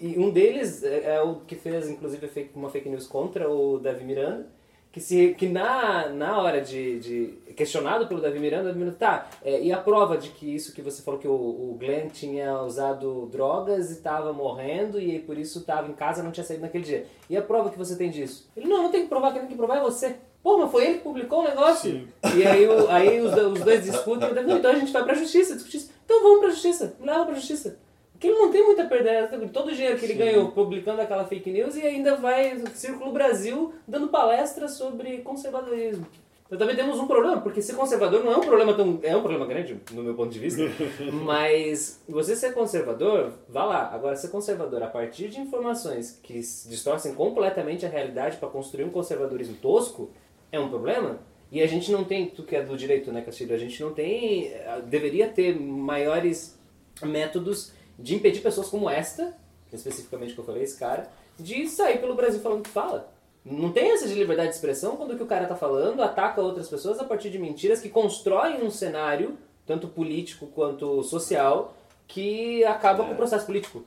E 0.00 0.16
um 0.16 0.30
deles 0.30 0.84
é, 0.84 1.16
é 1.16 1.20
o 1.22 1.36
que 1.40 1.56
fez, 1.56 1.88
inclusive, 1.88 2.28
fake- 2.28 2.52
uma 2.54 2.70
fake 2.70 2.88
news 2.88 3.08
contra 3.08 3.50
o 3.50 3.78
Davi 3.80 4.04
Miranda, 4.04 4.46
que, 4.92 5.00
se, 5.00 5.34
que 5.38 5.48
na, 5.48 6.08
na 6.10 6.38
hora 6.40 6.60
de, 6.60 6.98
de. 7.00 7.26
questionado 7.56 8.06
pelo 8.06 8.20
Davi 8.20 8.38
Miranda, 8.38 8.64
Davi 8.64 8.78
Miranda, 8.78 8.96
tá, 8.98 9.26
é, 9.42 9.60
e 9.62 9.72
a 9.72 9.78
prova 9.78 10.18
de 10.18 10.28
que 10.28 10.54
isso 10.54 10.74
que 10.74 10.82
você 10.82 11.00
falou 11.02 11.18
que 11.18 11.26
o, 11.26 11.32
o 11.32 11.76
Glenn 11.80 12.08
tinha 12.10 12.60
usado 12.62 13.26
drogas 13.32 13.88
e 13.90 13.94
estava 13.94 14.32
morrendo 14.32 15.00
e 15.00 15.18
por 15.18 15.38
isso 15.38 15.60
estava 15.60 15.88
em 15.88 15.94
casa 15.94 16.22
não 16.22 16.30
tinha 16.30 16.44
saído 16.44 16.62
naquele 16.62 16.84
dia. 16.84 17.06
E 17.30 17.36
a 17.36 17.42
prova 17.42 17.70
que 17.70 17.78
você 17.78 17.96
tem 17.96 18.10
disso? 18.10 18.48
Ele, 18.56 18.68
não, 18.68 18.82
não 18.84 18.90
tem 18.90 19.02
que 19.02 19.08
provar, 19.08 19.32
quem 19.32 19.40
tem 19.40 19.50
que 19.50 19.56
provar 19.56 19.78
é 19.78 19.80
você. 19.82 20.16
Pô, 20.42 20.58
mas 20.58 20.70
foi 20.72 20.84
ele 20.84 20.94
que 20.98 21.04
publicou 21.04 21.40
o 21.40 21.44
negócio? 21.44 21.90
Sim. 21.90 22.08
E 22.36 22.44
aí, 22.46 22.66
o- 22.66 22.88
aí 22.90 23.20
os, 23.20 23.32
os 23.32 23.60
dois 23.60 23.84
discutem, 23.84 24.28
o 24.30 24.34
Davi, 24.34 24.48
não, 24.48 24.58
então 24.58 24.72
a 24.72 24.74
gente 24.74 24.92
vai 24.92 25.04
pra 25.04 25.14
justiça, 25.14 25.58
justiça. 25.58 25.90
Então 26.04 26.20
vamos 26.22 26.40
pra 26.40 26.50
justiça, 26.50 26.94
leva 27.00 27.24
pra 27.24 27.34
justiça. 27.34 27.78
Porque 28.22 28.28
ele 28.28 28.38
não 28.38 28.52
tem 28.52 28.64
muita 28.64 28.84
perda, 28.84 29.36
todo 29.48 29.66
o 29.66 29.74
dinheiro 29.74 29.98
que 29.98 30.04
ele 30.04 30.14
ganhou 30.14 30.52
publicando 30.52 31.02
aquela 31.02 31.24
fake 31.24 31.50
news 31.50 31.74
e 31.74 31.82
ainda 31.82 32.14
vai 32.14 32.54
no 32.54 32.68
Círculo 32.70 33.10
Brasil 33.10 33.74
dando 33.86 34.06
palestras 34.10 34.74
sobre 34.74 35.18
conservadorismo. 35.18 36.06
Então 36.46 36.56
também 36.56 36.76
temos 36.76 37.00
um 37.00 37.08
problema, 37.08 37.40
porque 37.40 37.60
ser 37.60 37.74
conservador 37.74 38.22
não 38.22 38.32
é 38.32 38.36
um 38.36 38.42
problema 38.42 38.74
tão. 38.74 39.00
É 39.02 39.16
um 39.16 39.22
problema 39.22 39.44
grande, 39.44 39.76
no 39.90 40.04
meu 40.04 40.14
ponto 40.14 40.30
de 40.30 40.38
vista. 40.38 40.62
mas 41.24 42.00
você 42.08 42.36
ser 42.36 42.54
conservador, 42.54 43.32
vá 43.48 43.64
lá. 43.64 43.90
Agora, 43.92 44.14
ser 44.14 44.28
conservador 44.28 44.84
a 44.84 44.86
partir 44.86 45.28
de 45.28 45.40
informações 45.40 46.20
que 46.22 46.34
distorcem 46.34 47.14
completamente 47.14 47.84
a 47.84 47.88
realidade 47.88 48.36
para 48.36 48.48
construir 48.48 48.84
um 48.84 48.90
conservadorismo 48.90 49.56
tosco 49.56 50.10
é 50.52 50.60
um 50.60 50.68
problema. 50.68 51.18
E 51.50 51.60
a 51.60 51.66
gente 51.66 51.90
não 51.90 52.04
tem, 52.04 52.26
tu 52.26 52.44
que 52.44 52.54
é 52.54 52.62
do 52.62 52.76
direito, 52.76 53.10
né, 53.10 53.20
Castilho? 53.22 53.52
A 53.52 53.58
gente 53.58 53.82
não 53.82 53.92
tem. 53.92 54.46
eh, 54.46 54.80
Deveria 54.86 55.26
ter 55.26 55.58
maiores 55.58 56.56
métodos 57.02 57.72
de 57.98 58.14
impedir 58.14 58.40
pessoas 58.40 58.68
como 58.68 58.88
esta, 58.88 59.36
especificamente 59.72 60.34
que 60.34 60.40
eu 60.40 60.44
falei, 60.44 60.62
esse 60.62 60.78
cara, 60.78 61.10
de 61.38 61.66
sair 61.68 62.00
pelo 62.00 62.14
Brasil 62.14 62.40
falando 62.40 62.60
o 62.60 62.62
que 62.62 62.70
fala. 62.70 63.12
Não 63.44 63.72
tem 63.72 63.90
essa 63.90 64.06
de 64.06 64.14
liberdade 64.14 64.50
de 64.50 64.54
expressão 64.54 64.96
quando 64.96 65.12
o 65.12 65.16
que 65.16 65.22
o 65.22 65.26
cara 65.26 65.46
tá 65.46 65.56
falando 65.56 66.00
ataca 66.02 66.40
outras 66.40 66.68
pessoas 66.68 67.00
a 67.00 67.04
partir 67.04 67.30
de 67.30 67.38
mentiras 67.38 67.80
que 67.80 67.88
constroem 67.88 68.62
um 68.62 68.70
cenário, 68.70 69.36
tanto 69.66 69.88
político 69.88 70.46
quanto 70.46 71.02
social, 71.02 71.74
que 72.06 72.64
acaba 72.64 73.04
com 73.04 73.12
o 73.12 73.16
processo 73.16 73.46
político. 73.46 73.84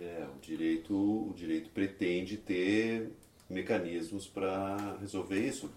É, 0.00 0.24
o 0.34 0.40
direito, 0.40 0.94
o 0.94 1.32
direito 1.34 1.70
pretende 1.70 2.36
ter 2.36 3.12
mecanismos 3.48 4.26
para 4.26 4.96
resolver 5.00 5.38
isso. 5.38 5.70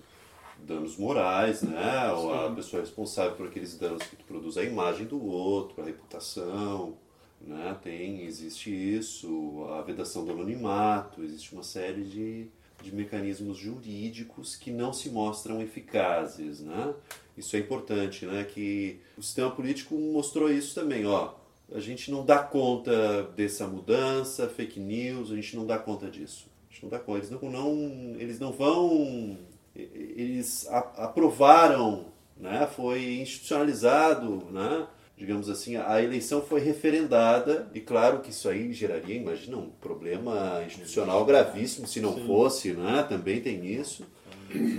Danos 0.57 0.97
morais, 0.97 1.61
né? 1.61 2.11
Ou 2.11 2.33
a 2.33 2.51
pessoa 2.51 2.81
é 2.81 2.83
responsável 2.83 3.33
por 3.37 3.47
aqueles 3.47 3.77
danos 3.77 4.03
que 4.03 4.15
tu 4.15 4.25
produz 4.25 4.57
à 4.57 4.63
imagem 4.63 5.05
do 5.05 5.23
outro, 5.25 5.81
a 5.81 5.85
reputação, 5.85 6.97
né? 7.41 7.77
Tem, 7.81 8.23
existe 8.23 8.69
isso, 8.69 9.65
a 9.69 9.81
vedação 9.81 10.25
do 10.25 10.31
anonimato, 10.31 11.23
existe 11.23 11.53
uma 11.53 11.63
série 11.63 12.03
de, 12.03 12.47
de 12.81 12.93
mecanismos 12.93 13.57
jurídicos 13.57 14.55
que 14.55 14.71
não 14.71 14.91
se 14.93 15.09
mostram 15.09 15.61
eficazes, 15.61 16.59
né? 16.61 16.93
Isso 17.37 17.55
é 17.55 17.59
importante, 17.59 18.25
né? 18.25 18.43
Que 18.43 18.99
o 19.17 19.23
sistema 19.23 19.49
político 19.49 19.95
mostrou 19.95 20.51
isso 20.51 20.75
também, 20.75 21.05
ó. 21.05 21.33
A 21.73 21.79
gente 21.79 22.11
não 22.11 22.25
dá 22.25 22.39
conta 22.39 23.23
dessa 23.35 23.67
mudança, 23.67 24.49
fake 24.49 24.79
news, 24.79 25.31
a 25.31 25.35
gente 25.35 25.55
não 25.55 25.65
dá 25.65 25.77
conta 25.77 26.09
disso. 26.09 26.47
A 26.69 26.73
gente 26.73 26.83
não 26.83 26.89
dá 26.89 26.99
conta. 26.99 27.19
Eles 27.19 27.29
não, 27.29 27.49
não, 27.49 28.15
eles 28.19 28.39
não 28.39 28.51
vão. 28.51 29.37
Eles 29.75 30.67
aprovaram, 30.67 32.07
né? 32.35 32.67
foi 32.75 33.19
institucionalizado, 33.19 34.47
né? 34.51 34.87
Digamos 35.19 35.49
assim, 35.49 35.75
a 35.75 36.01
eleição 36.01 36.41
foi 36.41 36.61
referendada 36.61 37.69
e 37.73 37.81
claro 37.81 38.21
que 38.21 38.29
isso 38.29 38.47
aí 38.47 38.71
geraria, 38.71 39.17
imagina, 39.17 39.57
um 39.57 39.69
problema 39.69 40.63
institucional 40.65 41.25
gravíssimo 41.25 41.85
se 41.85 41.99
não 41.99 42.25
fosse, 42.25 42.71
né? 42.71 43.05
também 43.07 43.41
tem 43.41 43.65
isso. 43.65 44.05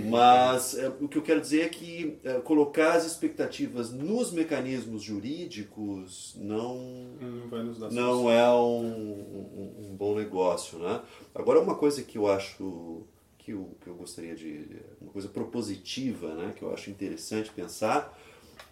Mas 0.09 0.75
é, 0.77 0.89
o 0.99 1.07
que 1.07 1.17
eu 1.17 1.21
quero 1.21 1.39
dizer 1.39 1.61
é 1.61 1.69
que 1.69 2.17
é, 2.23 2.33
colocar 2.39 2.93
as 2.93 3.05
expectativas 3.05 3.93
nos 3.93 4.31
mecanismos 4.31 5.03
jurídicos 5.03 6.35
não, 6.41 7.07
Não 7.21 7.47
vai 7.47 7.63
nos 7.63 7.77
dar 7.77 7.91
não 7.91 8.29
é 8.29 8.51
um, 8.51 8.83
um, 8.83 9.75
um 9.91 9.95
bom 9.95 10.15
negócio, 10.15 10.77
né? 10.79 11.01
Agora 11.33 11.61
uma 11.61 11.75
coisa 11.75 12.01
que 12.01 12.17
eu 12.17 12.27
acho 12.27 13.05
que 13.37 13.51
eu, 13.51 13.77
que 13.79 13.87
eu 13.87 13.93
gostaria 13.93 14.35
de 14.35 14.65
uma 14.99 15.11
coisa 15.11 15.29
propositiva, 15.29 16.33
né? 16.33 16.53
Que 16.53 16.63
eu 16.63 16.73
acho 16.73 16.89
interessante 16.89 17.49
pensar 17.51 18.17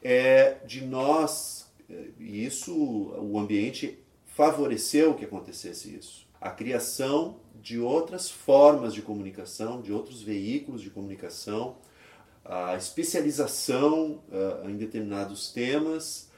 é 0.03 0.57
de 0.65 0.81
nós 0.85 1.69
e 2.19 2.45
isso 2.45 2.73
o 2.73 3.39
ambiente 3.39 3.99
favoreceu 4.25 5.15
que 5.15 5.25
acontecesse 5.25 5.93
isso, 5.95 6.27
a 6.39 6.49
criação 6.49 7.37
de 7.61 7.79
outras 7.79 8.29
formas 8.29 8.93
de 8.93 9.01
comunicação, 9.01 9.81
de 9.81 9.91
outros 9.91 10.21
veículos 10.21 10.81
de 10.81 10.89
comunicação, 10.89 11.77
a 12.45 12.75
especialização 12.77 14.23
ah, 14.31 14.63
em 14.65 14.77
determinados 14.77 15.51
temas. 15.51 16.29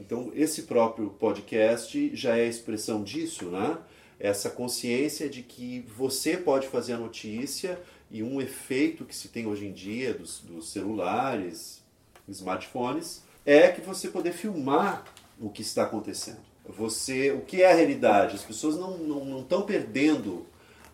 Então, 0.00 0.32
esse 0.34 0.62
próprio 0.62 1.10
podcast 1.10 2.14
já 2.14 2.36
é 2.36 2.42
a 2.42 2.48
expressão 2.48 3.02
disso, 3.02 3.46
né? 3.46 3.78
Essa 4.18 4.50
consciência 4.50 5.28
de 5.28 5.42
que 5.42 5.86
você 5.96 6.36
pode 6.36 6.66
fazer 6.66 6.94
a 6.94 6.98
notícia 6.98 7.80
e 8.10 8.22
um 8.22 8.40
efeito 8.40 9.04
que 9.04 9.14
se 9.14 9.28
tem 9.28 9.46
hoje 9.46 9.66
em 9.66 9.72
dia 9.72 10.12
dos, 10.12 10.40
dos 10.40 10.70
celulares, 10.70 11.81
smartphones, 12.28 13.22
é 13.44 13.68
que 13.68 13.80
você 13.80 14.08
poder 14.08 14.32
filmar 14.32 15.04
o 15.40 15.50
que 15.50 15.62
está 15.62 15.82
acontecendo. 15.82 16.40
Você, 16.64 17.32
o 17.32 17.40
que 17.40 17.62
é 17.62 17.72
a 17.72 17.74
realidade? 17.74 18.36
As 18.36 18.42
pessoas 18.42 18.76
não 18.76 18.92
estão 18.92 19.24
não, 19.24 19.46
não 19.48 19.62
perdendo 19.62 20.46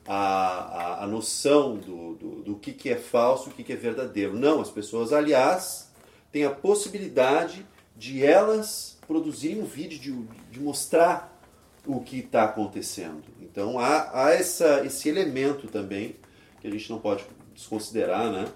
a, 0.06 0.16
a, 0.16 1.04
a 1.04 1.06
noção 1.06 1.76
do, 1.76 2.14
do, 2.14 2.30
do 2.42 2.54
que, 2.56 2.72
que 2.72 2.88
é 2.88 2.96
falso 2.96 3.50
o 3.50 3.52
que, 3.52 3.62
que 3.62 3.72
é 3.72 3.76
verdadeiro. 3.76 4.34
Não, 4.34 4.60
as 4.60 4.70
pessoas, 4.70 5.12
aliás, 5.12 5.92
têm 6.32 6.44
a 6.44 6.50
possibilidade 6.50 7.66
de 7.94 8.24
elas 8.24 8.96
produzirem 9.06 9.60
um 9.60 9.66
vídeo, 9.66 9.98
de, 9.98 10.12
de 10.50 10.60
mostrar 10.60 11.38
o 11.86 12.00
que 12.00 12.20
está 12.20 12.44
acontecendo. 12.44 13.24
Então 13.40 13.78
há, 13.78 14.26
há 14.26 14.30
essa, 14.30 14.84
esse 14.84 15.08
elemento 15.08 15.66
também 15.66 16.16
que 16.60 16.68
a 16.68 16.70
gente 16.70 16.88
não 16.90 16.98
pode 16.98 17.24
desconsiderar, 17.54 18.30
né? 18.30 18.46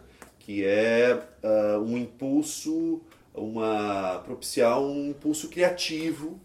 Que 0.53 0.67
é 0.67 1.19
ah, 1.43 1.79
um 1.79 1.97
impulso, 1.97 3.01
uma 3.35 4.21
propiciar 4.25 4.79
um 4.79 5.09
impulso 5.09 5.49
criativo 5.49 6.39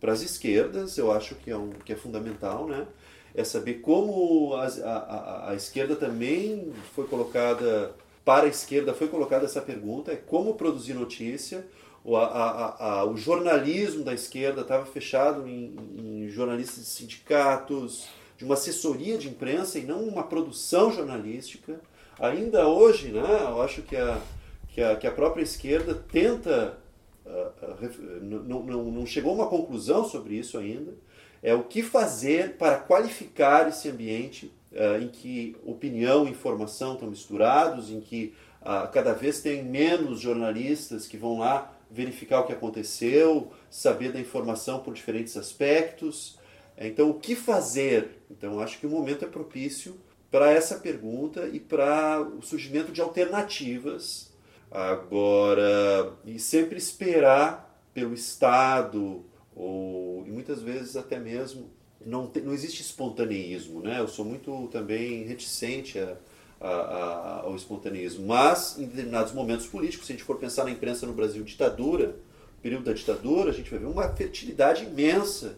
para 0.00 0.12
as 0.12 0.22
esquerdas, 0.22 0.96
eu 0.96 1.10
acho 1.10 1.34
que 1.34 1.50
é, 1.50 1.56
um, 1.56 1.70
que 1.70 1.92
é 1.92 1.96
fundamental, 1.96 2.68
né? 2.68 2.86
É 3.34 3.42
saber 3.42 3.74
como 3.80 4.54
a, 4.54 4.66
a, 4.66 5.50
a 5.50 5.54
esquerda 5.56 5.96
também 5.96 6.72
foi 6.94 7.06
colocada, 7.08 7.94
para 8.24 8.46
a 8.46 8.48
esquerda 8.48 8.94
foi 8.94 9.08
colocada 9.08 9.44
essa 9.44 9.60
pergunta, 9.60 10.12
é 10.12 10.16
como 10.16 10.54
produzir 10.54 10.94
notícia, 10.94 11.66
o, 12.04 12.16
a, 12.16 12.26
a, 12.26 12.90
a, 13.00 13.04
o 13.04 13.16
jornalismo 13.16 14.04
da 14.04 14.14
esquerda 14.14 14.60
estava 14.60 14.86
fechado 14.86 15.48
em, 15.48 15.74
em 15.96 16.28
jornalistas 16.28 16.84
de 16.84 16.90
sindicatos, 16.90 18.06
de 18.36 18.44
uma 18.44 18.54
assessoria 18.54 19.18
de 19.18 19.28
imprensa 19.28 19.80
e 19.80 19.82
não 19.82 20.04
uma 20.04 20.22
produção 20.22 20.92
jornalística. 20.92 21.80
Ainda 22.20 22.66
hoje, 22.66 23.08
né, 23.12 23.42
eu 23.42 23.62
acho 23.62 23.82
que 23.82 23.96
a, 23.96 24.20
que 24.68 24.82
a, 24.82 24.96
que 24.96 25.06
a 25.06 25.12
própria 25.12 25.42
esquerda 25.42 25.94
tenta, 25.94 26.76
ah, 27.24 27.50
ah, 27.62 27.76
ref- 27.80 27.98
não, 28.20 28.62
não, 28.62 28.84
não 28.90 29.06
chegou 29.06 29.30
a 29.32 29.34
uma 29.34 29.46
conclusão 29.46 30.04
sobre 30.04 30.34
isso 30.34 30.58
ainda, 30.58 30.94
é 31.42 31.54
o 31.54 31.62
que 31.62 31.82
fazer 31.82 32.56
para 32.56 32.76
qualificar 32.78 33.68
esse 33.68 33.88
ambiente 33.88 34.52
ah, 34.74 34.98
em 34.98 35.08
que 35.08 35.56
opinião 35.64 36.26
e 36.26 36.30
informação 36.30 36.94
estão 36.94 37.08
misturados, 37.08 37.88
em 37.90 38.00
que 38.00 38.34
ah, 38.62 38.88
cada 38.88 39.12
vez 39.12 39.40
tem 39.40 39.62
menos 39.62 40.18
jornalistas 40.20 41.06
que 41.06 41.16
vão 41.16 41.38
lá 41.38 41.72
verificar 41.88 42.40
o 42.40 42.46
que 42.46 42.52
aconteceu, 42.52 43.52
saber 43.70 44.12
da 44.12 44.20
informação 44.20 44.80
por 44.80 44.92
diferentes 44.92 45.36
aspectos. 45.36 46.36
Então, 46.76 47.10
o 47.10 47.14
que 47.14 47.34
fazer? 47.34 48.22
Então, 48.30 48.60
acho 48.60 48.78
que 48.78 48.86
o 48.86 48.90
momento 48.90 49.24
é 49.24 49.28
propício 49.28 49.96
para 50.30 50.50
essa 50.50 50.76
pergunta 50.76 51.48
e 51.48 51.58
para 51.58 52.20
o 52.20 52.42
surgimento 52.42 52.92
de 52.92 53.00
alternativas. 53.00 54.30
Agora, 54.70 56.12
e 56.26 56.38
sempre 56.38 56.76
esperar 56.76 57.82
pelo 57.94 58.12
Estado, 58.12 59.24
ou 59.56 60.24
e 60.26 60.30
muitas 60.30 60.60
vezes 60.60 60.96
até 60.96 61.18
mesmo 61.18 61.70
não, 62.04 62.30
não 62.44 62.52
existe 62.52 62.82
espontaneísmo, 62.82 63.80
né? 63.80 63.98
Eu 63.98 64.08
sou 64.08 64.24
muito 64.24 64.68
também 64.68 65.24
reticente 65.24 65.98
a, 65.98 66.16
a, 66.60 66.68
a, 66.68 67.40
ao 67.40 67.56
espontaneísmo, 67.56 68.26
mas 68.26 68.78
em 68.78 68.86
determinados 68.86 69.32
momentos 69.32 69.66
políticos, 69.66 70.06
se 70.06 70.12
a 70.12 70.16
gente 70.16 70.24
for 70.24 70.36
pensar 70.36 70.64
na 70.64 70.70
imprensa 70.70 71.06
no 71.06 71.12
Brasil 71.14 71.42
ditadura, 71.42 72.16
período 72.62 72.84
da 72.84 72.92
ditadura, 72.92 73.50
a 73.50 73.54
gente 73.54 73.70
vai 73.70 73.78
ver 73.78 73.86
uma 73.86 74.08
fertilidade 74.10 74.84
imensa 74.84 75.56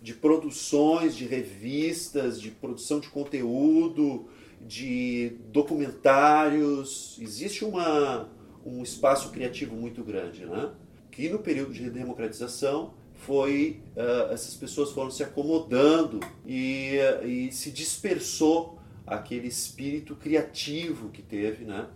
de 0.00 0.14
produções, 0.14 1.14
de 1.14 1.26
revistas, 1.26 2.40
de 2.40 2.50
produção 2.50 3.00
de 3.00 3.08
conteúdo, 3.08 4.28
de 4.60 5.36
documentários. 5.52 7.18
Existe 7.20 7.64
uma, 7.64 8.28
um 8.64 8.82
espaço 8.82 9.30
criativo 9.30 9.74
muito 9.74 10.02
grande, 10.02 10.46
né? 10.46 10.70
Que 11.10 11.28
no 11.28 11.38
período 11.38 11.72
de 11.72 11.90
democratização 11.90 12.94
foi 13.14 13.82
uh, 13.96 14.32
essas 14.32 14.54
pessoas 14.54 14.90
foram 14.92 15.10
se 15.10 15.22
acomodando 15.22 16.20
e, 16.46 16.98
uh, 17.22 17.26
e 17.26 17.52
se 17.52 17.70
dispersou 17.70 18.78
aquele 19.06 19.48
espírito 19.48 20.16
criativo 20.16 21.10
que 21.10 21.20
teve, 21.20 21.64
né? 21.64 21.86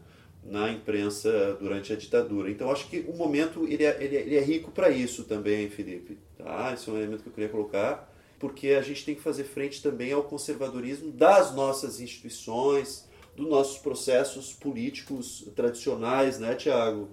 Na 0.44 0.70
imprensa 0.70 1.56
durante 1.58 1.92
a 1.92 1.96
ditadura. 1.96 2.50
Então 2.50 2.70
acho 2.70 2.88
que 2.88 3.04
o 3.08 3.16
momento 3.16 3.66
ele 3.66 3.84
é, 3.84 3.96
ele 4.02 4.16
é, 4.16 4.20
ele 4.20 4.36
é 4.36 4.40
rico 4.40 4.70
para 4.70 4.90
isso 4.90 5.24
também, 5.24 5.68
Felipe. 5.70 6.18
Tá? 6.36 6.72
Esse 6.74 6.88
é 6.88 6.92
um 6.92 6.96
elemento 6.96 7.22
que 7.22 7.28
eu 7.28 7.32
queria 7.32 7.48
colocar, 7.48 8.12
porque 8.38 8.70
a 8.70 8.82
gente 8.82 9.04
tem 9.04 9.14
que 9.14 9.22
fazer 9.22 9.44
frente 9.44 9.82
também 9.82 10.12
ao 10.12 10.22
conservadorismo 10.22 11.10
das 11.10 11.54
nossas 11.54 12.00
instituições, 12.00 13.08
dos 13.34 13.48
nossos 13.48 13.78
processos 13.78 14.52
políticos 14.52 15.48
tradicionais, 15.56 16.38
né, 16.38 16.54
Tiago? 16.54 17.08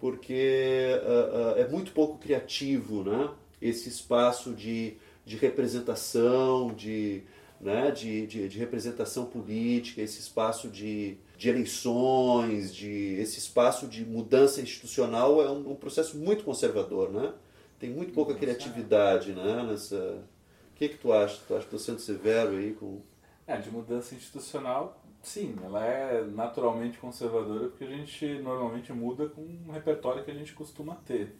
Porque 0.00 0.98
uh, 1.02 1.58
uh, 1.58 1.60
é 1.60 1.68
muito 1.68 1.92
pouco 1.92 2.18
criativo, 2.18 3.04
né? 3.04 3.30
Esse 3.60 3.90
espaço 3.90 4.54
de, 4.54 4.94
de 5.24 5.36
representação, 5.36 6.72
de, 6.74 7.22
né, 7.60 7.90
de, 7.90 8.26
de, 8.26 8.48
de 8.48 8.58
representação 8.58 9.26
política, 9.26 10.00
esse 10.00 10.18
espaço 10.18 10.68
de, 10.68 11.18
de 11.40 11.48
eleições, 11.48 12.74
de 12.74 13.14
esse 13.14 13.38
espaço 13.38 13.86
de 13.86 14.04
mudança 14.04 14.60
institucional 14.60 15.40
é 15.40 15.50
um, 15.50 15.70
um 15.70 15.74
processo 15.74 16.18
muito 16.18 16.44
conservador, 16.44 17.10
né? 17.10 17.32
Tem 17.78 17.88
muito 17.88 18.12
pouca 18.12 18.34
criatividade, 18.34 19.32
né? 19.32 19.62
Nessa, 19.62 19.96
o 19.96 20.74
que 20.74 20.90
que 20.90 20.98
tu 20.98 21.10
acha? 21.14 21.40
Tu 21.48 21.54
acha 21.54 21.66
que 21.66 21.74
estou 21.74 21.78
sendo 21.78 21.98
severo 21.98 22.58
aí 22.58 22.74
com? 22.74 23.00
É, 23.46 23.56
de 23.56 23.70
mudança 23.70 24.14
institucional, 24.14 25.02
sim, 25.22 25.56
ela 25.64 25.82
é 25.82 26.22
naturalmente 26.22 26.98
conservadora 26.98 27.68
porque 27.68 27.84
a 27.84 27.88
gente 27.88 28.26
normalmente 28.40 28.92
muda 28.92 29.26
com 29.26 29.40
um 29.40 29.72
repertório 29.72 30.22
que 30.22 30.30
a 30.30 30.34
gente 30.34 30.52
costuma 30.52 30.94
ter. 30.94 31.34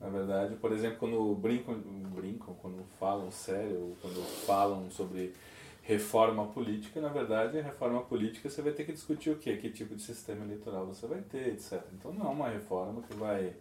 Na 0.00 0.08
verdade, 0.08 0.54
por 0.54 0.70
exemplo, 0.70 0.98
quando 1.00 1.34
brincam, 1.34 1.74
brincam 2.14 2.54
quando 2.62 2.84
falam 3.00 3.32
sério, 3.32 3.96
quando 4.00 4.24
falam 4.46 4.88
sobre 4.92 5.34
reforma 5.90 6.46
política, 6.46 7.00
na 7.00 7.08
verdade, 7.08 7.58
a 7.58 7.62
reforma 7.62 8.00
política 8.02 8.48
você 8.48 8.62
vai 8.62 8.72
ter 8.72 8.84
que 8.84 8.92
discutir 8.92 9.30
o 9.30 9.36
quê? 9.36 9.56
Que 9.56 9.70
tipo 9.70 9.96
de 9.96 10.02
sistema 10.02 10.44
eleitoral 10.44 10.86
você 10.86 11.04
vai 11.04 11.20
ter, 11.20 11.48
etc. 11.48 11.82
Então 11.92 12.12
não 12.12 12.26
é 12.26 12.28
uma 12.28 12.48
reforma 12.48 13.02
que 13.02 13.16
vai 13.16 13.52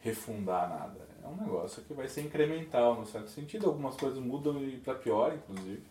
refundar 0.00 0.68
nada. 0.68 1.06
É 1.22 1.28
um 1.28 1.36
negócio 1.36 1.82
que 1.84 1.94
vai 1.94 2.08
ser 2.08 2.22
incremental, 2.22 2.96
no 2.96 3.06
certo 3.06 3.30
sentido. 3.30 3.66
Algumas 3.66 3.94
coisas 3.94 4.18
mudam 4.18 4.60
e 4.60 4.78
para 4.78 4.94
pior, 4.94 5.32
inclusive. 5.32 5.82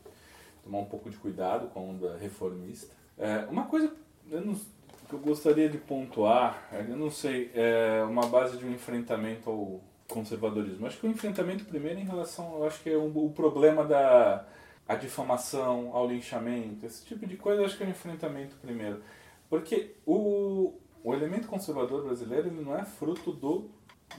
Tomar 0.62 0.80
um 0.80 0.86
pouco 0.86 1.10
de 1.10 1.16
cuidado 1.16 1.68
com 1.68 1.80
a 1.80 1.84
onda 1.84 2.18
reformista. 2.18 2.94
É, 3.18 3.46
uma 3.50 3.66
coisa 3.66 3.90
eu 4.30 4.42
não, 4.42 4.56
que 4.56 5.14
eu 5.14 5.20
gostaria 5.20 5.70
de 5.70 5.78
pontuar, 5.78 6.68
eu 6.74 6.98
não 6.98 7.10
sei, 7.10 7.50
é 7.56 8.04
uma 8.04 8.28
base 8.28 8.58
de 8.58 8.66
um 8.66 8.74
enfrentamento 8.74 9.50
ao 9.50 9.80
conservadorismo. 10.10 10.86
Acho 10.86 11.00
que 11.00 11.08
o 11.08 11.10
enfrentamento 11.10 11.64
primeiro 11.64 11.98
em 11.98 12.04
relação, 12.04 12.58
eu 12.58 12.68
acho 12.68 12.84
que 12.84 12.90
é 12.90 12.98
um, 12.98 13.08
o 13.16 13.32
problema 13.32 13.86
da 13.86 14.46
a 14.88 14.96
difamação, 14.96 15.92
ao 15.94 16.08
linchamento, 16.08 16.86
esse 16.86 17.04
tipo 17.06 17.26
de 17.26 17.36
coisa, 17.36 17.66
acho 17.66 17.78
que 17.78 17.84
é 17.84 17.88
o 17.88 17.90
enfrentamento 17.90 18.56
primeiro. 18.62 19.02
Porque 19.50 19.96
o, 20.06 20.74
o 21.04 21.14
elemento 21.14 21.48
conservador 21.48 22.04
brasileiro 22.04 22.48
ele 22.48 22.62
não 22.62 22.76
é 22.76 22.86
fruto 22.86 23.32
do 23.32 23.70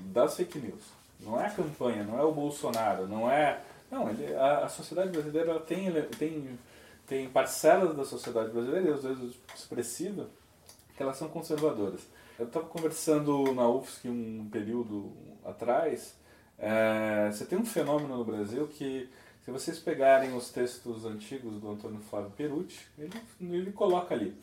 das 0.00 0.36
fake 0.36 0.58
news. 0.58 0.82
Não 1.20 1.40
é 1.40 1.46
a 1.46 1.50
campanha, 1.50 2.04
não 2.04 2.18
é 2.18 2.22
o 2.22 2.32
Bolsonaro, 2.32 3.08
não 3.08 3.30
é. 3.30 3.60
Não, 3.90 4.08
ele, 4.10 4.34
a, 4.34 4.64
a 4.64 4.68
sociedade 4.68 5.10
brasileira 5.10 5.58
tem, 5.60 5.90
tem, 6.18 6.58
tem 7.06 7.28
parcelas 7.28 7.96
da 7.96 8.04
sociedade 8.04 8.50
brasileira, 8.50 8.94
às 8.94 9.02
vezes 9.02 9.34
expressiva, 9.54 10.28
que 10.96 11.02
elas 11.02 11.16
são 11.16 11.28
conservadoras. 11.28 12.02
Eu 12.38 12.46
estava 12.46 12.66
conversando 12.66 13.52
na 13.54 13.68
UFSC 13.68 14.08
um 14.08 14.48
período 14.50 15.12
atrás, 15.44 16.14
é, 16.58 17.30
você 17.32 17.44
tem 17.46 17.58
um 17.58 17.64
fenômeno 17.64 18.16
no 18.16 18.24
Brasil 18.24 18.66
que 18.66 19.08
se 19.48 19.52
vocês 19.52 19.78
pegarem 19.78 20.36
os 20.36 20.50
textos 20.50 21.06
antigos 21.06 21.58
do 21.58 21.70
Antônio 21.70 22.00
Flávio 22.00 22.30
Perucci, 22.36 22.80
ele, 22.98 23.10
ele 23.40 23.72
coloca 23.72 24.14
ali 24.14 24.36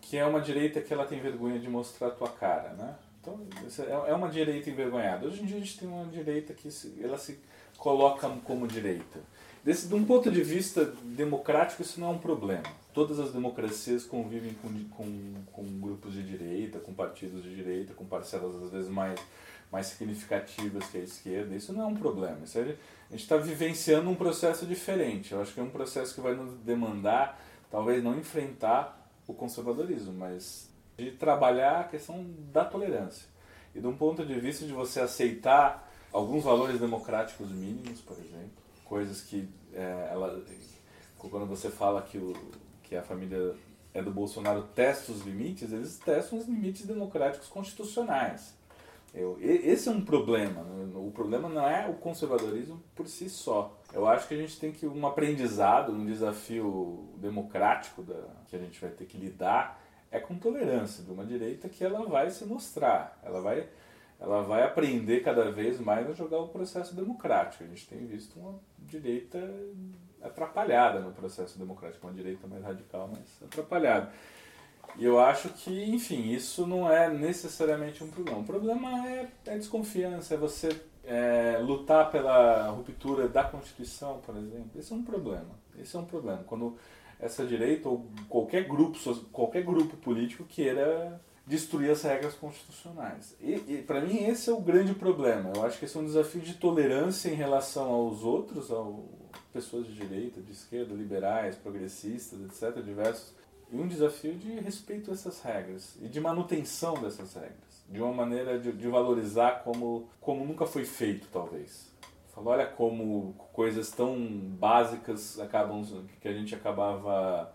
que 0.00 0.16
é 0.16 0.26
uma 0.26 0.40
direita 0.40 0.80
que 0.80 0.92
ela 0.92 1.06
tem 1.06 1.20
vergonha 1.20 1.56
de 1.60 1.68
mostrar 1.68 2.08
a 2.08 2.10
tua 2.10 2.28
cara, 2.28 2.70
né? 2.70 2.96
Então, 3.20 3.38
é, 3.86 4.10
é 4.10 4.14
uma 4.14 4.28
direita 4.28 4.68
envergonhada. 4.68 5.26
Hoje 5.26 5.42
em 5.42 5.46
dia 5.46 5.56
a 5.56 5.60
gente 5.60 5.78
tem 5.78 5.88
uma 5.88 6.06
direita 6.06 6.52
que 6.52 6.68
se, 6.68 6.98
ela 7.00 7.16
se 7.16 7.38
coloca 7.78 8.28
como 8.42 8.66
direita. 8.66 9.20
Desse, 9.62 9.86
de 9.86 9.94
um 9.94 10.04
ponto 10.04 10.28
de 10.30 10.42
vista 10.42 10.84
democrático, 11.04 11.82
isso 11.82 12.00
não 12.00 12.08
é 12.08 12.10
um 12.10 12.18
problema. 12.18 12.64
Todas 12.92 13.20
as 13.20 13.32
democracias 13.32 14.04
convivem 14.04 14.54
com, 14.54 14.68
com, 14.96 15.34
com 15.52 15.80
grupos 15.80 16.14
de 16.14 16.24
direita, 16.24 16.80
com 16.80 16.92
partidos 16.92 17.44
de 17.44 17.54
direita, 17.54 17.94
com 17.94 18.04
parcelas 18.04 18.60
às 18.64 18.70
vezes 18.70 18.90
mais, 18.90 19.20
mais 19.70 19.86
significativas 19.86 20.86
que 20.86 20.98
a 20.98 21.02
esquerda. 21.02 21.54
Isso 21.54 21.72
não 21.72 21.82
é 21.82 21.86
um 21.86 21.94
problema. 21.94 22.38
Isso 22.42 22.58
é, 22.58 22.74
a 23.10 23.12
gente 23.12 23.22
está 23.22 23.36
vivenciando 23.36 24.08
um 24.08 24.14
processo 24.14 24.64
diferente. 24.64 25.32
Eu 25.32 25.42
acho 25.42 25.52
que 25.52 25.58
é 25.58 25.62
um 25.62 25.70
processo 25.70 26.14
que 26.14 26.20
vai 26.20 26.32
nos 26.34 26.54
demandar, 26.60 27.42
talvez 27.68 28.02
não 28.04 28.16
enfrentar 28.16 29.10
o 29.26 29.34
conservadorismo, 29.34 30.12
mas 30.12 30.70
de 30.96 31.10
trabalhar 31.10 31.80
a 31.80 31.84
questão 31.84 32.24
da 32.52 32.64
tolerância. 32.64 33.28
E 33.74 33.80
de 33.80 33.86
um 33.86 33.96
ponto 33.96 34.24
de 34.24 34.38
vista 34.38 34.64
de 34.64 34.72
você 34.72 35.00
aceitar 35.00 35.90
alguns 36.12 36.44
valores 36.44 36.78
democráticos 36.78 37.50
mínimos, 37.50 38.00
por 38.00 38.16
exemplo, 38.16 38.50
coisas 38.84 39.22
que 39.22 39.48
é, 39.74 40.08
ela, 40.12 40.40
quando 41.18 41.46
você 41.46 41.68
fala 41.68 42.02
que, 42.02 42.18
o, 42.18 42.32
que 42.84 42.96
a 42.96 43.02
família 43.02 43.56
é 43.92 44.00
do 44.00 44.12
Bolsonaro 44.12 44.62
testa 44.74 45.10
os 45.10 45.22
limites, 45.22 45.72
eles 45.72 45.98
testam 45.98 46.38
os 46.38 46.46
limites 46.46 46.86
democráticos 46.86 47.48
constitucionais. 47.48 48.54
Eu, 49.12 49.36
esse 49.40 49.88
é 49.88 49.92
um 49.92 50.04
problema. 50.04 50.62
Né? 50.62 50.92
O 50.94 51.10
problema 51.10 51.48
não 51.48 51.66
é 51.66 51.88
o 51.88 51.94
conservadorismo 51.94 52.80
por 52.94 53.08
si 53.08 53.28
só. 53.28 53.76
Eu 53.92 54.06
acho 54.06 54.28
que 54.28 54.34
a 54.34 54.36
gente 54.36 54.58
tem 54.58 54.70
que 54.70 54.86
um 54.86 55.06
aprendizado, 55.06 55.92
um 55.92 56.06
desafio 56.06 57.08
democrático 57.16 58.02
da, 58.02 58.22
que 58.46 58.54
a 58.54 58.58
gente 58.58 58.80
vai 58.80 58.90
ter 58.90 59.06
que 59.06 59.18
lidar 59.18 59.80
é 60.10 60.18
com 60.18 60.36
tolerância 60.36 61.04
de 61.04 61.10
uma 61.10 61.24
direita 61.24 61.68
que 61.68 61.84
ela 61.84 62.04
vai 62.06 62.30
se 62.30 62.44
mostrar, 62.44 63.18
ela 63.22 63.40
vai, 63.40 63.68
ela 64.18 64.42
vai 64.42 64.64
aprender 64.64 65.20
cada 65.20 65.50
vez 65.52 65.80
mais 65.80 66.08
a 66.10 66.12
jogar 66.12 66.38
o 66.38 66.48
processo 66.48 66.94
democrático. 66.96 67.62
A 67.62 67.66
gente 67.66 67.86
tem 67.86 68.04
visto 68.06 68.38
uma 68.38 68.58
direita 68.78 69.38
atrapalhada 70.20 71.00
no 71.00 71.12
processo 71.12 71.58
democrático, 71.58 72.06
uma 72.06 72.12
direita 72.12 72.46
mais 72.46 72.62
radical, 72.62 73.08
mas 73.12 73.42
atrapalhada. 73.42 74.12
E 74.96 75.04
eu 75.04 75.18
acho 75.18 75.48
que, 75.50 75.84
enfim, 75.84 76.30
isso 76.30 76.66
não 76.66 76.90
é 76.90 77.08
necessariamente 77.08 78.02
um 78.02 78.08
problema. 78.08 78.40
O 78.40 78.44
problema 78.44 79.08
é, 79.08 79.28
é 79.46 79.58
desconfiança, 79.58 80.34
é 80.34 80.36
você 80.36 80.68
é, 81.04 81.58
lutar 81.62 82.10
pela 82.10 82.68
ruptura 82.68 83.28
da 83.28 83.44
Constituição, 83.44 84.20
por 84.24 84.36
exemplo. 84.36 84.70
Esse 84.78 84.92
é 84.92 84.96
um 84.96 85.02
problema. 85.02 85.58
Esse 85.78 85.96
é 85.96 85.98
um 85.98 86.04
problema. 86.04 86.44
Quando 86.46 86.76
essa 87.18 87.44
direita 87.44 87.88
ou 87.88 88.06
qualquer 88.28 88.66
grupo, 88.66 88.98
qualquer 89.32 89.62
grupo 89.62 89.96
político 89.96 90.44
queira 90.44 91.20
destruir 91.46 91.90
as 91.90 92.02
regras 92.02 92.34
constitucionais. 92.34 93.36
E, 93.40 93.54
e 93.66 93.84
para 93.86 94.00
mim 94.00 94.24
esse 94.24 94.48
é 94.48 94.52
o 94.52 94.60
grande 94.60 94.94
problema. 94.94 95.52
Eu 95.54 95.64
acho 95.64 95.78
que 95.78 95.84
esse 95.84 95.96
é 95.96 96.00
um 96.00 96.04
desafio 96.04 96.40
de 96.40 96.54
tolerância 96.54 97.28
em 97.28 97.34
relação 97.34 97.90
aos 97.90 98.22
outros, 98.22 98.70
ao 98.70 99.04
pessoas 99.52 99.86
de 99.86 99.94
direita, 99.94 100.40
de 100.40 100.52
esquerda, 100.52 100.94
liberais, 100.94 101.56
progressistas, 101.56 102.40
etc, 102.40 102.82
diversos 102.84 103.34
e 103.72 103.76
um 103.76 103.86
desafio 103.86 104.34
de 104.34 104.58
respeito 104.60 105.10
a 105.10 105.14
essas 105.14 105.40
regras 105.40 105.96
e 106.00 106.08
de 106.08 106.20
manutenção 106.20 106.94
dessas 106.94 107.34
regras, 107.34 107.84
de 107.88 108.00
uma 108.00 108.12
maneira 108.12 108.58
de, 108.58 108.72
de 108.72 108.88
valorizar 108.88 109.62
como, 109.62 110.08
como 110.20 110.44
nunca 110.44 110.66
foi 110.66 110.84
feito, 110.84 111.28
talvez. 111.32 111.88
Falou, 112.34 112.52
olha 112.52 112.66
como 112.66 113.34
coisas 113.52 113.90
tão 113.90 114.16
básicas 114.58 115.38
acabam 115.38 115.84
que 116.20 116.28
a 116.28 116.32
gente 116.32 116.54
acabava 116.54 117.52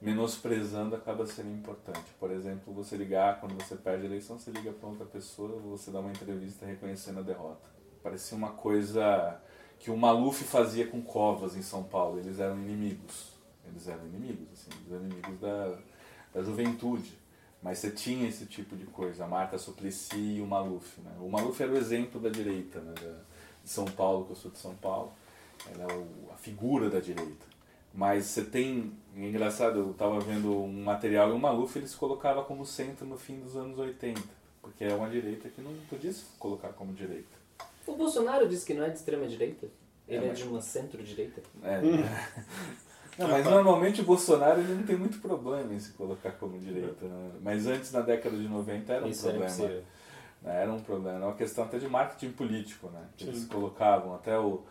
menosprezando 0.00 0.94
acaba 0.94 1.26
sendo 1.26 1.50
importante. 1.50 2.12
Por 2.20 2.30
exemplo, 2.30 2.72
você 2.72 2.96
ligar 2.96 3.40
quando 3.40 3.54
você 3.54 3.74
perde 3.74 4.04
a 4.04 4.06
eleição, 4.06 4.38
você 4.38 4.50
liga 4.50 4.72
para 4.72 4.88
outra 4.88 5.06
pessoa, 5.06 5.58
você 5.60 5.90
dá 5.90 6.00
uma 6.00 6.10
entrevista 6.10 6.66
reconhecendo 6.66 7.20
a 7.20 7.22
derrota. 7.22 7.66
Parecia 8.02 8.36
uma 8.36 8.50
coisa 8.50 9.40
que 9.78 9.90
o 9.90 9.96
Maluf 9.96 10.44
fazia 10.44 10.86
com 10.86 11.02
Covas 11.02 11.56
em 11.56 11.62
São 11.62 11.82
Paulo, 11.82 12.18
eles 12.18 12.38
eram 12.38 12.56
inimigos 12.56 13.35
Eles 13.68 13.88
eram 13.88 14.06
inimigos, 14.06 14.48
assim, 14.52 14.70
eles 14.80 14.92
eram 14.92 15.04
inimigos 15.04 15.40
da, 15.40 15.78
da 16.34 16.42
juventude. 16.42 17.18
Mas 17.62 17.78
você 17.78 17.90
tinha 17.90 18.28
esse 18.28 18.46
tipo 18.46 18.76
de 18.76 18.84
coisa, 18.86 19.24
a 19.24 19.26
Marta 19.28 19.58
Suplicy 19.58 20.36
e 20.36 20.40
o 20.40 20.46
Maluf. 20.46 21.00
Né? 21.00 21.10
O 21.20 21.28
Maluf 21.28 21.60
era 21.62 21.72
o 21.72 21.76
exemplo 21.76 22.20
da 22.20 22.28
direita, 22.28 22.80
né? 22.80 22.92
de 23.64 23.70
São 23.70 23.84
Paulo, 23.86 24.26
que 24.26 24.32
eu 24.32 24.36
sou 24.36 24.50
de 24.50 24.58
São 24.58 24.74
Paulo. 24.76 25.12
Ela 25.72 25.90
é 25.90 25.96
o, 25.96 26.06
a 26.32 26.36
figura 26.36 26.88
da 26.88 27.00
direita. 27.00 27.44
Mas 27.92 28.26
você 28.26 28.44
tem, 28.44 28.92
é 29.16 29.26
engraçado, 29.26 29.78
eu 29.78 29.90
estava 29.92 30.20
vendo 30.20 30.54
um 30.54 30.84
material 30.84 31.30
e 31.30 31.32
o 31.32 31.38
Maluf 31.38 31.76
ele 31.78 31.88
se 31.88 31.96
colocava 31.96 32.44
como 32.44 32.64
centro 32.66 33.06
no 33.06 33.16
fim 33.16 33.40
dos 33.40 33.56
anos 33.56 33.78
80, 33.78 34.20
porque 34.60 34.84
é 34.84 34.94
uma 34.94 35.08
direita 35.08 35.48
que 35.48 35.62
não 35.62 35.72
podia 35.88 36.12
se 36.12 36.24
colocar 36.38 36.68
como 36.74 36.92
direita. 36.92 37.36
O 37.86 37.96
Bolsonaro 37.96 38.46
disse 38.46 38.66
que 38.66 38.74
não 38.74 38.84
é 38.84 38.90
de 38.90 38.98
extrema 38.98 39.26
direita. 39.26 39.66
Ele 40.06 40.18
É, 40.18 40.24
é, 40.26 40.28
mas- 40.28 40.38
de 40.38 40.44
uma 40.44 40.60
centro-direita. 40.60 41.42
É. 41.64 41.80
Não, 43.18 43.28
mas 43.28 43.44
normalmente 43.46 44.00
o 44.00 44.04
Bolsonaro 44.04 44.60
ele 44.60 44.74
não 44.74 44.82
tem 44.82 44.96
muito 44.96 45.18
problema 45.18 45.72
em 45.72 45.80
se 45.80 45.92
colocar 45.92 46.32
como 46.32 46.58
direita. 46.58 47.06
Né? 47.06 47.30
Mas 47.40 47.66
antes, 47.66 47.90
na 47.92 48.00
década 48.00 48.36
de 48.36 48.46
90, 48.48 48.92
era 48.92 49.04
um 49.04 49.08
Isso 49.08 49.26
é 49.26 49.30
problema. 49.30 49.52
impossível. 49.54 49.82
né? 50.42 50.62
Era 50.62 50.72
um 50.72 50.80
problema, 50.80 51.16
era 51.18 51.26
uma 51.26 51.34
questão 51.34 51.64
até 51.64 51.78
de 51.78 51.88
marketing 51.88 52.32
político, 52.32 52.88
né? 52.88 53.02
Que 53.16 53.24
eles 53.24 53.44
colocavam 53.46 54.14
até 54.14 54.38
o, 54.38 54.62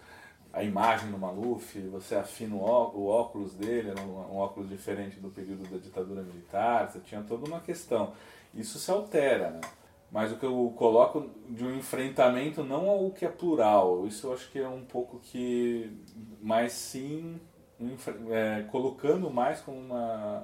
a 0.54 0.64
imagem 0.64 1.10
do 1.12 1.18
Maluf, 1.18 1.80
você 1.90 2.16
afina 2.16 2.56
o, 2.56 2.62
ó- 2.62 2.92
o 2.94 3.08
óculos 3.08 3.54
dele, 3.56 3.90
era 3.90 4.02
um, 4.02 4.36
um 4.36 4.38
óculos 4.38 4.70
diferente 4.70 5.20
do 5.20 5.30
período 5.30 5.68
da 5.70 5.78
ditadura 5.78 6.22
militar, 6.22 6.90
você 6.92 7.00
tinha 7.00 7.22
toda 7.24 7.46
uma 7.48 7.60
questão. 7.60 8.14
Isso 8.54 8.78
se 8.80 8.90
altera, 8.92 9.50
né? 9.50 9.62
Mas 10.12 10.32
o 10.32 10.38
que 10.38 10.46
eu 10.46 10.72
coloco 10.78 11.30
de 11.50 11.66
um 11.66 11.76
enfrentamento 11.76 12.64
não 12.64 12.88
ao 12.90 13.10
que 13.12 13.26
é 13.26 13.30
plural, 13.30 14.06
isso 14.08 14.28
eu 14.28 14.34
acho 14.34 14.50
que 14.52 14.60
é 14.60 14.70
um 14.70 14.86
pouco 14.86 15.20
que, 15.20 15.92
mas 16.42 16.72
sim 16.72 17.38
é, 18.32 18.64
colocando 18.72 19.30
mais 19.30 19.62
como 19.62 19.78
uma, 19.78 20.44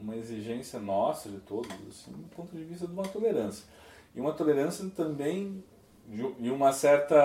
uma 0.00 0.16
exigência 0.16 0.80
nossa 0.80 1.28
de 1.28 1.38
todos, 1.38 1.72
assim, 1.88 2.12
do 2.12 2.28
ponto 2.34 2.56
de 2.56 2.64
vista 2.64 2.86
de 2.86 2.92
uma 2.92 3.04
tolerância. 3.04 3.64
E 4.14 4.20
uma 4.20 4.32
tolerância 4.32 4.88
também 4.90 5.62
e 6.38 6.50
uma 6.50 6.72
certa 6.72 7.16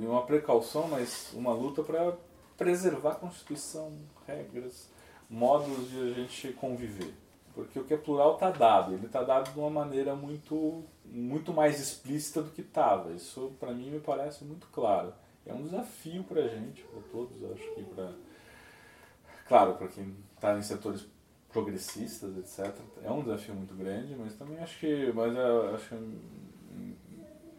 e 0.00 0.06
uma 0.06 0.22
precaução, 0.22 0.88
mas 0.88 1.32
uma 1.34 1.52
luta 1.52 1.82
para 1.82 2.16
preservar 2.56 3.12
a 3.12 3.16
Constituição, 3.16 3.92
regras, 4.26 4.88
modos 5.28 5.90
de 5.90 5.98
a 5.98 6.14
gente 6.14 6.52
conviver. 6.52 7.12
Porque 7.54 7.78
o 7.78 7.84
que 7.84 7.92
é 7.92 7.96
plural 7.98 8.34
está 8.34 8.50
dado, 8.50 8.94
ele 8.94 9.06
está 9.06 9.22
dado 9.22 9.52
de 9.52 9.58
uma 9.58 9.68
maneira 9.68 10.14
muito, 10.14 10.84
muito 11.04 11.52
mais 11.52 11.78
explícita 11.80 12.42
do 12.42 12.50
que 12.50 12.62
estava. 12.62 13.12
Isso, 13.12 13.52
para 13.60 13.72
mim, 13.72 13.90
me 13.90 14.00
parece 14.00 14.44
muito 14.44 14.66
claro. 14.68 15.12
É 15.44 15.52
um 15.52 15.62
desafio 15.62 16.24
para 16.24 16.42
a 16.42 16.48
gente, 16.48 16.82
para 16.84 17.02
todos, 17.10 17.36
acho 17.52 17.74
que 17.74 17.82
para. 17.82 18.12
Claro, 19.46 19.74
para 19.74 19.88
quem 19.88 20.14
está 20.34 20.56
em 20.56 20.62
setores 20.62 21.06
progressistas, 21.52 22.36
etc. 22.38 22.74
É 23.04 23.10
um 23.10 23.22
desafio 23.22 23.54
muito 23.54 23.74
grande, 23.74 24.14
mas 24.18 24.34
também 24.34 24.58
acho 24.58 24.78
que. 24.78 25.12
Mas 25.14 25.36
eu 25.36 25.74
acho 25.74 25.88
que 25.88 25.94
hum, 25.94 26.94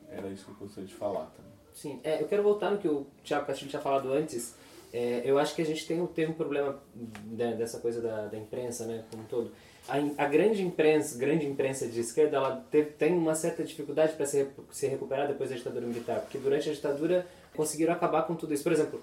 era 0.10 0.28
isso 0.30 0.46
que 0.46 0.52
eu 0.52 0.56
gostaria 0.56 0.88
de 0.88 0.96
falar 0.96 1.26
também. 1.28 1.52
Sim, 1.74 2.00
é, 2.04 2.22
eu 2.22 2.28
quero 2.28 2.44
voltar 2.44 2.72
no 2.72 2.78
que 2.78 2.88
o 2.88 3.06
Thiago 3.24 3.46
Castilho 3.46 3.70
tinha 3.70 3.82
falado 3.82 4.12
antes. 4.12 4.56
É, 4.92 5.24
eu 5.26 5.40
acho 5.40 5.56
que 5.56 5.62
a 5.62 5.66
gente 5.66 5.88
tem, 5.88 6.06
teve 6.08 6.32
um 6.32 6.36
problema 6.36 6.80
né, 7.26 7.56
dessa 7.56 7.80
coisa 7.80 8.00
da, 8.00 8.28
da 8.28 8.38
imprensa, 8.38 8.86
né, 8.86 9.04
como 9.10 9.24
um 9.24 9.26
todo. 9.26 9.52
A, 9.88 10.24
a 10.24 10.28
grande 10.28 10.62
imprensa, 10.62 11.18
grande 11.18 11.48
imprensa 11.48 11.88
de 11.88 12.00
esquerda, 12.00 12.38
ela 12.38 12.66
tem 12.98 13.18
uma 13.18 13.34
certa 13.34 13.64
dificuldade 13.64 14.14
para 14.14 14.28
se, 14.28 14.48
se 14.72 14.88
recuperar 14.88 15.28
depois 15.28 15.50
da 15.50 15.56
ditadura 15.56 15.88
militar, 15.88 16.22
porque 16.22 16.38
durante 16.38 16.70
a 16.70 16.74
ditadura 16.74 17.26
conseguiram 17.56 17.92
acabar 17.92 18.24
com 18.24 18.36
tudo 18.36 18.54
isso. 18.54 18.64
Por 18.64 18.72
exemplo, 18.72 19.02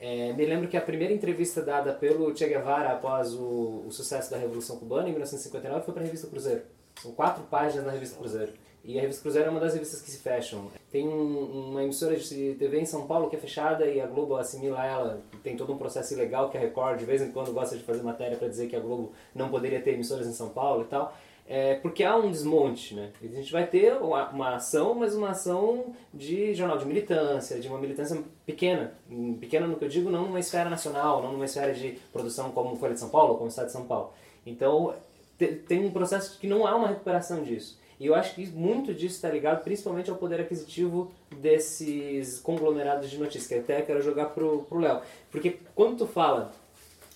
é, 0.00 0.32
me 0.32 0.44
lembro 0.46 0.68
que 0.68 0.76
a 0.76 0.80
primeira 0.80 1.12
entrevista 1.12 1.60
dada 1.62 1.92
pelo 1.92 2.34
Che 2.36 2.46
Guevara 2.46 2.92
após 2.92 3.34
o, 3.34 3.84
o 3.86 3.90
sucesso 3.90 4.30
da 4.30 4.36
Revolução 4.36 4.76
Cubana, 4.78 5.08
em 5.08 5.12
1959, 5.12 5.84
foi 5.84 5.94
para 5.94 6.02
a 6.02 6.06
revista 6.06 6.26
Cruzeiro. 6.28 6.62
São 7.00 7.12
quatro 7.12 7.44
páginas 7.44 7.86
na 7.86 7.92
revista 7.92 8.16
Cruzeiro. 8.18 8.52
E 8.84 8.96
a 8.98 9.02
revista 9.02 9.22
Cruzeiro 9.22 9.48
é 9.48 9.50
uma 9.50 9.60
das 9.60 9.74
revistas 9.74 10.00
que 10.00 10.10
se 10.10 10.18
fecham. 10.18 10.70
Tem 10.90 11.06
um- 11.06 11.68
uma 11.70 11.82
emissora 11.82 12.16
de 12.16 12.54
TV 12.54 12.80
em 12.80 12.86
São 12.86 13.06
Paulo 13.06 13.28
que 13.28 13.36
é 13.36 13.38
fechada 13.38 13.84
e 13.86 14.00
a 14.00 14.06
Globo 14.06 14.36
assimila 14.36 14.84
ela. 14.86 15.20
Tem 15.42 15.56
todo 15.56 15.72
um 15.72 15.76
processo 15.78 16.14
ilegal 16.14 16.48
que 16.48 16.56
a 16.56 16.60
Record 16.60 16.98
de 16.98 17.04
vez 17.04 17.20
em 17.20 17.30
quando 17.30 17.52
gosta 17.52 17.76
de 17.76 17.82
fazer 17.82 18.02
matéria 18.02 18.36
para 18.38 18.48
dizer 18.48 18.68
que 18.68 18.76
a 18.76 18.80
Globo 18.80 19.12
não 19.34 19.48
poderia 19.50 19.80
ter 19.82 19.92
emissoras 19.94 20.26
em 20.26 20.32
São 20.32 20.48
Paulo 20.48 20.82
e 20.82 20.86
tal. 20.86 21.14
É, 21.50 21.76
porque 21.76 22.04
há 22.04 22.14
um 22.14 22.30
desmonte, 22.30 22.94
né? 22.94 23.10
A 23.22 23.26
gente 23.26 23.50
vai 23.50 23.66
ter 23.66 23.94
uma, 23.94 24.28
uma 24.28 24.56
ação, 24.56 24.94
mas 24.94 25.14
uma 25.14 25.30
ação 25.30 25.94
de 26.12 26.52
jornal 26.52 26.76
de 26.76 26.84
militância, 26.84 27.58
de 27.58 27.66
uma 27.68 27.78
militância 27.78 28.22
pequena. 28.44 28.92
Pequena 29.40 29.66
no 29.66 29.76
que 29.76 29.84
eu 29.86 29.88
digo, 29.88 30.10
não 30.10 30.26
numa 30.26 30.40
esfera 30.40 30.68
nacional, 30.68 31.22
não 31.22 31.32
numa 31.32 31.46
esfera 31.46 31.72
de 31.72 31.92
produção 32.12 32.50
como 32.50 32.76
Folha 32.76 32.92
de 32.92 33.00
São 33.00 33.08
Paulo, 33.08 33.34
como 33.34 33.46
o 33.46 33.48
Estado 33.48 33.66
de 33.66 33.72
São 33.72 33.86
Paulo. 33.86 34.12
Então, 34.44 34.94
te- 35.38 35.54
tem 35.54 35.82
um 35.86 35.90
processo 35.90 36.38
que 36.38 36.46
não 36.46 36.66
há 36.66 36.76
uma 36.76 36.88
recuperação 36.88 37.42
disso. 37.42 37.78
E 37.98 38.04
eu 38.06 38.14
acho 38.14 38.34
que 38.34 38.46
muito 38.48 38.92
disso 38.92 39.14
está 39.16 39.30
ligado 39.30 39.64
principalmente 39.64 40.10
ao 40.10 40.16
poder 40.16 40.40
aquisitivo 40.42 41.10
desses 41.34 42.38
conglomerados 42.40 43.10
de 43.10 43.16
notícias, 43.18 43.46
que 43.46 43.54
até 43.54 43.80
quero 43.82 44.02
jogar 44.02 44.26
pro 44.26 44.66
Léo. 44.72 45.00
Porque 45.30 45.56
quando 45.74 45.96
tu 45.96 46.06
fala 46.06 46.52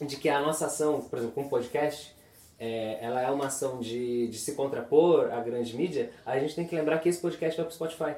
de 0.00 0.16
que 0.16 0.28
a 0.28 0.40
nossa 0.40 0.66
ação, 0.66 1.02
por 1.02 1.18
exemplo, 1.18 1.34
com 1.34 1.42
o 1.42 1.48
podcast, 1.48 2.14
é, 2.64 2.98
ela 3.00 3.20
é 3.20 3.28
uma 3.28 3.46
ação 3.46 3.80
de, 3.80 4.28
de 4.28 4.38
se 4.38 4.54
contrapor 4.54 5.32
à 5.32 5.40
grande 5.40 5.76
mídia, 5.76 6.12
a 6.24 6.38
gente 6.38 6.54
tem 6.54 6.64
que 6.64 6.76
lembrar 6.76 7.00
que 7.00 7.08
esse 7.08 7.20
podcast 7.20 7.56
vai 7.56 7.66
pro 7.66 7.74
Spotify. 7.74 8.14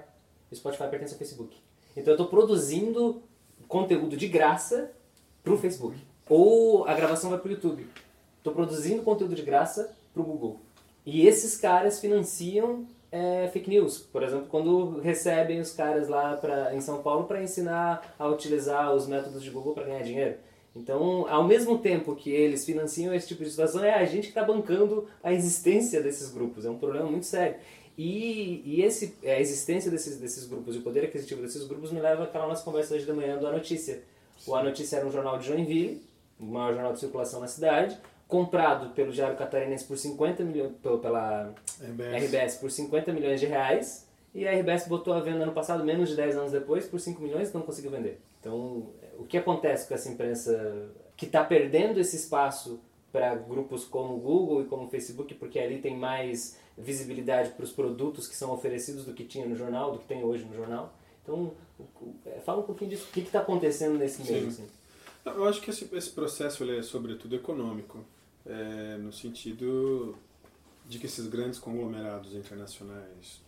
O 0.52 0.54
Spotify 0.54 0.86
pertence 0.90 1.14
ao 1.14 1.18
Facebook. 1.18 1.56
Então 1.96 2.12
eu 2.12 2.16
estou 2.16 2.26
produzindo 2.26 3.22
conteúdo 3.66 4.18
de 4.18 4.28
graça 4.28 4.92
pro 5.42 5.56
Facebook. 5.56 5.96
Ou 6.28 6.86
a 6.86 6.92
gravação 6.92 7.30
vai 7.30 7.38
pro 7.38 7.52
YouTube. 7.52 7.86
Estou 8.36 8.52
produzindo 8.52 9.02
conteúdo 9.02 9.34
de 9.34 9.40
graça 9.40 9.96
pro 10.12 10.22
Google. 10.22 10.60
E 11.06 11.26
esses 11.26 11.56
caras 11.56 11.98
financiam 11.98 12.84
é, 13.10 13.48
fake 13.50 13.70
news. 13.70 13.96
Por 13.98 14.22
exemplo, 14.22 14.46
quando 14.50 15.00
recebem 15.00 15.58
os 15.58 15.72
caras 15.72 16.06
lá 16.06 16.36
pra, 16.36 16.74
em 16.74 16.82
São 16.82 17.02
Paulo 17.02 17.24
para 17.24 17.42
ensinar 17.42 18.14
a 18.18 18.28
utilizar 18.28 18.94
os 18.94 19.06
métodos 19.06 19.42
de 19.42 19.48
Google 19.48 19.72
para 19.72 19.84
ganhar 19.84 20.02
dinheiro. 20.02 20.36
Então, 20.76 21.26
ao 21.28 21.44
mesmo 21.44 21.78
tempo 21.78 22.16
que 22.16 22.30
eles 22.30 22.64
financiam 22.64 23.14
esse 23.14 23.28
tipo 23.28 23.44
de 23.44 23.50
situação, 23.50 23.84
é 23.84 23.94
a 23.94 24.04
gente 24.04 24.22
que 24.22 24.28
está 24.28 24.42
bancando 24.42 25.06
a 25.22 25.32
existência 25.32 26.02
desses 26.02 26.32
grupos. 26.32 26.64
É 26.64 26.70
um 26.70 26.78
problema 26.78 27.08
muito 27.08 27.26
sério. 27.26 27.56
E, 27.96 28.60
e 28.64 28.82
esse, 28.82 29.14
a 29.22 29.38
existência 29.38 29.88
desses, 29.88 30.18
desses 30.18 30.46
grupos 30.48 30.74
e 30.74 30.78
o 30.78 30.82
poder 30.82 31.04
aquisitivo 31.04 31.40
desses 31.42 31.64
grupos 31.66 31.92
me 31.92 32.00
leva 32.00 32.24
àquela 32.24 32.48
nossa 32.48 32.64
conversa 32.64 32.94
hoje 32.94 33.06
de 33.06 33.12
manhã 33.12 33.38
do 33.38 33.46
A 33.46 33.52
Notícia. 33.52 34.02
O 34.46 34.54
A 34.54 34.64
Notícia 34.64 34.96
era 34.96 35.06
um 35.06 35.12
jornal 35.12 35.38
de 35.38 35.46
Joinville, 35.46 36.02
o 36.40 36.44
maior 36.44 36.74
jornal 36.74 36.92
de 36.92 36.98
circulação 36.98 37.40
na 37.40 37.46
cidade, 37.46 37.96
comprado 38.26 38.92
pelo 38.94 39.12
Diário 39.12 39.36
Catarinense 39.36 39.84
por 39.84 39.96
50 39.96 40.42
milhões, 40.42 40.72
pela 41.00 41.54
RBS. 41.80 42.24
RBS 42.24 42.56
por 42.56 42.70
50 42.70 43.12
milhões 43.12 43.38
de 43.38 43.46
reais 43.46 44.08
e 44.34 44.48
a 44.48 44.52
RBS 44.52 44.88
botou 44.88 45.14
a 45.14 45.20
venda 45.20 45.44
ano 45.44 45.52
passado, 45.52 45.84
menos 45.84 46.08
de 46.08 46.16
10 46.16 46.36
anos 46.36 46.52
depois, 46.52 46.86
por 46.86 46.98
5 46.98 47.22
milhões 47.22 47.50
e 47.50 47.54
não 47.54 47.62
conseguiu 47.62 47.92
vender. 47.92 48.20
Então, 48.40 48.88
o 49.18 49.24
que 49.24 49.36
acontece 49.36 49.86
com 49.86 49.94
essa 49.94 50.08
imprensa 50.08 50.90
que 51.16 51.26
está 51.26 51.44
perdendo 51.44 52.00
esse 52.00 52.16
espaço 52.16 52.80
para 53.12 53.34
grupos 53.36 53.84
como 53.84 54.16
o 54.16 54.18
Google 54.18 54.62
e 54.62 54.64
como 54.64 54.86
o 54.86 54.88
Facebook, 54.88 55.34
porque 55.34 55.58
ali 55.58 55.80
tem 55.80 55.96
mais 55.96 56.58
visibilidade 56.76 57.50
para 57.50 57.64
os 57.64 57.70
produtos 57.70 58.26
que 58.26 58.34
são 58.34 58.50
oferecidos 58.52 59.04
do 59.04 59.14
que 59.14 59.24
tinha 59.24 59.46
no 59.46 59.54
jornal, 59.54 59.92
do 59.92 60.00
que 60.00 60.06
tem 60.06 60.24
hoje 60.24 60.44
no 60.44 60.54
jornal. 60.54 60.92
Então, 61.22 61.52
é, 62.26 62.40
fala 62.40 62.60
um 62.60 62.64
pouquinho 62.64 62.90
disso, 62.90 63.06
o 63.08 63.12
que 63.12 63.20
está 63.20 63.40
acontecendo 63.40 63.96
nesse 63.96 64.22
meio. 64.22 64.50
Sim. 64.50 64.64
Assim. 64.64 64.68
Eu 65.26 65.44
acho 65.44 65.60
que 65.60 65.70
esse, 65.70 65.88
esse 65.94 66.10
processo 66.10 66.68
é 66.70 66.82
sobretudo 66.82 67.36
econômico, 67.36 68.04
é, 68.44 68.98
no 68.98 69.12
sentido 69.12 70.16
de 70.86 70.98
que 70.98 71.06
esses 71.06 71.26
grandes 71.26 71.58
conglomerados 71.58 72.34
internacionais 72.34 73.40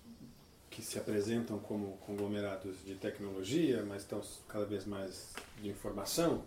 que 0.76 0.82
se 0.82 0.98
apresentam 0.98 1.58
como 1.58 1.96
conglomerados 2.04 2.84
de 2.84 2.94
tecnologia, 2.96 3.82
mas 3.88 4.02
estão 4.02 4.20
cada 4.46 4.66
vez 4.66 4.84
mais 4.84 5.32
de 5.62 5.70
informação, 5.70 6.42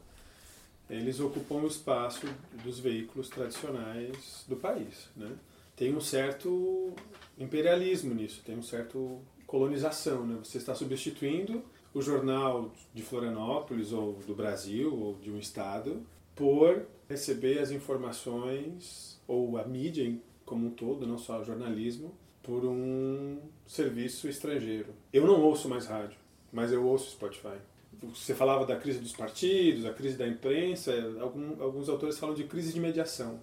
eles 0.88 1.20
ocupam 1.20 1.56
o 1.56 1.68
espaço 1.68 2.28
dos 2.64 2.78
veículos 2.78 3.28
tradicionais 3.28 4.46
do 4.48 4.56
país. 4.56 5.10
Né? 5.16 5.36
Tem 5.76 5.96
um 5.96 6.00
certo 6.00 6.94
imperialismo 7.40 8.14
nisso, 8.14 8.44
tem 8.46 8.56
um 8.56 8.62
certo 8.62 9.20
colonização. 9.48 10.28
Né? 10.28 10.38
Você 10.44 10.60
está 10.60 10.76
substituindo 10.76 11.64
o 11.92 12.00
jornal 12.00 12.72
de 12.94 13.02
Florianópolis 13.02 13.92
ou 13.92 14.14
do 14.28 14.36
Brasil 14.36 14.96
ou 14.96 15.16
de 15.16 15.32
um 15.32 15.40
estado 15.40 16.06
por 16.36 16.86
receber 17.10 17.58
as 17.58 17.72
informações 17.72 19.20
ou 19.28 19.58
a 19.58 19.64
mídia 19.64 20.16
como 20.46 20.68
um 20.68 20.70
todo, 20.70 21.08
não 21.08 21.18
só 21.18 21.42
o 21.42 21.44
jornalismo, 21.44 22.14
por 22.44 22.66
um 22.66 23.40
serviço 23.68 24.28
estrangeiro. 24.28 24.94
Eu 25.14 25.26
não 25.26 25.42
ouço 25.42 25.68
mais 25.70 25.86
rádio, 25.86 26.18
mas 26.52 26.72
eu 26.72 26.86
ouço 26.86 27.12
Spotify. 27.12 27.58
Você 28.02 28.34
falava 28.34 28.66
da 28.66 28.78
crise 28.78 29.00
dos 29.00 29.12
partidos, 29.12 29.86
a 29.86 29.94
crise 29.94 30.16
da 30.18 30.28
imprensa, 30.28 30.92
algum- 31.20 31.62
alguns 31.62 31.90
autores 31.90 32.18
falam 32.18 32.34
de 32.36 32.46
crise 32.46 32.72
de 32.74 32.80
mediação. 32.80 33.40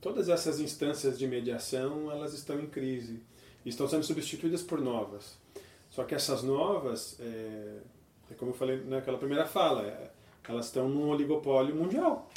Todas 0.00 0.28
essas 0.28 0.58
instâncias 0.60 1.18
de 1.18 1.26
mediação, 1.26 2.10
elas 2.10 2.32
estão 2.34 2.58
em 2.58 2.66
crise 2.66 3.20
estão 3.64 3.86
sendo 3.86 4.02
substituídas 4.02 4.62
por 4.62 4.80
novas. 4.80 5.36
Só 5.90 6.04
que 6.04 6.14
essas 6.14 6.42
novas, 6.42 7.18
é, 7.20 7.76
é 8.30 8.34
como 8.34 8.52
eu 8.52 8.54
falei 8.54 8.82
naquela 8.84 9.18
primeira 9.18 9.44
fala, 9.44 9.86
é, 9.86 10.10
elas 10.48 10.66
estão 10.66 10.88
num 10.88 11.08
oligopólio 11.10 11.76
mundial, 11.76 12.28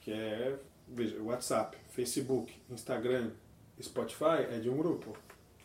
que 0.00 0.10
é 0.10 0.56
veja, 0.88 1.20
WhatsApp, 1.22 1.76
Facebook, 1.90 2.52
Instagram, 2.70 3.30
Spotify 3.80 4.46
é 4.50 4.58
de 4.58 4.70
um 4.70 4.76
grupo, 4.78 5.14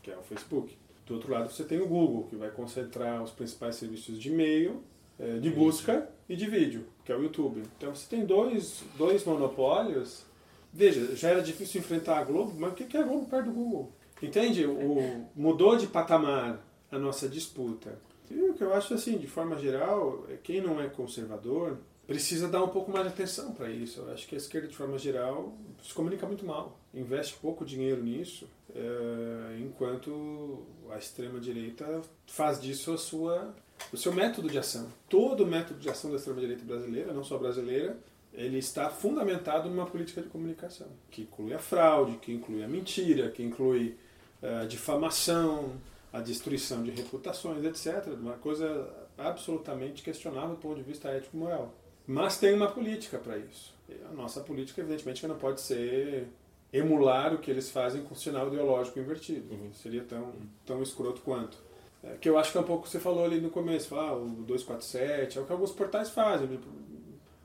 que 0.10 0.14
é 0.14 0.18
o 0.18 0.24
Facebook. 0.24 0.76
Do 1.06 1.16
outro 1.16 1.32
lado 1.32 1.52
você 1.52 1.64
tem 1.64 1.80
o 1.80 1.88
Google, 1.88 2.24
que 2.24 2.36
vai 2.36 2.50
concentrar 2.50 3.24
os 3.24 3.32
principais 3.32 3.76
serviços 3.76 4.20
de 4.20 4.30
e-mail, 4.30 4.82
eh, 5.20 5.38
de 5.38 5.50
busca 5.50 6.10
e 6.28 6.36
de 6.36 6.48
vídeo, 6.48 6.86
que 7.06 7.12
é 7.12 7.16
o 7.16 7.22
YouTube. 7.22 7.64
Então 7.78 7.94
você 7.94 8.08
tem 8.10 8.26
dois, 8.26 8.84
dois 8.98 9.24
monopólios. 9.24 10.24
Veja, 10.72 11.16
já 11.16 11.30
era 11.30 11.42
difícil 11.42 11.80
enfrentar 11.82 12.20
a 12.20 12.24
Globo, 12.24 12.54
mas 12.58 12.72
o 12.72 12.76
que 12.76 12.96
é 12.96 13.00
a 13.00 13.04
Globo 13.04 13.28
perto 13.28 13.46
do 13.46 13.52
Google? 13.52 13.92
Entende? 14.22 14.66
O, 14.66 15.28
mudou 15.36 15.78
de 15.78 15.88
patamar 15.88 16.64
a 16.92 17.00
noa 17.00 17.14
disputa. 17.30 17.98
E 18.30 18.40
o 18.42 18.54
que 18.54 18.64
eu 18.64 18.74
acho 18.74 18.94
assim, 18.94 19.18
de 19.18 19.28
forma 19.28 19.58
geral, 19.58 20.26
é 20.30 20.36
quem 20.36 20.62
não 20.62 20.80
é 20.80 20.88
conservador 20.88 21.78
precisa 22.06 22.48
dar 22.48 22.64
um 22.64 22.70
pouco 22.70 22.92
mais 22.92 23.06
de 23.06 23.14
atenção 23.14 23.54
para 23.54 23.70
isso. 23.70 24.00
Eu 24.02 24.12
acho 24.12 24.28
que 24.28 24.34
a 24.34 24.38
esquerda, 24.38 24.68
de 24.68 24.76
forma 24.76 24.98
geral, 24.98 25.54
se 25.84 25.94
comunica 25.94 26.26
muito 26.26 26.44
mal, 26.44 26.79
investe 26.94 27.36
pouco 27.36 27.66
dinheiro 27.66 28.04
nisso, 28.04 28.48
é, 28.76 29.60
enquanto 29.60 30.66
a 30.90 30.98
extrema-direita 30.98 32.02
faz 32.28 32.60
disso 32.62 32.94
a 32.94 32.98
sua, 32.98 33.54
o 33.92 33.98
seu 33.98 34.14
método 34.14 34.50
de 34.50 34.58
ação. 34.58 34.88
Todo 35.08 35.44
o 35.44 35.48
método 35.48 35.80
de 35.80 35.90
ação 35.90 36.10
da 36.12 36.18
extrema-direita 36.18 36.64
brasileira, 36.64 37.14
não 37.14 37.24
só 37.24 37.38
brasileira, 37.38 37.98
ele 38.34 38.58
está 38.58 38.90
fundamentado 38.90 39.70
numa 39.70 39.86
política 39.86 40.22
de 40.22 40.30
comunicação, 40.30 40.88
que 41.10 41.24
inclui 41.24 41.54
a 41.54 41.60
fraude, 41.60 42.18
que 42.18 42.32
inclui 42.32 42.64
a 42.64 42.68
mentira, 42.68 43.30
que 43.30 43.44
inclui 43.44 43.98
a 44.42 44.66
difamação, 44.66 45.74
a 46.14 46.22
destruição 46.22 46.84
de 46.84 46.92
reputações, 46.92 47.64
etc. 47.66 48.08
Uma 48.14 48.36
coisa 48.36 48.90
absolutamente 49.18 50.02
questionável 50.02 50.52
do 50.52 50.58
ponto 50.58 50.78
de 50.78 50.84
vista 50.84 51.10
ético-moral. 51.10 51.74
Mas 52.08 52.38
tem 52.38 52.54
uma 52.54 52.72
política 52.72 53.18
para 53.18 53.38
isso. 53.38 53.74
A 54.10 54.14
nossa 54.14 54.42
política, 54.42 54.82
evidentemente, 54.82 55.28
não 55.28 55.38
pode 55.38 55.62
ser 55.62 56.28
emular 56.72 57.34
o 57.34 57.40
que 57.40 57.50
eles 57.50 57.70
fazem 57.70 58.04
com 58.04 58.16
sinal 58.16 58.48
ideológico 58.48 59.00
invertido. 59.00 59.54
Uhum. 59.54 59.74
Seria 59.74 60.04
tão, 60.04 60.34
tão 60.66 60.82
escroto 60.82 61.22
quanto. 61.22 61.58
É, 62.04 62.16
que 62.16 62.30
eu 62.30 62.38
acho 62.38 62.52
que 62.52 62.58
é 62.58 62.62
um 62.62 62.66
pouco 62.66 62.84
o 62.84 62.86
que 62.86 62.92
você 62.92 63.00
falou 63.00 63.26
ali 63.26 63.42
no 63.42 63.50
começo, 63.50 63.96
ah, 63.96 64.14
o 64.16 64.26
247, 64.44 65.38
é 65.38 65.42
o 65.42 65.46
que 65.46 65.52
alguns 65.52 65.72
portais 65.72 66.10
fazem. 66.10 66.60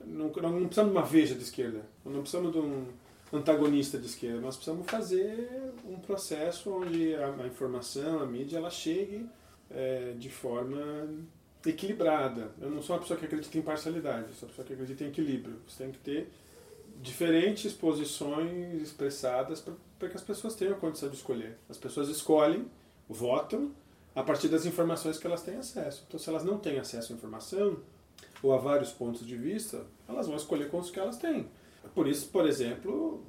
Não, 0.05 0.29
não, 0.29 0.51
não 0.51 0.65
precisamos 0.65 0.91
de 0.91 0.97
uma 0.97 1.05
veja 1.05 1.35
de 1.35 1.43
esquerda, 1.43 1.81
não 2.05 2.21
precisamos 2.21 2.51
de 2.51 2.59
um 2.59 2.85
antagonista 3.33 3.97
de 3.97 4.05
esquerda, 4.05 4.39
nós 4.39 4.55
precisamos 4.55 4.89
fazer 4.89 5.49
um 5.85 5.97
processo 5.97 6.71
onde 6.71 7.15
a, 7.15 7.27
a 7.27 7.47
informação, 7.47 8.19
a 8.19 8.25
mídia, 8.25 8.57
ela 8.57 8.69
chegue 8.69 9.25
é, 9.69 10.13
de 10.17 10.29
forma 10.29 10.79
equilibrada. 11.65 12.51
Eu 12.61 12.69
não 12.69 12.81
sou 12.81 12.95
uma 12.95 13.01
pessoa 13.01 13.19
que 13.19 13.25
acredita 13.25 13.57
em 13.57 13.61
parcialidade, 13.61 14.27
eu 14.29 14.33
sou 14.35 14.47
uma 14.47 14.49
pessoa 14.49 14.65
que 14.65 14.73
acredita 14.73 15.03
em 15.03 15.07
equilíbrio. 15.07 15.57
Você 15.67 15.83
tem 15.83 15.91
que 15.91 15.99
ter 15.99 16.31
diferentes 17.01 17.73
posições 17.73 18.81
expressadas 18.81 19.63
para 19.99 20.09
que 20.09 20.15
as 20.15 20.23
pessoas 20.23 20.55
tenham 20.55 20.73
a 20.73 20.77
condição 20.77 21.09
de 21.09 21.15
escolher. 21.15 21.57
As 21.69 21.77
pessoas 21.77 22.09
escolhem, 22.09 22.65
votam, 23.07 23.71
a 24.15 24.23
partir 24.23 24.47
das 24.47 24.65
informações 24.65 25.17
que 25.17 25.27
elas 25.27 25.43
têm 25.43 25.57
acesso. 25.57 26.03
Então, 26.07 26.19
se 26.19 26.29
elas 26.29 26.43
não 26.43 26.57
têm 26.57 26.79
acesso 26.79 27.11
à 27.11 27.15
informação, 27.15 27.77
ou 28.41 28.53
a 28.53 28.57
vários 28.57 28.91
pontos 28.91 29.25
de 29.25 29.35
vista, 29.35 29.85
elas 30.07 30.27
vão 30.27 30.35
escolher 30.35 30.69
com 30.69 30.79
os 30.79 30.89
que 30.89 30.99
elas 30.99 31.17
têm. 31.17 31.47
Por 31.93 32.07
isso, 32.07 32.27
por 32.29 32.47
exemplo, 32.47 33.23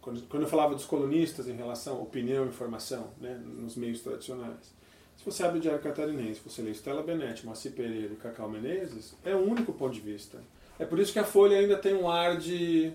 quando, 0.00 0.22
quando 0.28 0.42
eu 0.42 0.48
falava 0.48 0.74
dos 0.74 0.84
colunistas 0.84 1.48
em 1.48 1.54
relação 1.54 1.96
à 1.96 2.00
opinião 2.00 2.44
e 2.44 2.48
informação 2.48 3.10
né, 3.20 3.40
nos 3.44 3.76
meios 3.76 4.00
tradicionais, 4.00 4.72
se 5.16 5.24
você 5.24 5.44
abre 5.44 5.58
o 5.58 5.60
Diário 5.60 5.80
Catarinense, 5.80 6.40
você 6.44 6.62
lê 6.62 6.72
Estela 6.72 7.02
Benetti, 7.02 7.46
Moacir 7.46 7.72
Pereira 7.72 8.12
e 8.12 8.16
Cacau 8.16 8.48
Menezes, 8.48 9.14
é 9.24 9.34
o 9.34 9.38
único 9.38 9.72
ponto 9.72 9.94
de 9.94 10.00
vista. 10.00 10.38
É 10.78 10.84
por 10.84 10.98
isso 10.98 11.12
que 11.12 11.18
a 11.18 11.24
Folha 11.24 11.58
ainda 11.58 11.76
tem 11.76 11.94
um 11.94 12.10
ar 12.10 12.36
de 12.38 12.92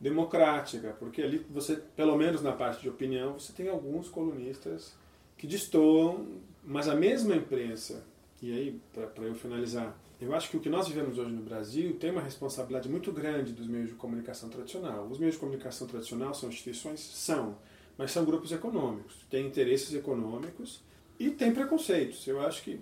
democrática, 0.00 0.94
porque 0.98 1.22
ali 1.22 1.44
você, 1.50 1.76
pelo 1.96 2.16
menos 2.16 2.42
na 2.42 2.52
parte 2.52 2.82
de 2.82 2.88
opinião, 2.88 3.38
você 3.38 3.52
tem 3.52 3.68
alguns 3.68 4.08
colunistas 4.08 4.94
que 5.36 5.46
destoam, 5.46 6.26
mas 6.64 6.88
a 6.88 6.94
mesma 6.94 7.34
imprensa, 7.34 8.04
e 8.40 8.52
aí, 8.52 8.80
para 8.92 9.24
eu 9.24 9.34
finalizar, 9.34 9.98
eu 10.20 10.34
acho 10.34 10.50
que 10.50 10.56
o 10.56 10.60
que 10.60 10.68
nós 10.68 10.88
vivemos 10.88 11.16
hoje 11.16 11.30
no 11.30 11.42
Brasil 11.42 11.96
tem 11.98 12.10
uma 12.10 12.20
responsabilidade 12.20 12.88
muito 12.88 13.12
grande 13.12 13.52
dos 13.52 13.68
meios 13.68 13.88
de 13.88 13.94
comunicação 13.94 14.48
tradicional. 14.48 15.06
Os 15.06 15.18
meios 15.18 15.34
de 15.34 15.40
comunicação 15.40 15.86
tradicional 15.86 16.34
são 16.34 16.48
instituições? 16.48 16.98
São, 17.00 17.56
mas 17.96 18.10
são 18.10 18.24
grupos 18.24 18.50
econômicos, 18.50 19.24
têm 19.30 19.46
interesses 19.46 19.94
econômicos 19.94 20.82
e 21.20 21.30
têm 21.30 21.52
preconceitos. 21.52 22.26
Eu 22.26 22.40
acho 22.40 22.62
que 22.62 22.80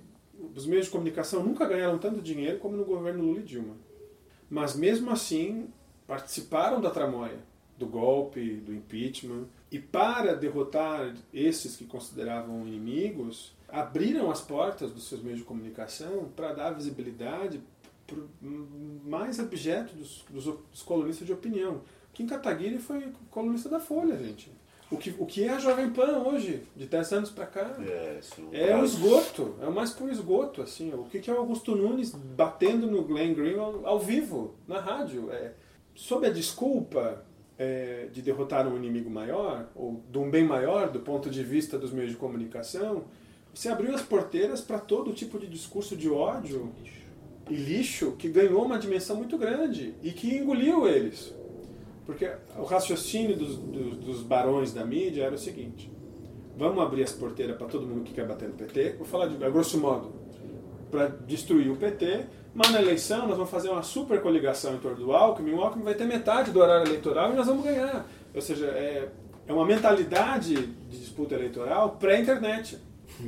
os 0.55 0.67
meios 0.67 0.87
de 0.87 0.93
comunicação 0.93 1.43
nunca 1.43 1.67
ganharam 1.67 1.99
tanto 1.99 2.23
dinheiro 2.23 2.59
como 2.59 2.77
no 2.77 2.85
governo 2.85 3.25
Lula 3.25 3.41
e 3.41 3.43
Dilma. 3.43 3.77
Mas 4.49 4.75
mesmo 4.75 5.11
assim 5.11 5.69
participaram 6.07 6.81
da 6.81 6.91
tramóia, 6.91 7.39
do 7.79 7.87
golpe, 7.87 8.57
do 8.57 8.75
impeachment. 8.75 9.45
E 9.71 9.79
para 9.79 10.35
derrotar 10.35 11.15
esses 11.33 11.77
que 11.77 11.85
consideravam 11.85 12.67
inimigos, 12.67 13.55
abriram 13.69 14.31
as 14.31 14.41
portas 14.41 14.93
dos 14.93 15.09
seus 15.09 15.23
meios 15.23 15.41
de 15.41 15.45
comunicação 15.45 16.29
para 16.37 16.53
dar 16.53 16.71
visibilidade 16.71 17.61
para 18.07 18.19
mais 19.05 19.39
objeto 19.41 19.95
dos, 19.95 20.25
dos, 20.31 20.45
dos, 20.45 20.83
colunistas 20.83 21.27
de 21.27 21.33
opinião. 21.33 21.83
Kim 22.15 22.27
Kataguiri 22.27 22.79
foi 22.79 23.13
colunista 23.31 23.69
da 23.69 23.81
Folha, 23.81 24.17
gente. 24.17 24.51
O 24.91 24.97
que, 24.97 25.13
o 25.19 25.27
que 25.27 25.43
é 25.43 25.51
a 25.51 25.59
Jovem 25.59 25.91
Pan 25.91 26.19
hoje, 26.19 26.63
de 26.77 26.87
10 26.87 27.13
anos 27.13 27.31
para 27.31 27.47
cá? 27.47 27.77
É, 27.81 28.21
é 28.53 28.77
o 28.77 28.85
esgoto, 28.85 29.57
é 29.61 29.69
mais 29.69 29.91
puro 29.91 30.13
esgoto. 30.13 30.63
Assim. 30.63 30.95
O 30.95 31.05
que 31.05 31.29
é 31.29 31.35
o 31.35 31.39
Augusto 31.39 31.75
Nunes 31.75 32.13
batendo 32.13 32.87
no 32.87 33.03
Glenn 33.03 33.35
Green 33.35 33.59
ao, 33.59 33.85
ao 33.85 33.99
vivo, 33.99 34.55
na 34.69 34.79
rádio? 34.79 35.29
É, 35.33 35.55
sob 35.97 36.27
a 36.27 36.31
desculpa 36.31 37.25
é, 37.59 38.09
de 38.13 38.23
derrotar 38.23 38.69
um 38.69 38.77
inimigo 38.77 39.11
maior, 39.11 39.69
ou 39.75 40.03
de 40.11 40.19
um 40.19 40.31
bem 40.31 40.45
maior 40.45 40.91
do 40.91 41.01
ponto 41.01 41.31
de 41.31 41.43
vista 41.43 41.79
dos 41.79 41.91
meios 41.91 42.11
de 42.11 42.17
comunicação, 42.17 43.05
você 43.53 43.71
abriu 43.71 43.95
as 43.95 44.03
porteiras 44.03 44.61
para 44.61 44.79
todo 44.79 45.13
tipo 45.15 45.39
de 45.39 45.47
discurso 45.47 45.97
de 45.97 46.11
ódio 46.11 46.71
e 47.49 47.55
lixo 47.55 48.13
que 48.13 48.29
ganhou 48.29 48.65
uma 48.65 48.79
dimensão 48.79 49.17
muito 49.17 49.39
grande 49.39 49.95
e 50.03 50.13
que 50.13 50.37
engoliu 50.37 50.87
eles. 50.87 51.35
Porque 52.05 52.31
o 52.59 52.65
raciocínio 52.65 53.37
dos, 53.37 53.57
dos, 53.57 53.97
dos 53.97 54.23
barões 54.23 54.73
da 54.73 54.85
mídia 54.85 55.25
era 55.25 55.35
o 55.35 55.39
seguinte: 55.39 55.91
vamos 56.57 56.83
abrir 56.83 57.03
as 57.03 57.13
porteiras 57.13 57.57
para 57.57 57.67
todo 57.67 57.87
mundo 57.87 58.05
que 58.05 58.13
quer 58.13 58.27
bater 58.27 58.49
no 58.49 58.55
PT, 58.55 58.97
vou 58.99 59.07
falar 59.07 59.29
de 59.29 59.43
a 59.43 59.49
grosso 59.49 59.79
modo, 59.79 60.13
para 60.91 61.07
destruir 61.07 61.71
o 61.71 61.77
PT, 61.77 62.27
mas 62.57 62.71
na 62.73 62.81
eleição 62.81 63.27
nós 63.29 63.37
vamos 63.37 63.51
fazer 63.51 63.69
uma 63.69 63.83
super 63.83 64.23
coligação 64.23 64.75
em 64.75 64.79
torno 64.79 64.97
do 64.97 65.13
Alckmin, 65.13 65.53
o 65.53 65.61
Alckmin 65.61 65.85
vai 65.85 65.95
ter 65.95 66.07
metade 66.07 66.51
do 66.51 66.59
horário 66.59 66.87
eleitoral 66.87 67.31
e 67.31 67.37
nós 67.37 67.47
vamos 67.47 67.63
ganhar. 67.63 68.07
Ou 68.35 68.41
seja, 68.41 68.65
é, 68.69 69.11
é 69.47 69.53
uma 69.53 69.67
mentalidade 69.67 70.55
de 70.55 70.99
disputa 70.99 71.35
eleitoral 71.35 71.99
pré-internet. 72.01 72.79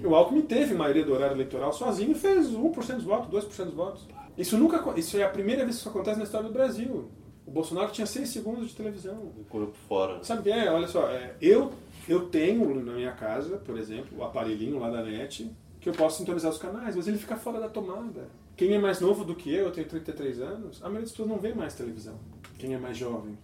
O 0.02 0.14
Alckmin 0.14 0.40
teve 0.40 0.74
maioria 0.74 1.04
do 1.04 1.12
horário 1.12 1.36
eleitoral 1.36 1.74
sozinho 1.74 2.12
e 2.12 2.14
fez 2.14 2.48
1% 2.48 2.94
dos 2.94 3.04
votos, 3.04 3.44
2% 3.44 3.64
dos 3.66 3.74
votos. 3.74 4.06
Isso 4.38 4.56
nunca 4.56 4.98
isso 4.98 5.18
é 5.18 5.24
a 5.24 5.28
primeira 5.28 5.62
vez 5.62 5.76
que 5.76 5.80
isso 5.80 5.90
acontece 5.90 6.16
na 6.16 6.24
história 6.24 6.48
do 6.48 6.52
Brasil. 6.52 7.10
O 7.46 7.50
Bolsonaro 7.50 7.90
tinha 7.92 8.06
6 8.06 8.30
segundos 8.30 8.68
de 8.68 8.74
televisão. 8.74 9.14
O 9.14 9.44
corpo 9.46 9.74
fora. 9.86 10.24
Sabe 10.24 10.40
o 10.40 10.42
que 10.44 10.50
é? 10.50 10.70
Olha 10.72 10.88
só, 10.88 11.06
é, 11.10 11.34
eu, 11.38 11.70
eu 12.08 12.30
tenho 12.30 12.82
na 12.82 12.92
minha 12.92 13.12
casa, 13.12 13.58
por 13.58 13.76
exemplo, 13.76 14.18
o 14.18 14.24
aparelhinho 14.24 14.78
lá 14.78 14.88
da 14.88 15.02
NET, 15.02 15.50
que 15.80 15.90
eu 15.90 15.92
posso 15.92 16.16
sintonizar 16.16 16.50
os 16.50 16.58
canais, 16.58 16.96
mas 16.96 17.06
ele 17.06 17.18
fica 17.18 17.36
fora 17.36 17.60
da 17.60 17.68
tomada. 17.68 18.28
Quem 18.58 18.74
é 18.74 18.78
mais 18.78 18.98
novo 18.98 19.24
do 19.24 19.36
que 19.36 19.54
eu, 19.54 19.66
eu 19.66 19.70
tenho 19.70 19.86
33 19.86 20.40
anos, 20.40 20.78
a 20.78 20.86
maioria 20.86 21.02
das 21.02 21.12
pessoas 21.12 21.28
não 21.28 21.38
vê 21.38 21.54
mais 21.54 21.74
televisão. 21.74 22.18
Quem 22.58 22.74
é 22.74 22.78
mais 22.78 22.96
jovem. 22.96 23.38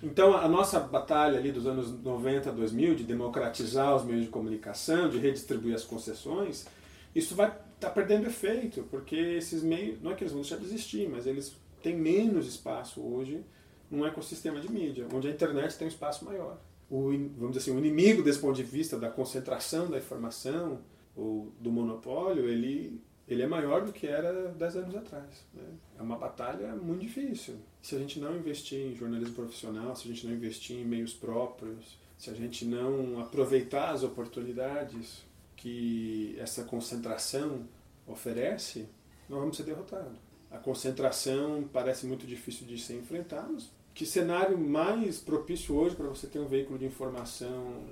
Então, 0.00 0.32
a 0.32 0.46
nossa 0.48 0.78
batalha 0.78 1.40
ali 1.40 1.50
dos 1.50 1.66
anos 1.66 1.90
90, 2.04 2.52
2000, 2.52 2.94
de 2.94 3.02
democratizar 3.02 3.96
os 3.96 4.04
meios 4.04 4.22
de 4.22 4.28
comunicação, 4.28 5.08
de 5.08 5.18
redistribuir 5.18 5.74
as 5.74 5.82
concessões, 5.82 6.66
isso 7.12 7.34
vai 7.34 7.48
estar 7.48 7.88
tá 7.88 7.90
perdendo 7.90 8.28
efeito, 8.28 8.86
porque 8.92 9.16
esses 9.16 9.60
meios, 9.60 10.00
não 10.00 10.12
é 10.12 10.14
que 10.14 10.22
eles 10.22 10.32
vão 10.32 10.42
deixar 10.42 10.58
de 10.58 10.66
existir, 10.66 11.08
mas 11.08 11.26
eles 11.26 11.56
têm 11.82 11.96
menos 11.96 12.46
espaço 12.46 13.02
hoje 13.02 13.44
num 13.90 14.06
ecossistema 14.06 14.60
de 14.60 14.70
mídia, 14.70 15.08
onde 15.12 15.26
a 15.26 15.32
internet 15.32 15.76
tem 15.76 15.88
um 15.88 15.90
espaço 15.90 16.24
maior. 16.24 16.60
O, 16.88 17.08
vamos 17.08 17.56
dizer 17.56 17.58
assim, 17.58 17.74
o 17.74 17.78
inimigo 17.78 18.22
desse 18.22 18.38
ponto 18.38 18.54
de 18.54 18.62
vista 18.62 18.96
da 18.96 19.10
concentração 19.10 19.90
da 19.90 19.98
informação 19.98 20.78
ou 21.16 21.52
do 21.58 21.72
monopólio, 21.72 22.48
ele 22.48 23.02
ele 23.28 23.42
é 23.42 23.46
maior 23.46 23.84
do 23.84 23.92
que 23.92 24.06
era 24.06 24.48
10 24.48 24.76
anos 24.76 24.96
atrás. 24.96 25.44
Né? 25.52 25.62
É 25.98 26.02
uma 26.02 26.16
batalha 26.16 26.74
muito 26.74 27.02
difícil. 27.02 27.56
Se 27.82 27.94
a 27.94 27.98
gente 27.98 28.18
não 28.18 28.36
investir 28.36 28.86
em 28.86 28.94
jornalismo 28.94 29.34
profissional, 29.34 29.94
se 29.94 30.08
a 30.08 30.10
gente 30.10 30.26
não 30.26 30.34
investir 30.34 30.76
em 30.76 30.84
meios 30.84 31.12
próprios, 31.12 31.98
se 32.18 32.30
a 32.30 32.34
gente 32.34 32.64
não 32.64 33.20
aproveitar 33.20 33.90
as 33.90 34.02
oportunidades 34.02 35.24
que 35.56 36.36
essa 36.38 36.64
concentração 36.64 37.68
oferece, 38.06 38.88
nós 39.28 39.38
vamos 39.38 39.56
ser 39.56 39.64
derrotados. 39.64 40.16
A 40.50 40.56
concentração 40.56 41.68
parece 41.70 42.06
muito 42.06 42.26
difícil 42.26 42.66
de 42.66 42.78
ser 42.78 42.94
enfrentada. 42.94 43.54
Que 43.94 44.06
cenário 44.06 44.56
mais 44.56 45.18
propício 45.18 45.74
hoje 45.74 45.94
para 45.94 46.06
você 46.06 46.26
ter 46.26 46.38
um 46.38 46.46
veículo 46.46 46.78
de 46.78 46.86
informação 46.86 47.84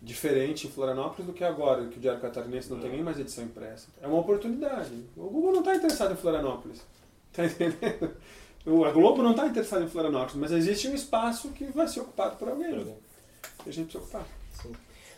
diferente 0.00 0.66
em 0.66 0.70
Florianópolis 0.70 1.26
do 1.26 1.32
que 1.32 1.42
agora, 1.44 1.86
que 1.86 1.98
o 1.98 2.00
Diário 2.00 2.20
Catarinense 2.20 2.70
não 2.70 2.78
tem 2.80 2.90
nem 2.90 3.02
mais 3.02 3.18
edição 3.18 3.44
impressa. 3.44 3.88
É 4.00 4.06
uma 4.06 4.18
oportunidade. 4.18 4.92
O 5.16 5.24
Google 5.28 5.52
não 5.52 5.60
está 5.60 5.74
interessado 5.74 6.12
em 6.12 6.16
Florianópolis. 6.16 6.80
Está 7.30 7.44
entendendo? 7.46 8.14
o- 8.66 8.84
a 8.84 8.90
Globo 8.90 9.22
não 9.22 9.32
está 9.32 9.46
interessada 9.46 9.84
em 9.84 9.88
Florianópolis, 9.88 10.36
mas 10.36 10.52
existe 10.52 10.88
um 10.88 10.94
espaço 10.94 11.48
que 11.50 11.64
vai 11.64 11.88
ser 11.88 12.00
ocupado 12.00 12.36
por 12.36 12.48
alguém. 12.48 12.94
E 13.66 13.68
a 13.68 13.72
gente 13.72 13.86
precisa 13.92 13.98
ocupar. 13.98 14.26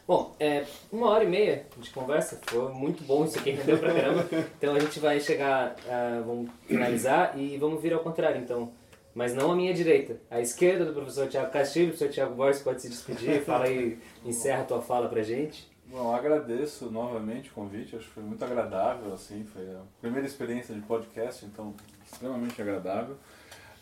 Bom, 0.06 0.34
é, 0.40 0.64
uma 0.90 1.08
hora 1.08 1.22
e 1.22 1.28
meia 1.28 1.66
de 1.76 1.90
conversa, 1.90 2.40
foi 2.46 2.72
muito 2.72 3.04
bom 3.04 3.24
isso 3.24 3.38
aqui, 3.38 3.50
rendeu 3.52 3.78
pra 3.78 3.92
caramba. 3.94 4.26
Então 4.58 4.74
a 4.74 4.78
gente 4.80 4.98
vai 4.98 5.20
chegar, 5.20 5.76
ah, 5.88 6.20
vamos 6.26 6.50
finalizar 6.66 7.38
e 7.38 7.56
vamos 7.58 7.80
vir 7.80 7.92
ao 7.92 8.00
contrário, 8.00 8.40
então. 8.40 8.72
Mas 9.14 9.34
não 9.34 9.52
à 9.52 9.56
minha 9.56 9.74
direita, 9.74 10.20
à 10.30 10.40
esquerda 10.40 10.84
do 10.84 10.92
professor 10.92 11.28
Tiago 11.28 11.50
Castilho, 11.50 11.86
o 11.86 11.88
professor 11.90 12.12
Tiago 12.12 12.34
Borges 12.34 12.62
pode 12.62 12.80
se 12.80 12.88
despedir, 12.88 13.42
fala 13.44 13.64
aí, 13.64 13.98
encerra 14.24 14.62
a 14.62 14.64
tua 14.64 14.80
fala 14.80 15.08
pra 15.08 15.22
gente. 15.22 15.68
Bom, 15.86 16.14
agradeço 16.14 16.88
novamente 16.88 17.50
o 17.50 17.52
convite, 17.52 17.96
acho 17.96 18.06
que 18.06 18.14
foi 18.14 18.22
muito 18.22 18.44
agradável, 18.44 19.12
assim, 19.12 19.44
foi 19.44 19.74
a 19.74 19.82
primeira 20.00 20.24
experiência 20.24 20.72
de 20.72 20.80
podcast, 20.82 21.44
então 21.44 21.74
extremamente 22.04 22.62
agradável. 22.62 23.16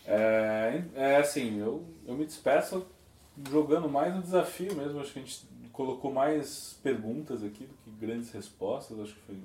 É, 0.07 0.83
é 0.95 1.17
assim, 1.17 1.61
eu, 1.61 1.85
eu 2.07 2.15
me 2.15 2.25
despeço 2.25 2.87
jogando 3.51 3.91
mais 3.91 4.15
no 4.15 4.23
desafio 4.23 4.75
mesmo, 4.75 5.01
acho 5.01 5.13
que 5.13 5.19
a 5.19 5.23
gente 5.23 5.47
colocou 5.71 6.11
mais 6.11 6.79
perguntas 6.83 7.45
aqui 7.45 7.65
do 7.65 7.75
que 7.85 7.91
grandes 7.91 8.33
respostas, 8.33 8.99
acho 8.99 9.15
que 9.15 9.21
foi 9.21 9.37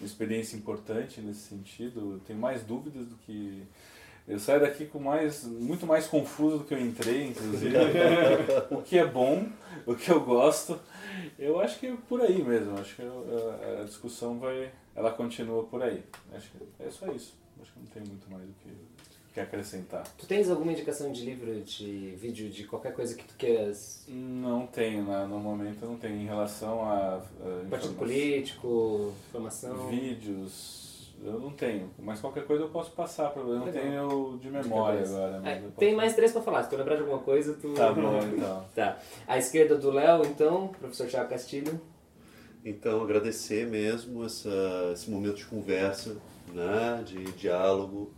uma 0.00 0.06
experiência 0.06 0.56
importante 0.56 1.20
nesse 1.20 1.40
sentido, 1.40 2.14
eu 2.14 2.20
tenho 2.20 2.38
mais 2.38 2.62
dúvidas 2.62 3.06
do 3.06 3.16
que... 3.16 3.62
Eu 4.28 4.38
saio 4.38 4.60
daqui 4.60 4.84
com 4.84 4.98
mais, 4.98 5.44
muito 5.44 5.86
mais 5.86 6.06
confuso 6.06 6.58
do 6.58 6.64
que 6.64 6.74
eu 6.74 6.80
entrei, 6.80 7.28
inclusive, 7.28 7.74
o 8.70 8.82
que 8.82 8.98
é 8.98 9.06
bom, 9.06 9.46
o 9.86 9.94
que 9.94 10.10
eu 10.10 10.20
gosto, 10.20 10.78
eu 11.38 11.58
acho 11.58 11.78
que 11.78 11.86
é 11.86 11.96
por 12.08 12.20
aí 12.20 12.42
mesmo. 12.42 12.78
Acho 12.78 12.94
que 12.96 13.02
eu- 13.02 13.58
a, 13.78 13.80
a 13.80 13.84
discussão 13.84 14.38
vai. 14.38 14.70
Ela 14.94 15.10
continua 15.12 15.62
por 15.64 15.82
aí. 15.82 16.02
Acho 16.34 16.50
que 16.50 16.58
é 16.80 16.90
só 16.90 17.06
isso. 17.12 17.34
Acho 17.62 17.72
que 17.72 17.78
não 17.80 17.86
tem 17.86 18.02
muito 18.02 18.30
mais 18.30 18.44
o 18.44 18.52
que, 18.62 18.70
que 19.34 19.40
acrescentar. 19.40 20.04
Tu 20.18 20.26
tens 20.26 20.50
alguma 20.50 20.72
indicação 20.72 21.10
de 21.10 21.24
livro, 21.24 21.60
de 21.62 22.14
vídeo, 22.16 22.50
de 22.50 22.64
qualquer 22.64 22.92
coisa 22.92 23.14
que 23.14 23.24
tu 23.24 23.34
queiras? 23.38 24.04
Não 24.08 24.66
tenho, 24.66 25.04
né? 25.04 25.26
no 25.26 25.38
momento 25.38 25.82
eu 25.84 25.88
não 25.90 25.96
tenho. 25.96 26.16
Em 26.16 26.26
relação 26.26 26.82
a. 26.82 27.16
a 27.16 27.20
Partido 27.70 27.92
informa- 27.92 27.98
político, 27.98 29.12
formação? 29.32 29.88
Vídeos, 29.88 30.87
eu 31.24 31.38
não 31.40 31.50
tenho. 31.50 31.90
Mas 31.98 32.20
qualquer 32.20 32.44
coisa 32.46 32.64
eu 32.64 32.68
posso 32.68 32.90
passar 32.92 33.30
pra 33.30 33.42
Eu 33.42 33.48
não 33.48 33.64
Legal. 33.64 33.82
tenho 33.82 34.38
de 34.38 34.50
memória 34.50 34.98
cabeça. 35.00 35.16
agora. 35.16 35.40
mas 35.40 35.46
É, 35.52 35.60
posso- 35.60 35.72
tem 35.76 35.94
mais 35.94 36.14
três 36.14 36.32
pra 36.32 36.42
falar, 36.42 36.62
se 36.64 36.70
tu 36.70 36.76
lembrar 36.76 36.94
de 36.96 37.02
alguma 37.02 37.18
coisa, 37.20 37.54
tu... 37.54 37.72
Tá 37.74 37.92
bom, 37.92 38.18
então. 38.18 38.64
Tá. 38.74 38.98
À 39.26 39.36
esquerda 39.38 39.76
do 39.76 39.90
Léo, 39.90 40.22
então, 40.26 40.68
professor 40.68 41.06
Tiago 41.08 41.28
Castilho. 41.30 41.80
Então, 42.64 43.02
agradecer 43.02 43.66
mesmo 43.66 44.24
essa, 44.24 44.90
esse 44.92 45.10
momento 45.10 45.36
de 45.36 45.46
conversa, 45.46 46.16
né, 46.52 47.02
de 47.04 47.24
diálogo, 47.32 48.10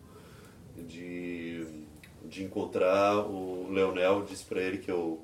de, 0.76 1.66
de 2.24 2.44
encontrar 2.44 3.18
o 3.26 3.68
Leonel. 3.70 4.22
Disse 4.24 4.44
para 4.44 4.60
ele 4.60 4.78
que, 4.78 4.90
eu, 4.90 5.20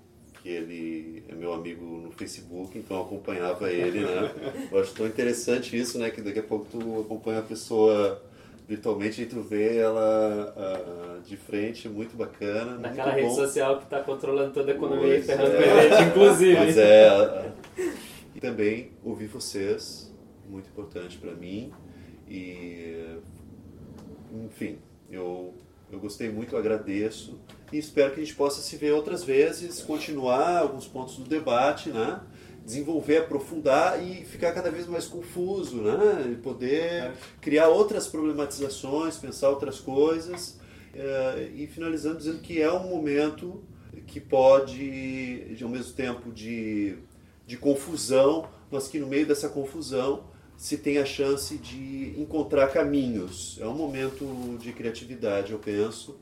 que 0.47 0.53
ele 0.53 1.25
é 1.29 1.35
meu 1.35 1.53
amigo 1.53 1.85
no 1.85 2.13
Facebook, 2.13 2.79
então 2.79 2.99
eu 2.99 3.03
acompanhava 3.03 3.69
ele. 3.69 4.05
Né? 4.05 4.31
Eu 4.71 4.79
acho 4.79 4.95
tão 4.95 5.05
interessante 5.05 5.77
isso, 5.77 5.99
né, 5.99 6.09
que 6.09 6.21
daqui 6.21 6.39
a 6.39 6.43
pouco 6.43 6.67
tu 6.71 7.01
acompanha 7.01 7.41
a 7.41 7.43
pessoa 7.43 8.23
virtualmente 8.69 9.23
e 9.23 9.27
tu 9.27 9.43
vê 9.43 9.79
ela 9.79 10.55
ah, 10.57 11.19
de 11.27 11.37
frente, 11.37 11.89
muito 11.89 12.17
bacana. 12.17 12.79
Naquela 12.79 13.13
muito 13.13 13.17
rede 13.17 13.29
bom. 13.29 13.35
social 13.35 13.81
que 13.81 13.87
tá 13.87 14.01
controlando 14.05 14.53
toda 14.53 14.71
a 14.71 14.75
economia 14.77 15.19
e 15.19 15.23
Pois 15.23 15.27
ferrando 15.27 15.57
é. 15.57 15.63
com 15.65 15.79
a 15.79 15.83
gente, 15.83 16.11
inclusive. 16.11 16.55
Mas 16.55 16.79
é. 16.79 17.53
E 18.37 18.41
também 18.41 18.93
ouvir 19.03 19.27
vocês, 19.27 20.15
muito 20.49 20.69
importante 20.69 21.19
para 21.19 21.33
mim. 21.33 21.73
E. 22.29 23.19
Enfim, 24.45 24.79
eu, 25.11 25.55
eu 25.91 26.01
gostei 26.01 26.31
muito, 26.31 26.57
agradeço. 26.57 27.39
E 27.73 27.79
espero 27.79 28.13
que 28.13 28.21
a 28.21 28.25
gente 28.25 28.35
possa 28.35 28.61
se 28.61 28.77
ver 28.77 28.93
outras 28.93 29.23
vezes, 29.23 29.81
continuar 29.81 30.59
alguns 30.59 30.87
pontos 30.87 31.17
do 31.17 31.25
debate, 31.25 31.91
né? 31.91 32.21
Desenvolver, 32.65 33.19
aprofundar 33.19 34.03
e 34.03 34.25
ficar 34.25 34.53
cada 34.53 34.71
vez 34.71 34.87
mais 34.87 35.07
confuso, 35.07 35.77
né? 35.83 36.31
E 36.33 36.37
poder 36.37 37.13
criar 37.41 37.69
outras 37.69 38.09
problematizações, 38.09 39.17
pensar 39.17 39.51
outras 39.51 39.79
coisas. 39.79 40.59
Eh, 40.95 41.51
e 41.55 41.67
finalizando 41.67 42.19
dizendo 42.19 42.39
que 42.39 42.61
é 42.61 42.73
um 42.73 42.89
momento 42.89 43.63
que 44.07 44.21
pode, 44.21 45.55
de, 45.55 45.63
ao 45.63 45.71
mesmo 45.71 45.93
tempo, 45.93 46.33
de, 46.33 46.97
de 47.47 47.57
confusão, 47.57 48.49
mas 48.71 48.89
que 48.89 48.99
no 48.99 49.07
meio 49.07 49.27
dessa 49.27 49.49
confusão 49.49 50.25
se 50.57 50.79
tem 50.79 50.99
a 50.99 51.05
chance 51.05 51.57
de 51.59 52.15
encontrar 52.19 52.69
caminhos. 52.69 53.59
É 53.61 53.67
um 53.67 53.75
momento 53.75 54.57
de 54.59 54.73
criatividade, 54.73 55.53
eu 55.53 55.59
penso. 55.59 56.19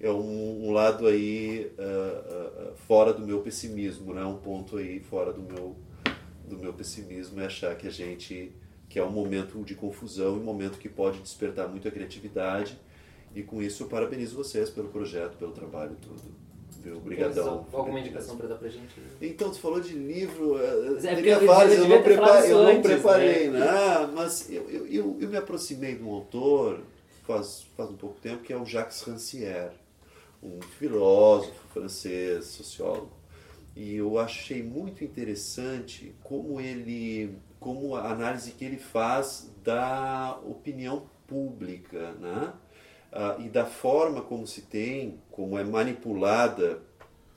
É 0.00 0.10
um, 0.10 0.66
um 0.66 0.72
lado 0.72 1.06
aí 1.06 1.72
ah, 1.78 1.82
ah, 1.82 2.72
fora 2.86 3.12
do 3.12 3.24
meu 3.24 3.40
pessimismo, 3.40 4.12
né? 4.12 4.24
Um 4.24 4.36
ponto 4.36 4.76
aí 4.76 5.00
fora 5.00 5.32
do 5.32 5.42
meu 5.42 5.76
do 6.46 6.56
meu 6.56 6.72
pessimismo 6.72 7.40
é 7.40 7.46
achar 7.46 7.74
que 7.76 7.88
a 7.88 7.90
gente 7.90 8.52
que 8.88 9.00
é 9.00 9.04
um 9.04 9.10
momento 9.10 9.62
de 9.64 9.74
confusão, 9.74 10.36
um 10.36 10.44
momento 10.44 10.78
que 10.78 10.88
pode 10.88 11.20
despertar 11.20 11.68
muito 11.68 11.88
a 11.88 11.90
criatividade. 11.90 12.78
E 13.34 13.42
com 13.42 13.60
isso 13.60 13.82
eu 13.82 13.88
parabenizo 13.88 14.36
vocês 14.36 14.70
pelo 14.70 14.88
projeto, 14.88 15.36
pelo 15.36 15.52
trabalho 15.52 15.96
todo. 16.00 16.45
Viu? 16.86 16.98
Obrigadão. 16.98 17.66
Alguma 17.72 17.98
indicação 17.98 18.36
pra 18.36 18.46
dar 18.46 18.54
pra 18.54 18.68
gente? 18.68 18.94
Então, 19.20 19.50
tu 19.50 19.58
falou 19.58 19.80
de 19.80 19.92
livro, 19.92 20.56
eh, 20.56 20.90
Mas 20.94 21.04
é 21.04 21.14
teria 21.16 21.34
eu 21.34 21.46
vários, 21.46 21.74
eu, 21.74 21.82
devia 21.82 22.16
não, 22.16 22.44
eu 22.44 22.62
não 22.62 22.70
antes, 22.70 22.92
preparei, 22.92 23.50
né? 23.50 24.10
Mas 24.14 24.48
eu, 24.48 24.70
eu, 24.70 24.86
eu, 24.86 25.16
eu 25.20 25.28
me 25.28 25.36
aproximei 25.36 25.96
de 25.96 26.04
um 26.04 26.12
autor 26.12 26.80
faz, 27.26 27.66
faz 27.76 27.90
um 27.90 27.96
pouco 27.96 28.20
tempo, 28.20 28.44
que 28.44 28.52
é 28.52 28.56
o 28.56 28.64
Jacques 28.64 29.02
Rancière, 29.02 29.72
um 30.40 30.60
filósofo 30.78 31.60
francês, 31.72 32.44
sociólogo. 32.44 33.10
E 33.74 33.96
eu 33.96 34.16
achei 34.16 34.62
muito 34.62 35.02
interessante 35.02 36.14
como 36.22 36.60
ele, 36.60 37.36
como 37.58 37.96
a 37.96 38.12
análise 38.12 38.52
que 38.52 38.64
ele 38.64 38.78
faz 38.78 39.50
da 39.64 40.38
opinião 40.46 41.08
pública, 41.26 42.12
né? 42.12 42.52
Ah, 43.18 43.36
e 43.38 43.48
da 43.48 43.64
forma 43.64 44.20
como 44.20 44.46
se 44.46 44.60
tem, 44.60 45.18
como 45.30 45.58
é 45.58 45.64
manipulada 45.64 46.82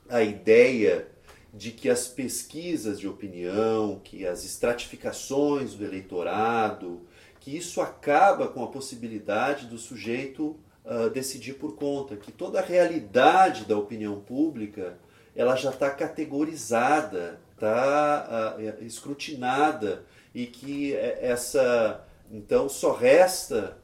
a 0.09 0.21
ideia 0.21 1.07
de 1.53 1.71
que 1.71 1.89
as 1.89 2.05
pesquisas 2.05 2.99
de 2.99 3.07
opinião, 3.07 4.01
que 4.03 4.27
as 4.27 4.43
estratificações 4.43 5.75
do 5.75 5.85
eleitorado, 5.85 6.99
que 7.39 7.55
isso 7.55 7.79
acaba 7.79 8.49
com 8.49 8.61
a 8.61 8.67
possibilidade 8.67 9.67
do 9.67 9.77
sujeito 9.77 10.59
ah, 10.83 11.07
decidir 11.07 11.53
por 11.53 11.77
conta, 11.77 12.17
que 12.17 12.33
toda 12.33 12.59
a 12.59 12.63
realidade 12.63 13.63
da 13.63 13.77
opinião 13.77 14.19
pública 14.19 14.99
ela 15.33 15.55
já 15.55 15.69
está 15.69 15.89
categorizada, 15.89 17.39
está 17.53 18.57
escrutinada 18.81 20.03
e 20.35 20.45
que 20.45 20.93
eh, 20.93 21.19
essa 21.21 22.03
então 22.29 22.67
só 22.67 22.91
resta 22.91 23.77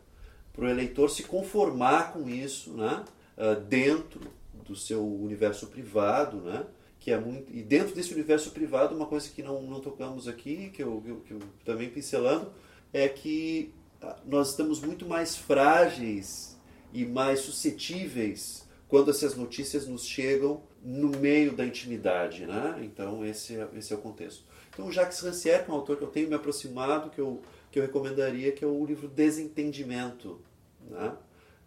para 0.56 0.66
o 0.66 0.70
eleitor 0.70 1.10
se 1.10 1.24
conformar 1.24 2.14
com 2.14 2.30
isso, 2.30 2.72
né? 2.72 3.04
Ah, 3.38 3.54
dentro 3.54 4.22
do 4.66 4.76
seu 4.76 5.06
universo 5.06 5.68
privado, 5.68 6.38
né? 6.38 6.66
que 7.00 7.12
é 7.12 7.20
muito 7.20 7.54
e 7.54 7.62
dentro 7.62 7.94
desse 7.94 8.12
universo 8.14 8.50
privado 8.50 8.96
uma 8.96 9.06
coisa 9.06 9.30
que 9.30 9.44
não, 9.44 9.62
não 9.62 9.80
tocamos 9.80 10.28
aqui 10.28 10.72
que 10.72 10.82
eu, 10.82 11.02
que 11.02 11.10
eu, 11.12 11.16
que 11.18 11.34
eu 11.34 11.40
também 11.64 11.88
pincelando 11.88 12.52
é 12.92 13.08
que 13.08 13.72
ah, 14.02 14.16
nós 14.26 14.50
estamos 14.50 14.80
muito 14.82 15.06
mais 15.06 15.36
frágeis 15.36 16.58
e 16.92 17.06
mais 17.06 17.42
suscetíveis 17.42 18.68
quando 18.88 19.12
essas 19.12 19.36
notícias 19.36 19.86
nos 19.86 20.04
chegam 20.04 20.64
no 20.82 21.10
meio 21.10 21.52
da 21.52 21.66
intimidade, 21.66 22.46
né? 22.48 22.80
Então 22.84 23.26
esse 23.26 23.56
é, 23.56 23.68
esse 23.76 23.94
é 23.94 23.96
o 23.96 24.00
contexto. 24.00 24.44
Então 24.74 24.88
o 24.88 24.92
Jacques 24.92 25.20
Rancière, 25.20 25.64
que 25.64 25.70
é 25.70 25.74
um 25.74 25.78
autor 25.78 25.98
que 25.98 26.04
eu 26.04 26.08
tenho 26.08 26.28
me 26.28 26.36
aproximado, 26.36 27.10
que 27.10 27.20
eu, 27.20 27.42
que 27.72 27.78
eu 27.78 27.84
recomendaria, 27.84 28.52
que 28.52 28.64
é 28.64 28.68
o 28.68 28.86
livro 28.86 29.08
Desentendimento, 29.08 30.40
né? 30.90 31.16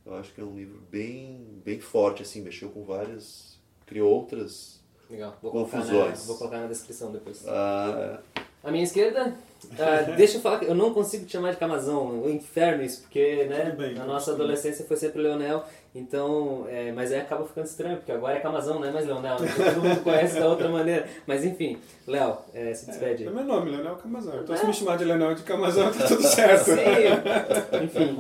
Eu 0.07 0.15
acho 0.15 0.32
que 0.32 0.40
é 0.40 0.45
um 0.45 0.57
livro 0.57 0.81
bem, 0.90 1.61
bem 1.65 1.81
forte, 1.81 2.23
assim, 2.23 2.40
mexeu 2.40 2.70
com 2.70 2.82
várias, 2.85 3.59
criou 3.86 4.11
outras 4.11 4.81
Legal, 5.11 5.36
vou 5.43 5.51
colocar, 5.53 5.78
na, 5.78 5.85
Confusões. 5.85 6.27
vou 6.27 6.36
colocar 6.36 6.61
na 6.61 6.66
descrição 6.66 7.11
depois. 7.12 7.43
ah, 7.47 8.20
À 8.62 8.70
minha 8.70 8.85
esquerda, 8.85 9.36
ah, 9.79 10.03
deixa 10.17 10.37
eu 10.37 10.41
falar 10.41 10.59
que 10.59 10.67
eu 10.67 10.75
não 10.75 10.95
consigo 10.95 11.25
te 11.25 11.33
chamar 11.33 11.51
de 11.51 11.57
Camazão, 11.57 12.23
o 12.23 12.31
inferno 12.31 12.83
isso, 12.83 13.03
porque 13.03 13.45
né, 13.45 13.75
bem, 13.77 13.95
na 13.95 14.05
nossa 14.05 14.33
adolescência 14.33 14.85
foi 14.85 14.97
sempre 14.97 15.21
Leonel, 15.21 15.65
então, 15.95 16.67
é, 16.69 16.93
mas 16.93 17.11
aí 17.11 17.21
acaba 17.21 17.47
ficando 17.47 17.67
estranho, 17.67 17.97
porque 17.97 18.13
agora 18.13 18.37
é 18.37 18.41
Camazão, 18.41 18.79
não 18.79 18.87
é 18.87 18.93
mais 18.93 19.07
Leonel, 19.07 19.41
né? 19.41 19.49
todo 19.57 19.83
mundo 19.83 20.01
conhece 20.05 20.39
da 20.39 20.49
outra 20.49 20.69
maneira. 20.69 21.09
Mas 21.27 21.45
enfim, 21.45 21.79
Léo, 22.07 22.39
é, 22.55 22.73
se 22.75 22.87
despede. 22.87 23.27
É 23.27 23.31
meu 23.31 23.45
nome, 23.45 23.71
Leonel 23.71 23.97
Camazão. 23.97 24.41
Então 24.41 24.57
se 24.57 24.67
me 24.67 24.75
chamar 24.75 24.97
de 24.97 25.05
Leonel 25.05 25.35
de 25.35 25.43
Camazão, 25.43 25.91
tá 25.93 26.07
tudo 26.07 26.23
certo. 26.23 26.67
Sim, 26.71 27.85
enfim. 27.85 28.17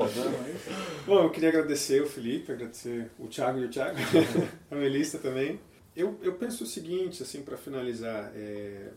Bom, 1.06 1.24
eu 1.24 1.30
queria 1.30 1.50
agradecer 1.50 2.02
o 2.02 2.06
Felipe, 2.06 2.52
agradecer 2.52 3.10
o 3.18 3.28
Thiago 3.28 3.58
e 3.58 3.64
o 3.66 3.68
Thiago, 3.68 3.96
a 4.70 4.74
Melissa 4.74 5.18
também. 5.18 5.60
Eu, 5.94 6.18
eu 6.22 6.34
penso 6.34 6.64
o 6.64 6.66
seguinte, 6.66 7.22
assim, 7.22 7.42
para 7.42 7.56
finalizar, 7.56 8.32
é, 8.34 8.88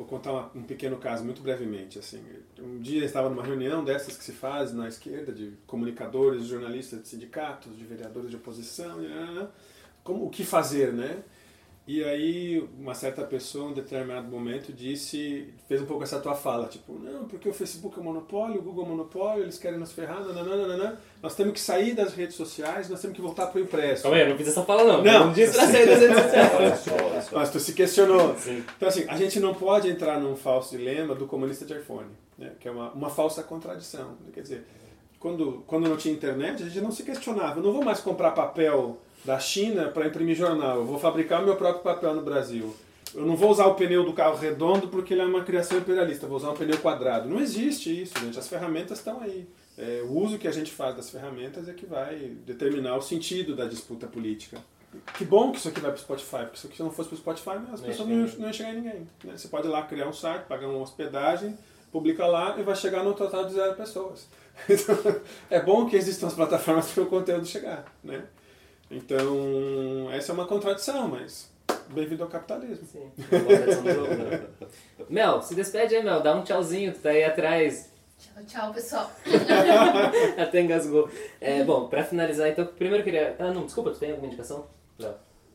Vou 0.00 0.08
contar 0.08 0.50
um 0.54 0.62
pequeno 0.62 0.96
caso, 0.96 1.22
muito 1.22 1.42
brevemente. 1.42 1.98
Assim, 1.98 2.24
um 2.58 2.80
dia 2.80 3.02
eu 3.02 3.04
estava 3.04 3.28
numa 3.28 3.42
reunião 3.42 3.84
dessas 3.84 4.16
que 4.16 4.24
se 4.24 4.32
faz 4.32 4.72
na 4.72 4.88
esquerda, 4.88 5.30
de 5.30 5.52
comunicadores, 5.66 6.46
jornalistas 6.46 7.02
de 7.02 7.08
sindicatos, 7.08 7.76
de 7.76 7.84
vereadores 7.84 8.30
de 8.30 8.36
oposição, 8.36 8.96
como 10.02 10.24
o 10.24 10.30
que 10.30 10.42
fazer, 10.42 10.90
né? 10.90 11.22
E 11.86 12.04
aí 12.04 12.68
uma 12.78 12.94
certa 12.94 13.22
pessoa, 13.22 13.68
em 13.68 13.72
um 13.72 13.74
determinado 13.74 14.28
momento, 14.28 14.72
disse, 14.72 15.52
fez 15.66 15.80
um 15.82 15.86
pouco 15.86 16.04
essa 16.04 16.20
tua 16.20 16.34
fala, 16.34 16.68
tipo, 16.68 16.92
não, 16.92 17.24
porque 17.24 17.48
o 17.48 17.52
Facebook 17.52 17.98
é 17.98 18.00
um 18.00 18.04
monopólio, 18.04 18.60
o 18.60 18.62
Google 18.62 18.84
é 18.84 18.86
um 18.86 18.90
monopólio, 18.90 19.42
eles 19.42 19.58
querem 19.58 19.78
nos 19.78 19.90
ferrar, 19.90 20.20
nananana, 20.20 21.00
nós 21.22 21.34
temos 21.34 21.54
que 21.54 21.60
sair 21.60 21.94
das 21.94 22.14
redes 22.14 22.36
sociais, 22.36 22.88
nós 22.88 23.00
temos 23.00 23.16
que 23.16 23.22
voltar 23.22 23.46
para 23.46 23.58
o 23.60 23.62
impresso. 23.64 24.02
Calma 24.02 24.18
aí, 24.18 24.22
eu 24.22 24.28
não 24.28 24.36
fiz 24.36 24.48
essa 24.48 24.62
fala 24.62 24.84
não. 24.84 25.02
Não. 25.02 25.26
Não 25.26 25.32
disse 25.32 25.52
pra 25.52 25.66
sair 25.66 25.86
das 25.86 26.00
redes 26.00 26.22
sociais. 26.22 27.28
Mas 27.32 27.50
tu 27.50 27.58
se 27.58 27.72
questionou. 27.72 28.36
Sim. 28.36 28.62
Então 28.76 28.88
assim, 28.88 29.04
a 29.08 29.16
gente 29.16 29.40
não 29.40 29.54
pode 29.54 29.88
entrar 29.88 30.20
num 30.20 30.36
falso 30.36 30.76
dilema 30.76 31.14
do 31.14 31.26
comunista 31.26 31.64
de 31.64 31.74
iPhone, 31.74 32.08
né? 32.38 32.52
que 32.60 32.68
é 32.68 32.70
uma, 32.70 32.92
uma 32.92 33.10
falsa 33.10 33.42
contradição. 33.42 34.16
Quer 34.32 34.42
dizer, 34.42 34.64
quando, 35.18 35.64
quando 35.66 35.88
não 35.88 35.96
tinha 35.96 36.14
internet, 36.14 36.62
a 36.62 36.66
gente 36.66 36.80
não 36.80 36.92
se 36.92 37.02
questionava, 37.02 37.58
eu 37.58 37.62
não 37.62 37.72
vou 37.72 37.84
mais 37.84 38.00
comprar 38.00 38.30
papel 38.30 38.98
da 39.24 39.38
China 39.38 39.88
para 39.88 40.06
imprimir 40.06 40.36
jornal. 40.36 40.78
Eu 40.78 40.84
vou 40.84 40.98
fabricar 40.98 41.42
o 41.42 41.44
meu 41.44 41.56
próprio 41.56 41.82
papel 41.82 42.14
no 42.14 42.22
Brasil. 42.22 42.74
Eu 43.14 43.26
não 43.26 43.36
vou 43.36 43.50
usar 43.50 43.66
o 43.66 43.74
pneu 43.74 44.04
do 44.04 44.12
carro 44.12 44.36
redondo 44.36 44.88
porque 44.88 45.14
ele 45.14 45.22
é 45.22 45.24
uma 45.24 45.42
criação 45.42 45.78
imperialista. 45.78 46.24
Eu 46.26 46.28
vou 46.28 46.38
usar 46.38 46.50
um 46.50 46.54
pneu 46.56 46.78
quadrado. 46.78 47.28
Não 47.28 47.40
existe 47.40 48.02
isso, 48.02 48.18
gente. 48.20 48.38
As 48.38 48.48
ferramentas 48.48 48.98
estão 48.98 49.20
aí. 49.20 49.48
É, 49.76 50.02
o 50.04 50.12
uso 50.12 50.38
que 50.38 50.46
a 50.46 50.52
gente 50.52 50.70
faz 50.70 50.94
das 50.96 51.10
ferramentas 51.10 51.68
é 51.68 51.72
que 51.72 51.86
vai 51.86 52.16
determinar 52.46 52.96
o 52.96 53.02
sentido 53.02 53.56
da 53.56 53.64
disputa 53.66 54.06
política. 54.06 54.58
Que 55.16 55.24
bom 55.24 55.52
que 55.52 55.58
isso 55.58 55.68
aqui 55.68 55.80
vai 55.80 55.90
para 55.92 55.98
o 55.98 56.02
Spotify, 56.02 56.44
porque 56.44 56.58
se 56.58 56.66
isso 56.66 56.82
não 56.82 56.90
fosse 56.90 57.08
para 57.08 57.14
o 57.16 57.18
Spotify, 57.18 57.50
as 57.72 57.80
Não 57.80 57.88
pessoas 57.88 58.08
não 58.08 58.16
não 58.16 58.46
iam 58.46 58.52
chegar 58.52 58.72
em 58.72 58.76
ninguém. 58.76 59.08
né? 59.24 59.36
Você 59.36 59.48
pode 59.48 59.68
ir 59.68 59.70
lá 59.70 59.82
criar 59.82 60.08
um 60.08 60.12
site, 60.12 60.46
pagar 60.46 60.68
uma 60.68 60.78
hospedagem, 60.82 61.56
publica 61.92 62.26
lá 62.26 62.56
e 62.58 62.62
vai 62.62 62.74
chegar 62.74 63.04
no 63.04 63.14
total 63.14 63.44
de 63.46 63.52
zero 63.54 63.74
pessoas. 63.74 64.26
Então, 64.68 64.96
é 65.48 65.60
bom 65.60 65.86
que 65.88 65.96
existam 65.96 66.26
as 66.26 66.34
plataformas 66.34 66.90
para 66.92 67.02
o 67.04 67.06
conteúdo 67.06 67.46
chegar. 67.46 67.84
Né? 68.04 68.22
Então, 68.90 70.10
essa 70.10 70.32
é 70.32 70.34
uma 70.34 70.46
contradição, 70.46 71.06
mas 71.06 71.48
bem-vindo 71.90 72.24
ao 72.24 72.28
capitalismo. 72.28 72.84
Sim, 72.86 73.10
uma 73.30 73.40
contradição 73.44 73.82
do 73.84 73.92
jogo, 73.92 74.14
né? 74.14 74.46
Mel, 75.08 75.42
se 75.42 75.54
despede 75.54 75.94
aí, 75.94 76.02
Mel. 76.02 76.20
Dá 76.20 76.34
um 76.34 76.42
tchauzinho, 76.42 76.92
tu 76.92 76.98
tá 76.98 77.10
aí 77.10 77.22
atrás. 77.22 77.92
Tchau, 78.18 78.44
tchau, 78.44 78.74
pessoal. 78.74 79.10
Até 80.36 80.60
engasgou. 80.60 81.08
É, 81.40 81.62
bom, 81.62 81.88
pra 81.88 82.02
finalizar, 82.02 82.48
então, 82.48 82.66
primeiro 82.66 83.00
eu 83.00 83.04
queria... 83.04 83.36
Ah, 83.38 83.52
não, 83.52 83.64
desculpa, 83.64 83.92
tu 83.92 83.98
tem 84.00 84.10
alguma 84.10 84.26
indicação? 84.26 84.66
Não. 84.98 85.14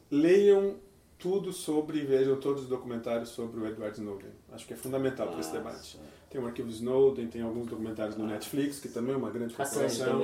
Leiam 0.10 0.78
tudo 1.20 1.52
sobre 1.52 2.00
e 2.00 2.06
vejam 2.06 2.40
todos 2.40 2.64
os 2.64 2.70
documentários 2.70 3.30
sobre 3.30 3.60
o 3.60 3.68
Edward 3.68 3.98
Snowden. 3.98 4.32
Acho 4.52 4.66
que 4.66 4.74
é 4.74 4.78
fundamental 4.78 5.28
para 5.28 5.40
esse 5.40 5.54
Nossa. 5.54 5.70
debate. 5.70 6.00
Tem 6.36 6.44
o 6.44 6.48
arquivo 6.48 6.68
Snowden, 6.70 7.28
tem 7.28 7.42
alguns 7.42 7.66
documentários 7.68 8.18
no 8.18 8.28
Netflix, 8.28 8.78
que 8.82 8.90
também 8.90 9.14
é 9.14 9.18
uma 9.18 9.30
grande 9.32 9.54
corporação, 9.54 10.20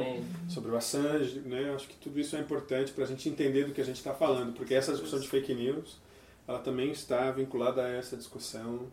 sobre 0.50 0.70
o 0.72 0.76
Assange. 0.76 1.40
Né? 1.40 1.74
Acho 1.74 1.88
que 1.88 1.96
tudo 1.96 2.20
isso 2.20 2.36
é 2.36 2.40
importante 2.42 2.92
para 2.92 3.06
a 3.06 3.08
gente 3.08 3.30
entender 3.30 3.64
do 3.64 3.74
que 3.74 3.80
a 3.80 3.84
gente 3.86 3.96
está 3.96 4.14
falando, 4.14 4.52
porque 4.54 4.74
essa 4.74 4.92
discussão 4.92 5.22
de 5.22 5.30
fake 5.30 5.54
news 5.56 6.00
ela 6.46 6.60
também 6.60 6.92
está 6.92 7.32
vinculada 7.32 7.82
a 7.82 7.88
essa 7.88 8.18
discussão 8.18 8.88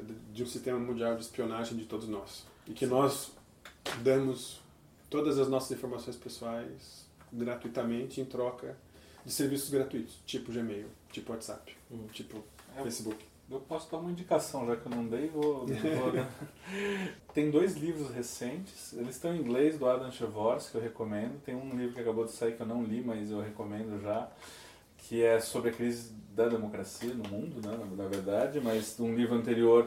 de- 0.00 0.14
de 0.32 0.42
um 0.42 0.46
sistema 0.46 0.78
mundial 0.78 1.14
de 1.14 1.20
espionagem 1.24 1.76
de 1.76 1.84
todos 1.84 2.08
nós. 2.08 2.46
E 2.66 2.72
que 2.72 2.86
nós 2.86 3.32
damos 4.02 4.58
todas 5.10 5.38
as 5.38 5.48
nossas 5.50 5.72
informações 5.76 6.16
pessoais 6.16 7.04
gratuitamente 7.30 8.18
em 8.18 8.24
troca 8.24 8.78
de 9.26 9.30
serviços 9.30 9.68
gratuitos, 9.68 10.14
tipo 10.24 10.50
Gmail, 10.50 10.86
tipo 11.12 11.32
WhatsApp, 11.32 11.76
Uhum. 11.90 12.06
tipo 12.14 12.42
É. 12.78 12.82
Facebook. 12.82 13.22
Eu 13.52 13.60
posso 13.60 13.90
dar 13.90 13.98
uma 13.98 14.10
indicação, 14.10 14.66
já 14.66 14.76
que 14.76 14.86
eu 14.86 14.90
não 14.90 15.06
dei, 15.06 15.28
vou. 15.28 15.66
Tem 17.34 17.50
dois 17.50 17.76
livros 17.76 18.10
recentes, 18.10 18.94
eles 18.94 19.16
estão 19.16 19.34
em 19.36 19.40
inglês, 19.40 19.78
do 19.78 19.86
Adam 19.86 20.10
Chevors, 20.10 20.70
que 20.70 20.76
eu 20.76 20.80
recomendo. 20.80 21.38
Tem 21.44 21.54
um 21.54 21.76
livro 21.76 21.92
que 21.92 22.00
acabou 22.00 22.24
de 22.24 22.32
sair 22.32 22.56
que 22.56 22.62
eu 22.62 22.66
não 22.66 22.82
li, 22.82 23.02
mas 23.04 23.30
eu 23.30 23.42
recomendo 23.42 24.00
já, 24.00 24.26
que 24.96 25.22
é 25.22 25.38
sobre 25.38 25.68
a 25.68 25.72
crise 25.72 26.14
da 26.34 26.48
democracia 26.48 27.12
no 27.12 27.28
mundo, 27.28 27.60
né, 27.66 27.78
na, 27.94 28.06
verdade, 28.06 28.58
mas 28.58 28.98
um 28.98 29.14
livro 29.14 29.34
anterior. 29.34 29.86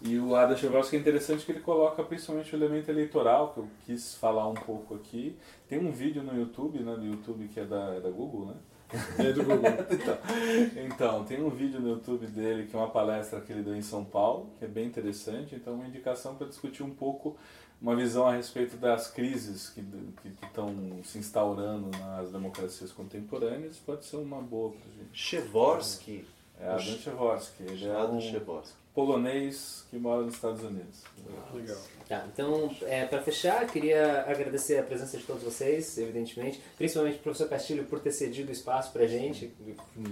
E 0.00 0.18
o 0.18 0.34
Adam 0.34 0.56
Chevors, 0.56 0.88
que 0.88 0.96
é 0.96 0.98
interessante 0.98 1.44
que 1.44 1.52
ele 1.52 1.60
coloca 1.60 2.02
principalmente 2.02 2.54
o 2.54 2.58
elemento 2.58 2.90
eleitoral, 2.90 3.52
que 3.52 3.58
eu 3.58 3.68
quis 3.84 4.14
falar 4.14 4.48
um 4.48 4.54
pouco 4.54 4.94
aqui. 4.94 5.36
Tem 5.68 5.78
um 5.78 5.92
vídeo 5.92 6.22
no 6.22 6.34
YouTube, 6.34 6.78
né, 6.78 6.96
do 6.96 7.04
YouTube 7.04 7.46
que 7.48 7.60
é 7.60 7.64
da, 7.64 8.00
da 8.00 8.10
Google, 8.10 8.46
né? 8.46 8.54
É 9.18 9.32
do 9.32 9.44
Google. 9.44 9.62
Então, 9.90 10.18
então, 10.84 11.24
tem 11.24 11.42
um 11.42 11.48
vídeo 11.48 11.80
no 11.80 11.90
YouTube 11.90 12.26
dele 12.26 12.66
que 12.66 12.76
é 12.76 12.78
uma 12.78 12.90
palestra 12.90 13.40
que 13.40 13.52
ele 13.52 13.62
deu 13.62 13.76
em 13.76 13.82
São 13.82 14.04
Paulo, 14.04 14.50
que 14.58 14.64
é 14.64 14.68
bem 14.68 14.86
interessante. 14.86 15.54
Então, 15.54 15.74
uma 15.74 15.86
indicação 15.86 16.34
para 16.34 16.46
discutir 16.46 16.82
um 16.82 16.90
pouco 16.90 17.36
uma 17.80 17.96
visão 17.96 18.28
a 18.28 18.36
respeito 18.36 18.76
das 18.76 19.08
crises 19.08 19.68
que 19.68 19.82
estão 20.44 20.72
se 21.02 21.18
instaurando 21.18 21.90
nas 21.98 22.30
democracias 22.30 22.92
contemporâneas 22.92 23.76
pode 23.78 24.04
ser 24.04 24.16
uma 24.16 24.40
boa 24.40 24.70
para 24.70 24.92
gente. 24.92 25.10
Chevorsky. 25.12 26.24
É 26.60 26.68
Adam 26.68 26.80
Chevorsky, 26.80 27.64
ele 27.64 27.88
é 27.88 28.04
um 28.04 28.20
Chevorsky. 28.20 28.81
Polonês 28.94 29.86
que 29.90 29.98
mora 29.98 30.22
nos 30.22 30.34
Estados 30.34 30.62
Unidos. 30.62 31.02
Legal. 31.54 31.78
Tá, 32.08 32.26
então, 32.32 32.70
é, 32.82 33.04
para 33.06 33.22
fechar, 33.22 33.66
queria 33.66 34.24
agradecer 34.26 34.78
a 34.78 34.82
presença 34.82 35.16
de 35.16 35.24
todos 35.24 35.42
vocês, 35.42 35.96
evidentemente, 35.96 36.60
principalmente 36.76 37.16
o 37.16 37.20
professor 37.20 37.48
Castilho 37.48 37.84
por 37.84 38.00
ter 38.00 38.12
cedido 38.12 38.50
o 38.50 38.52
espaço 38.52 38.92
pra 38.92 39.06
gente. 39.06 39.52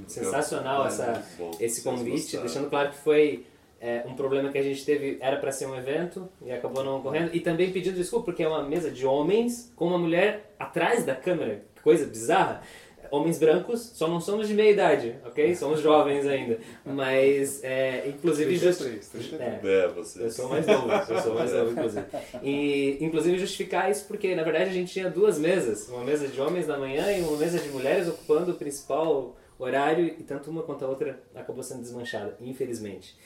Sensacional 0.06 0.86
essa, 0.86 1.22
esse 1.58 1.82
convite, 1.82 2.38
deixando 2.38 2.70
claro 2.70 2.90
que 2.90 2.98
foi 2.98 3.44
é, 3.80 4.04
um 4.06 4.14
problema 4.14 4.50
que 4.50 4.58
a 4.58 4.62
gente 4.62 4.84
teve, 4.84 5.18
era 5.20 5.38
para 5.38 5.50
ser 5.50 5.66
um 5.66 5.74
evento 5.74 6.28
e 6.44 6.52
acabou 6.52 6.84
não 6.84 6.98
ocorrendo. 6.98 7.34
E 7.34 7.40
também 7.40 7.72
pedindo 7.72 7.96
desculpa, 7.96 8.26
porque 8.26 8.42
é 8.42 8.48
uma 8.48 8.62
mesa 8.62 8.90
de 8.90 9.06
homens 9.06 9.72
com 9.74 9.86
uma 9.86 9.98
mulher 9.98 10.54
atrás 10.58 11.04
da 11.04 11.14
câmera, 11.14 11.64
coisa 11.82 12.06
bizarra. 12.06 12.62
Homens 13.10 13.38
brancos, 13.38 13.80
só 13.94 14.06
não 14.06 14.20
somos 14.20 14.46
de 14.46 14.54
meia 14.54 14.70
idade, 14.70 15.16
ok? 15.26 15.54
Somos 15.56 15.80
jovens 15.80 16.26
ainda. 16.26 16.58
Mas, 16.84 17.62
é, 17.64 18.08
inclusive... 18.08 18.56
just- 18.56 18.78
33, 18.80 19.08
33. 19.08 19.40
É, 19.64 19.84
É, 19.84 19.88
você. 19.88 20.22
eu 20.22 20.30
sou 20.30 20.48
mais 20.48 20.66
novo, 20.66 20.88
eu 20.92 21.20
sou 21.20 21.34
mais 21.34 21.52
novo, 21.52 21.70
inclusive. 21.72 22.04
E, 22.42 22.98
inclusive, 23.00 23.38
justificar 23.38 23.90
isso 23.90 24.04
porque, 24.06 24.34
na 24.34 24.42
verdade, 24.44 24.70
a 24.70 24.72
gente 24.72 24.92
tinha 24.92 25.10
duas 25.10 25.38
mesas. 25.38 25.88
Uma 25.88 26.04
mesa 26.04 26.28
de 26.28 26.40
homens 26.40 26.66
na 26.68 26.78
manhã 26.78 27.10
e 27.12 27.20
uma 27.22 27.36
mesa 27.36 27.58
de 27.58 27.68
mulheres 27.70 28.06
ocupando 28.08 28.52
o 28.52 28.54
principal 28.54 29.36
horário 29.58 30.06
e 30.06 30.22
tanto 30.22 30.48
uma 30.50 30.62
quanto 30.62 30.84
a 30.84 30.88
outra 30.88 31.20
acabou 31.34 31.62
sendo 31.62 31.80
desmanchada, 31.82 32.36
infelizmente. 32.40 33.16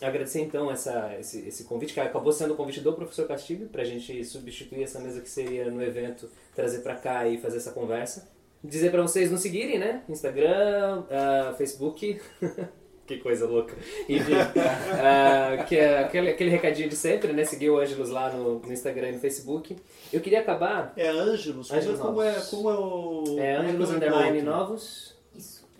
Agradecer, 0.00 0.40
então, 0.40 0.70
essa, 0.70 1.14
esse, 1.18 1.46
esse 1.46 1.64
convite, 1.64 1.92
que 1.94 2.00
acabou 2.00 2.32
sendo 2.32 2.54
o 2.54 2.56
convite 2.56 2.80
do 2.80 2.92
professor 2.92 3.26
Castilho, 3.26 3.68
para 3.68 3.82
a 3.82 3.84
gente 3.84 4.24
substituir 4.24 4.82
essa 4.82 4.98
mesa 4.98 5.20
que 5.20 5.28
seria 5.28 5.70
no 5.70 5.82
evento, 5.82 6.28
trazer 6.54 6.80
para 6.80 6.94
cá 6.96 7.26
e 7.28 7.38
fazer 7.38 7.58
essa 7.58 7.70
conversa. 7.72 8.28
Dizer 8.62 8.90
para 8.90 9.02
vocês 9.02 9.30
nos 9.30 9.40
seguirem, 9.40 9.78
né? 9.78 10.02
Instagram, 10.08 11.04
ah, 11.10 11.54
Facebook... 11.56 12.20
Que 13.10 13.16
coisa 13.16 13.44
louca. 13.44 13.74
Enfim, 14.08 14.34
ah, 15.02 15.64
que 15.64 15.76
é 15.76 15.98
aquele, 15.98 16.30
aquele 16.30 16.50
recadinho 16.50 16.88
de 16.88 16.94
sempre, 16.94 17.32
né? 17.32 17.44
Seguir 17.44 17.68
o 17.68 17.80
Ângelos 17.80 18.08
lá 18.08 18.30
no, 18.30 18.60
no 18.60 18.72
Instagram 18.72 19.08
e 19.08 19.12
no 19.14 19.18
Facebook. 19.18 19.76
Eu 20.12 20.20
queria 20.20 20.38
acabar. 20.38 20.92
É 20.96 21.08
Ângelos? 21.08 21.72
Ângelos 21.72 21.98
como, 21.98 22.22
é, 22.22 22.34
como 22.34 22.70
é 22.70 22.74
o. 22.74 23.24
É 23.36 23.56
como 23.56 23.68
Ângelos 23.68 23.90
eu 23.90 23.96
Underline? 23.96 24.42
Novos. 24.42 25.19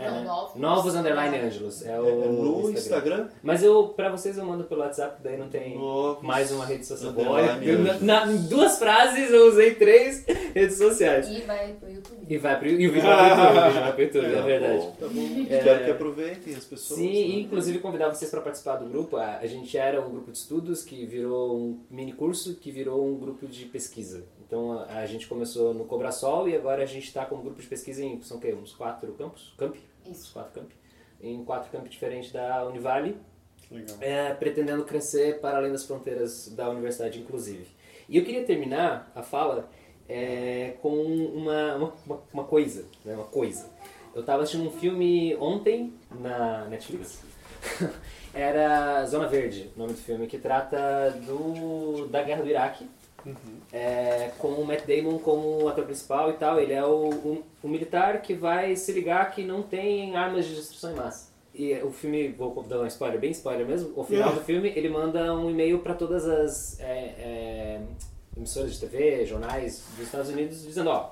É, 0.00 0.10
Não, 0.10 0.16
né? 0.20 0.24
novos. 0.24 0.54
Novos 0.60 0.94
Underline 0.94 1.36
Ângelos. 1.38 1.84
É 1.84 2.00
o 2.00 2.08
É 2.08 2.26
no 2.28 2.70
Instagram? 2.70 3.28
Mas 3.42 3.62
eu, 3.62 3.88
pra 3.88 4.10
vocês, 4.10 4.38
eu 4.38 4.44
mando 4.46 4.64
pelo 4.64 4.80
WhatsApp, 4.80 5.20
daí 5.22 5.36
não 5.36 5.48
tem 5.48 5.76
Novos 5.76 6.22
mais 6.24 6.50
uma 6.50 6.64
rede 6.64 6.86
social. 6.86 7.12
Olha, 7.16 7.56
na, 8.00 8.26
em 8.26 8.38
duas 8.48 8.78
frases 8.78 9.30
eu 9.30 9.48
usei 9.48 9.74
três 9.74 10.24
redes 10.54 10.78
sociais. 10.78 11.28
E 11.28 11.42
vai 11.42 11.74
pro 11.74 11.90
YouTube. 11.90 12.26
E 12.28 12.38
vai 12.38 12.58
pro, 12.58 12.68
e 12.68 12.88
o 12.88 12.92
vídeo 12.92 13.02
vai 13.02 13.26
pro 13.26 13.42
YouTube, 13.42 13.58
o 13.58 13.66
vídeo 13.66 13.80
vai 13.80 13.92
pro 13.92 14.02
YouTube, 14.02 14.24
é 14.26 14.34
Tá 14.36 14.40
verdade. 14.46 14.78
bom, 14.78 14.96
tá 14.98 15.06
bom. 15.08 15.46
É. 15.50 15.58
Quero 15.58 15.84
que 15.84 15.90
aproveitem 15.90 16.54
as 16.54 16.64
pessoas. 16.64 16.98
Sim, 16.98 17.28
né? 17.34 17.40
inclusive 17.40 17.78
convidar 17.80 18.08
vocês 18.08 18.30
para 18.30 18.40
participar 18.40 18.76
do 18.76 18.86
grupo. 18.88 19.16
A, 19.16 19.36
a 19.38 19.46
gente 19.46 19.76
era 19.76 20.00
um 20.00 20.10
grupo 20.10 20.30
de 20.32 20.38
estudos 20.38 20.82
que 20.82 21.04
virou 21.04 21.56
um 21.56 21.80
mini 21.90 22.12
curso 22.12 22.54
que 22.54 22.70
virou 22.70 23.06
um 23.06 23.18
grupo 23.18 23.46
de 23.46 23.64
pesquisa. 23.66 24.24
Então 24.46 24.72
a, 24.80 24.84
a 25.00 25.06
gente 25.06 25.26
começou 25.28 25.74
no 25.74 25.84
Cobrasol 25.84 26.48
e 26.48 26.56
agora 26.56 26.82
a 26.82 26.86
gente 26.86 27.06
está 27.06 27.24
com 27.24 27.36
um 27.36 27.42
grupo 27.42 27.60
de 27.60 27.68
pesquisa 27.68 28.02
em 28.04 28.20
são 28.22 28.38
o 28.38 28.40
quê? 28.40 28.54
uns 28.54 28.72
quatro 28.74 29.12
campos, 29.12 29.52
campi, 29.56 29.80
Isso. 30.06 30.32
quatro 30.32 30.52
campi, 30.60 30.74
em 31.20 31.44
quatro 31.44 31.70
campos 31.70 31.90
diferentes 31.90 32.30
da 32.32 32.64
Univale, 32.66 33.16
Legal. 33.70 33.96
é, 34.00 34.32
pretendendo 34.34 34.84
crescer 34.84 35.40
para 35.40 35.58
além 35.58 35.72
das 35.72 35.84
fronteiras 35.84 36.48
da 36.48 36.68
universidade, 36.70 37.18
inclusive. 37.20 37.66
E 38.08 38.16
eu 38.18 38.24
queria 38.24 38.44
terminar 38.44 39.10
a 39.14 39.22
fala 39.22 39.68
é, 40.08 40.74
com 40.82 40.92
uma, 40.94 41.76
uma, 41.76 41.92
uma- 42.06 42.22
uma 42.32 42.44
coisa, 42.44 42.84
né, 43.04 43.14
uma 43.14 43.24
coisa. 43.26 43.68
Eu 44.12 44.22
estava 44.22 44.42
assistindo 44.42 44.66
um 44.66 44.72
filme 44.72 45.36
ontem 45.36 45.94
na 46.10 46.64
Netflix. 46.64 47.22
Era 48.34 49.04
Zona 49.06 49.28
Verde, 49.28 49.70
o 49.76 49.78
nome 49.78 49.92
do 49.92 49.98
filme, 49.98 50.26
que 50.26 50.38
trata 50.38 51.10
do, 51.26 52.06
da 52.08 52.22
guerra 52.22 52.42
do 52.42 52.48
Iraque. 52.48 52.88
É, 53.72 54.30
com 54.38 54.48
o 54.48 54.64
Matt 54.64 54.84
Damon 54.86 55.18
como 55.18 55.68
ator 55.68 55.84
principal 55.84 56.30
e 56.30 56.34
tal. 56.34 56.58
Ele 56.60 56.72
é 56.72 56.84
o, 56.84 57.42
militar 57.64 58.20
que 58.22 58.34
vai 58.34 58.74
se 58.76 58.92
ligar 58.92 59.30
que 59.30 59.44
não 59.44 59.62
tem 59.62 60.16
armas 60.16 60.46
de 60.46 60.54
destruição 60.54 60.92
em 60.92 60.96
massa. 60.96 61.30
e 61.54 61.74
o 61.82 61.90
filme, 61.90 62.28
vou 62.28 62.62
dar 62.62 62.80
um 62.80 62.86
spoiler, 62.86 63.18
bem 63.20 63.30
spoiler 63.32 63.66
mesmo, 63.66 63.92
o 63.96 64.04
final 64.04 64.30
É. 64.30 64.34
do 64.34 64.40
filme, 64.40 64.68
ele 64.74 64.88
manda 64.88 65.34
um 65.34 65.50
e-mail 65.50 65.80
para 65.80 65.94
todas 65.94 66.26
as 66.26 66.78
é, 66.80 67.14
é, 67.18 67.80
emissoras 68.36 68.72
de 68.74 68.80
TV, 68.80 69.26
jornais 69.26 69.84
dos 69.96 70.06
Estados 70.06 70.30
Unidos, 70.30 70.62
dizendo, 70.62 70.90
ó, 70.90 71.10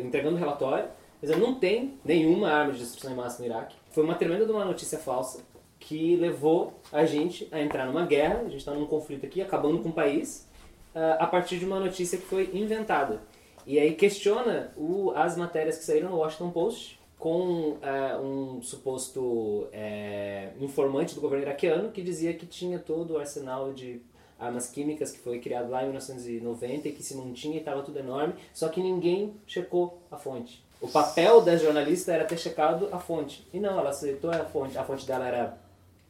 entregando 0.00 0.36
o 0.36 0.38
relatório, 0.38 0.88
dizendo 1.20 1.40
não 1.40 1.54
tem 1.56 1.98
nenhuma 2.04 2.48
arma 2.50 2.72
de 2.72 2.78
destruição 2.78 3.12
em 3.12 3.16
massa 3.16 3.42
no 3.42 3.46
Iraque. 3.48 3.76
Foi 3.90 4.04
uma 4.04 4.14
tremenda 4.14 4.46
de 4.46 4.52
uma 4.52 4.64
notícia 4.64 4.98
falsa 4.98 5.42
que 5.78 6.14
levou 6.16 6.74
a 6.92 7.04
gente 7.04 7.48
a 7.50 7.60
entrar 7.60 7.84
numa 7.86 8.06
guerra, 8.06 8.40
a 8.40 8.44
gente 8.44 8.58
está 8.58 8.72
num 8.72 8.86
conflito 8.86 9.26
aqui, 9.26 9.42
acabando 9.42 9.82
com 9.82 9.88
o 9.88 9.92
país, 9.92 10.48
a 10.94 11.26
partir 11.26 11.58
de 11.58 11.64
uma 11.64 11.78
notícia 11.80 12.18
que 12.18 12.24
foi 12.26 12.50
inventada. 12.52 13.20
E 13.66 13.78
aí 13.78 13.94
questiona 13.94 14.72
o- 14.76 15.12
as 15.14 15.36
matérias 15.36 15.76
que 15.78 15.84
saíram 15.84 16.10
no 16.10 16.16
Washington 16.16 16.50
Post 16.50 16.98
com 17.18 17.76
ah, 17.82 18.18
um 18.22 18.62
suposto 18.62 19.68
eh, 19.72 20.50
informante 20.58 21.14
do 21.14 21.20
governo 21.20 21.44
iraquiano 21.44 21.90
que 21.90 22.00
dizia 22.02 22.32
que 22.32 22.46
tinha 22.46 22.78
todo 22.78 23.12
o 23.14 23.18
arsenal 23.18 23.72
de 23.74 24.00
armas 24.38 24.70
químicas 24.70 25.10
que 25.12 25.18
foi 25.18 25.38
criado 25.38 25.68
lá 25.70 25.82
em 25.82 25.88
1990 25.88 26.88
e 26.88 26.92
que 26.92 27.02
se 27.02 27.14
mantinha 27.14 27.56
e 27.56 27.58
estava 27.58 27.82
tudo 27.82 27.98
enorme, 27.98 28.32
só 28.54 28.68
que 28.70 28.80
ninguém 28.80 29.34
checou 29.46 29.98
a 30.10 30.16
fonte. 30.16 30.64
O 30.80 30.88
papel 30.88 31.42
da 31.42 31.56
jornalista 31.58 32.10
era 32.10 32.24
ter 32.24 32.38
checado 32.38 32.88
a 32.90 32.98
fonte. 32.98 33.46
E 33.52 33.60
não, 33.60 33.78
ela 33.78 33.90
aceitou 33.90 34.30
a 34.30 34.46
fonte. 34.46 34.78
A 34.78 34.82
fonte 34.82 35.06
dela 35.06 35.26
era 35.28 35.58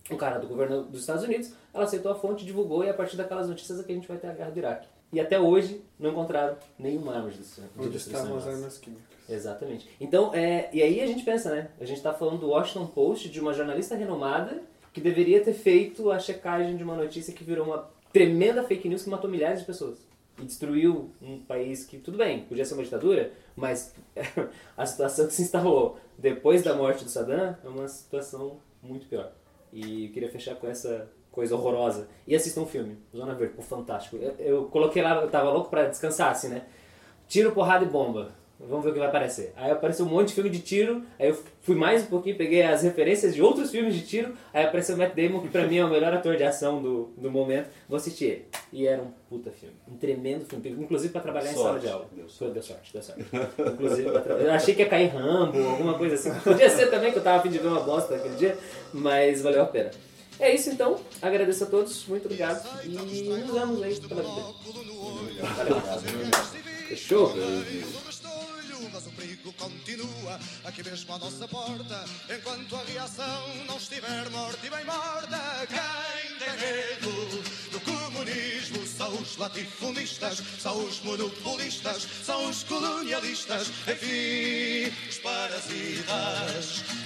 um 0.08 0.16
cara 0.16 0.38
do 0.38 0.46
governo 0.46 0.84
dos 0.84 1.00
Estados 1.00 1.24
Unidos, 1.24 1.52
ela 1.72 1.84
aceitou 1.84 2.10
a 2.10 2.14
fonte, 2.14 2.44
divulgou 2.44 2.84
e 2.84 2.88
a 2.88 2.94
partir 2.94 3.16
daquelas 3.16 3.48
notícias 3.48 3.80
é 3.80 3.82
que 3.82 3.92
a 3.92 3.94
gente 3.94 4.08
vai 4.08 4.16
ter 4.16 4.28
a 4.28 4.32
guerra 4.32 4.50
do 4.50 4.58
Iraque. 4.58 4.88
E 5.12 5.20
até 5.20 5.40
hoje 5.40 5.82
não 5.98 6.10
encontraram 6.10 6.56
nenhuma 6.78 7.16
arma 7.16 7.30
de 7.30 7.38
destruição 7.38 7.70
de 7.76 7.86
Onde 7.86 7.96
estavam 7.96 8.36
as 8.36 8.46
armas 8.46 8.78
químicas? 8.78 9.04
Exatamente. 9.28 9.88
Então, 10.00 10.34
é, 10.34 10.68
e 10.72 10.82
aí 10.82 11.00
a 11.00 11.06
gente 11.06 11.24
pensa, 11.24 11.50
né? 11.50 11.70
A 11.80 11.84
gente 11.84 11.98
está 11.98 12.12
falando 12.12 12.38
do 12.38 12.48
Washington 12.48 12.86
Post, 12.86 13.28
de 13.28 13.40
uma 13.40 13.52
jornalista 13.52 13.94
renomada 13.94 14.62
que 14.92 15.00
deveria 15.00 15.42
ter 15.42 15.52
feito 15.52 16.10
a 16.10 16.18
checagem 16.18 16.76
de 16.76 16.82
uma 16.82 16.96
notícia 16.96 17.32
que 17.32 17.44
virou 17.44 17.66
uma 17.66 17.88
tremenda 18.12 18.62
fake 18.62 18.88
news 18.88 19.02
que 19.02 19.10
matou 19.10 19.30
milhares 19.30 19.60
de 19.60 19.66
pessoas. 19.66 19.98
E 20.40 20.44
destruiu 20.44 21.10
um 21.20 21.38
país 21.40 21.84
que, 21.84 21.98
tudo 21.98 22.16
bem, 22.16 22.44
podia 22.44 22.64
ser 22.64 22.74
uma 22.74 22.82
ditadura, 22.82 23.32
mas 23.54 23.94
a 24.76 24.86
situação 24.86 25.26
que 25.26 25.32
se 25.32 25.42
instalou 25.42 25.98
depois 26.18 26.62
da 26.62 26.74
morte 26.74 27.04
do 27.04 27.10
Saddam 27.10 27.56
é 27.64 27.68
uma 27.68 27.86
situação 27.88 28.58
muito 28.82 29.06
pior. 29.06 29.32
E 29.72 30.08
queria 30.08 30.30
fechar 30.30 30.56
com 30.56 30.66
essa 30.66 31.08
coisa 31.30 31.54
horrorosa. 31.54 32.08
E 32.26 32.34
assistam 32.34 32.62
um 32.62 32.66
filme, 32.66 32.98
Zona 33.14 33.34
Verde, 33.34 33.54
pô, 33.54 33.62
fantástico. 33.62 34.16
Eu, 34.16 34.34
eu 34.38 34.64
coloquei 34.64 35.02
lá, 35.02 35.22
eu 35.22 35.30
tava 35.30 35.50
louco 35.50 35.70
pra 35.70 35.86
descansar, 35.86 36.30
assim, 36.30 36.48
né? 36.48 36.62
Tiro, 37.28 37.52
porrada 37.52 37.84
e 37.84 37.88
bomba. 37.88 38.40
Vamos 38.62 38.84
ver 38.84 38.90
o 38.90 38.92
que 38.92 38.98
vai 38.98 39.08
aparecer. 39.08 39.54
Aí 39.56 39.70
apareceu 39.70 40.04
um 40.04 40.08
monte 40.10 40.28
de 40.28 40.34
filme 40.34 40.50
de 40.50 40.58
tiro, 40.58 41.02
aí 41.18 41.30
eu 41.30 41.38
fui 41.62 41.74
mais 41.74 42.02
um 42.02 42.06
pouquinho, 42.06 42.36
peguei 42.36 42.60
as 42.60 42.82
referências 42.82 43.34
de 43.34 43.40
outros 43.40 43.70
filmes 43.70 43.94
de 43.94 44.02
tiro, 44.02 44.34
aí 44.52 44.66
apareceu 44.66 44.96
o 44.96 44.98
Matt 44.98 45.14
Damon, 45.14 45.40
que 45.40 45.48
pra 45.48 45.66
mim 45.66 45.78
é 45.78 45.84
o 45.84 45.88
melhor 45.88 46.12
ator 46.12 46.36
de 46.36 46.44
ação 46.44 46.82
do, 46.82 47.08
do 47.16 47.30
momento. 47.30 47.70
Vou 47.88 47.96
assistir 47.96 48.24
ele. 48.26 48.46
E 48.70 48.86
era 48.86 49.00
um 49.00 49.10
puta 49.30 49.50
filme. 49.50 49.74
Um 49.90 49.96
tremendo 49.96 50.44
filme. 50.44 50.82
Inclusive 50.82 51.10
pra 51.10 51.22
trabalhar 51.22 51.50
em 51.50 51.54
sala 51.54 51.70
Sorte. 51.70 51.86
de 51.86 51.90
aula. 51.90 52.06
Deu 52.14 52.28
sorte. 52.28 52.52
Deu 52.52 52.62
sorte, 52.62 52.92
deu 52.92 53.02
sorte. 53.02 53.24
Inclusive 53.72 54.10
pra 54.10 54.20
trabalhar. 54.20 54.48
Eu 54.48 54.52
achei 54.52 54.74
que 54.74 54.82
ia 54.82 54.88
cair 54.90 55.06
Rambo, 55.06 55.58
alguma 55.66 55.94
coisa 55.94 56.16
assim. 56.16 56.30
Podia 56.40 56.68
ser 56.68 56.90
também, 56.90 57.12
que 57.12 57.18
eu 57.18 57.22
tava 57.24 57.38
a 57.38 57.42
fim 57.42 57.48
de 57.48 57.58
ver 57.58 57.68
uma 57.68 57.80
bosta 57.80 58.14
naquele 58.14 58.34
dia, 58.34 58.58
mas 58.92 59.40
valeu 59.40 59.62
a 59.62 59.66
pena. 59.66 59.90
É 60.40 60.54
isso 60.54 60.70
então, 60.70 60.98
agradeço 61.20 61.64
a 61.64 61.66
todos, 61.66 62.06
muito 62.06 62.24
obrigado 62.24 62.66
e 62.84 62.88
nos 62.88 63.10
vemos 63.52 63.82
aí 63.82 64.00
pela 64.00 64.22
vida. 64.22 65.54
Valeu. 65.54 65.76
Fechou? 66.88 67.34
mas 68.92 69.06
o 69.06 69.10
perigo 69.12 69.52
continua 69.54 70.40
aqui 70.64 70.82
mesmo 70.82 71.14
à 71.14 71.18
nossa 71.18 71.48
porta. 71.48 72.04
Enquanto 72.28 72.76
a 72.76 72.82
reação 72.84 73.64
não 73.66 73.76
estiver 73.76 74.28
morta 74.30 74.66
e 74.66 74.70
bem 74.70 74.84
morta, 74.84 75.66
quem 75.68 76.38
tem 76.38 76.52
medo 76.58 77.42
do 77.70 77.80
comunismo 77.80 78.86
são 78.86 79.14
os 79.14 79.36
latifundistas, 79.36 80.42
são 80.58 80.84
os 80.84 81.00
monopolistas, 81.00 82.06
são 82.24 82.48
os 82.48 82.62
colonialistas, 82.64 83.68
enfim, 83.88 84.92
os 85.08 85.18
parasitas. 85.18 86.99